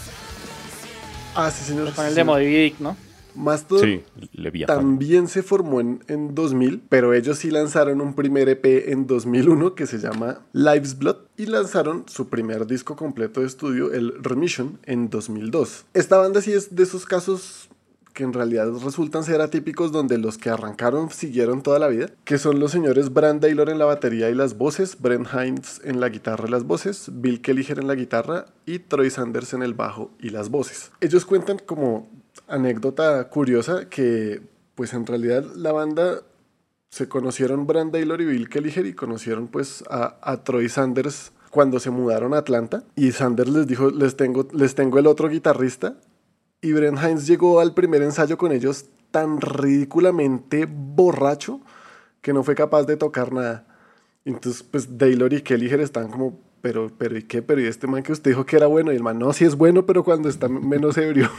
Ah, 1.35 1.51
sí, 1.51 1.65
señor. 1.65 1.93
Con 1.95 2.07
el 2.07 2.15
de 2.15 2.25
Moby 2.25 2.47
Dick, 2.47 2.79
¿no? 2.81 2.97
Mastodon 3.35 3.85
Sí, 3.85 4.03
Leviathan. 4.33 4.79
también 4.79 5.29
se 5.29 5.43
formó 5.43 5.81
en, 5.83 6.03
en 6.09 6.35
2000, 6.35 6.81
pero 6.89 7.13
ellos 7.13 7.37
sí 7.39 7.51
lanzaron 7.51 8.01
un 8.01 8.15
primer 8.15 8.49
EP 8.49 8.65
en 8.91 9.07
2001 9.07 9.75
que 9.75 9.87
se 9.87 9.99
llama 9.99 10.41
Lives 10.55 10.97
Blood 10.97 11.17
y 11.37 11.45
lanzaron 11.45 12.05
su 12.09 12.29
primer 12.31 12.67
disco 12.67 12.97
completo 12.97 13.41
de 13.41 13.47
estudio, 13.47 13.93
el 13.93 14.15
Remission, 14.23 14.79
en 14.85 15.11
2002. 15.11 15.85
Esta 15.93 16.17
banda 16.17 16.41
sí 16.41 16.53
es 16.53 16.75
de 16.75 16.85
esos 16.85 17.05
casos 17.05 17.69
que 18.17 18.25
en 18.25 18.33
realidad 18.33 18.73
resultan 18.83 19.25
ser 19.25 19.43
atípicos 19.43 19.93
donde 19.93 20.17
los 20.17 20.39
que 20.39 20.49
arrancaron 20.49 21.11
siguieron 21.11 21.63
toda 21.63 21.79
la 21.79 21.89
vida, 21.89 22.09
que 22.25 22.39
son 22.39 22.59
los 22.59 22.73
señores 22.73 23.13
Brand 23.13 23.43
Taylor 23.43 23.69
en 23.69 23.79
la 23.79 23.85
batería 23.85 24.31
y 24.31 24.35
las 24.35 24.57
voces, 24.57 24.97
Brent 24.99 25.29
Hines 25.35 25.83
en 25.85 26.01
la 26.01 26.09
guitarra 26.09 26.47
y 26.49 26.51
las 26.51 26.65
voces, 26.65 27.11
Bill 27.13 27.43
Kelliger 27.43 27.79
en 27.79 27.87
la 27.87 27.95
guitarra 27.95 28.47
y 28.65 28.79
Troy 28.79 29.11
Sanders 29.11 29.53
en 29.53 29.63
el 29.63 29.75
bajo 29.75 30.13
y 30.19 30.31
las 30.31 30.49
voces. 30.49 30.93
Ellos 31.03 31.27
cuentan 31.27 31.59
como 31.59 32.09
anécdota 32.49 33.29
curiosa 33.29 33.91
que 33.91 34.41
pues 34.75 34.95
en 34.95 35.05
realidad 35.05 35.45
la 35.55 35.73
banda 35.73 36.23
se 36.89 37.11
conocieron 37.11 37.67
Brand 37.67 37.93
Taylor 37.93 38.23
y 38.23 38.25
Bill 38.25 38.49
Kelliger 38.49 38.87
y 38.87 38.95
conocieron 38.95 39.49
pues 39.49 39.85
a, 39.91 40.43
Troy 40.43 40.71
Sanders 40.71 41.33
cuando 41.51 41.81
se 41.81 41.91
mudaron 41.91 42.33
a 42.33 42.39
Atlanta 42.39 42.83
y 42.95 43.13
Sanders 43.13 43.51
les 43.51 43.67
dijo 43.67 43.91
les 43.91 44.17
tengo, 44.17 44.49
les 44.55 44.75
tengo 44.75 44.99
el 44.99 45.07
otro 45.07 45.29
guitarrista 45.29 45.97
y 46.61 46.73
Brent 46.73 46.99
Hines 47.03 47.27
llegó 47.27 47.61
al 47.61 47.75
primer 47.75 48.03
ensayo 48.03 48.39
con 48.39 48.53
ellos 48.53 48.87
tan 49.11 49.41
ridículamente 49.41 50.67
borracho 50.69 51.61
que 52.21 52.33
no 52.33 52.43
fue 52.43 52.55
capaz 52.55 52.85
de 52.85 52.97
tocar 52.97 53.33
nada. 53.33 53.67
Entonces, 54.25 54.63
pues 54.63 54.89
Taylor 54.99 55.33
y 55.33 55.43
Kelliger 55.43 55.81
están 55.81 56.09
como, 56.09 56.41
pero, 56.61 56.91
pero, 56.99 57.17
¿y 57.17 57.23
qué? 57.23 57.43
Pero, 57.43 57.61
¿y 57.61 57.67
este 57.67 57.87
man 57.87 58.03
que 58.03 58.13
usted 58.13 58.33
dijo 58.33 58.45
que 58.45 58.57
era 58.57 58.67
bueno? 58.67 58.93
Y 58.93 58.97
el 58.97 59.03
man, 59.03 59.19
no, 59.19 59.33
sí 59.33 59.45
es 59.45 59.55
bueno, 59.55 59.87
pero 59.87 60.03
cuando 60.03 60.29
está 60.29 60.49
menos 60.49 60.99
ebrio. 60.99 61.31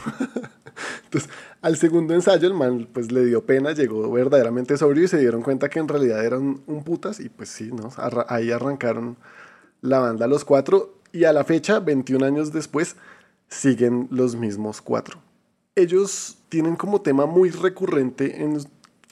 Entonces, 1.04 1.30
al 1.60 1.76
segundo 1.76 2.14
ensayo, 2.14 2.48
el 2.48 2.54
man, 2.54 2.88
pues 2.92 3.12
le 3.12 3.24
dio 3.26 3.44
pena, 3.44 3.72
llegó 3.72 4.10
verdaderamente 4.10 4.78
sobrio 4.78 5.04
y 5.04 5.08
se 5.08 5.18
dieron 5.18 5.42
cuenta 5.42 5.68
que 5.68 5.80
en 5.80 5.88
realidad 5.88 6.24
eran 6.24 6.62
un 6.66 6.84
putas. 6.84 7.20
Y 7.20 7.28
pues 7.28 7.50
sí, 7.50 7.70
¿no? 7.70 7.90
Ahí 8.28 8.50
arrancaron 8.50 9.18
la 9.82 9.98
banda 9.98 10.26
los 10.26 10.44
cuatro. 10.44 10.94
Y 11.12 11.24
a 11.24 11.32
la 11.32 11.44
fecha, 11.44 11.80
21 11.80 12.24
años 12.24 12.52
después, 12.52 12.96
siguen 13.48 14.08
los 14.10 14.36
mismos 14.36 14.80
cuatro. 14.80 15.20
Ellos 15.74 16.38
tienen 16.48 16.76
como 16.76 17.00
tema 17.00 17.26
muy 17.26 17.50
recurrente 17.50 18.42
en 18.42 18.58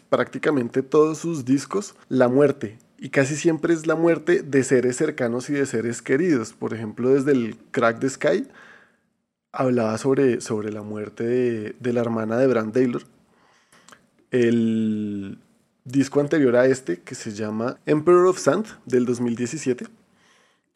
prácticamente 0.09 0.83
todos 0.83 1.19
sus 1.19 1.45
discos 1.45 1.95
la 2.09 2.29
muerte. 2.29 2.79
Y 2.99 3.11
casi 3.11 3.37
siempre 3.37 3.75
es 3.75 3.87
la 3.87 3.95
muerte 3.95 4.43
de 4.43 4.65
seres 4.65 4.97
cercanos 4.97 5.51
y 5.51 5.53
de 5.53 5.67
seres 5.67 6.01
queridos. 6.01 6.53
Por 6.53 6.73
ejemplo, 6.73 7.11
desde 7.11 7.33
el 7.33 7.57
Crack 7.71 8.01
the 8.01 8.09
Sky 8.09 8.47
hablaba 9.53 9.99
sobre, 9.99 10.41
sobre 10.41 10.73
la 10.73 10.83
muerte 10.83 11.25
de, 11.79 11.93
la 11.93 12.01
hermana 12.01 12.39
de 12.39 12.47
Brand 12.47 12.73
Taylor. 12.73 13.03
El 14.31 15.39
disco 15.85 16.21
anterior 16.21 16.57
a 16.57 16.67
este, 16.67 17.01
que 17.01 17.15
se 17.15 17.33
llama 17.33 17.79
Emperor 17.87 18.27
of 18.27 18.39
Sand, 18.39 18.67
del 18.87 19.07
2017, 19.07 19.87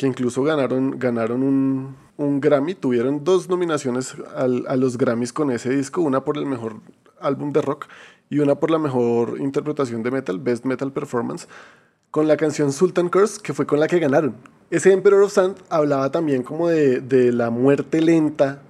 que 0.00 0.06
incluso 0.06 0.42
ganaron, 0.42 0.98
ganaron 0.98 1.42
un, 1.42 1.94
un 2.16 2.40
Grammy, 2.40 2.74
tuvieron 2.74 3.22
dos 3.22 3.50
nominaciones 3.50 4.14
al, 4.34 4.64
a 4.66 4.74
los 4.76 4.96
Grammys 4.96 5.30
con 5.30 5.50
ese 5.50 5.68
disco, 5.68 6.00
una 6.00 6.24
por 6.24 6.38
el 6.38 6.46
mejor 6.46 6.76
álbum 7.20 7.52
de 7.52 7.60
rock 7.60 7.84
y 8.30 8.38
una 8.38 8.54
por 8.54 8.70
la 8.70 8.78
mejor 8.78 9.38
interpretación 9.38 10.02
de 10.02 10.10
metal, 10.10 10.38
Best 10.38 10.64
Metal 10.64 10.90
Performance, 10.90 11.48
con 12.10 12.26
la 12.28 12.38
canción 12.38 12.72
Sultan 12.72 13.10
Curse, 13.10 13.42
que 13.42 13.52
fue 13.52 13.66
con 13.66 13.78
la 13.78 13.88
que 13.88 13.98
ganaron. 13.98 14.36
Ese 14.70 14.90
Emperor 14.90 15.22
of 15.22 15.34
Sand 15.34 15.56
hablaba 15.68 16.10
también 16.10 16.44
como 16.44 16.68
de, 16.68 17.02
de 17.02 17.30
la 17.30 17.50
muerte 17.50 18.00
lenta 18.00 18.62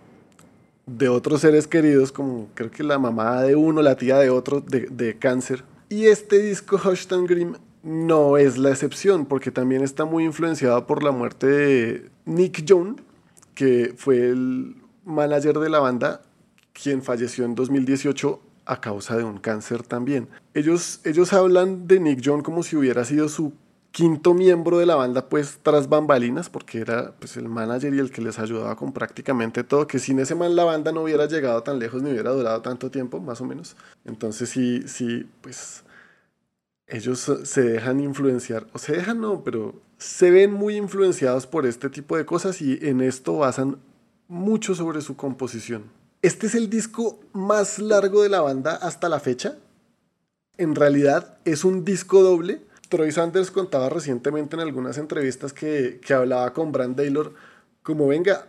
de 0.86 1.08
otros 1.08 1.42
seres 1.42 1.68
queridos, 1.68 2.10
como 2.10 2.48
creo 2.54 2.72
que 2.72 2.82
la 2.82 2.98
mamá 2.98 3.42
de 3.42 3.54
uno, 3.54 3.82
la 3.82 3.94
tía 3.94 4.18
de 4.18 4.30
otro, 4.30 4.60
de, 4.60 4.88
de 4.90 5.16
cáncer. 5.16 5.62
Y 5.88 6.06
este 6.06 6.40
disco, 6.40 6.74
Hushton 6.74 7.26
Grim, 7.26 7.54
no 7.82 8.36
es 8.36 8.58
la 8.58 8.70
excepción, 8.70 9.26
porque 9.26 9.50
también 9.50 9.82
está 9.82 10.04
muy 10.04 10.24
influenciado 10.24 10.86
por 10.86 11.02
la 11.02 11.12
muerte 11.12 11.46
de 11.46 12.10
Nick 12.26 12.64
Jones, 12.68 12.96
que 13.54 13.94
fue 13.96 14.28
el 14.28 14.76
manager 15.04 15.58
de 15.58 15.70
la 15.70 15.80
banda, 15.80 16.22
quien 16.72 17.02
falleció 17.02 17.44
en 17.44 17.54
2018 17.54 18.40
a 18.66 18.80
causa 18.80 19.16
de 19.16 19.24
un 19.24 19.38
cáncer 19.38 19.82
también. 19.82 20.28
Ellos, 20.54 21.00
ellos 21.04 21.32
hablan 21.32 21.86
de 21.86 22.00
Nick 22.00 22.22
Jones 22.24 22.44
como 22.44 22.62
si 22.62 22.76
hubiera 22.76 23.04
sido 23.04 23.28
su 23.28 23.52
quinto 23.90 24.34
miembro 24.34 24.78
de 24.78 24.86
la 24.86 24.94
banda, 24.94 25.28
pues 25.28 25.58
tras 25.62 25.88
bambalinas, 25.88 26.48
porque 26.48 26.78
era 26.78 27.12
pues, 27.18 27.36
el 27.36 27.48
manager 27.48 27.92
y 27.92 27.98
el 27.98 28.10
que 28.10 28.22
les 28.22 28.38
ayudaba 28.38 28.76
con 28.76 28.92
prácticamente 28.92 29.64
todo, 29.64 29.86
que 29.86 29.98
sin 29.98 30.20
ese 30.20 30.34
man 30.34 30.54
la 30.54 30.64
banda 30.64 30.92
no 30.92 31.02
hubiera 31.02 31.26
llegado 31.26 31.62
tan 31.62 31.78
lejos 31.78 32.02
ni 32.02 32.10
hubiera 32.10 32.30
durado 32.30 32.62
tanto 32.62 32.90
tiempo, 32.90 33.20
más 33.20 33.40
o 33.40 33.44
menos. 33.44 33.76
Entonces 34.04 34.48
sí, 34.48 34.82
sí, 34.86 35.26
pues 35.40 35.82
ellos 36.90 37.30
se 37.44 37.62
dejan 37.62 38.00
influenciar, 38.00 38.66
o 38.72 38.78
se 38.78 38.92
dejan 38.92 39.20
no, 39.20 39.42
pero 39.44 39.74
se 39.98 40.30
ven 40.30 40.52
muy 40.52 40.76
influenciados 40.76 41.46
por 41.46 41.66
este 41.66 41.88
tipo 41.88 42.16
de 42.16 42.26
cosas 42.26 42.60
y 42.60 42.78
en 42.82 43.00
esto 43.00 43.38
basan 43.38 43.78
mucho 44.28 44.74
sobre 44.74 45.00
su 45.00 45.16
composición. 45.16 45.84
Este 46.22 46.46
es 46.46 46.54
el 46.54 46.68
disco 46.68 47.20
más 47.32 47.78
largo 47.78 48.22
de 48.22 48.28
la 48.28 48.40
banda 48.40 48.76
hasta 48.76 49.08
la 49.08 49.20
fecha. 49.20 49.56
En 50.58 50.74
realidad 50.74 51.38
es 51.44 51.64
un 51.64 51.84
disco 51.84 52.22
doble. 52.22 52.60
Troy 52.88 53.12
Sanders 53.12 53.50
contaba 53.50 53.88
recientemente 53.88 54.56
en 54.56 54.60
algunas 54.60 54.98
entrevistas 54.98 55.52
que, 55.52 56.00
que 56.04 56.12
hablaba 56.12 56.52
con 56.52 56.72
Brand 56.72 56.96
Taylor 56.96 57.32
como 57.82 58.06
venga, 58.06 58.46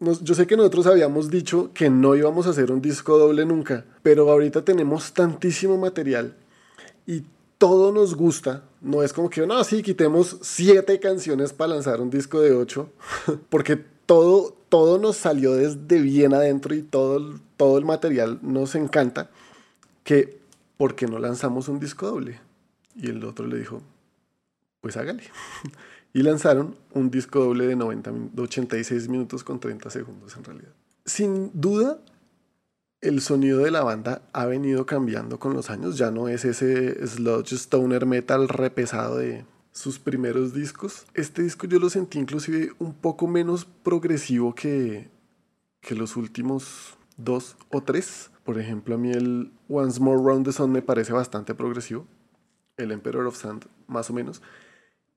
nos, 0.00 0.22
yo 0.22 0.34
sé 0.34 0.46
que 0.46 0.56
nosotros 0.56 0.86
habíamos 0.86 1.30
dicho 1.30 1.70
que 1.72 1.88
no 1.88 2.14
íbamos 2.14 2.46
a 2.46 2.50
hacer 2.50 2.70
un 2.70 2.82
disco 2.82 3.16
doble 3.18 3.46
nunca, 3.46 3.84
pero 4.02 4.30
ahorita 4.30 4.64
tenemos 4.64 5.12
tantísimo 5.12 5.78
material 5.78 6.34
y 7.06 7.22
todo 7.58 7.92
nos 7.92 8.14
gusta. 8.14 8.64
No 8.80 9.02
es 9.02 9.12
como 9.12 9.30
que, 9.30 9.46
no, 9.46 9.62
sí, 9.64 9.82
quitemos 9.82 10.38
siete 10.42 11.00
canciones 11.00 11.52
para 11.52 11.74
lanzar 11.74 12.00
un 12.00 12.10
disco 12.10 12.40
de 12.40 12.52
ocho, 12.52 12.90
porque 13.48 13.76
todo, 13.76 14.56
todo 14.68 14.98
nos 14.98 15.16
salió 15.16 15.52
desde 15.54 16.00
bien 16.00 16.34
adentro 16.34 16.74
y 16.74 16.82
todo, 16.82 17.40
todo 17.56 17.78
el 17.78 17.84
material 17.84 18.38
nos 18.42 18.74
encanta, 18.74 19.30
que, 20.04 20.38
¿por 20.76 20.94
qué 20.94 21.06
no 21.06 21.18
lanzamos 21.18 21.68
un 21.68 21.80
disco 21.80 22.06
doble? 22.06 22.40
Y 22.94 23.10
el 23.10 23.24
otro 23.24 23.46
le 23.46 23.58
dijo, 23.58 23.82
pues 24.80 24.96
hágale. 24.96 25.24
y 26.12 26.22
lanzaron 26.22 26.76
un 26.92 27.10
disco 27.10 27.40
doble 27.40 27.66
de, 27.66 27.76
90, 27.76 28.10
de 28.32 28.42
86 28.42 29.08
minutos 29.08 29.44
con 29.44 29.60
30 29.60 29.90
segundos 29.90 30.36
en 30.36 30.44
realidad. 30.44 30.72
Sin 31.04 31.50
duda, 31.52 31.98
el 33.00 33.20
sonido 33.20 33.60
de 33.60 33.70
la 33.70 33.84
banda 33.84 34.22
ha 34.32 34.46
venido 34.46 34.86
cambiando 34.86 35.38
con 35.38 35.54
los 35.54 35.70
años. 35.70 35.96
Ya 35.96 36.10
no 36.10 36.28
es 36.28 36.44
ese 36.44 37.06
sludge 37.06 37.52
stoner 37.52 38.06
metal 38.06 38.48
repesado 38.48 39.18
de 39.18 39.44
sus 39.72 39.98
primeros 39.98 40.54
discos. 40.54 41.06
Este 41.14 41.42
disco 41.42 41.66
yo 41.66 41.78
lo 41.78 41.90
sentí 41.90 42.18
inclusive 42.18 42.72
un 42.78 42.94
poco 42.94 43.26
menos 43.26 43.64
progresivo 43.64 44.54
que, 44.54 45.10
que 45.80 45.94
los 45.94 46.16
últimos 46.16 46.96
dos 47.16 47.56
o 47.70 47.82
tres. 47.82 48.30
Por 48.44 48.58
ejemplo, 48.58 48.94
a 48.94 48.98
mí 48.98 49.10
el 49.10 49.52
Once 49.68 50.00
More 50.00 50.22
Round 50.22 50.46
the 50.46 50.52
Sun 50.52 50.72
me 50.72 50.82
parece 50.82 51.12
bastante 51.12 51.54
progresivo. 51.54 52.06
El 52.76 52.92
Emperor 52.92 53.26
of 53.26 53.36
Sand, 53.36 53.66
más 53.86 54.08
o 54.10 54.12
menos. 54.12 54.42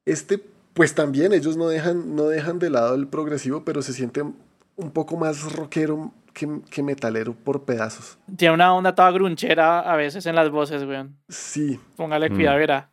Este, 0.06 0.44
pues 0.74 0.96
también 0.96 1.34
ellos 1.34 1.56
no 1.56 1.68
dejan, 1.68 2.16
no 2.16 2.28
dejan 2.28 2.60
de 2.60 2.70
lado 2.70 2.96
el 2.96 3.08
progresivo, 3.08 3.64
pero 3.64 3.82
se 3.82 3.94
siente 3.94 4.22
un 4.22 4.92
poco 4.92 5.18
más 5.18 5.54
rockero, 5.54 6.14
que, 6.34 6.62
que, 6.70 6.84
metalero 6.84 7.34
por 7.34 7.66
pedazos. 7.66 8.18
Tiene 8.38 8.54
una 8.54 8.74
onda 8.74 8.96
toda 8.96 9.12
grunchera 9.12 9.80
a 9.80 9.96
veces 9.96 10.26
en 10.26 10.36
las 10.36 10.50
voces, 10.50 10.84
weón. 10.84 11.18
Sí. 11.28 11.80
Póngale 11.96 12.30
cuidado, 12.30 12.58
mm. 12.58 12.60
verá. 12.60 12.92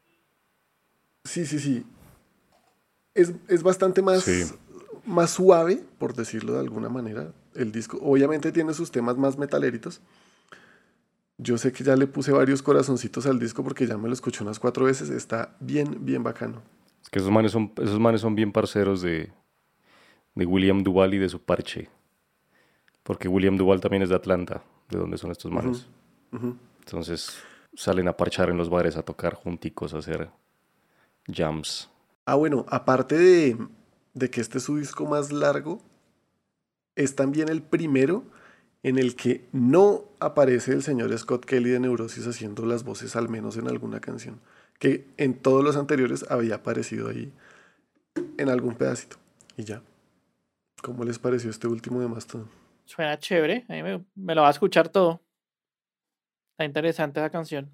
Sí, 1.25 1.47
sí, 1.47 1.59
sí. 1.59 1.85
Es, 3.15 3.33
es 3.49 3.63
bastante 3.63 4.03
más, 4.03 4.23
sí. 4.23 4.45
más 5.05 5.31
suave, 5.31 5.83
por 5.99 6.15
decirlo 6.15 6.55
de 6.55 6.61
alguna 6.61 6.89
manera, 6.89 7.33
el 7.55 7.73
disco. 7.73 7.99
Obviamente 8.03 8.53
tiene 8.53 8.75
sus 8.75 8.91
temas 8.91 9.17
más 9.17 9.39
metaleritos. 9.39 10.01
Yo 11.39 11.59
sé 11.59 11.73
que 11.73 11.85
ya 11.85 11.97
le 11.97 12.07
puse 12.07 12.33
varios 12.33 12.63
corazoncitos 12.63 13.27
al 13.27 13.39
disco 13.39 13.63
porque 13.63 13.87
ya 13.87 13.99
me 13.99 14.09
lo 14.09 14.15
escuché 14.15 14.43
unas 14.43 14.59
cuatro 14.59 14.87
veces. 14.87 15.11
Está 15.11 15.57
bien, 15.61 15.99
bien 16.05 16.23
bacano. 16.23 16.63
Es 17.03 17.11
que 17.11 17.19
esos 17.19 17.31
manes 17.31 17.53
son, 17.53 17.73
esos 17.77 18.01
manes 18.01 18.21
son 18.21 18.35
bien 18.35 18.53
parceros 18.53 19.03
de, 19.03 19.31
de 20.35 20.47
William 20.47 20.83
Duval 20.83 21.15
y 21.15 21.19
de 21.19 21.29
su 21.29 21.43
parche. 21.43 21.89
Porque 23.07 23.29
William 23.29 23.57
Duval 23.57 23.81
también 23.81 24.03
es 24.03 24.09
de 24.09 24.17
Atlanta, 24.17 24.65
de 24.91 24.99
donde 24.99 25.17
son 25.17 25.31
estos. 25.31 25.53
Uh 25.53 25.55
-huh. 25.55 25.85
Uh 26.33 26.37
-huh. 26.39 26.57
Entonces 26.81 27.39
salen 27.75 28.09
a 28.09 28.17
parchar 28.17 28.51
en 28.51 28.57
los 28.57 28.69
bares, 28.69 28.97
a 28.97 29.03
tocar 29.03 29.35
junticos, 29.35 29.95
a 29.95 29.99
hacer 29.99 30.29
jams. 31.33 31.89
Ah, 32.25 32.35
bueno, 32.35 32.67
aparte 32.69 33.17
de, 33.17 33.57
de 34.15 34.31
que 34.31 34.41
este 34.41 34.59
es 34.59 34.65
su 34.65 34.77
disco 34.77 35.07
más 35.07 35.31
largo, 35.31 35.81
es 36.97 37.15
también 37.15 37.49
el 37.49 37.63
primero 37.63 38.25
en 38.83 38.99
el 38.99 39.15
que 39.15 39.47
no 39.53 40.05
aparece 40.19 40.73
el 40.73 40.83
señor 40.83 41.17
Scott 41.17 41.45
Kelly 41.45 41.71
de 41.71 41.81
Neurosis 41.81 42.27
haciendo 42.27 42.67
las 42.67 42.83
voces, 42.83 43.15
al 43.15 43.29
menos 43.29 43.57
en 43.57 43.69
alguna 43.69 44.01
canción, 44.01 44.41
que 44.81 45.07
en 45.17 45.35
todos 45.35 45.63
los 45.63 45.77
anteriores 45.77 46.25
había 46.29 46.57
aparecido 46.57 47.09
ahí 47.09 47.33
en 48.37 48.49
algún 48.49 48.75
pedacito. 48.75 49.17
Y 49.57 49.63
ya. 49.63 49.81
¿Cómo 50.83 51.05
les 51.05 51.21
pareció 51.21 51.51
este 51.51 51.69
último 51.69 52.01
de 52.01 52.09
Mastodon? 52.09 52.66
Suena 52.87 53.19
chévere, 53.19 53.67
a 53.69 53.73
mí 53.75 53.83
me, 53.83 54.05
me 54.15 54.35
lo 54.35 54.43
va 54.43 54.49
a 54.49 54.53
escuchar 54.53 54.89
todo. 54.89 55.21
Está 56.53 56.65
interesante 56.65 57.21
esa 57.21 57.29
canción. 57.31 57.71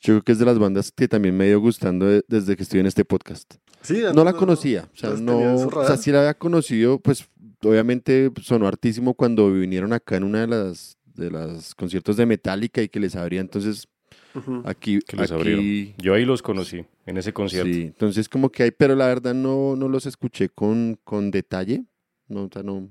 Yo 0.00 0.14
creo 0.14 0.22
que 0.22 0.32
es 0.32 0.38
de 0.38 0.44
las 0.46 0.58
bandas 0.58 0.92
que 0.92 1.08
también 1.08 1.36
me 1.36 1.44
ha 1.44 1.48
ido 1.48 1.60
gustando 1.60 2.06
de- 2.06 2.24
desde 2.28 2.56
que 2.56 2.62
estoy 2.62 2.80
en 2.80 2.86
este 2.86 3.04
podcast. 3.04 3.56
Sí, 3.82 4.00
No 4.14 4.24
la 4.24 4.32
conocía, 4.32 4.88
o 4.92 4.96
sea, 4.96 5.10
no, 5.14 5.54
o 5.54 5.84
sea, 5.86 5.96
sí 5.96 6.10
la 6.12 6.20
había 6.20 6.34
conocido, 6.34 6.98
pues 7.00 7.28
obviamente 7.62 8.30
sonó 8.42 8.66
hartísimo 8.66 9.14
cuando 9.14 9.52
vinieron 9.52 9.92
acá 9.92 10.16
en 10.16 10.24
una 10.24 10.40
de 10.40 10.46
las 10.46 10.96
de 11.04 11.30
los 11.30 11.74
conciertos 11.74 12.16
de 12.16 12.26
Metallica 12.26 12.80
y 12.80 12.88
que 12.88 13.00
les 13.00 13.16
abría, 13.16 13.40
entonces 13.40 13.88
Ujú. 14.36 14.62
aquí, 14.64 15.00
Que 15.00 15.16
les 15.16 15.32
aquí 15.32 15.34
abrieron. 15.40 15.94
Yo 15.98 16.14
ahí 16.14 16.24
los 16.24 16.42
conocí, 16.42 16.84
en 17.06 17.16
ese 17.16 17.32
concierto. 17.32 17.68
sí, 17.72 17.82
entonces 17.82 18.28
como 18.28 18.50
que 18.50 18.62
hay, 18.62 18.70
pero 18.70 18.94
la 18.94 19.06
verdad 19.08 19.34
no, 19.34 19.74
no 19.74 19.88
los 19.88 20.06
escuché 20.06 20.48
con, 20.48 20.96
con 21.02 21.32
detalle, 21.32 21.84
no, 22.28 22.44
o 22.44 22.48
sea, 22.52 22.62
no, 22.62 22.88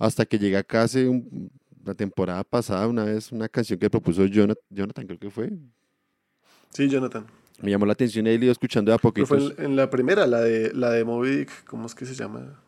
hasta 0.00 0.24
que 0.26 0.36
llegué 0.38 0.56
acá 0.56 0.82
hace 0.82 1.06
un- 1.08 1.50
la 1.84 1.94
temporada 1.94 2.42
pasada, 2.42 2.88
una 2.88 3.04
vez, 3.04 3.30
una 3.30 3.48
canción 3.48 3.78
que 3.78 3.88
propuso 3.88 4.26
Jonathan, 4.26 4.62
Jonathan 4.68 5.06
creo 5.06 5.18
que 5.18 5.30
fue, 5.30 5.50
Sí, 6.70 6.88
Jonathan. 6.88 7.24
me 7.62 7.70
llamó 7.70 7.86
la 7.86 7.92
atención 7.92 8.26
y 8.26 8.30
he 8.30 8.34
ido 8.34 8.50
escuchando 8.52 8.90
de 8.90 8.96
a 8.96 8.98
fue 8.98 9.38
en, 9.38 9.64
en 9.64 9.76
la 9.76 9.88
primera, 9.88 10.26
la 10.26 10.40
de, 10.40 10.72
la 10.74 10.90
de 10.90 11.04
Moby 11.04 11.36
Dick, 11.38 11.64
¿cómo 11.64 11.86
es 11.86 11.94
que 11.94 12.04
se 12.06 12.14
llama? 12.14 12.60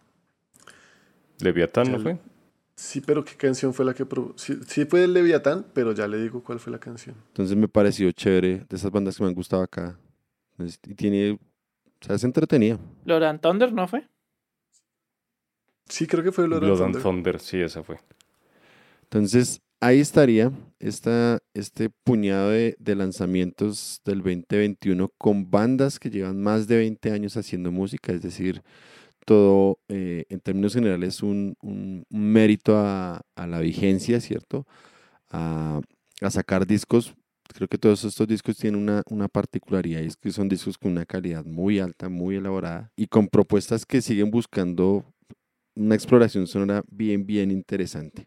Leviatán, 1.40 1.90
¿no 1.90 1.98
fue? 1.98 2.18
Sí, 2.74 3.00
pero 3.00 3.24
¿qué 3.24 3.34
canción 3.36 3.74
fue 3.74 3.84
la 3.84 3.94
que... 3.94 4.06
pro- 4.06 4.32
Sí, 4.36 4.58
sí 4.66 4.84
fue 4.86 5.04
el 5.04 5.12
Leviatán, 5.12 5.66
pero 5.74 5.92
ya 5.92 6.08
le 6.08 6.18
digo 6.18 6.42
cuál 6.42 6.58
fue 6.58 6.72
la 6.72 6.78
canción. 6.78 7.14
Entonces 7.28 7.56
me 7.56 7.68
pareció 7.68 8.10
chévere 8.12 8.64
de 8.68 8.76
esas 8.76 8.90
bandas 8.90 9.16
que 9.16 9.22
me 9.22 9.28
han 9.28 9.34
gustado 9.34 9.62
acá. 9.62 9.98
Y 10.58 10.94
tiene, 10.94 11.32
o 11.32 11.38
sea, 12.04 12.16
es 12.16 12.24
entretenida. 12.24 12.78
Blood 13.04 13.22
and 13.24 13.40
Thunder, 13.40 13.72
¿no 13.72 13.86
fue? 13.88 14.08
Sí, 15.92 16.06
creo 16.06 16.24
que 16.24 16.32
fue 16.32 16.46
Blood 16.46 16.60
Blood 16.60 16.82
and 16.82 16.94
Thunder. 16.94 17.02
Thunder, 17.02 17.40
sí, 17.40 17.60
esa 17.60 17.82
fue. 17.82 17.98
Entonces 19.04 19.60
ahí 19.80 20.00
estaría 20.00 20.52
esta, 20.78 21.38
este 21.54 21.90
puñado 22.04 22.50
de, 22.50 22.76
de 22.78 22.94
lanzamientos 22.94 24.00
del 24.04 24.22
2021 24.22 25.10
con 25.18 25.50
bandas 25.50 25.98
que 25.98 26.10
llevan 26.10 26.40
más 26.42 26.66
de 26.66 26.76
20 26.78 27.10
años 27.12 27.36
haciendo 27.36 27.70
música, 27.72 28.12
es 28.12 28.22
decir, 28.22 28.62
todo 29.26 29.78
eh, 29.88 30.24
en 30.30 30.40
términos 30.40 30.74
generales 30.74 31.22
un, 31.22 31.56
un- 31.62 32.04
un 32.10 32.32
mérito 32.32 32.76
a, 32.78 33.22
a 33.36 33.46
la 33.46 33.60
vigencia, 33.60 34.20
¿cierto? 34.20 34.66
A, 35.30 35.80
a 36.20 36.30
sacar 36.30 36.66
discos. 36.66 37.14
Creo 37.54 37.68
que 37.68 37.78
todos 37.78 38.04
estos 38.04 38.26
discos 38.28 38.56
tienen 38.56 38.80
una, 38.80 39.02
una 39.10 39.28
particularidad 39.28 40.00
y 40.02 40.06
es 40.06 40.16
que 40.16 40.32
son 40.32 40.48
discos 40.48 40.78
con 40.78 40.92
una 40.92 41.04
calidad 41.06 41.44
muy 41.44 41.80
alta, 41.80 42.08
muy 42.08 42.36
elaborada 42.36 42.90
y 42.96 43.08
con 43.08 43.28
propuestas 43.28 43.84
que 43.86 44.00
siguen 44.02 44.30
buscando 44.30 45.04
una 45.74 45.94
exploración 45.94 46.46
sonora 46.46 46.82
bien, 46.90 47.26
bien 47.26 47.50
interesante. 47.50 48.26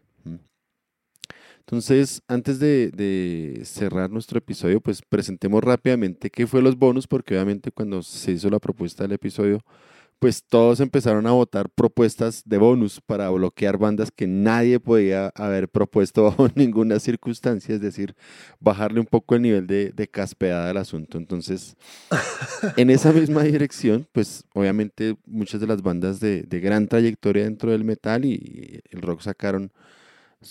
Entonces, 1.60 2.22
antes 2.28 2.60
de, 2.60 2.92
de 2.92 3.64
cerrar 3.64 4.08
nuestro 4.08 4.38
episodio, 4.38 4.80
pues 4.80 5.02
presentemos 5.02 5.64
rápidamente 5.64 6.30
qué 6.30 6.46
fue 6.46 6.62
los 6.62 6.76
bonus, 6.78 7.08
porque 7.08 7.34
obviamente 7.34 7.72
cuando 7.72 8.04
se 8.04 8.30
hizo 8.30 8.48
la 8.50 8.60
propuesta 8.60 9.02
del 9.02 9.12
episodio, 9.12 9.64
pues 10.18 10.44
todos 10.44 10.80
empezaron 10.80 11.26
a 11.26 11.32
votar 11.32 11.68
propuestas 11.70 12.42
de 12.44 12.58
bonus 12.58 13.00
para 13.00 13.28
bloquear 13.30 13.78
bandas 13.78 14.10
que 14.10 14.26
nadie 14.26 14.80
podía 14.80 15.30
haber 15.34 15.68
propuesto 15.68 16.22
bajo 16.24 16.48
ninguna 16.54 16.98
circunstancia, 16.98 17.74
es 17.74 17.80
decir, 17.80 18.14
bajarle 18.60 19.00
un 19.00 19.06
poco 19.06 19.34
el 19.34 19.42
nivel 19.42 19.66
de, 19.66 19.92
de 19.94 20.08
caspeada 20.08 20.70
al 20.70 20.76
asunto. 20.78 21.18
Entonces, 21.18 21.76
en 22.76 22.90
esa 22.90 23.12
misma 23.12 23.42
dirección, 23.44 24.08
pues 24.12 24.44
obviamente 24.54 25.16
muchas 25.26 25.60
de 25.60 25.66
las 25.66 25.82
bandas 25.82 26.20
de, 26.20 26.42
de 26.42 26.60
gran 26.60 26.88
trayectoria 26.88 27.44
dentro 27.44 27.72
del 27.72 27.84
metal 27.84 28.24
y 28.24 28.80
el 28.90 29.02
rock 29.02 29.20
sacaron 29.20 29.72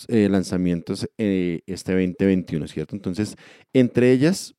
eh, 0.08 0.28
lanzamientos 0.28 1.08
eh, 1.16 1.60
este 1.66 1.92
2021, 1.92 2.66
¿cierto? 2.68 2.96
Entonces, 2.96 3.36
entre 3.72 4.12
ellas, 4.12 4.54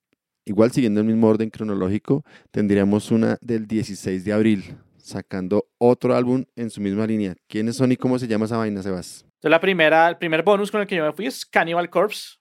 igual 0.45 0.71
siguiendo 0.71 1.01
el 1.01 1.07
mismo 1.07 1.27
orden 1.27 1.49
cronológico, 1.49 2.23
tendríamos 2.51 3.11
una 3.11 3.37
del 3.41 3.67
16 3.67 4.23
de 4.23 4.33
abril, 4.33 4.77
sacando 5.07 5.67
otro 5.77 6.15
álbum 6.15 6.45
en 6.55 6.69
su 6.69 6.81
misma 6.81 7.07
línea. 7.07 7.35
¿Quiénes 7.47 7.77
son 7.77 7.91
y 7.91 7.97
cómo 7.97 8.19
se 8.19 8.27
llama 8.27 8.45
esa 8.45 8.57
vaina, 8.57 8.83
Sebas? 8.83 9.21
Entonces 9.23 9.51
la 9.51 9.59
primera, 9.61 10.09
el 10.09 10.17
primer 10.17 10.43
bonus 10.43 10.69
con 10.71 10.81
el 10.81 10.87
que 10.87 10.95
yo 10.95 11.05
me 11.05 11.13
fui 11.13 11.25
es 11.27 11.45
Cannibal 11.45 11.89
Corpse. 11.89 12.37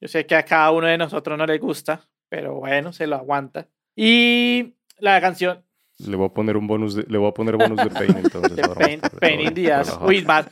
Yo 0.00 0.08
sé 0.08 0.26
que 0.26 0.34
a 0.34 0.44
cada 0.44 0.70
uno 0.72 0.86
de 0.86 0.98
nosotros 0.98 1.38
no 1.38 1.46
le 1.46 1.58
gusta, 1.58 2.06
pero 2.28 2.54
bueno, 2.56 2.92
se 2.92 3.06
lo 3.06 3.16
aguanta. 3.16 3.68
Y 3.96 4.74
la 4.98 5.20
canción 5.20 5.64
Le 5.98 6.16
voy 6.16 6.26
a 6.26 6.34
poner 6.34 6.56
un 6.56 6.66
bonus 6.66 6.94
de, 6.96 7.04
le 7.08 7.16
voy 7.18 7.28
a 7.28 7.32
poner 7.32 7.56
bonus 7.56 7.78
de 7.78 7.90
Pain 7.90 8.16
entonces. 8.24 8.56
de 8.56 8.68
Pain, 8.68 9.00
Pain 9.20 9.40
in 9.40 9.54
the 9.54 9.72
Ass. 9.72 9.86
relajar. 9.88 10.08
Uy, 10.08 10.22
más, 10.24 10.46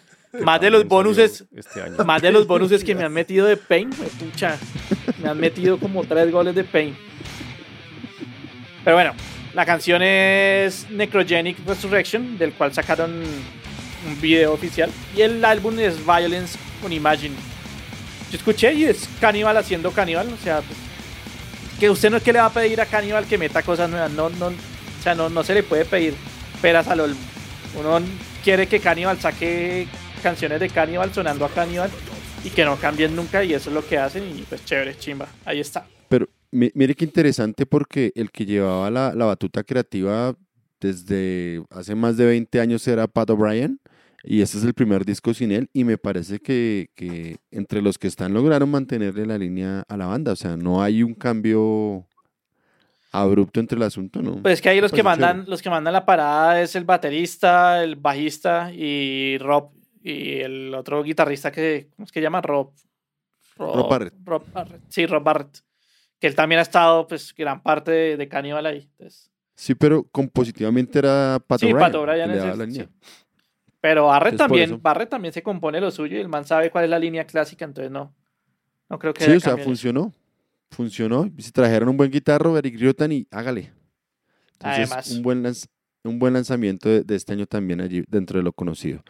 más 0.45 0.61
de 0.61 0.71
los 0.71 0.87
bonuses, 0.87 1.45
Este 1.53 1.83
año. 1.83 2.05
más 2.05 2.23
de 2.23 2.31
los 2.33 2.47
bonuses 2.47 2.85
que 2.85 2.95
me 2.95 3.05
han 3.05 3.13
metido 3.13 3.47
de 3.47 3.57
Pain, 3.57 3.91
me 3.91 4.07
pucha, 4.25 4.57
me 5.23 5.29
han 5.29 5.39
metido 5.41 5.79
como 5.79 6.05
tres 6.05 6.31
goles 6.31 6.55
de 6.55 6.65
Pain. 6.65 6.97
Pero 8.85 8.97
bueno, 8.97 9.13
la 9.55 9.67
canción 9.67 10.03
es 10.03 10.89
Necrogenic 10.91 11.59
Resurrection, 11.67 12.39
del 12.39 12.53
cual 12.53 12.73
sacaron 12.73 13.23
un 14.07 14.21
video 14.21 14.53
oficial. 14.53 14.91
Y 15.17 15.23
el 15.23 15.45
álbum 15.45 15.79
es 15.79 15.99
Violence 16.05 16.59
Unimagined. 16.83 17.37
Yo 18.31 18.39
escuché 18.39 18.73
y 18.73 18.85
es 18.85 19.09
Cannibal 19.21 19.57
haciendo 19.57 19.91
Cannibal, 19.91 20.29
o 20.33 20.43
sea, 20.43 20.63
pues, 20.63 20.79
que 21.79 21.91
usted 21.91 22.11
no 22.11 22.17
es 22.17 22.23
que 22.23 22.33
le 22.33 22.39
va 22.39 22.47
a 22.47 22.53
pedir 22.53 22.81
a 22.81 22.87
Cannibal 22.87 23.27
que 23.27 23.37
meta 23.37 23.63
cosas 23.63 23.91
nuevas, 23.91 24.11
no, 24.13 24.31
no, 24.31 24.47
o 24.47 25.03
sea, 25.03 25.15
no, 25.15 25.29
no 25.29 25.45
se 25.45 25.55
le 25.55 25.63
puede 25.63 25.85
pedir 25.85 26.15
peras 26.63 26.89
al 26.89 27.01
olmo. 27.01 27.21
Uno 27.79 28.01
quiere 28.43 28.67
que 28.67 28.81
Cannibal 28.81 29.21
saque 29.21 29.87
canciones 30.23 30.61
de 30.61 30.71
Cannibal 30.71 31.13
sonando 31.13 31.45
a 31.45 31.51
Cannibal 31.51 31.91
y 32.45 32.51
que 32.51 32.65
no 32.65 32.77
cambien 32.77 33.15
nunca 33.15 33.45
y 33.45 33.53
eso 33.53 33.71
es 33.71 33.75
lo 33.75 33.87
que 33.87 33.99
hacen 33.99 34.29
y 34.39 34.43
pues 34.43 34.65
chévere, 34.65 34.97
chimba, 34.99 35.27
ahí 35.45 35.61
está. 35.61 35.85
Mire 36.53 36.95
qué 36.95 37.07
interesante 37.07 37.65
porque 37.65 38.13
el 38.15 38.31
que 38.31 38.45
llevaba 38.45 38.91
la, 38.91 39.15
la 39.15 39.25
batuta 39.25 39.65
creativa 39.65 40.37
desde 40.81 41.65
hace 41.71 41.95
más 41.95 42.17
de 42.17 42.27
20 42.27 42.61
años 42.61 42.87
era 42.87 43.07
Pat 43.07 43.31
O'Brien 43.31 43.81
y 44.23 44.43
este 44.43 44.59
es 44.59 44.65
el 44.65 44.75
primer 44.75 45.05
disco 45.05 45.33
sin 45.35 45.51
él 45.51 45.69
y 45.73 45.85
me 45.85 45.99
parece 45.99 46.41
que, 46.41 46.91
que 46.95 47.39
entre 47.51 47.81
los 47.83 47.99
que 47.99 48.07
están 48.07 48.35
lograron 48.35 48.71
mantenerle 48.71 49.27
la 49.27 49.39
línea 49.39 49.85
a 49.89 49.97
la 49.97 50.07
banda, 50.07 50.33
o 50.33 50.37
sea, 50.37 50.57
no 50.57 50.83
hay 50.83 51.03
un 51.03 51.15
cambio 51.15 52.07
abrupto 53.11 53.61
entre 53.61 53.77
el 53.77 53.83
asunto, 53.83 54.23
¿no? 54.23 54.43
Pues 54.43 54.55
es 54.55 54.63
que 54.63 54.69
ahí 54.69 54.81
los 54.81 54.93
que 54.93 55.03
mandan, 55.03 55.45
los 55.47 55.61
que 55.61 55.71
mandan 55.71 55.93
la 55.93 56.07
parada 56.07 56.61
es 56.61 56.77
el 56.77 56.85
baterista, 56.85 57.83
el 57.83 57.97
bajista 57.97 58.73
y 58.73 59.39
Rob 59.39 59.71
y 60.03 60.41
el 60.41 60.75
otro 60.75 61.03
guitarrista 61.03 61.51
que, 61.51 61.89
¿cómo 61.95 62.07
es 62.07 62.13
que 62.13 62.21
llama? 62.21 62.41
Rob. 62.41 62.73
Rob 63.57 63.89
Barrett. 63.89 64.15
Rob 64.25 64.45
Barrett. 64.53 64.83
Sí, 64.89 65.07
Rob 65.07 65.23
Barrett. 65.23 65.63
Que 66.23 66.29
él 66.29 66.37
también 66.37 66.61
ha 66.61 66.63
estado, 66.63 67.05
pues, 67.09 67.35
gran 67.35 67.61
parte 67.61 67.91
de, 67.91 68.17
de 68.17 68.29
Cannibal 68.29 68.65
ahí. 68.65 68.89
Entonces, 68.93 69.29
Sí, 69.57 69.75
pero 69.75 70.05
compositivamente 70.05 71.01
era 71.01 71.43
Pat 71.45 71.59
Sí, 71.59 71.67
O'Brien. 71.67 71.81
Pat 71.81 71.95
O'Brien 71.97 72.31
es 72.31 72.43
el- 72.45 72.59
la 72.59 72.65
línea. 72.65 72.85
sí. 72.85 72.91
Pero 73.81 74.07
Barrett 74.07 74.37
también. 74.37 74.81
Barrett 74.81 75.11
también 75.11 75.35
se 75.35 75.43
compone 75.43 75.81
lo 75.81 75.91
suyo 75.91 76.17
y 76.17 76.21
el 76.21 76.29
man 76.29 76.45
sabe 76.45 76.71
cuál 76.71 76.85
es 76.85 76.91
la 76.91 77.01
línea 77.01 77.27
clásica, 77.27 77.65
entonces 77.65 77.91
no. 77.91 78.15
No 78.89 78.99
creo 79.01 79.13
que 79.13 79.25
Sí, 79.25 79.33
o 79.33 79.41
sea, 79.41 79.57
funcionó. 79.59 80.13
Funcionó. 80.71 81.29
Si 81.39 81.51
trajeron 81.51 81.89
un 81.89 81.97
buen 81.97 82.11
guitarro, 82.11 82.57
Eric 82.57 82.79
Riotan, 82.79 83.11
y 83.11 83.27
hágale. 83.33 83.73
Entonces, 84.53 84.91
Además. 84.93 85.11
un 85.11 85.23
buen, 85.23 85.43
lanz- 85.43 85.67
un 86.05 86.19
buen 86.21 86.35
lanzamiento 86.35 86.89
de, 86.89 87.03
de 87.03 87.17
este 87.17 87.33
año 87.33 87.47
también 87.47 87.81
allí 87.81 88.05
dentro 88.09 88.39
de 88.39 88.45
lo 88.45 88.53
conocido. 88.53 89.03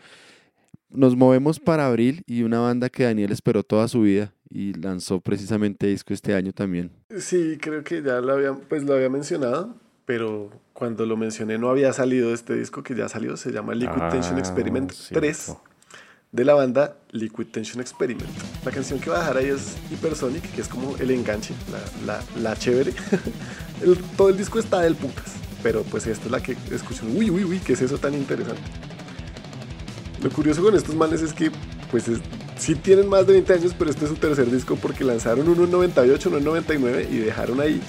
Nos 0.93 1.17
movemos 1.17 1.59
para 1.59 1.87
abril 1.87 2.23
y 2.27 2.43
una 2.43 2.61
banda 2.61 2.89
que 2.91 3.05
Daniel 3.05 3.33
esperó 3.33 3.63
toda 3.63 3.89
su 3.89 4.03
vida 4.03 4.33
y 4.51 4.75
lanzó 4.75 5.21
precisamente 5.21 5.87
disco 5.87 6.13
este 6.13 6.35
año 6.35 6.53
también. 6.53 6.91
Sí, 7.19 7.57
creo 7.61 7.83
que 7.83 8.03
ya 8.03 8.21
lo 8.21 8.35
había, 8.35 8.53
pues 8.53 8.83
lo 8.85 8.93
había 8.95 9.09
mencionado, 9.09 9.75
pero 10.05 10.51
cuando 10.75 11.07
lo 11.07 11.17
mencioné 11.17 11.57
no 11.59 11.71
había 11.71 11.93
salido 11.95 12.35
este 12.35 12.55
disco 12.57 12.83
que 12.83 12.95
ya 12.95 13.09
salió, 13.09 13.37
se 13.39 13.51
llama 13.53 13.75
Liquid 13.75 14.03
Tension 14.11 14.37
Ah, 14.37 14.41
Experiment 14.41 14.91
cierto. 14.93 15.21
3 15.21 15.53
de 16.33 16.45
la 16.45 16.55
banda 16.55 16.97
Liquid 17.11 17.47
Tension 17.47 17.81
Experiment. 17.81 18.29
La 18.65 18.71
canción 18.71 18.99
que 19.01 19.09
va 19.11 19.17
a 19.17 19.21
dejar 19.21 19.37
ahí 19.39 19.47
es 19.49 19.77
Hypersonic, 19.91 20.43
que 20.55 20.61
es 20.61 20.69
como 20.69 20.97
el 20.99 21.11
enganche, 21.11 21.55
la, 21.71 22.15
la, 22.37 22.41
la 22.51 22.57
chévere. 22.57 22.93
El- 23.83 23.97
todo 24.17 24.29
el 24.29 24.37
disco 24.37 24.59
está 24.59 24.81
del 24.81 24.95
putas, 24.97 25.33
pero 25.63 25.83
pues 25.85 26.07
esta 26.07 26.27
es 26.27 26.31
la 26.31 26.43
que 26.43 26.57
escuchan. 26.71 27.09
Uy, 27.17 27.31
uy, 27.31 27.45
uy, 27.45 27.59
¿qué 27.59 27.73
es 27.73 27.81
eso 27.83 27.97
tan 27.99 28.15
interesante? 28.15 28.63
Lo 30.23 30.31
curioso 30.31 30.63
con 30.63 30.75
estos 30.77 30.95
manes 30.95 31.21
es 31.21 31.33
que, 31.33 31.51
pues, 31.91 32.09
es- 32.09 32.21
sí 32.59 32.75
tienen 32.77 33.09
más 33.09 33.27
de 33.27 33.33
20 33.35 33.53
años, 33.55 33.75
pero 33.77 33.91
este 33.91 34.05
es 34.05 34.11
su 34.11 34.17
tercer 34.17 34.51
disco 34.51 34.77
porque 34.81 35.05
lanzaron 35.05 35.49
uno 35.49 35.65
en 35.65 35.71
98, 35.71 36.29
uno 36.29 36.39
en 36.39 36.45
99 36.45 37.09
y 37.11 37.17
dejaron 37.19 37.61
ahí 37.61 37.81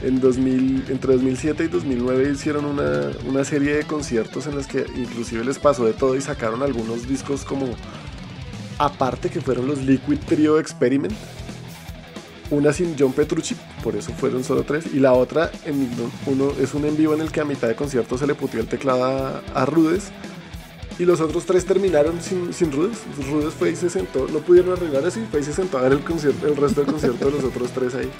En 0.00 0.20
2000, 0.20 0.84
entre 0.90 1.14
2007 1.14 1.64
y 1.64 1.66
2009 1.68 2.30
hicieron 2.32 2.66
una, 2.66 3.10
una 3.26 3.42
serie 3.42 3.74
de 3.74 3.82
conciertos 3.84 4.46
en 4.46 4.54
los 4.54 4.68
que 4.68 4.86
inclusive 4.96 5.44
les 5.44 5.58
pasó 5.58 5.84
de 5.86 5.92
todo 5.92 6.14
y 6.14 6.20
sacaron 6.20 6.62
algunos 6.62 7.08
discos 7.08 7.44
como 7.44 7.66
aparte 8.78 9.28
que 9.28 9.40
fueron 9.40 9.66
los 9.66 9.78
Liquid 9.82 10.18
Trio 10.28 10.60
Experiment. 10.60 11.12
Una 12.50 12.72
sin 12.72 12.94
John 12.96 13.12
Petrucci, 13.12 13.56
por 13.82 13.94
eso 13.96 14.12
fueron 14.12 14.42
solo 14.44 14.62
tres. 14.62 14.84
Y 14.94 15.00
la 15.00 15.12
otra, 15.14 15.50
en, 15.66 15.90
uno, 16.26 16.52
es 16.60 16.74
un 16.74 16.84
en 16.84 16.96
vivo 16.96 17.12
en 17.12 17.20
el 17.20 17.30
que 17.32 17.40
a 17.40 17.44
mitad 17.44 17.66
de 17.68 17.74
concierto 17.74 18.16
se 18.16 18.26
le 18.28 18.34
putió 18.36 18.60
el 18.60 18.68
teclado 18.68 19.04
a, 19.04 19.42
a 19.52 19.66
Rudes. 19.66 20.10
Y 20.98 21.04
los 21.04 21.20
otros 21.20 21.44
tres 21.44 21.64
terminaron 21.64 22.20
sin, 22.20 22.52
sin 22.52 22.72
Rudes. 22.72 22.98
Rudes 23.30 23.54
fue 23.54 23.70
y 23.70 23.76
se 23.76 23.88
sentó. 23.88 24.26
No 24.28 24.40
pudieron 24.40 24.72
arreglar 24.72 25.06
así. 25.06 25.24
Fue 25.30 25.40
y 25.40 25.44
se 25.44 25.52
sentó 25.52 25.78
a 25.78 25.82
ver 25.82 25.92
el, 25.92 26.00
concierto, 26.00 26.46
el 26.48 26.56
resto 26.56 26.80
del 26.80 26.90
concierto 26.90 27.26
de 27.26 27.30
los 27.32 27.44
otros 27.44 27.70
tres 27.70 27.94
ahí. 27.94 28.10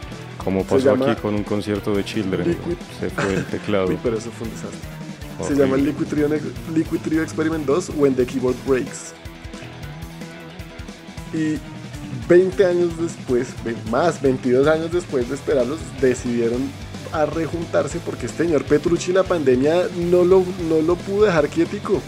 Como 0.43 0.65
pasó 0.65 0.93
aquí 0.93 1.21
con 1.21 1.35
un 1.35 1.43
concierto 1.43 1.93
de 1.93 2.05
Children. 2.05 2.49
Liquid. 2.49 2.77
Se 3.01 3.11
fue 3.11 3.35
el 3.35 3.45
teclado. 3.47 3.87
Uy, 3.89 3.99
pero 4.01 4.17
eso 4.17 4.31
fue 4.31 4.47
un 4.47 4.55
desastre. 4.55 4.79
Se 5.47 5.55
llama 5.55 5.77
Liquid 5.77 6.07
Trio, 6.07 6.29
Liquid 6.75 6.99
Trio 7.01 7.23
Experiment 7.23 7.65
2 7.65 7.93
When 7.97 8.15
the 8.15 8.27
Keyboard 8.27 8.57
Breaks. 8.67 9.13
Y 11.33 11.59
20 12.29 12.65
años 12.65 12.91
después, 13.01 13.49
más 13.91 14.21
22 14.21 14.67
años 14.67 14.93
después 14.93 15.29
de 15.29 15.35
esperarlos, 15.35 15.79
decidieron 16.01 16.71
a 17.13 17.27
rejuntarse 17.27 18.01
porque 18.05 18.27
este 18.27 18.45
señor 18.45 18.65
Petrucci 18.65 19.13
la 19.13 19.23
pandemia 19.23 19.89
no 20.11 20.25
lo, 20.25 20.45
no 20.69 20.83
lo 20.83 20.97
pudo 20.97 21.25
dejar 21.25 21.49
quietico. 21.49 22.03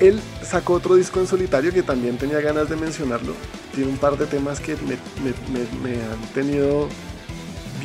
Él 0.00 0.20
sacó 0.42 0.74
otro 0.74 0.94
disco 0.94 1.18
en 1.20 1.26
solitario 1.26 1.72
que 1.72 1.82
también 1.82 2.18
tenía 2.18 2.40
ganas 2.40 2.68
de 2.68 2.76
mencionarlo. 2.76 3.34
Tiene 3.74 3.90
un 3.90 3.98
par 3.98 4.16
de 4.16 4.26
temas 4.26 4.60
que 4.60 4.76
me, 4.76 4.96
me- 5.24 5.34
me- 5.52 5.96
me 5.96 6.02
han 6.02 6.20
tenido 6.34 6.88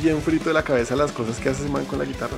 bien 0.00 0.20
frito 0.22 0.44
de 0.50 0.54
la 0.54 0.62
cabeza 0.62 0.94
las 0.96 1.10
cosas 1.12 1.38
que 1.40 1.48
hace 1.48 1.62
ese 1.64 1.72
man 1.72 1.84
con 1.86 1.98
la 1.98 2.04
guitarra. 2.04 2.36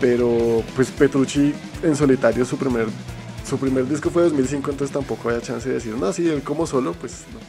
Pero 0.00 0.62
pues 0.74 0.90
Petrucci 0.90 1.52
en 1.82 1.94
solitario 1.94 2.44
su 2.44 2.56
primer 2.56 2.86
su 3.48 3.58
primer 3.58 3.86
disco 3.88 4.10
fue 4.10 4.22
2005, 4.24 4.70
entonces 4.70 4.92
tampoco 4.94 5.28
había 5.28 5.40
chance 5.40 5.68
de 5.68 5.74
decir, 5.76 5.94
no, 5.96 6.12
sí, 6.12 6.28
él 6.28 6.42
como 6.42 6.66
solo, 6.66 6.92
pues 6.92 7.24
no. 7.32 7.40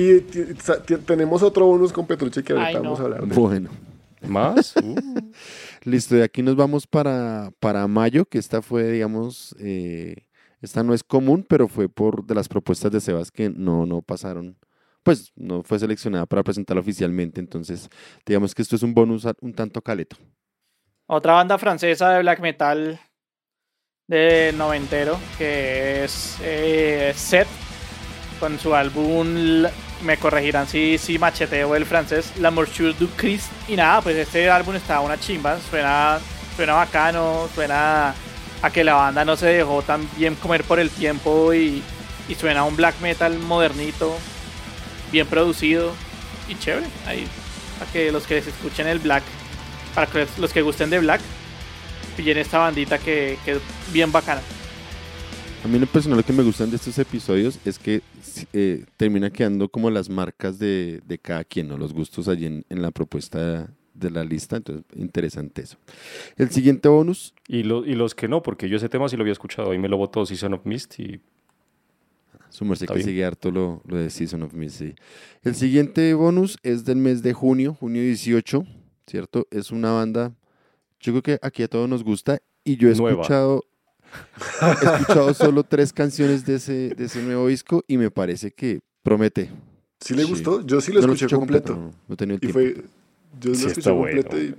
Y 0.00 0.20
tenemos 1.06 1.42
otro 1.42 1.66
bonus 1.66 1.92
con 1.92 2.06
Petrucci 2.06 2.42
que 2.42 2.52
ahorita 2.52 2.68
Ay, 2.68 2.74
no. 2.76 2.82
vamos 2.82 3.00
a 3.00 3.02
hablar. 3.04 3.26
de. 3.26 3.34
Bueno, 3.34 3.70
¿Más? 4.26 4.74
Uh, 4.82 4.96
listo. 5.88 6.14
De 6.14 6.22
aquí 6.22 6.42
nos 6.42 6.56
vamos 6.56 6.86
para, 6.86 7.50
para 7.60 7.86
mayo, 7.86 8.24
que 8.24 8.38
esta 8.38 8.62
fue, 8.62 8.84
digamos, 8.90 9.54
eh, 9.58 10.26
esta 10.60 10.82
no 10.82 10.94
es 10.94 11.02
común, 11.02 11.44
pero 11.48 11.68
fue 11.68 11.88
por 11.88 12.24
de 12.24 12.34
las 12.34 12.48
propuestas 12.48 12.92
de 12.92 13.00
Sebas 13.00 13.30
que 13.30 13.50
no, 13.50 13.86
no 13.86 14.02
pasaron, 14.02 14.56
pues 15.02 15.32
no 15.36 15.62
fue 15.62 15.78
seleccionada 15.78 16.26
para 16.26 16.42
presentarla 16.42 16.80
oficialmente. 16.80 17.40
Entonces, 17.40 17.88
digamos 18.26 18.54
que 18.54 18.62
esto 18.62 18.76
es 18.76 18.82
un 18.82 18.94
bonus 18.94 19.26
un 19.40 19.54
tanto 19.54 19.82
caleto. 19.82 20.16
Otra 21.06 21.32
banda 21.32 21.58
francesa 21.58 22.10
de 22.10 22.20
black 22.20 22.40
metal 22.40 23.00
de 24.06 24.52
noventero 24.56 25.18
que 25.36 26.04
es 26.04 26.36
eh, 26.42 27.12
Set 27.14 27.46
con 28.40 28.58
su 28.58 28.74
álbum 28.74 29.64
me 30.02 30.16
corregirán 30.16 30.68
si, 30.68 30.98
si 30.98 31.18
macheteo 31.18 31.74
el 31.74 31.86
francés 31.86 32.32
La 32.38 32.50
Morsure 32.50 32.94
du 32.94 33.08
Christ 33.16 33.50
y 33.66 33.76
nada 33.76 34.00
pues 34.00 34.16
este 34.16 34.48
álbum 34.48 34.74
está 34.76 35.00
una 35.00 35.18
chimba 35.18 35.58
suena 35.70 36.18
suena 36.56 36.74
bacano 36.74 37.48
suena 37.54 38.14
a 38.62 38.70
que 38.70 38.84
la 38.84 38.94
banda 38.94 39.24
no 39.24 39.36
se 39.36 39.46
dejó 39.46 39.82
tan 39.82 40.08
bien 40.16 40.34
comer 40.34 40.64
por 40.64 40.78
el 40.78 40.90
tiempo 40.90 41.52
y, 41.52 41.82
y 42.28 42.34
suena 42.34 42.60
a 42.60 42.64
un 42.64 42.76
black 42.76 43.00
metal 43.00 43.38
modernito 43.38 44.16
bien 45.10 45.26
producido 45.26 45.92
y 46.48 46.56
chévere 46.56 46.86
ahí 47.06 47.26
para 47.78 47.90
que 47.92 48.12
los 48.12 48.26
que 48.26 48.42
se 48.42 48.50
escuchen 48.50 48.86
el 48.86 48.98
black 48.98 49.22
para 49.94 50.06
que 50.06 50.26
los 50.38 50.52
que 50.52 50.62
gusten 50.62 50.90
de 50.90 51.00
Black 51.00 51.20
pillen 52.16 52.38
esta 52.38 52.58
bandita 52.58 52.98
que, 52.98 53.38
que 53.44 53.52
es 53.52 53.58
bien 53.92 54.12
bacana. 54.12 54.40
A 55.64 55.68
mí 55.68 55.78
lo 55.78 55.86
personal 55.86 56.18
lo 56.18 56.24
que 56.24 56.32
me 56.32 56.42
gustan 56.42 56.70
de 56.70 56.76
estos 56.76 56.98
episodios 56.98 57.58
es 57.64 57.78
que 57.78 58.00
eh, 58.52 58.84
termina 58.96 59.30
quedando 59.30 59.68
como 59.68 59.90
las 59.90 60.08
marcas 60.08 60.58
de, 60.58 61.00
de 61.04 61.18
cada 61.18 61.44
quien, 61.44 61.68
¿no? 61.68 61.76
los 61.76 61.92
gustos 61.92 62.28
allí 62.28 62.46
en, 62.46 62.64
en 62.68 62.80
la 62.80 62.90
propuesta 62.90 63.68
de 63.92 64.10
la 64.10 64.22
lista, 64.24 64.56
entonces 64.56 64.84
interesante 64.94 65.62
eso. 65.62 65.76
El 66.36 66.50
siguiente 66.50 66.88
bonus, 66.88 67.34
y, 67.48 67.64
lo- 67.64 67.84
y 67.84 67.94
los 67.96 68.14
que 68.14 68.28
no, 68.28 68.42
porque 68.42 68.68
yo 68.68 68.76
ese 68.76 68.88
tema 68.88 69.08
sí 69.08 69.16
lo 69.16 69.22
había 69.22 69.32
escuchado. 69.32 69.72
Ahí 69.72 69.78
me 69.78 69.88
lo 69.88 69.96
votó 69.96 70.24
Season 70.24 70.54
of 70.54 70.64
Mist 70.64 71.00
y 71.00 71.20
su 72.50 72.64
merced 72.64 72.84
Está 72.84 72.94
que 72.94 72.98
bien. 73.00 73.08
sigue 73.08 73.24
harto 73.24 73.50
lo, 73.50 73.82
lo 73.86 73.96
de 73.96 74.08
Season 74.10 74.42
of 74.44 74.54
Mist. 74.54 74.78
sí. 74.78 74.94
El 75.42 75.56
siguiente 75.56 76.14
bonus 76.14 76.56
es 76.62 76.84
del 76.84 76.96
mes 76.98 77.22
de 77.22 77.32
junio, 77.32 77.74
junio 77.74 78.00
18, 78.02 78.64
¿cierto? 79.08 79.48
Es 79.50 79.72
una 79.72 79.90
banda, 79.90 80.32
yo 81.00 81.12
creo 81.12 81.22
que 81.24 81.38
aquí 81.42 81.64
a 81.64 81.68
todos 81.68 81.88
nos 81.88 82.04
gusta 82.04 82.38
y 82.62 82.76
yo 82.76 82.88
he 82.88 82.94
Nueva. 82.94 83.22
escuchado... 83.22 83.64
He 84.82 84.84
escuchado 84.86 85.34
solo 85.34 85.62
tres 85.64 85.92
canciones 85.92 86.44
de 86.46 86.56
ese, 86.56 86.90
de 86.94 87.04
ese 87.04 87.22
nuevo 87.22 87.46
disco 87.48 87.84
y 87.86 87.96
me 87.98 88.10
parece 88.10 88.50
que 88.52 88.80
promete. 89.02 89.50
¿Sí 90.00 90.14
le 90.14 90.22
Sí. 90.24 90.30
gustó? 90.30 90.64
Yo 90.64 90.80
sí 90.80 90.92
lo 90.92 91.00
No 91.00 91.06
escuché 91.06 91.26
escuché 91.26 91.36
completo. 91.36 91.74
no, 91.76 91.92
Y 92.14 92.16
tiempo. 92.16 92.48
fue. 92.52 92.84
Yo 93.40 93.50
lo 93.50 93.54
sí 93.56 93.66
escuché 93.66 93.80
está 93.80 93.92
bueno. 93.92 94.22
completo 94.22 94.40
y. 94.42 94.54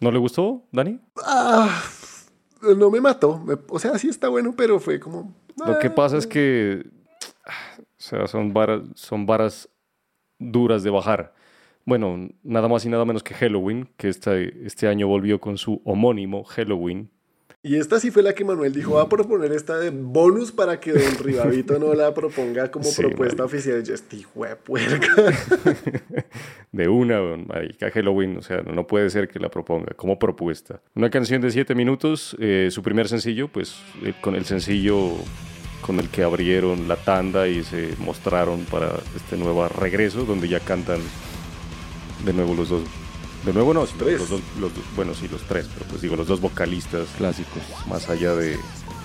¿No 0.00 0.10
le 0.10 0.18
gustó, 0.18 0.64
Dani? 0.72 0.98
Ah, 1.24 1.82
no 2.76 2.90
me 2.90 3.00
mató. 3.00 3.44
O 3.68 3.78
sea, 3.78 3.96
sí 3.98 4.08
está 4.08 4.28
bueno, 4.28 4.54
pero 4.56 4.80
fue 4.80 4.98
como. 4.98 5.32
Lo 5.64 5.78
que 5.78 5.86
ah, 5.88 5.94
pasa 5.94 6.16
es 6.16 6.26
que, 6.26 6.84
o 7.46 7.50
sea, 7.98 8.26
son 8.26 8.52
varas, 8.52 8.82
son 8.94 9.26
varas 9.26 9.68
duras 10.38 10.82
de 10.82 10.90
bajar. 10.90 11.34
Bueno, 11.84 12.28
nada 12.42 12.66
más 12.68 12.84
y 12.84 12.88
nada 12.88 13.04
menos 13.04 13.22
que 13.22 13.34
Halloween, 13.34 13.88
que 13.96 14.08
este, 14.08 14.66
este 14.66 14.88
año 14.88 15.06
volvió 15.06 15.40
con 15.40 15.58
su 15.58 15.80
homónimo 15.84 16.42
Halloween. 16.44 17.10
Y 17.64 17.76
esta 17.76 18.00
sí 18.00 18.10
fue 18.10 18.24
la 18.24 18.34
que 18.34 18.44
Manuel 18.44 18.72
dijo, 18.72 18.94
va 18.94 19.02
a 19.02 19.08
proponer 19.08 19.52
esta 19.52 19.78
de 19.78 19.90
bonus 19.90 20.50
para 20.50 20.80
que 20.80 20.92
Don 20.92 21.18
Ribavito 21.20 21.78
no 21.78 21.94
la 21.94 22.12
proponga 22.12 22.72
como 22.72 22.84
Sí, 22.90 23.00
propuesta 23.02 23.44
marica. 23.44 23.44
oficial. 23.44 23.84
Yo 23.84 23.94
estoy 23.94 24.26
de 24.34 24.56
puerca. 24.56 25.08
De 26.72 26.88
una, 26.88 27.20
weón, 27.20 27.46
marica, 27.46 27.90
Halloween, 27.90 28.38
o 28.38 28.42
sea, 28.42 28.62
no 28.62 28.86
puede 28.86 29.10
ser 29.10 29.28
que 29.28 29.38
la 29.38 29.48
proponga 29.48 29.94
como 29.94 30.18
propuesta. 30.18 30.80
Una 30.96 31.10
canción 31.10 31.40
de 31.42 31.50
siete 31.50 31.74
minutos, 31.74 32.34
eh, 32.40 32.68
su 32.70 32.82
primer 32.82 33.08
sencillo, 33.08 33.46
pues 33.46 33.76
eh, 34.02 34.14
con 34.20 34.34
el 34.34 34.44
sencillo 34.44 35.12
con 35.82 36.00
el 36.00 36.08
que 36.08 36.22
abrieron 36.22 36.88
la 36.88 36.96
tanda 36.96 37.46
y 37.46 37.62
se 37.62 37.94
mostraron 37.98 38.64
para 38.64 38.98
este 39.14 39.36
nuevo 39.36 39.68
regreso, 39.68 40.24
donde 40.24 40.48
ya 40.48 40.60
cantan 40.60 41.00
de 42.24 42.32
nuevo 42.32 42.54
los 42.54 42.70
dos. 42.70 42.82
De 43.44 43.52
nuevo 43.52 43.74
no, 43.74 43.86
sino 43.86 44.04
Tres. 44.04 44.20
los 44.20 44.28
dos, 44.30 44.40
los 44.60 44.74
dos- 44.74 44.84
bueno, 44.94 45.14
sí, 45.14 45.26
los 45.28 45.42
tres, 45.42 45.66
pero 45.74 45.86
pues 45.88 46.00
digo, 46.00 46.14
los 46.16 46.28
dos 46.28 46.40
vocalistas, 46.40 47.08
Clásicos. 47.18 47.62
más 47.88 48.08
allá 48.08 48.34
de... 48.36 48.56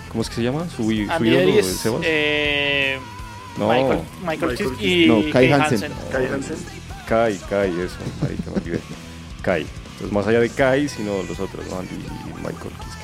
¿Cómo 0.10 0.22
es 0.22 0.30
que 0.30 0.36
se 0.36 0.44
llama? 0.44 0.68
¿Su, 0.70 0.84
su 0.84 0.92
ídolo, 0.92 1.64
Sebas? 1.64 2.02
eh, 2.06 3.00
no, 3.58 3.68
Michael, 3.70 4.00
Michael, 4.22 4.40
Michael 4.52 4.58
Kiske 4.58 4.86
y 4.88 5.08
No, 5.08 5.16
Kai 5.32 5.32
Kai 5.32 5.52
Hansen. 5.52 5.92
Hansen. 5.92 6.12
Kai 6.12 6.26
Hansen. 6.28 6.58
Kai, 7.08 7.38
Kai, 7.50 7.70
eso, 7.82 7.96
marica, 8.22 8.52
me 8.52 8.58
olvidé. 8.58 8.80
Kai. 9.42 9.66
Entonces, 9.94 10.12
más 10.12 10.28
allá 10.28 10.40
de 10.40 10.50
Kai, 10.50 10.88
sino 10.88 11.24
los 11.24 11.40
otros, 11.40 11.66
¿no? 11.70 11.80
Andy 11.80 11.96
y 11.96 12.34
Michael 12.36 12.56
Kiske. 12.80 12.98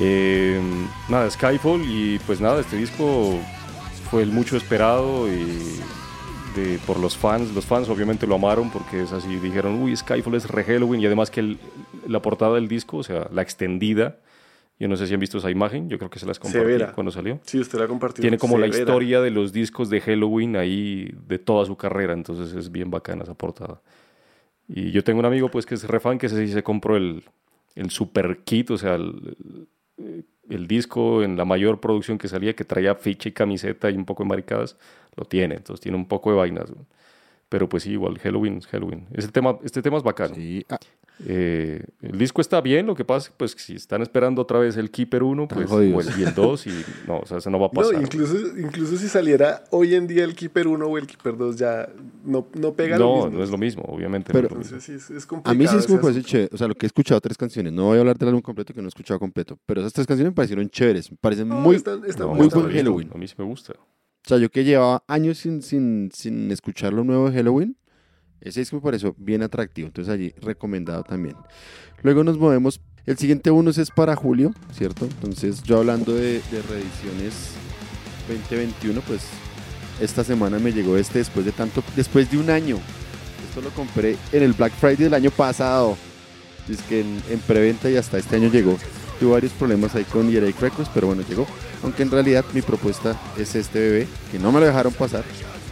Eh, 0.00 0.60
nada, 1.08 1.30
Skyfall 1.30 1.82
y 1.86 2.18
pues 2.26 2.40
nada, 2.40 2.60
este 2.60 2.76
disco 2.76 3.38
fue 4.10 4.22
el 4.22 4.32
mucho 4.32 4.56
esperado 4.56 5.28
y 5.32 5.80
de, 6.54 6.78
por 6.86 6.98
los 6.98 7.16
fans. 7.16 7.54
Los 7.54 7.64
fans 7.66 7.88
obviamente 7.88 8.26
lo 8.26 8.34
amaron 8.36 8.70
porque 8.70 9.02
es 9.02 9.12
así, 9.12 9.36
dijeron, 9.36 9.82
uy, 9.82 9.96
Skyfall 9.96 10.34
es 10.34 10.48
re 10.50 10.64
Halloween 10.64 11.00
y 11.00 11.06
además 11.06 11.30
que 11.30 11.40
el- 11.40 11.58
la 12.06 12.20
portada 12.22 12.54
del 12.54 12.68
disco, 12.68 12.98
o 12.98 13.02
sea, 13.02 13.28
la 13.32 13.42
extendida, 13.42 14.18
yo 14.78 14.88
no 14.88 14.96
sé 14.96 15.06
si 15.06 15.14
han 15.14 15.20
visto 15.20 15.38
esa 15.38 15.50
imagen, 15.50 15.88
yo 15.88 15.98
creo 15.98 16.10
que 16.10 16.18
se 16.18 16.26
las 16.26 16.38
compartí 16.38 16.66
Severa. 16.66 16.92
cuando 16.92 17.10
salió. 17.12 17.38
Sí, 17.44 17.60
usted 17.60 17.78
la 17.78 17.86
compartió. 17.86 18.20
Tiene 18.22 18.38
como 18.38 18.58
la 18.58 18.66
historia 18.66 19.20
de 19.20 19.30
los 19.30 19.52
discos 19.52 19.90
de 19.90 20.00
Halloween 20.00 20.56
ahí 20.56 21.14
de 21.28 21.38
toda 21.38 21.64
su 21.66 21.76
carrera, 21.76 22.12
entonces 22.14 22.52
es 22.54 22.72
bien 22.72 22.90
bacana 22.90 23.22
esa 23.22 23.34
portada. 23.34 23.80
Y 24.68 24.90
yo 24.90 25.04
tengo 25.04 25.20
un 25.20 25.26
amigo 25.26 25.50
pues 25.50 25.66
que 25.66 25.74
es 25.74 25.84
refan 25.84 26.18
que 26.18 26.26
ese 26.26 26.46
sí 26.46 26.52
se 26.52 26.62
compró 26.62 26.96
el, 26.96 27.22
el 27.74 27.90
super 27.90 28.38
kit, 28.44 28.70
o 28.70 28.78
sea, 28.78 28.94
el, 28.96 29.36
el- 30.48 30.66
disco 30.68 31.22
en 31.22 31.36
la 31.36 31.44
mayor 31.44 31.80
producción 31.80 32.18
que 32.18 32.28
salía, 32.28 32.54
que 32.56 32.64
traía 32.64 32.94
ficha 32.94 33.28
y 33.28 33.32
camiseta 33.32 33.90
y 33.90 33.96
un 33.96 34.04
poco 34.04 34.22
de 34.24 34.28
maricadas, 34.30 34.76
lo 35.16 35.24
tiene, 35.24 35.56
entonces 35.56 35.82
tiene 35.82 35.96
un 35.98 36.06
poco 36.08 36.30
de 36.30 36.36
vainas. 36.36 36.72
Pero 37.52 37.68
pues 37.68 37.82
sí, 37.82 37.90
igual, 37.90 38.18
Halloween 38.18 38.56
es 38.56 38.66
Halloween. 38.66 39.04
Ese 39.12 39.28
tema, 39.28 39.58
este 39.62 39.82
tema 39.82 39.98
es 39.98 40.02
bacano. 40.02 40.34
Sí. 40.34 40.64
Ah, 40.70 40.78
Eh, 41.24 41.84
el 42.00 42.18
disco 42.18 42.40
está 42.40 42.60
bien, 42.62 42.86
lo 42.86 42.94
que 42.96 43.04
pasa 43.04 43.26
es 43.26 43.28
que 43.28 43.34
pues, 43.36 43.52
si 43.56 43.74
están 43.76 44.00
esperando 44.02 44.42
otra 44.42 44.58
vez 44.58 44.76
el 44.78 44.90
Keeper 44.90 45.22
1 45.22 45.42
Están 45.44 45.58
pues, 45.58 45.70
o 45.70 45.80
el- 45.80 46.18
y 46.18 46.24
el 46.24 46.34
2, 46.34 46.66
y 46.66 46.70
no, 47.06 47.18
o 47.18 47.26
sea, 47.26 47.36
eso 47.38 47.48
no 47.50 47.60
va 47.60 47.66
a 47.66 47.68
No, 47.72 47.80
pasar. 47.82 48.02
incluso, 48.02 48.36
incluso 48.58 48.96
si 48.96 49.06
saliera 49.06 49.62
hoy 49.70 49.94
en 49.94 50.06
día 50.08 50.24
el 50.24 50.34
Keeper 50.34 50.66
1 50.66 50.84
o 50.86 50.98
el 50.98 51.06
Keeper 51.06 51.36
2 51.36 51.56
ya 51.56 51.88
no, 52.24 52.48
no 52.54 52.72
pega 52.72 52.98
lo 52.98 53.04
No, 53.06 53.14
mismo. 53.26 53.38
no 53.38 53.44
es 53.44 53.50
lo 53.50 53.58
mismo, 53.58 53.82
obviamente. 53.86 54.32
Pero- 54.32 54.48
no 54.48 54.60
es 54.62 54.70
lo 54.72 54.76
Entonces 54.78 54.88
mismo. 54.88 55.06
sí, 55.06 55.12
es, 55.12 55.18
es 55.18 55.26
complicado. 55.26 55.52
a 55.54 55.58
mí 55.58 55.66
sí 55.68 55.76
es 55.76 55.86
parece 55.86 56.08
asunto. 56.08 56.28
chévere. 56.28 56.50
O 56.52 56.56
sea, 56.56 56.66
lo 56.66 56.74
que 56.74 56.86
he 56.86 56.88
escuchado, 56.88 57.20
tres 57.20 57.36
canciones. 57.36 57.72
No 57.74 57.84
voy 57.84 57.98
a 57.98 58.00
hablar 58.00 58.16
del 58.18 58.28
álbum 58.30 58.42
completo 58.42 58.72
que 58.74 58.80
no 58.80 58.86
he 58.86 58.88
escuchado 58.88 59.20
completo. 59.20 59.58
Pero 59.66 59.82
esas 59.82 59.92
tres 59.92 60.06
canciones 60.06 60.32
me 60.32 60.34
parecieron 60.34 60.68
chéveres. 60.70 61.10
Me 61.12 61.18
parecen 61.20 61.46
No, 61.48 61.56
muy. 61.60 61.76
están- 61.76 62.02
están 62.06 62.26
No, 62.28 62.34
muy 62.34 62.48
buenas, 62.48 62.54
buen 62.64 62.74
Halloween. 62.74 63.10
A 63.14 63.18
mí 63.18 63.28
sí 63.28 63.34
me 63.38 63.44
gusta. 63.44 63.74
O 64.24 64.28
sea, 64.28 64.38
yo 64.38 64.50
que 64.50 64.64
llevaba 64.64 65.02
años 65.08 65.38
sin, 65.38 65.62
sin, 65.62 66.10
sin 66.14 66.50
escuchar 66.50 66.92
lo 66.92 67.02
nuevo 67.04 67.28
de 67.30 67.36
Halloween, 67.36 67.76
Ese 68.40 68.60
disco 68.60 68.76
me 68.76 68.82
pareció 68.82 69.14
bien 69.18 69.42
atractivo, 69.42 69.86
entonces 69.88 70.12
allí 70.12 70.32
recomendado 70.40 71.02
también. 71.04 71.36
Luego 72.02 72.24
nos 72.24 72.38
movemos, 72.38 72.80
el 73.06 73.16
siguiente 73.18 73.50
bonus 73.50 73.78
es 73.78 73.90
para 73.90 74.16
julio, 74.16 74.52
¿cierto? 74.72 75.06
Entonces 75.06 75.62
yo 75.62 75.78
hablando 75.78 76.14
de, 76.14 76.40
de 76.50 76.62
reediciones 76.68 77.52
2021, 78.28 79.00
pues 79.02 79.22
esta 80.00 80.24
semana 80.24 80.58
me 80.58 80.72
llegó 80.72 80.96
este 80.96 81.18
después 81.18 81.44
de 81.44 81.52
tanto, 81.52 81.82
después 81.96 82.30
de 82.30 82.38
un 82.38 82.50
año. 82.50 82.78
Esto 83.48 83.60
lo 83.60 83.70
compré 83.70 84.16
en 84.32 84.42
el 84.42 84.52
Black 84.52 84.72
Friday 84.72 85.04
del 85.04 85.14
año 85.14 85.30
pasado. 85.30 85.96
Es 86.68 86.80
que 86.82 87.00
en, 87.00 87.22
en 87.28 87.40
preventa 87.40 87.90
y 87.90 87.96
hasta 87.96 88.18
este 88.18 88.36
año 88.36 88.50
llegó. 88.50 88.78
Tuve 89.22 89.34
varios 89.34 89.52
problemas 89.52 89.94
ahí 89.94 90.02
con 90.02 90.28
Eric 90.34 90.60
Records, 90.60 90.90
pero 90.92 91.06
bueno, 91.06 91.22
llegó. 91.28 91.46
Aunque 91.84 92.02
en 92.02 92.10
realidad 92.10 92.44
mi 92.54 92.60
propuesta 92.60 93.16
es 93.38 93.54
este 93.54 93.78
bebé, 93.78 94.08
que 94.32 94.38
no 94.40 94.50
me 94.50 94.58
lo 94.58 94.66
dejaron 94.66 94.92
pasar, 94.92 95.22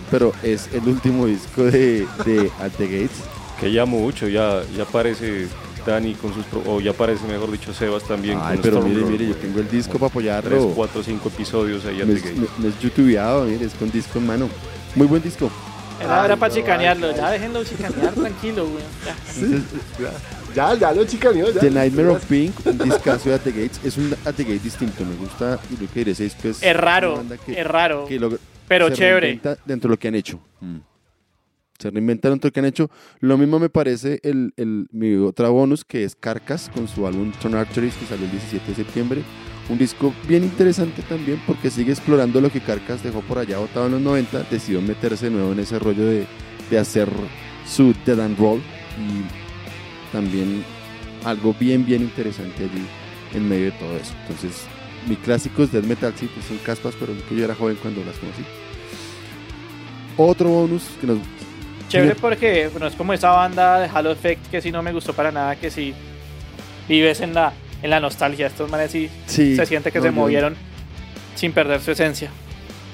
pero 0.09 0.33
es 0.45 0.69
el 0.73 0.87
último 0.87 1.27
disco 1.27 1.65
de, 1.65 2.07
de 2.25 2.49
At 2.61 2.71
the 2.79 2.85
Gates. 2.87 3.19
Que 3.59 3.73
ya 3.73 3.87
mucho, 3.87 4.29
ya, 4.29 4.63
ya 4.77 4.85
parece 4.85 5.49
Dani 5.85 6.15
con 6.15 6.33
sus... 6.33 6.45
o 6.65 6.81
ya 6.81 6.93
parece, 6.93 7.27
mejor 7.27 7.51
dicho, 7.51 7.75
Sebas 7.75 8.05
también 8.05 8.39
Ay, 8.41 8.55
con 8.55 8.63
pero 8.63 8.77
Storm 8.79 8.95
mire, 8.95 9.05
mire, 9.11 9.27
yo 9.31 9.35
tengo 9.35 9.59
el 9.59 9.69
disco 9.69 9.99
para 9.99 10.11
Tres, 10.11 10.11
apoyarlo. 10.13 10.69
cuatro, 10.77 11.03
cinco 11.03 11.29
episodios 11.29 11.85
ahí 11.87 12.01
the 12.07 12.13
es, 12.13 12.37
no- 12.37 12.47
no 12.57 12.69
es 12.69 12.79
youtubeado, 12.79 13.47
mire, 13.47 13.65
es 13.67 13.75
con 13.75 13.91
disco 13.91 14.21
en 14.21 14.27
mano. 14.29 14.49
Muy 14.95 15.09
buen 15.09 15.23
disco. 15.23 15.51
Era, 16.01 16.23
Ay, 16.23 16.37
para 16.37 16.49
no, 16.49 16.55
chicanearlo, 16.55 17.09
ay, 17.09 17.15
ya 17.17 17.31
déjenlo 17.33 17.65
chicanear 17.65 18.15
tranquilo, 18.15 18.69
güey. 18.69 18.85
ya. 20.55 20.75
Ya, 20.75 20.93
lo 20.93 21.05
chicaneó. 21.05 21.51
Ya. 21.51 21.61
The 21.61 21.71
Nightmare 21.71 22.09
of 22.09 22.25
Pink, 22.27 22.55
un 22.67 22.79
discazo 22.79 23.29
de 23.29 23.35
At 23.37 23.41
the 23.43 23.51
Gates. 23.53 23.81
Es 23.85 23.97
un 23.97 24.13
At 24.25 24.35
the 24.35 24.45
Gates 24.45 24.63
distinto, 24.65 25.05
me 25.05 25.15
gusta. 25.17 25.59
Y 25.71 25.83
lo 25.83 25.91
que 25.91 26.01
diré, 26.01 26.13
es. 26.13 26.21
Es 26.21 26.63
una 26.63 26.73
raro, 26.75 27.23
que- 27.47 27.61
es 27.61 27.67
raro, 27.67 28.07
que 28.07 28.19
logra- 28.21 28.39
pero 28.69 28.89
se 28.89 28.95
chévere. 28.95 29.21
reinventa 29.29 29.57
dentro 29.65 29.89
de 29.89 29.93
lo 29.95 29.99
que 29.99 30.09
han 30.09 30.15
hecho. 30.15 30.41
Mm. 30.61 30.77
Se 31.79 31.91
reinventa 31.91 32.29
dentro 32.29 32.47
de 32.47 32.51
lo 32.51 32.53
que 32.53 32.61
han 32.61 32.67
hecho. 32.67 32.91
Lo 33.21 33.39
mismo 33.39 33.59
me 33.59 33.71
parece 33.71 34.21
el, 34.23 34.53
el, 34.57 34.87
mi 34.93 35.15
otra 35.17 35.49
bonus, 35.49 35.85
que 35.85 36.05
es 36.05 36.15
Carcass, 36.15 36.71
con 36.75 36.87
su 36.89 37.07
álbum 37.07 37.33
Turn 37.41 37.55
Arteries, 37.55 37.95
que 37.95 38.07
salió 38.07 38.27
el 38.27 38.31
17 38.33 38.69
de 38.69 38.75
septiembre. 38.75 39.23
Un 39.71 39.79
disco 39.79 40.13
bien 40.29 40.43
interesante 40.45 41.01
también, 41.03 41.41
porque 41.47 41.71
sigue 41.71 41.93
explorando 41.93 42.41
lo 42.41 42.51
que 42.51 42.61
Carcass 42.61 43.03
dejó 43.03 43.21
por 43.23 43.39
allá 43.39 43.59
botado 43.59 43.87
en 43.87 43.93
los 43.93 44.01
90. 44.03 44.43
Decidió 44.51 44.83
meterse 44.83 45.27
de 45.27 45.31
nuevo 45.31 45.53
en 45.53 45.61
ese 45.61 45.79
rollo 45.79 46.05
de, 46.05 46.27
de 46.71 46.79
hacer 46.79 47.09
su 47.67 47.95
Dead 48.05 48.19
and 48.21 48.37
Roll. 48.39 48.59
Y 48.99 49.25
también 50.13 50.65
algo 51.25 51.55
bien, 51.59 51.85
bien 51.85 52.03
interesante 52.03 52.65
allí 52.65 52.87
en 53.35 53.49
medio 53.49 53.67
de 53.67 53.73
todo 53.73 53.97
eso. 53.97 54.13
Entonces, 54.23 54.65
mi 55.09 55.17
clásico 55.17 55.63
es 55.63 55.73
Death 55.73 55.85
Metal, 55.85 56.13
sí, 56.17 56.29
pues 56.33 56.47
son 56.47 56.59
caspas, 56.59 56.95
pero 56.99 57.13
que 57.29 57.37
yo 57.37 57.45
era 57.45 57.55
joven 57.55 57.77
cuando 57.81 58.05
las 58.05 58.17
conocí. 58.17 58.43
Otro 60.17 60.49
bonus 60.49 60.83
que 61.01 61.07
nos... 61.07 61.19
Chévere 61.89 62.15
porque 62.15 62.69
bueno, 62.69 62.87
es 62.87 62.95
como 62.95 63.13
esa 63.13 63.31
banda 63.31 63.81
de 63.81 63.89
Halo 63.93 64.13
Effect 64.13 64.49
que 64.49 64.61
sí 64.61 64.71
no 64.71 64.83
me 64.83 64.93
gustó 64.93 65.13
para 65.13 65.33
nada, 65.33 65.57
que 65.57 65.71
sí 65.71 65.93
vives 66.89 67.21
en 67.21 67.35
la, 67.35 67.53
en 67.83 67.91
la 67.91 67.99
nostalgia. 67.99 68.47
Estos 68.47 68.71
manes 68.71 68.93
sí 68.93 69.11
Sí, 69.27 69.57
se 69.57 69.67
siente 69.67 69.91
que 69.91 69.99
no, 69.99 70.05
se 70.05 70.11
movieron 70.13 70.55
sin 71.35 71.53
perder 71.53 71.81
su 71.81 71.91
esencia. 71.91 72.31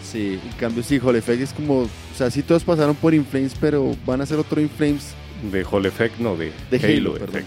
Sí, 0.02 0.40
en 0.42 0.52
cambio 0.58 0.82
sí, 0.82 0.98
Hall 1.02 1.16
Effect 1.16 1.42
es 1.42 1.52
como... 1.52 1.80
O 1.82 1.88
sea, 2.16 2.30
sí 2.30 2.42
todos 2.42 2.64
pasaron 2.64 2.94
por 2.94 3.12
Inflames, 3.12 3.54
pero 3.60 3.94
van 4.06 4.20
a 4.20 4.24
hacer 4.24 4.38
otro 4.38 4.60
Inflames 4.60 5.14
De 5.50 5.64
Hall 5.64 5.86
Effect, 5.86 6.18
no, 6.18 6.36
de, 6.36 6.52
de 6.70 6.76
Halo. 6.78 7.16
Effect. 7.24 7.46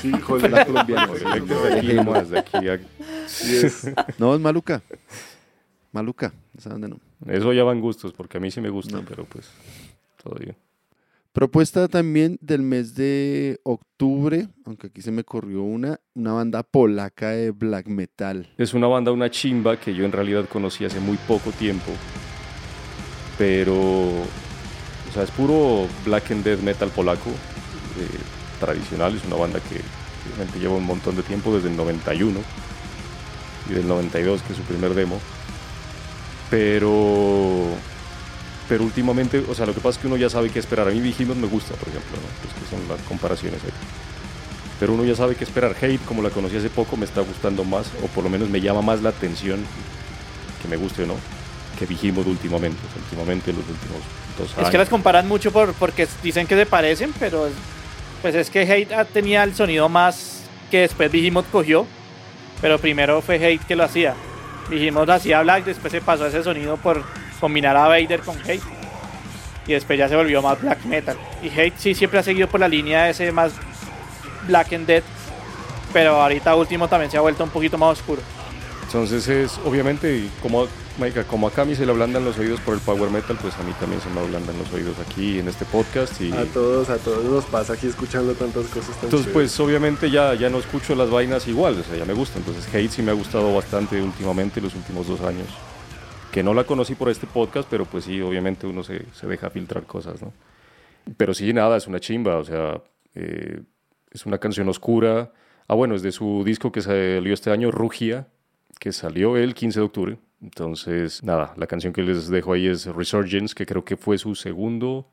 Sí, 0.00 0.10
La 0.10 0.20
colombiana. 0.20 1.12
Effect 1.12 1.46
de 1.48 2.38
aquí 2.38 2.58
de 2.64 2.72
aquí 2.72 2.86
a-. 3.96 4.06
No, 4.18 4.34
es 4.34 4.40
Maluca. 4.40 4.82
Maluca, 5.92 6.32
esa 6.56 6.70
banda 6.70 6.88
no. 6.88 6.98
Eso 7.26 7.52
ya 7.52 7.64
van 7.64 7.80
gustos, 7.80 8.12
porque 8.12 8.38
a 8.38 8.40
mí 8.40 8.50
sí 8.50 8.60
me 8.60 8.70
gusta, 8.70 8.96
No. 8.96 9.04
pero 9.06 9.24
pues 9.24 9.48
todo 10.22 10.36
bien. 10.36 10.56
Propuesta 11.32 11.88
también 11.88 12.38
del 12.42 12.60
mes 12.62 12.94
de 12.94 13.58
octubre, 13.62 14.48
aunque 14.66 14.88
aquí 14.88 15.00
se 15.00 15.10
me 15.10 15.24
corrió 15.24 15.62
una, 15.62 15.98
una 16.14 16.32
banda 16.32 16.62
polaca 16.62 17.30
de 17.30 17.50
black 17.52 17.86
metal. 17.86 18.48
Es 18.58 18.74
una 18.74 18.86
banda, 18.86 19.12
una 19.12 19.30
chimba 19.30 19.78
que 19.80 19.94
yo 19.94 20.04
en 20.04 20.12
realidad 20.12 20.46
conocí 20.48 20.84
hace 20.84 21.00
muy 21.00 21.16
poco 21.26 21.50
tiempo, 21.52 21.90
pero, 23.38 24.10
o 25.12 25.14
sea, 25.14 25.24
es 25.24 25.30
puro 25.30 25.86
black 26.06 26.30
and 26.30 26.42
death 26.42 26.60
metal 26.60 26.88
polaco, 26.88 27.28
eh, 27.28 28.18
tradicional, 28.58 29.14
es 29.14 29.22
una 29.26 29.36
banda 29.36 29.60
que 29.60 30.58
lleva 30.58 30.74
un 30.74 30.86
montón 30.86 31.16
de 31.16 31.22
tiempo, 31.22 31.54
desde 31.54 31.68
el 31.68 31.76
91 31.76 32.40
y 33.68 33.74
del 33.74 33.86
92, 33.86 34.40
que 34.40 34.52
es 34.54 34.58
su 34.58 34.64
primer 34.64 34.94
demo, 34.94 35.20
pero, 36.48 37.66
pero 38.70 38.84
últimamente, 38.84 39.44
o 39.46 39.54
sea, 39.54 39.66
lo 39.66 39.74
que 39.74 39.80
pasa 39.80 39.98
es 39.98 39.98
que 39.98 40.06
uno 40.06 40.16
ya 40.16 40.30
sabe 40.30 40.48
qué 40.48 40.58
esperar. 40.58 40.88
A 40.88 40.90
mí 40.90 41.00
Behemoth 41.00 41.36
me 41.36 41.46
gusta, 41.46 41.74
por 41.74 41.88
ejemplo, 41.88 42.16
¿no? 42.16 42.28
Pues 42.42 42.54
que 42.54 42.74
son 42.74 42.88
las 42.88 43.06
comparaciones 43.06 43.62
ahí. 43.64 43.70
Pero 44.80 44.94
uno 44.94 45.04
ya 45.04 45.14
sabe 45.14 45.34
qué 45.34 45.44
esperar. 45.44 45.76
Hate, 45.78 46.02
como 46.06 46.22
la 46.22 46.30
conocí 46.30 46.56
hace 46.56 46.70
poco, 46.70 46.96
me 46.96 47.04
está 47.04 47.20
gustando 47.20 47.64
más, 47.64 47.86
o 48.02 48.06
por 48.06 48.24
lo 48.24 48.30
menos 48.30 48.48
me 48.48 48.62
llama 48.62 48.80
más 48.80 49.02
la 49.02 49.10
atención, 49.10 49.60
que 50.62 50.68
me 50.68 50.76
guste 50.76 51.04
o 51.04 51.06
no, 51.06 51.16
que 51.78 51.84
Behemoth 51.84 52.26
últimamente. 52.26 52.78
O 52.88 52.92
sea, 52.94 53.02
últimamente, 53.02 53.52
los 53.52 53.68
últimos 53.68 54.00
dos. 54.36 54.54
Es 54.60 54.70
que 54.70 54.78
las 54.78 54.88
comparan 54.88 55.26
mucho 55.28 55.52
por, 55.52 55.72
porque 55.74 56.06
dicen 56.22 56.46
que 56.46 56.56
se 56.56 56.66
parecen, 56.66 57.12
pero 57.18 57.46
es- 57.46 57.52
pues 58.20 58.34
es 58.34 58.50
que 58.50 58.60
Hate 58.62 58.94
tenía 59.12 59.42
el 59.42 59.54
sonido 59.54 59.88
más 59.88 60.42
que 60.70 60.80
después 60.80 61.10
Behemoth 61.10 61.50
cogió, 61.50 61.86
pero 62.60 62.78
primero 62.78 63.20
fue 63.20 63.36
Hate 63.36 63.64
que 63.66 63.74
lo 63.76 63.84
hacía. 63.84 64.14
Behemoth 64.70 65.10
hacía 65.10 65.42
Black, 65.42 65.64
después 65.64 65.90
se 65.90 66.00
pasó 66.00 66.26
ese 66.26 66.42
sonido 66.44 66.76
por 66.76 67.02
combinar 67.40 67.76
a 67.76 67.88
Vader 67.88 68.20
con 68.20 68.38
Hate. 68.40 68.62
Y 69.66 69.72
después 69.74 69.98
ya 69.98 70.08
se 70.08 70.16
volvió 70.16 70.40
más 70.42 70.60
Black 70.60 70.84
Metal. 70.84 71.16
Y 71.42 71.48
Hate 71.48 71.74
sí 71.76 71.94
siempre 71.94 72.18
ha 72.18 72.22
seguido 72.22 72.48
por 72.48 72.58
la 72.60 72.68
línea 72.68 73.04
de 73.04 73.10
ese 73.10 73.30
más 73.32 73.52
Black 74.46 74.72
and 74.72 74.86
Dead, 74.86 75.02
pero 75.92 76.20
ahorita 76.20 76.54
último 76.56 76.88
también 76.88 77.10
se 77.10 77.16
ha 77.16 77.20
vuelto 77.20 77.44
un 77.44 77.50
poquito 77.50 77.76
más 77.78 77.98
oscuro. 77.98 78.22
Entonces 78.84 79.26
es, 79.28 79.58
obviamente, 79.64 80.28
como, 80.42 80.66
marica, 80.98 81.24
como 81.24 81.50
a 81.54 81.64
mí 81.64 81.74
se 81.74 81.84
le 81.86 81.92
ablandan 81.92 82.24
los 82.24 82.38
oídos 82.38 82.60
por 82.60 82.74
el 82.74 82.80
power 82.80 83.10
metal, 83.10 83.36
pues 83.40 83.54
a 83.56 83.62
mí 83.62 83.72
también 83.80 84.00
se 84.00 84.10
me 84.10 84.20
ablandan 84.20 84.56
los 84.58 84.72
oídos 84.72 84.98
aquí 84.98 85.38
en 85.38 85.48
este 85.48 85.64
podcast. 85.64 86.20
Y 86.20 86.32
A 86.32 86.44
todos, 86.46 86.90
a 86.90 86.98
todos 86.98 87.24
nos 87.24 87.44
pasa 87.46 87.72
aquí 87.74 87.86
escuchando 87.86 88.34
tantas 88.34 88.66
cosas 88.66 88.96
tan 88.96 89.04
entonces, 89.04 89.26
chéveres. 89.26 89.32
pues 89.32 89.60
obviamente 89.60 90.10
ya, 90.10 90.34
ya 90.34 90.48
no 90.50 90.58
escucho 90.58 90.94
las 90.94 91.10
vainas 91.10 91.46
igual, 91.48 91.78
o 91.78 91.82
sea, 91.82 91.96
ya 91.96 92.04
me 92.04 92.12
gusta. 92.14 92.38
Entonces 92.38 92.66
Hate 92.68 92.88
sí 92.90 93.02
me 93.02 93.10
ha 93.10 93.14
gustado 93.14 93.54
bastante 93.54 94.00
últimamente, 94.02 94.60
los 94.60 94.74
últimos 94.74 95.06
dos 95.08 95.20
años. 95.22 95.48
Que 96.30 96.42
no 96.42 96.54
la 96.54 96.64
conocí 96.64 96.94
por 96.94 97.10
este 97.10 97.26
podcast, 97.26 97.68
pero 97.70 97.84
pues 97.84 98.04
sí, 98.04 98.20
obviamente 98.20 98.66
uno 98.66 98.82
se, 98.82 99.04
se 99.12 99.26
deja 99.26 99.50
filtrar 99.50 99.84
cosas, 99.84 100.22
¿no? 100.22 100.32
Pero 101.16 101.34
sí, 101.34 101.52
nada, 101.52 101.76
es 101.76 101.86
una 101.86 102.00
chimba, 102.00 102.36
o 102.38 102.44
sea, 102.44 102.80
eh, 103.14 103.60
es 104.10 104.24
una 104.24 104.38
canción 104.38 104.68
oscura. 104.68 105.32
Ah, 105.68 105.74
bueno, 105.74 105.94
es 105.94 106.02
de 106.02 106.12
su 106.12 106.42
disco 106.44 106.70
que 106.72 106.80
salió 106.80 107.34
este 107.34 107.50
año, 107.50 107.70
Rugia, 107.70 108.28
que 108.78 108.92
salió 108.92 109.36
el 109.36 109.54
15 109.54 109.80
de 109.80 109.84
octubre. 109.86 110.18
Entonces, 110.42 111.22
nada, 111.22 111.54
la 111.56 111.66
canción 111.66 111.92
que 111.92 112.02
les 112.02 112.28
dejo 112.28 112.52
ahí 112.52 112.66
es 112.66 112.86
Resurgence, 112.86 113.54
que 113.54 113.64
creo 113.64 113.84
que 113.84 113.96
fue 113.96 114.18
su 114.18 114.34
segundo 114.34 115.08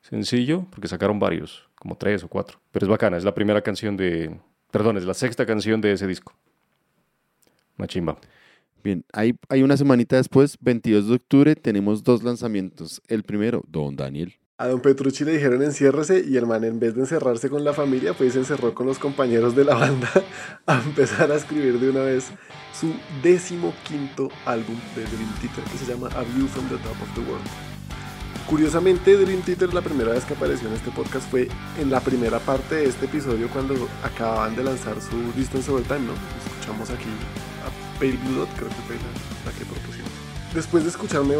sencillo, 0.00 0.66
porque 0.70 0.88
sacaron 0.88 1.18
varios, 1.18 1.68
como 1.74 1.96
tres 1.96 2.22
o 2.22 2.28
cuatro. 2.28 2.60
Pero 2.70 2.86
es 2.86 2.90
bacana, 2.90 3.16
es 3.16 3.24
la 3.24 3.34
primera 3.34 3.60
canción 3.62 3.96
de... 3.96 4.38
Perdón, 4.70 4.96
es 4.96 5.04
la 5.04 5.14
sexta 5.14 5.44
canción 5.44 5.80
de 5.80 5.92
ese 5.92 6.06
disco. 6.06 6.32
Una 7.76 7.88
chimba. 7.88 8.16
Bien, 8.84 9.04
hay, 9.12 9.36
hay 9.48 9.62
una 9.62 9.76
semanita 9.76 10.16
después, 10.16 10.56
22 10.60 11.08
de 11.08 11.14
octubre, 11.14 11.56
tenemos 11.56 12.02
dos 12.02 12.22
lanzamientos. 12.22 13.02
El 13.08 13.24
primero, 13.24 13.62
Don 13.68 13.96
Daniel. 13.96 14.34
A 14.58 14.68
don 14.68 14.80
Petrucci 14.80 15.24
le 15.24 15.32
dijeron 15.32 15.60
enciérrese 15.62 16.24
y 16.24 16.36
el 16.36 16.46
man 16.46 16.62
en 16.62 16.78
vez 16.78 16.94
de 16.94 17.00
encerrarse 17.00 17.50
con 17.50 17.64
la 17.64 17.72
familia, 17.72 18.14
pues 18.14 18.34
se 18.34 18.38
encerró 18.38 18.74
con 18.74 18.86
los 18.86 18.98
compañeros 18.98 19.56
de 19.56 19.64
la 19.64 19.74
banda 19.74 20.08
a 20.66 20.80
empezar 20.80 21.32
a 21.32 21.34
escribir 21.34 21.80
de 21.80 21.90
una 21.90 22.02
vez 22.02 22.30
su 22.82 22.92
décimo 23.22 23.72
quinto 23.84 24.28
álbum 24.44 24.74
de 24.96 25.04
Dream 25.04 25.32
Theater 25.40 25.62
que 25.70 25.78
se 25.78 25.86
llama 25.86 26.08
A 26.16 26.22
View 26.34 26.48
from 26.48 26.68
the 26.68 26.76
Top 26.78 27.00
of 27.00 27.14
the 27.14 27.20
World. 27.20 27.46
Curiosamente, 28.48 29.16
Dream 29.16 29.40
Theater 29.42 29.72
la 29.72 29.82
primera 29.82 30.10
vez 30.10 30.24
que 30.24 30.34
apareció 30.34 30.66
en 30.66 30.74
este 30.74 30.90
podcast 30.90 31.30
fue 31.30 31.48
en 31.78 31.92
la 31.92 32.00
primera 32.00 32.40
parte 32.40 32.74
de 32.74 32.86
este 32.86 33.04
episodio 33.04 33.48
cuando 33.50 33.88
acababan 34.02 34.56
de 34.56 34.64
lanzar 34.64 34.96
su 35.00 35.16
Distance 35.36 35.70
Over 35.70 35.84
Time, 35.84 36.00
¿no? 36.00 36.14
Escuchamos 36.44 36.90
aquí 36.90 37.08
a 37.64 37.98
Pale 38.00 38.18
Blue 38.24 38.40
Dot, 38.40 38.48
creo 38.56 38.68
que 38.68 38.74
fue 38.74 38.96
la, 38.96 39.52
la 39.52 39.56
que 39.56 39.64
propusimos. 39.64 40.10
Después 40.52 40.82
de 40.82 40.90
escucharme 40.90 41.36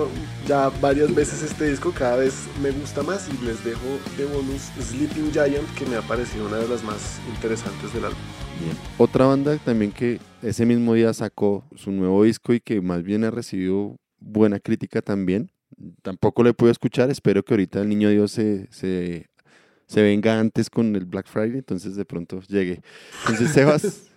ya 0.47 0.69
varias 0.81 1.12
veces 1.12 1.43
este 1.43 1.69
disco, 1.69 1.93
cada 1.93 2.19
vez 2.19 2.35
me 2.62 2.70
gusta 2.70 3.02
más 3.02 3.28
y 3.28 3.44
les 3.44 3.64
dejo 3.64 3.98
de 4.16 4.27
bonus 4.27 4.70
Sleeping 4.81 5.32
Giant, 5.32 5.69
que 5.74 5.86
me 5.86 5.97
ha 5.97 6.02
parecido 6.02 6.47
una 6.47 6.59
de 6.59 6.69
las 6.69 6.85
más 6.85 7.19
interesantes 7.35 7.93
del 7.93 8.05
álbum. 8.05 8.41
Bien. 8.62 8.76
Otra 8.98 9.26
banda 9.26 9.56
también 9.59 9.93
que 9.93 10.20
ese 10.43 10.66
mismo 10.66 10.94
día 10.94 11.12
sacó 11.12 11.64
su 11.76 11.90
nuevo 11.90 12.24
disco 12.24 12.52
y 12.52 12.60
que 12.60 12.80
más 12.80 13.02
bien 13.02 13.24
ha 13.24 13.30
recibido 13.30 13.97
buena 14.18 14.60
crítica 14.60 15.02
también. 15.02 15.51
Tampoco 16.02 16.43
le 16.43 16.55
pude 16.55 16.70
escuchar, 16.70 17.10
espero 17.10 17.43
que 17.43 17.55
ahorita 17.55 17.80
el 17.80 17.89
Niño 17.89 18.10
Dios 18.10 18.32
se, 18.32 18.68
se, 18.70 19.26
se 19.86 20.02
venga 20.02 20.39
antes 20.39 20.68
con 20.70 20.94
el 20.94 21.06
Black 21.06 21.26
Friday, 21.26 21.59
entonces 21.59 21.97
de 21.97 22.05
pronto 22.05 22.40
llegue. 22.48 22.82
Entonces, 23.20 23.51
Sebas, 23.55 24.10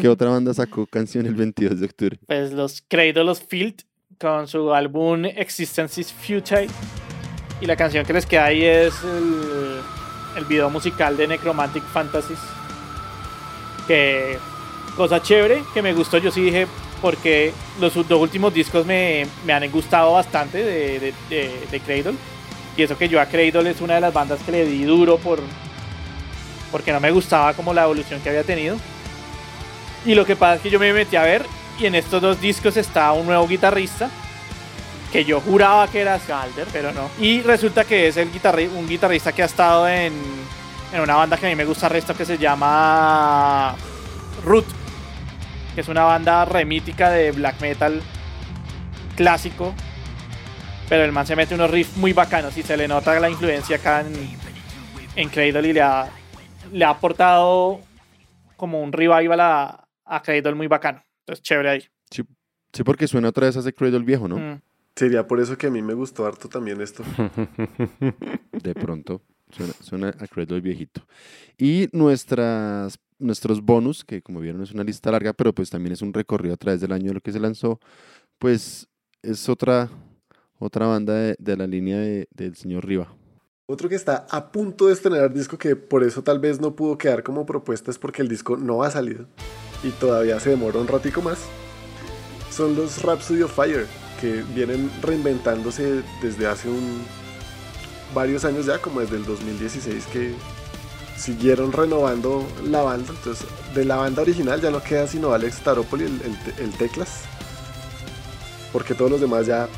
¿qué 0.00 0.08
otra 0.08 0.30
banda 0.30 0.54
sacó 0.54 0.86
canción 0.86 1.26
el 1.26 1.34
22 1.34 1.80
de 1.80 1.86
octubre? 1.86 2.18
Pues 2.26 2.52
los 2.52 2.82
Cradle 2.82 3.30
of 3.30 3.42
Field 3.48 3.82
con 4.18 4.46
su 4.46 4.72
álbum 4.72 5.24
Existence 5.24 6.00
is 6.00 6.12
Futile. 6.12 6.68
Y 7.60 7.66
la 7.66 7.76
canción 7.76 8.04
que 8.04 8.12
les 8.12 8.26
queda 8.26 8.46
ahí 8.46 8.64
es 8.64 8.94
el, 9.04 9.80
el 10.36 10.44
video 10.44 10.70
musical 10.70 11.16
de 11.16 11.28
Necromantic 11.28 11.82
Fantasies. 11.84 12.38
Que 13.86 14.38
cosa 14.96 15.20
chévere, 15.22 15.62
que 15.72 15.82
me 15.82 15.92
gustó. 15.92 16.18
Yo 16.18 16.30
sí 16.30 16.42
dije, 16.42 16.66
porque 17.00 17.52
los 17.80 17.94
dos 17.94 18.20
últimos 18.20 18.52
discos 18.54 18.86
me, 18.86 19.26
me 19.44 19.52
han 19.52 19.70
gustado 19.70 20.12
bastante 20.12 20.62
de, 20.62 21.12
de, 21.28 21.66
de, 21.70 21.80
Cradle. 21.80 22.14
Y 22.76 22.82
eso 22.82 22.96
que 22.96 23.08
yo 23.08 23.20
a 23.20 23.26
Cradle 23.26 23.70
es 23.70 23.80
una 23.80 23.94
de 23.94 24.00
las 24.00 24.12
bandas 24.12 24.40
que 24.40 24.52
le 24.52 24.64
di 24.64 24.84
duro 24.84 25.18
por 25.18 25.40
porque 26.72 26.92
no 26.92 26.98
me 26.98 27.12
gustaba 27.12 27.54
como 27.54 27.72
la 27.72 27.84
evolución 27.84 28.20
que 28.20 28.30
había 28.30 28.42
tenido. 28.42 28.76
Y 30.04 30.14
lo 30.14 30.26
que 30.26 30.34
pasa 30.34 30.56
es 30.56 30.62
que 30.62 30.70
yo 30.70 30.80
me 30.80 30.92
metí 30.92 31.14
a 31.14 31.22
ver 31.22 31.46
y 31.78 31.86
en 31.86 31.94
estos 31.94 32.20
dos 32.20 32.40
discos 32.40 32.76
está 32.76 33.12
un 33.12 33.26
nuevo 33.26 33.46
guitarrista 33.46 34.10
que 35.12 35.24
yo 35.24 35.40
juraba 35.40 35.86
que 35.86 36.00
era 36.00 36.18
Scalder, 36.18 36.66
pero 36.72 36.90
no. 36.92 37.08
Y 37.20 37.42
resulta 37.42 37.84
que 37.84 38.08
es 38.08 38.16
el 38.16 38.32
guitarri 38.32 38.66
un 38.66 38.88
guitarrista 38.88 39.30
que 39.32 39.42
ha 39.42 39.46
estado 39.46 39.86
en, 39.88 40.12
en 40.92 41.00
una 41.00 41.16
banda 41.16 41.36
que 41.36 41.46
a 41.46 41.48
mí 41.48 41.56
me 41.56 41.64
gusta 41.64 41.88
resto 41.88 42.16
que 42.16 42.24
se 42.24 42.38
llama 42.38 43.74
Root, 44.44 44.66
que 45.74 45.80
es 45.80 45.88
una 45.88 46.04
banda 46.04 46.44
remítica 46.44 47.10
de 47.10 47.32
black 47.32 47.60
metal 47.60 48.00
clásico. 49.16 49.74
Pero 50.88 51.04
el 51.04 51.12
man 51.12 51.26
se 51.26 51.34
mete 51.34 51.54
unos 51.54 51.70
riffs 51.70 51.96
muy 51.96 52.12
bacanos 52.12 52.56
y 52.58 52.62
se 52.62 52.76
le 52.76 52.86
nota 52.86 53.18
la 53.18 53.30
influencia 53.30 53.76
acá 53.76 54.02
en, 54.02 54.12
en 55.16 55.28
Cradle 55.30 55.68
y 55.68 55.72
le 55.72 55.80
ha, 55.80 56.10
le 56.72 56.84
ha 56.84 56.90
aportado 56.90 57.80
como 58.56 58.82
un 58.82 58.92
revival 58.92 59.40
a, 59.40 59.88
a 60.04 60.22
Cradle 60.22 60.54
muy 60.54 60.66
bacano. 60.66 61.02
Entonces, 61.20 61.42
chévere 61.42 61.70
ahí. 61.70 61.88
Sí, 62.10 62.22
sí, 62.72 62.84
porque 62.84 63.08
suena 63.08 63.30
otra 63.30 63.46
vez 63.46 63.56
a 63.56 63.60
ese 63.60 63.72
Cradle 63.72 64.00
viejo, 64.00 64.28
¿no? 64.28 64.36
Mm. 64.36 64.60
Sería 64.94 65.26
por 65.26 65.40
eso 65.40 65.56
que 65.56 65.66
a 65.66 65.70
mí 65.70 65.82
me 65.82 65.94
gustó 65.94 66.26
harto 66.26 66.48
también 66.48 66.80
esto. 66.80 67.02
De 68.52 68.74
pronto 68.74 69.22
suena, 69.54 69.72
suena 69.80 70.08
a 70.18 70.26
Cradle 70.26 70.60
viejito. 70.60 71.02
Y 71.58 71.88
nuestras, 71.92 72.98
nuestros 73.18 73.60
bonus, 73.62 74.04
que 74.04 74.22
como 74.22 74.40
vieron 74.40 74.62
es 74.62 74.72
una 74.72 74.84
lista 74.84 75.10
larga, 75.10 75.32
pero 75.32 75.54
pues 75.54 75.70
también 75.70 75.92
es 75.92 76.02
un 76.02 76.12
recorrido 76.12 76.54
a 76.54 76.58
través 76.58 76.80
del 76.80 76.92
año 76.92 77.08
de 77.08 77.14
lo 77.14 77.20
que 77.20 77.32
se 77.32 77.40
lanzó, 77.40 77.80
pues 78.38 78.88
es 79.22 79.48
otra, 79.48 79.88
otra 80.58 80.86
banda 80.86 81.14
de, 81.14 81.56
la 81.56 81.66
línea 81.66 81.98
de- 81.98 82.28
del 82.34 82.56
señor 82.56 82.86
Riva. 82.86 83.14
Otro 83.66 83.88
que 83.88 83.94
está 83.94 84.26
a 84.30 84.52
punto 84.52 84.88
de 84.88 84.92
estrenar 84.92 85.32
disco 85.32 85.56
que 85.56 85.74
por 85.74 86.04
eso 86.04 86.22
tal 86.22 86.38
vez 86.38 86.60
no 86.60 86.76
pudo 86.76 86.98
quedar 86.98 87.22
como 87.22 87.46
propuesta 87.46 87.90
es 87.90 87.98
porque 87.98 88.20
el 88.20 88.28
disco 88.28 88.58
no 88.58 88.82
ha 88.82 88.90
salido 88.90 89.26
y 89.82 89.88
todavía 89.90 90.38
se 90.38 90.50
demora 90.50 90.78
un 90.78 90.86
ratico 90.86 91.22
más. 91.22 91.38
Son 92.50 92.76
los 92.76 93.02
Rhapsody 93.02 93.40
of 93.42 93.54
Fire 93.54 93.86
que 94.20 94.42
vienen 94.54 94.90
reinventándose 95.02 96.02
desde 96.22 96.46
hace 96.46 96.68
un 96.68 97.02
varios 98.14 98.44
años 98.44 98.66
ya, 98.66 98.78
como 98.78 99.00
desde 99.00 99.16
el 99.16 99.24
2016 99.24 100.04
que 100.12 100.34
siguieron 101.18 101.72
renovando 101.72 102.46
la 102.64 102.82
banda. 102.82 103.12
Entonces, 103.16 103.46
de 103.74 103.84
la 103.84 103.96
banda 103.96 104.22
original 104.22 104.60
ya 104.60 104.70
no 104.70 104.82
queda 104.82 105.06
sino 105.06 105.32
Alex 105.32 105.58
Taropoli, 105.58 106.04
el, 106.04 106.70
teclas. 106.78 107.22
Porque 108.72 108.94
todos 108.94 109.10
los 109.10 109.20
demás 109.20 109.46
ya 109.46 109.68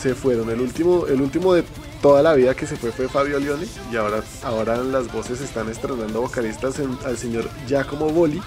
se 0.00 0.14
fueron. 0.14 0.50
El 0.50 0.60
último, 0.60 1.06
el 1.06 1.20
último 1.20 1.54
de 1.54 1.64
toda 2.00 2.22
la 2.22 2.34
vida 2.34 2.54
que 2.54 2.66
se 2.66 2.76
fue 2.76 2.90
fue 2.90 3.08
Fabio 3.08 3.38
Leone 3.38 3.66
y 3.92 3.96
ahora, 3.96 4.22
ahora 4.42 4.76
las 4.78 5.12
voces 5.12 5.40
están 5.40 5.68
estrenando 5.68 6.20
vocalistas 6.20 6.78
en- 6.80 6.98
al 7.04 7.16
señor 7.16 7.48
Giacomo 7.68 8.08
Boli 8.10 8.42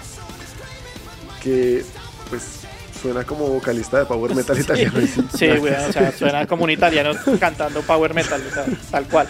que 1.42 1.82
pues 2.28 2.65
suena 3.00 3.24
como 3.24 3.46
vocalista 3.48 3.98
de 3.98 4.06
power 4.06 4.34
metal 4.34 4.58
italiano. 4.58 5.00
sí, 5.00 5.22
Sí, 5.36 5.46
güey, 5.58 5.74
o 5.74 5.92
sea, 5.92 6.12
suena 6.12 6.46
como 6.46 6.64
un 6.64 6.70
italiano 6.70 7.12
cantando 7.40 7.82
power 7.82 8.14
metal, 8.14 8.42
o 8.48 8.54
sea, 8.54 8.66
tal 8.90 9.06
cual. 9.06 9.26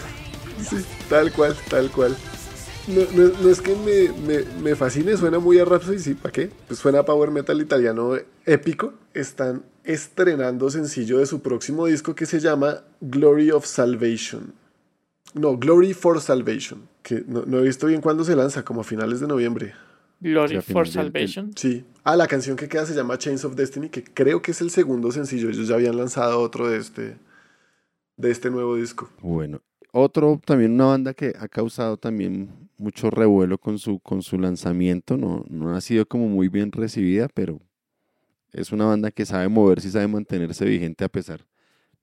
sí, 0.67 0.77
tal 1.09 1.31
cual, 1.31 1.55
tal 1.69 1.89
cual. 1.91 2.15
No, 2.87 3.01
no- 3.13 3.33
no 3.41 3.49
es 3.49 3.59
que 3.61 3.75
me, 3.75 4.13
me- 4.25 4.45
me 4.61 4.75
fascine, 4.75 5.17
suena 5.17 5.39
muy 5.39 5.59
a 5.59 5.65
Rhapsody, 5.65 5.99
sí, 5.99 6.13
¿para 6.13 6.31
qué? 6.31 6.49
Pues 6.67 6.79
suena 6.79 6.99
a 6.99 7.05
power 7.05 7.31
metal 7.31 7.59
italiano 7.61 8.13
épico. 8.45 8.93
Están 9.13 9.63
estrenando 9.83 10.69
sencillo 10.69 11.17
de 11.19 11.25
su 11.25 11.41
próximo 11.41 11.85
disco 11.87 12.15
que 12.15 12.25
se 12.25 12.39
llama 12.39 12.83
Glory 13.01 13.51
of 13.51 13.65
Salvation. 13.65 14.53
No, 15.33 15.57
Glory 15.57 15.93
for 15.93 16.21
Salvation, 16.21 16.87
que 17.03 17.23
no, 17.27 17.43
no 17.45 17.59
he 17.59 17.63
visto 17.63 17.87
bien 17.87 17.99
cuándo 17.99 18.23
se 18.23 18.35
lanza, 18.37 18.63
como 18.63 18.81
a 18.81 18.83
finales 18.85 19.19
de 19.19 19.27
noviembre. 19.27 19.73
Glory 20.19 20.61
for 20.61 20.85
del- 20.85 20.93
Salvation. 20.93 21.51
Sí. 21.55 21.85
Ah, 22.03 22.15
la 22.15 22.27
canción 22.27 22.55
que 22.57 22.67
queda 22.67 22.85
se 22.85 22.95
llama 22.95 23.17
Chains 23.17 23.45
of 23.45 23.55
Destiny, 23.55 23.89
que 23.89 24.03
creo 24.03 24.41
que 24.41 24.51
es 24.51 24.61
el 24.61 24.69
segundo 24.69 25.11
sencillo. 25.11 25.49
Ellos 25.49 25.67
ya 25.67 25.75
habían 25.75 25.97
lanzado 25.97 26.39
otro 26.41 26.67
de 26.69 26.77
este, 26.79 27.17
de 28.15 28.31
este 28.31 28.49
nuevo 28.49 28.75
disco. 28.75 29.09
Bueno, 29.21 29.61
otro 29.91 30.39
también 30.43 30.71
una 30.73 30.85
banda 30.85 31.13
que 31.13 31.33
ha 31.39 31.47
causado 31.47 31.97
también 31.97 32.49
mucho 32.77 33.09
revuelo 33.09 33.57
con 33.57 33.77
su, 33.79 33.99
con 33.99 34.21
su 34.21 34.37
lanzamiento, 34.39 35.17
no, 35.17 35.43
no 35.49 35.75
ha 35.75 35.81
sido 35.81 36.05
como 36.07 36.27
muy 36.27 36.47
bien 36.47 36.71
recibida, 36.71 37.27
pero 37.33 37.59
es 38.53 38.71
una 38.71 38.85
banda 38.85 39.11
que 39.11 39.25
sabe 39.25 39.47
moverse 39.49 39.87
y 39.87 39.91
sabe 39.91 40.07
mantenerse 40.07 40.65
vigente 40.65 41.03
a 41.03 41.09
pesar 41.09 41.45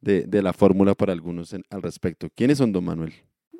de, 0.01 0.23
de 0.23 0.43
la 0.43 0.53
fórmula 0.53 0.95
para 0.95 1.12
algunos 1.12 1.53
en- 1.53 1.65
al 1.70 1.82
respecto. 1.82 2.28
¿Quiénes 2.35 2.59
son, 2.59 2.73
don 2.73 2.85
Manuel? 2.85 3.12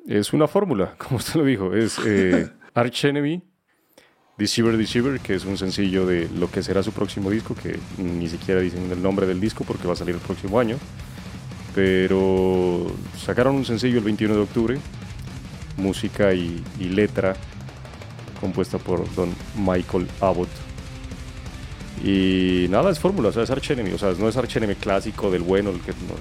Es 0.05 0.31
una 0.33 0.47
fórmula, 0.47 0.95
como 0.97 1.17
usted 1.17 1.39
lo 1.39 1.45
dijo. 1.45 1.73
Es 1.73 1.97
eh, 2.05 2.49
Arch 2.73 3.05
Enemy, 3.05 3.41
Deceiver 4.37 4.75
Deceiver, 4.77 5.19
que 5.21 5.35
es 5.35 5.45
un 5.45 5.57
sencillo 5.57 6.05
de 6.05 6.27
lo 6.35 6.51
que 6.51 6.61
será 6.61 6.83
su 6.83 6.91
próximo 6.91 7.29
disco, 7.29 7.55
que 7.55 7.79
ni 7.97 8.27
siquiera 8.27 8.59
dicen 8.59 8.89
el 8.91 9.01
nombre 9.01 9.25
del 9.25 9.39
disco 9.39 9.63
porque 9.65 9.87
va 9.87 9.93
a 9.93 9.95
salir 9.95 10.15
el 10.15 10.21
próximo 10.21 10.59
año. 10.59 10.77
Pero 11.73 12.87
sacaron 13.17 13.55
un 13.55 13.65
sencillo 13.65 13.97
el 13.99 14.03
21 14.03 14.33
de 14.35 14.41
octubre, 14.41 14.77
música 15.77 16.33
y, 16.33 16.63
y 16.79 16.85
letra 16.85 17.35
compuesta 18.39 18.77
por 18.77 19.13
don 19.15 19.33
Michael 19.57 20.07
Abbott. 20.21 20.49
Y 22.03 22.67
nada, 22.69 22.91
es 22.91 22.99
fórmula, 22.99 23.29
o 23.29 23.31
sea, 23.31 23.43
es 23.43 23.51
Arch 23.51 23.71
Enemy, 23.71 23.91
o 23.93 23.97
sea, 23.97 24.13
no 24.17 24.27
es 24.27 24.35
Arch 24.37 24.57
Enemy 24.57 24.75
clásico 24.75 25.31
del 25.31 25.41
bueno, 25.43 25.69
el 25.69 25.79
que, 25.79 25.91
no, 25.91 26.15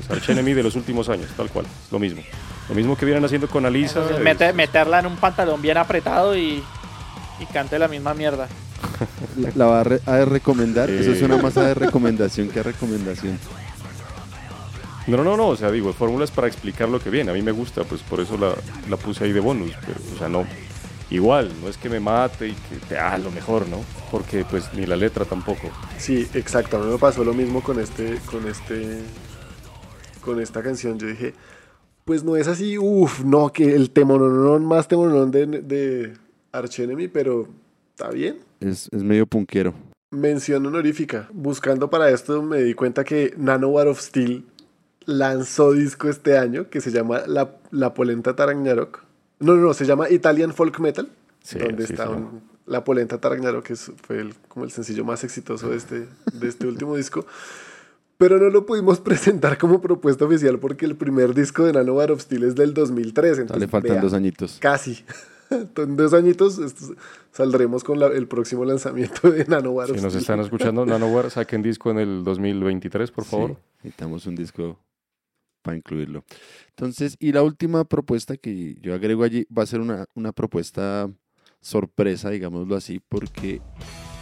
es 0.00 0.10
Arch 0.10 0.28
Enemy 0.30 0.54
de 0.54 0.62
los 0.62 0.74
últimos 0.74 1.08
años, 1.08 1.28
tal 1.36 1.50
cual, 1.50 1.66
es 1.66 1.92
lo 1.92 1.98
mismo. 1.98 2.22
Lo 2.68 2.74
mismo 2.74 2.96
que 2.96 3.06
vienen 3.06 3.24
haciendo 3.24 3.46
con 3.48 3.64
Alisa. 3.64 4.04
Es- 4.10 4.54
meterla 4.54 5.00
en 5.00 5.06
un 5.06 5.16
pantalón 5.16 5.60
bien 5.62 5.76
apretado 5.78 6.36
y, 6.36 6.62
y 7.40 7.46
cante 7.46 7.78
la 7.78 7.88
misma 7.88 8.14
mierda. 8.14 8.48
La, 9.36 9.50
la 9.54 9.66
va 9.66 9.80
a, 9.80 9.84
re- 9.84 10.00
a 10.06 10.16
de 10.16 10.24
recomendar, 10.24 10.90
eso 10.90 11.12
Eh. 11.12 11.18
suena 11.18 11.36
más 11.36 11.56
a 11.56 11.62
de 11.66 11.74
recomendación 11.74 12.48
que 12.48 12.60
a 12.60 12.62
recomendación. 12.62 13.38
No, 15.06 15.16
no, 15.16 15.24
no, 15.24 15.36
no, 15.38 15.48
o 15.48 15.56
sea, 15.56 15.70
digo, 15.70 15.92
fórmula 15.94 16.24
es 16.24 16.30
para 16.30 16.48
explicar 16.48 16.88
lo 16.88 17.00
que 17.00 17.08
viene. 17.08 17.30
A 17.30 17.34
mí 17.34 17.40
me 17.40 17.52
gusta, 17.52 17.82
pues 17.84 18.02
por 18.02 18.20
eso 18.20 18.36
la, 18.36 18.52
la 18.90 18.96
puse 18.98 19.24
ahí 19.24 19.32
de 19.32 19.40
bonus. 19.40 19.72
Pero, 19.80 19.98
o 20.14 20.18
sea, 20.18 20.28
no, 20.28 20.44
igual, 21.10 21.50
no 21.62 21.68
es 21.68 21.78
que 21.78 21.88
me 21.88 21.98
mate 21.98 22.48
y 22.48 22.52
que 22.52 22.76
te 22.88 22.98
ah, 22.98 23.16
lo 23.16 23.30
mejor, 23.30 23.66
¿no? 23.68 23.78
Porque 24.10 24.44
pues 24.44 24.72
ni 24.74 24.84
la 24.84 24.96
letra 24.96 25.24
tampoco. 25.24 25.70
Sí, 25.96 26.28
exacto. 26.34 26.76
A 26.76 26.80
mí 26.80 26.90
me 26.92 26.98
pasó 26.98 27.24
lo 27.24 27.32
mismo 27.32 27.62
con 27.62 27.80
este, 27.80 28.18
con 28.30 28.46
este, 28.46 28.98
con 30.20 30.40
esta 30.42 30.62
canción. 30.62 30.98
Yo 30.98 31.06
dije, 31.06 31.32
pues 32.04 32.22
no 32.22 32.36
es 32.36 32.46
así, 32.46 32.76
uff, 32.76 33.20
no, 33.24 33.50
que 33.50 33.74
el 33.74 33.90
temonón 33.90 34.66
más 34.66 34.88
temonón 34.88 35.30
de, 35.30 35.46
de 35.46 36.12
Arch 36.52 36.80
Enemy, 36.80 37.08
pero 37.08 37.48
está 37.90 38.10
bien. 38.10 38.38
Es, 38.60 38.88
es 38.92 39.02
medio 39.02 39.26
punquero. 39.26 39.74
Mención 40.10 40.64
honorífica. 40.66 41.28
Buscando 41.32 41.90
para 41.90 42.10
esto 42.10 42.42
me 42.42 42.62
di 42.62 42.74
cuenta 42.74 43.04
que 43.04 43.34
Nanowar 43.36 43.88
of 43.88 44.00
Steel 44.00 44.44
lanzó 45.04 45.72
disco 45.72 46.08
este 46.08 46.38
año 46.38 46.68
que 46.70 46.80
se 46.80 46.90
llama 46.90 47.22
La, 47.26 47.56
La 47.70 47.94
Polenta 47.94 48.34
Taragnarok. 48.34 49.02
No, 49.40 49.54
no, 49.54 49.62
no, 49.62 49.74
se 49.74 49.84
llama 49.84 50.10
Italian 50.10 50.52
Folk 50.54 50.78
Metal. 50.80 51.08
Sí, 51.42 51.58
donde 51.58 51.86
sí, 51.86 51.92
está 51.92 52.06
sí. 52.06 52.12
un- 52.12 52.42
La 52.66 52.84
Polenta 52.84 53.18
Taragnarok, 53.18 53.64
que 53.64 53.76
fue 53.76 54.20
el- 54.20 54.34
como 54.48 54.64
el 54.64 54.70
sencillo 54.70 55.04
más 55.04 55.24
exitoso 55.24 55.70
de 55.70 55.76
este, 55.76 56.06
de 56.32 56.48
este 56.48 56.66
último 56.66 56.96
disco. 56.96 57.24
Pero 58.18 58.38
no 58.38 58.48
lo 58.50 58.66
pudimos 58.66 59.00
presentar 59.00 59.58
como 59.58 59.80
propuesta 59.80 60.24
oficial 60.24 60.58
porque 60.58 60.84
el 60.86 60.96
primer 60.96 61.34
disco 61.34 61.64
de 61.64 61.72
Nanowar 61.74 62.10
of 62.12 62.20
Steel 62.22 62.42
es 62.44 62.54
del 62.56 62.74
2003. 62.74 63.30
O 63.30 63.34
sea, 63.34 63.42
Entonces, 63.42 63.60
le 63.60 63.68
faltan 63.68 63.92
vea, 63.92 64.00
dos 64.02 64.12
añitos. 64.14 64.58
Casi. 64.60 65.04
En 65.76 65.96
dos 65.96 66.12
añitos 66.14 66.60
saldremos 67.32 67.84
con 67.84 67.98
la- 67.98 68.08
el 68.08 68.26
próximo 68.28 68.64
lanzamiento 68.64 69.30
de 69.30 69.44
Nanowar 69.46 69.88
Si 69.94 70.00
nos 70.00 70.14
están 70.14 70.40
escuchando, 70.40 70.84
Nanowar, 70.86 71.30
saquen 71.30 71.62
disco 71.62 71.90
en 71.90 71.98
el 71.98 72.24
2023, 72.24 73.10
por 73.10 73.24
favor. 73.24 73.50
Sí, 73.50 73.56
necesitamos 73.84 74.26
un 74.26 74.34
disco 74.36 74.78
para 75.62 75.76
incluirlo. 75.76 76.24
Entonces, 76.70 77.16
y 77.18 77.32
la 77.32 77.42
última 77.42 77.84
propuesta 77.84 78.36
que 78.36 78.76
yo 78.80 78.94
agrego 78.94 79.24
allí 79.24 79.46
va 79.56 79.62
a 79.62 79.66
ser 79.66 79.80
una, 79.80 80.06
una 80.14 80.32
propuesta 80.32 81.10
sorpresa, 81.60 82.30
digámoslo 82.30 82.76
así, 82.76 83.00
porque 83.08 83.56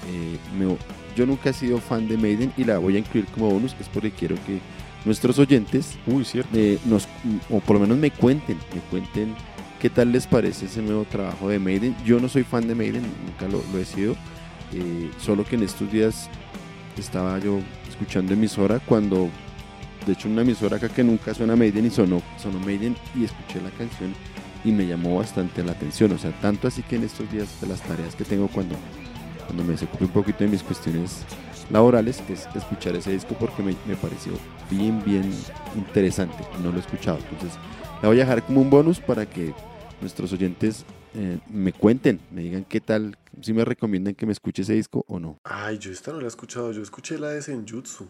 eh, 0.08 0.38
me- 0.58 0.76
yo 1.16 1.26
nunca 1.26 1.50
he 1.50 1.52
sido 1.52 1.78
fan 1.78 2.08
de 2.08 2.16
Maiden 2.16 2.52
y 2.56 2.64
la 2.64 2.78
voy 2.78 2.96
a 2.96 2.98
incluir 2.98 3.26
como 3.26 3.50
bonus, 3.50 3.74
es 3.80 3.88
porque 3.88 4.10
quiero 4.10 4.36
que 4.46 4.60
nuestros 5.04 5.38
oyentes 5.38 5.96
Uy, 6.06 6.24
cierto. 6.24 6.50
eh, 6.54 6.78
nos, 6.86 7.06
o 7.50 7.60
por 7.60 7.74
lo 7.76 7.80
menos 7.80 7.98
me 7.98 8.10
cuenten, 8.10 8.58
me 8.74 8.80
cuenten 8.90 9.34
qué 9.80 9.90
tal 9.90 10.12
les 10.12 10.26
parece 10.26 10.66
ese 10.66 10.82
nuevo 10.82 11.04
trabajo 11.04 11.48
de 11.48 11.58
Maiden. 11.58 11.96
Yo 12.04 12.20
no 12.20 12.28
soy 12.28 12.44
fan 12.44 12.66
de 12.66 12.74
Maiden, 12.74 13.02
nunca 13.26 13.46
lo, 13.48 13.62
lo 13.72 13.78
he 13.78 13.84
sido, 13.84 14.14
eh, 14.72 15.10
solo 15.18 15.44
que 15.44 15.56
en 15.56 15.62
estos 15.62 15.90
días 15.90 16.28
estaba 16.96 17.38
yo 17.38 17.60
escuchando 17.88 18.32
emisora 18.32 18.78
cuando 18.80 19.30
de 20.06 20.12
hecho, 20.12 20.28
una 20.28 20.42
emisora 20.42 20.76
acá 20.76 20.88
que 20.88 21.02
nunca 21.02 21.34
suena 21.34 21.56
Maiden 21.56 21.86
y 21.86 21.90
sonó, 21.90 22.22
sonó 22.40 22.60
Maiden 22.60 22.96
y 23.16 23.24
escuché 23.24 23.60
la 23.60 23.70
canción 23.70 24.14
y 24.64 24.70
me 24.70 24.86
llamó 24.86 25.18
bastante 25.18 25.64
la 25.64 25.72
atención. 25.72 26.12
O 26.12 26.18
sea, 26.18 26.30
tanto 26.40 26.68
así 26.68 26.82
que 26.82 26.94
en 26.94 27.02
estos 27.02 27.30
días 27.30 27.60
de 27.60 27.66
las 27.66 27.82
tareas 27.82 28.14
que 28.14 28.22
tengo 28.22 28.46
cuando, 28.46 28.76
cuando 29.46 29.64
me 29.64 29.72
desocupe 29.72 30.04
un 30.04 30.12
poquito 30.12 30.44
de 30.44 30.48
mis 30.48 30.62
cuestiones 30.62 31.24
laborales 31.70 32.22
es 32.28 32.46
escuchar 32.54 32.94
ese 32.94 33.10
disco 33.10 33.34
porque 33.34 33.64
me, 33.64 33.74
me 33.84 33.96
pareció 33.96 34.34
bien, 34.70 35.02
bien 35.04 35.28
interesante. 35.74 36.36
No 36.62 36.70
lo 36.70 36.76
he 36.76 36.80
escuchado. 36.80 37.18
Entonces, 37.28 37.58
la 38.02 38.08
voy 38.08 38.18
a 38.18 38.20
dejar 38.24 38.44
como 38.44 38.60
un 38.60 38.70
bonus 38.70 39.00
para 39.00 39.26
que 39.26 39.54
nuestros 40.00 40.32
oyentes 40.32 40.84
eh, 41.14 41.38
me 41.48 41.72
cuenten, 41.72 42.20
me 42.30 42.42
digan 42.42 42.64
qué 42.64 42.80
tal, 42.80 43.16
si 43.40 43.52
me 43.52 43.64
recomiendan 43.64 44.14
que 44.14 44.26
me 44.26 44.32
escuche 44.32 44.62
ese 44.62 44.74
disco 44.74 45.04
o 45.08 45.18
no. 45.18 45.38
Ay, 45.44 45.78
yo 45.78 45.90
esta 45.90 46.12
no 46.12 46.18
la 46.18 46.24
he 46.24 46.28
escuchado. 46.28 46.72
Yo 46.72 46.82
escuché 46.82 47.18
la 47.18 47.30
de 47.30 47.40
Senjutsu. 47.42 48.06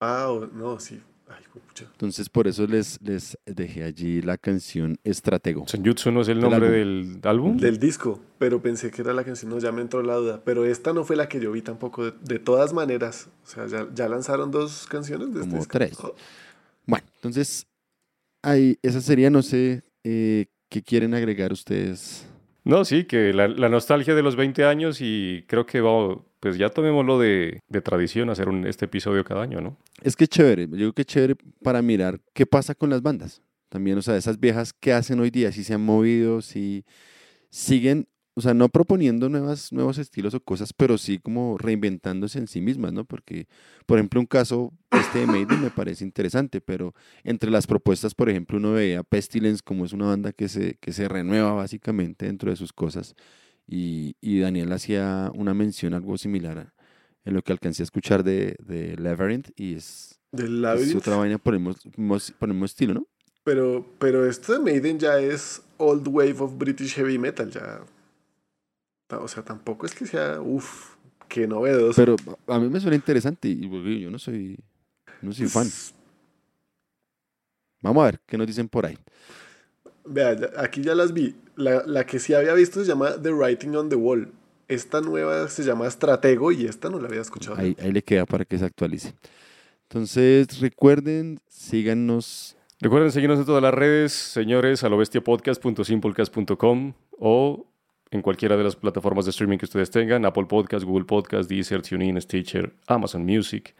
Ah, 0.00 0.28
o- 0.30 0.46
no, 0.46 0.78
sí. 0.80 1.00
Ay, 1.28 1.42
pucha. 1.52 1.84
Entonces, 1.90 2.28
por 2.28 2.46
eso 2.46 2.66
les, 2.66 3.00
les 3.02 3.38
dejé 3.46 3.84
allí 3.84 4.20
la 4.20 4.36
canción 4.36 4.98
Estratego. 5.04 5.66
Senjutsu 5.66 6.10
no 6.10 6.20
es 6.20 6.28
el 6.28 6.40
Del 6.40 6.50
nombre 6.50 6.68
álbum. 6.68 7.12
del 7.20 7.20
álbum. 7.30 7.56
Del 7.56 7.78
disco, 7.78 8.20
pero 8.38 8.60
pensé 8.60 8.90
que 8.90 9.00
era 9.02 9.14
la 9.14 9.24
canción, 9.24 9.50
no, 9.50 9.58
ya 9.58 9.72
me 9.72 9.80
entró 9.80 10.02
la 10.02 10.16
duda. 10.16 10.42
Pero 10.44 10.64
esta 10.66 10.92
no 10.92 11.04
fue 11.04 11.16
la 11.16 11.28
que 11.28 11.40
yo 11.40 11.52
vi 11.52 11.62
tampoco, 11.62 12.04
de, 12.10 12.12
de 12.20 12.38
todas 12.40 12.72
maneras. 12.74 13.28
O 13.44 13.46
sea, 13.46 13.66
ya, 13.66 13.88
ya 13.94 14.08
lanzaron 14.08 14.50
dos 14.50 14.86
canciones 14.88 15.32
de 15.32 15.40
Como 15.40 15.56
este 15.62 15.78
disco. 15.78 15.78
tres. 15.78 15.98
Oh, 16.02 16.14
Bueno, 16.86 17.06
entonces, 17.14 17.66
ahí, 18.44 18.78
esa 18.82 19.00
sería, 19.00 19.30
no 19.30 19.42
sé, 19.42 19.82
eh, 20.04 20.46
¿qué 20.68 20.82
quieren 20.82 21.14
agregar 21.14 21.52
ustedes? 21.52 22.28
No, 22.64 22.84
sí, 22.84 23.04
que 23.04 23.32
la, 23.32 23.48
la 23.48 23.68
nostalgia 23.68 24.14
de 24.14 24.22
los 24.22 24.36
20 24.36 24.64
años 24.64 24.98
y 25.00 25.44
creo 25.48 25.66
que 25.66 25.80
vamos, 25.80 26.22
pues 26.40 26.56
ya 26.56 26.70
tomémoslo 26.70 27.18
de, 27.18 27.60
de 27.68 27.80
tradición 27.82 28.30
hacer 28.30 28.48
un, 28.48 28.66
este 28.66 28.86
episodio 28.86 29.24
cada 29.24 29.42
año, 29.42 29.60
¿no? 29.60 29.76
Es 30.02 30.16
que 30.16 30.24
es 30.24 30.30
chévere, 30.30 30.68
yo 30.70 30.76
digo 30.76 30.92
que 30.92 31.02
es 31.02 31.06
chévere 31.06 31.36
para 31.62 31.82
mirar 31.82 32.20
qué 32.32 32.46
pasa 32.46 32.74
con 32.74 32.88
las 32.88 33.02
bandas. 33.02 33.42
También, 33.68 33.98
o 33.98 34.02
sea, 34.02 34.16
esas 34.16 34.38
viejas 34.38 34.72
que 34.72 34.92
hacen 34.92 35.20
hoy 35.20 35.30
día, 35.30 35.50
si 35.50 35.64
se 35.64 35.74
han 35.74 35.84
movido, 35.84 36.40
si 36.40 36.84
siguen, 37.50 38.08
o 38.34 38.40
sea, 38.40 38.54
no 38.54 38.68
proponiendo 38.68 39.28
nuevas, 39.28 39.72
nuevos 39.72 39.98
estilos 39.98 40.32
o 40.34 40.40
cosas, 40.40 40.72
pero 40.72 40.96
sí 40.96 41.18
como 41.18 41.58
reinventándose 41.58 42.38
en 42.38 42.46
sí 42.46 42.60
mismas, 42.60 42.92
¿no? 42.92 43.04
Porque, 43.04 43.46
por 43.84 43.98
ejemplo, 43.98 44.20
un 44.20 44.26
caso, 44.26 44.72
este 45.14 45.20
de 45.20 45.26
Maiden 45.26 45.62
me 45.62 45.70
parece 45.70 46.04
interesante, 46.04 46.60
pero 46.60 46.94
entre 47.22 47.50
las 47.50 47.66
propuestas, 47.66 48.14
por 48.14 48.28
ejemplo, 48.28 48.58
uno 48.58 48.72
veía 48.72 49.02
Pestilence 49.02 49.62
como 49.64 49.84
es 49.84 49.92
una 49.92 50.06
banda 50.06 50.32
que 50.32 50.48
se, 50.48 50.76
que 50.80 50.92
se 50.92 51.08
renueva 51.08 51.52
básicamente 51.52 52.26
dentro 52.26 52.50
de 52.50 52.56
sus 52.56 52.72
cosas, 52.72 53.14
y, 53.66 54.16
y 54.20 54.40
Daniel 54.40 54.72
hacía 54.72 55.30
una 55.34 55.54
mención 55.54 55.94
algo 55.94 56.18
similar 56.18 56.58
a- 56.58 56.74
en 57.24 57.32
lo 57.34 57.42
que 57.42 57.52
alcancé 57.52 57.82
a 57.82 57.84
escuchar 57.84 58.22
de, 58.22 58.56
de 58.58 58.96
Labyrinth, 58.98 59.48
y 59.56 59.74
es, 59.74 60.20
Del 60.32 60.64
es 60.64 60.94
otra 60.94 61.16
vaina 61.16 61.40
el 61.44 61.60
mismo 61.60 62.64
estilo, 62.64 62.94
¿no? 62.94 63.06
Pero, 63.44 63.86
pero 63.98 64.28
esto 64.28 64.52
de 64.52 64.58
Maiden 64.58 64.98
ya 64.98 65.18
es 65.20 65.62
Old 65.76 66.08
Wave 66.08 66.36
of 66.40 66.58
British 66.58 66.94
Heavy 66.94 67.18
Metal, 67.18 67.50
ya. 67.50 67.84
O 69.10 69.28
sea, 69.28 69.44
tampoco 69.44 69.86
es 69.86 69.94
que 69.94 70.06
sea, 70.06 70.40
uff, 70.40 70.96
qué 71.28 71.46
novedoso. 71.46 71.94
Pero 71.94 72.16
a 72.46 72.58
mí 72.58 72.68
me 72.68 72.80
suena 72.80 72.96
interesante 72.96 73.48
y 73.48 74.00
yo 74.00 74.10
no 74.10 74.18
soy, 74.18 74.58
no 75.24 75.32
soy 75.32 75.46
fan. 75.46 75.68
Vamos 77.80 78.02
a 78.02 78.06
ver 78.06 78.20
qué 78.26 78.38
nos 78.38 78.46
dicen 78.46 78.68
por 78.68 78.86
ahí. 78.86 78.98
Vea, 80.04 80.36
aquí 80.56 80.82
ya 80.82 80.94
las 80.94 81.12
vi. 81.12 81.34
La, 81.56 81.82
la 81.86 82.06
que 82.06 82.18
sí 82.18 82.34
había 82.34 82.54
visto 82.54 82.80
se 82.80 82.86
llama 82.86 83.20
The 83.20 83.32
Writing 83.32 83.74
on 83.76 83.88
the 83.88 83.96
Wall. 83.96 84.32
Esta 84.68 85.00
nueva 85.00 85.48
se 85.48 85.62
llama 85.62 85.90
Stratego 85.90 86.52
y 86.52 86.66
esta 86.66 86.88
no 86.88 86.98
la 86.98 87.08
había 87.08 87.20
escuchado. 87.20 87.56
Ahí, 87.58 87.76
ahí 87.80 87.92
le 87.92 88.02
queda 88.02 88.26
para 88.26 88.44
que 88.44 88.58
se 88.58 88.64
actualice. 88.64 89.14
Entonces, 89.88 90.60
recuerden, 90.60 91.40
síganos. 91.48 92.56
Recuerden 92.80 93.12
seguirnos 93.12 93.38
en 93.38 93.46
todas 93.46 93.62
las 93.62 93.72
redes, 93.72 94.12
señores, 94.12 94.82
a 94.82 94.88
lobestiapodcast.simplecast.com 94.88 96.94
o 97.18 97.66
en 98.10 98.22
cualquiera 98.22 98.56
de 98.56 98.64
las 98.64 98.76
plataformas 98.76 99.26
de 99.26 99.30
streaming 99.30 99.58
que 99.58 99.66
ustedes 99.66 99.90
tengan, 99.90 100.24
Apple 100.24 100.46
Podcast, 100.46 100.84
Google 100.84 101.04
Podcast, 101.04 101.48
Deezer, 101.48 101.82
TuneIn, 101.82 102.20
Stitcher, 102.20 102.74
Amazon 102.86 103.24
Music. 103.24 103.74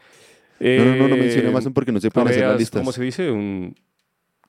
No, 0.59 0.85
no, 0.85 0.95
no, 0.95 1.07
no 1.09 1.15
Eh, 1.15 1.19
mencione 1.19 1.49
Amazon 1.49 1.73
porque 1.73 1.91
no 1.91 1.99
se 1.99 2.09
pueden 2.11 2.29
hacer 2.29 2.47
las 2.47 2.59
listas. 2.59 2.81
¿Cómo 2.81 2.91
se 2.91 3.03
dice? 3.03 3.31
Un... 3.31 3.75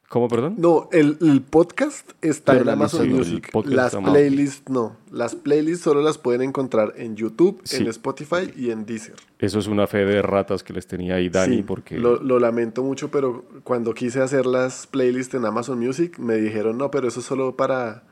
¿Cómo, 0.09 0.29
perdón? 0.29 0.55
No, 0.59 0.89
el, 0.93 1.19
el 1.21 1.43
podcast 1.43 2.09
está 2.23 2.53
Pero 2.53 2.63
en 2.67 2.69
Amazon 2.71 3.09
Music. 3.11 3.51
Las 3.65 3.87
está 3.87 4.01
mal. 4.01 4.13
playlists 4.13 4.71
no. 4.71 4.97
Las 5.11 5.35
playlists 5.35 5.83
solo 5.83 6.01
las 6.01 6.17
pueden 6.17 6.43
encontrar 6.43 6.93
en 6.97 7.17
YouTube, 7.17 7.61
Sí. 7.65 7.79
en 7.83 7.89
Spotify 7.89 8.53
y 8.57 8.71
en 8.71 8.87
Deezer. 8.87 9.17
Eso 9.41 9.59
es 9.59 9.67
una 9.67 9.89
fe 9.89 10.05
de 10.05 10.23
ratas 10.23 10.63
que 10.63 10.73
les 10.73 10.87
tenía 10.87 11.17
ahí 11.17 11.29
Dani 11.29 11.57
Sí, 11.57 11.63
porque... 11.65 11.99
lo, 11.99 12.23
lo 12.23 12.39
lamento 12.39 12.85
mucho, 12.85 13.11
pero 13.11 13.45
cuando 13.65 13.95
quise 13.95 14.21
hacer 14.21 14.47
las 14.47 14.87
playlists 14.87 15.35
en 15.35 15.45
Amazon 15.45 15.81
Music 15.81 16.21
me 16.21 16.37
dijeron, 16.37 16.79
no, 16.79 16.89
pero 16.93 17.09
eso 17.09 17.19
es 17.19 17.27
solo 17.27 17.57
para, 17.57 18.05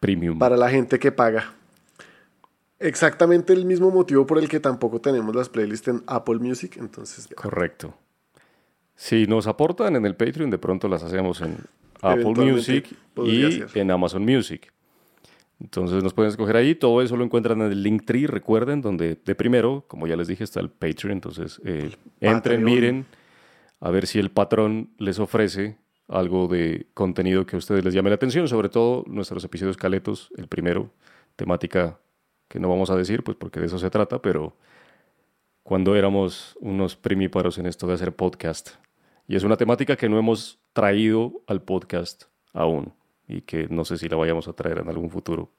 Premium. 0.00 0.38
para 0.38 0.56
la 0.56 0.70
gente 0.70 0.98
que 0.98 1.12
paga. 1.12 1.52
Exactamente 2.78 3.52
el 3.52 3.64
mismo 3.64 3.90
motivo 3.90 4.26
por 4.26 4.38
el 4.38 4.48
que 4.48 4.60
tampoco 4.60 5.00
tenemos 5.00 5.34
las 5.34 5.48
playlists 5.48 5.88
en 5.88 6.02
Apple 6.06 6.36
Music, 6.36 6.76
entonces 6.76 7.28
Correcto. 7.34 7.94
Si 8.94 9.26
nos 9.26 9.46
aportan 9.46 9.96
en 9.96 10.06
el 10.06 10.14
Patreon, 10.14 10.50
de 10.50 10.58
pronto 10.58 10.88
las 10.88 11.02
hacemos 11.02 11.40
en 11.40 11.56
Apple 12.02 12.34
Music 12.34 12.88
y 13.24 13.52
ser. 13.52 13.70
en 13.74 13.90
Amazon 13.90 14.24
Music. 14.24 14.72
Entonces 15.60 16.02
nos 16.02 16.12
pueden 16.12 16.30
escoger 16.30 16.56
ahí. 16.56 16.74
Todo 16.74 17.02
eso 17.02 17.16
lo 17.16 17.24
encuentran 17.24 17.60
en 17.62 17.72
el 17.72 17.82
Linktree, 17.82 18.26
recuerden, 18.26 18.82
donde 18.82 19.18
de 19.22 19.34
primero, 19.34 19.84
como 19.88 20.06
ya 20.06 20.16
les 20.16 20.28
dije, 20.28 20.44
está 20.44 20.60
el 20.60 20.70
Patreon. 20.70 21.12
Entonces 21.12 21.60
eh, 21.64 21.90
entren, 22.20 22.62
miren, 22.62 23.06
a 23.80 23.90
ver 23.90 24.06
si 24.06 24.18
el 24.18 24.30
patrón 24.30 24.90
les 24.98 25.18
ofrece 25.18 25.78
algo 26.08 26.46
de 26.46 26.86
contenido 26.94 27.46
que 27.46 27.56
a 27.56 27.58
ustedes 27.58 27.84
les 27.84 27.94
llame 27.94 28.10
la 28.10 28.16
atención, 28.16 28.48
sobre 28.48 28.68
todo 28.68 29.04
nuestros 29.06 29.44
episodios 29.44 29.76
caletos, 29.76 30.30
el 30.36 30.46
primero, 30.46 30.90
temática 31.36 31.98
que 32.48 32.60
no 32.60 32.68
vamos 32.68 32.90
a 32.90 32.96
decir, 32.96 33.22
pues 33.24 33.36
porque 33.36 33.60
de 33.60 33.66
eso 33.66 33.78
se 33.78 33.90
trata, 33.90 34.20
pero 34.22 34.56
cuando 35.62 35.96
éramos 35.96 36.56
unos 36.60 36.96
primíparos 36.96 37.58
en 37.58 37.66
esto 37.66 37.86
de 37.86 37.94
hacer 37.94 38.14
podcast. 38.14 38.70
Y 39.28 39.34
es 39.36 39.42
una 39.42 39.56
temática 39.56 39.96
que 39.96 40.08
no 40.08 40.18
hemos 40.18 40.60
traído 40.72 41.42
al 41.48 41.62
podcast 41.62 42.24
aún 42.52 42.92
y 43.26 43.40
que 43.40 43.66
no 43.68 43.84
sé 43.84 43.98
si 43.98 44.08
la 44.08 44.16
vayamos 44.16 44.46
a 44.46 44.52
traer 44.52 44.78
en 44.78 44.88
algún 44.88 45.10
futuro. 45.10 45.50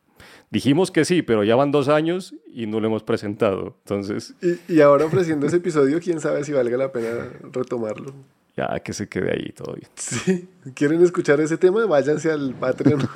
Dijimos 0.49 0.89
que 0.89 1.03
sí, 1.03 1.22
pero 1.22 1.43
ya 1.43 1.55
van 1.57 1.72
dos 1.72 1.89
años 1.89 2.34
y 2.47 2.65
no 2.65 2.80
lo 2.80 2.88
hemos 2.88 3.03
presentado. 3.03 3.76
Entonces, 3.84 4.34
Y, 4.41 4.76
y 4.76 4.81
ahora 4.81 5.05
ofreciendo 5.05 5.45
ese 5.45 5.57
episodio, 5.57 5.99
quién 5.99 6.22
sabe 6.22 6.43
si 6.45 6.53
valga 6.53 6.77
la 6.77 6.91
pena 6.91 7.30
retomarlo. 7.51 8.14
ya 8.55 8.80
que 8.80 8.93
se 8.93 9.09
quede 9.09 9.31
ahí 9.31 9.51
todo 9.51 9.73
bien. 9.76 9.89
Sí, 9.95 10.47
¿quieren 10.73 11.03
escuchar 11.03 11.41
ese 11.41 11.57
tema? 11.57 11.85
Váyanse 11.85 12.31
al 12.31 12.53
Patreon. 12.55 13.01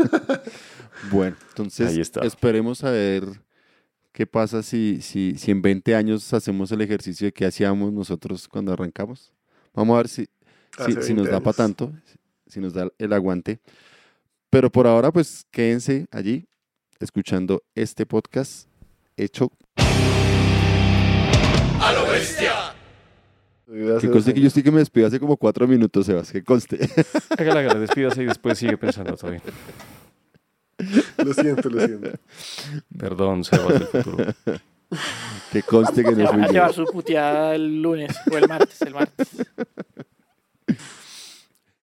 Bueno, 1.10 1.36
entonces 1.50 1.88
Ahí 1.88 2.00
está. 2.02 2.20
esperemos 2.26 2.84
a 2.84 2.92
ver 2.92 3.24
qué 4.12 4.28
pasa 4.28 4.64
si, 4.64 5.02
si, 5.02 5.36
si 5.38 5.52
en 5.52 5.62
20 5.62 5.96
años 5.96 6.34
hacemos 6.34 6.72
el 6.72 6.82
ejercicio 6.82 7.26
de 7.26 7.32
que 7.32 7.46
hacíamos 7.46 7.94
nosotros 7.94 8.48
cuando 8.48 8.74
arrancamos. 8.74 9.34
Vamos 9.74 9.94
a 9.94 9.98
ver 9.98 10.08
si, 10.08 10.28
si, 10.86 10.94
si 11.02 11.14
nos 11.14 11.26
20 11.26 11.32
da 11.32 11.40
para 11.40 11.58
tanto, 11.58 11.92
si 12.48 12.60
nos 12.60 12.74
da 12.74 12.90
el 12.98 13.14
aguante. 13.14 13.60
Pero 14.50 14.70
por 14.70 14.86
ahora, 14.86 15.12
pues 15.12 15.46
quédense 15.50 16.08
allí 16.12 16.48
escuchando 17.00 17.64
este 17.74 18.06
podcast 18.06 18.68
hecho. 19.16 19.52
Que 24.00 24.10
conste 24.10 24.34
que 24.34 24.42
yo 24.42 24.48
estoy 24.48 24.64
que 24.64 24.72
me 24.72 24.80
despido 24.80 25.08
hace 25.08 25.20
como 25.20 25.38
cuatro 25.38 25.66
minutos, 25.66 26.06
Sebas, 26.06 26.32
que 26.32 26.44
conste. 26.44 26.78
Hágala, 27.38 27.62
hágala, 27.62 27.80
despídase 27.80 28.24
y 28.24 28.26
después 28.26 28.58
sigue 28.58 28.78
pensando 28.78 29.16
todo 29.16 29.32
bien. 29.32 29.42
Lo 31.18 31.34
siento, 31.34 31.70
lo 31.70 31.86
siento. 31.86 32.12
Perdón, 32.98 33.44
Sebas 33.44 33.74
del 33.74 33.88
futuro. 33.88 34.34
Que 35.52 35.64
conste 35.64 36.04
que 36.04 36.12
no 36.12 36.28
soy 36.28 36.36
yo. 36.36 36.42
Va 36.42 36.46
a 36.46 36.52
llevar 36.52 36.74
su 36.74 36.86
puteada 36.86 37.56
el 37.56 37.82
lunes 37.82 38.16
o 38.32 38.38
el 38.38 38.48
martes, 38.48 38.82
el 38.82 38.94
martes. 38.94 39.28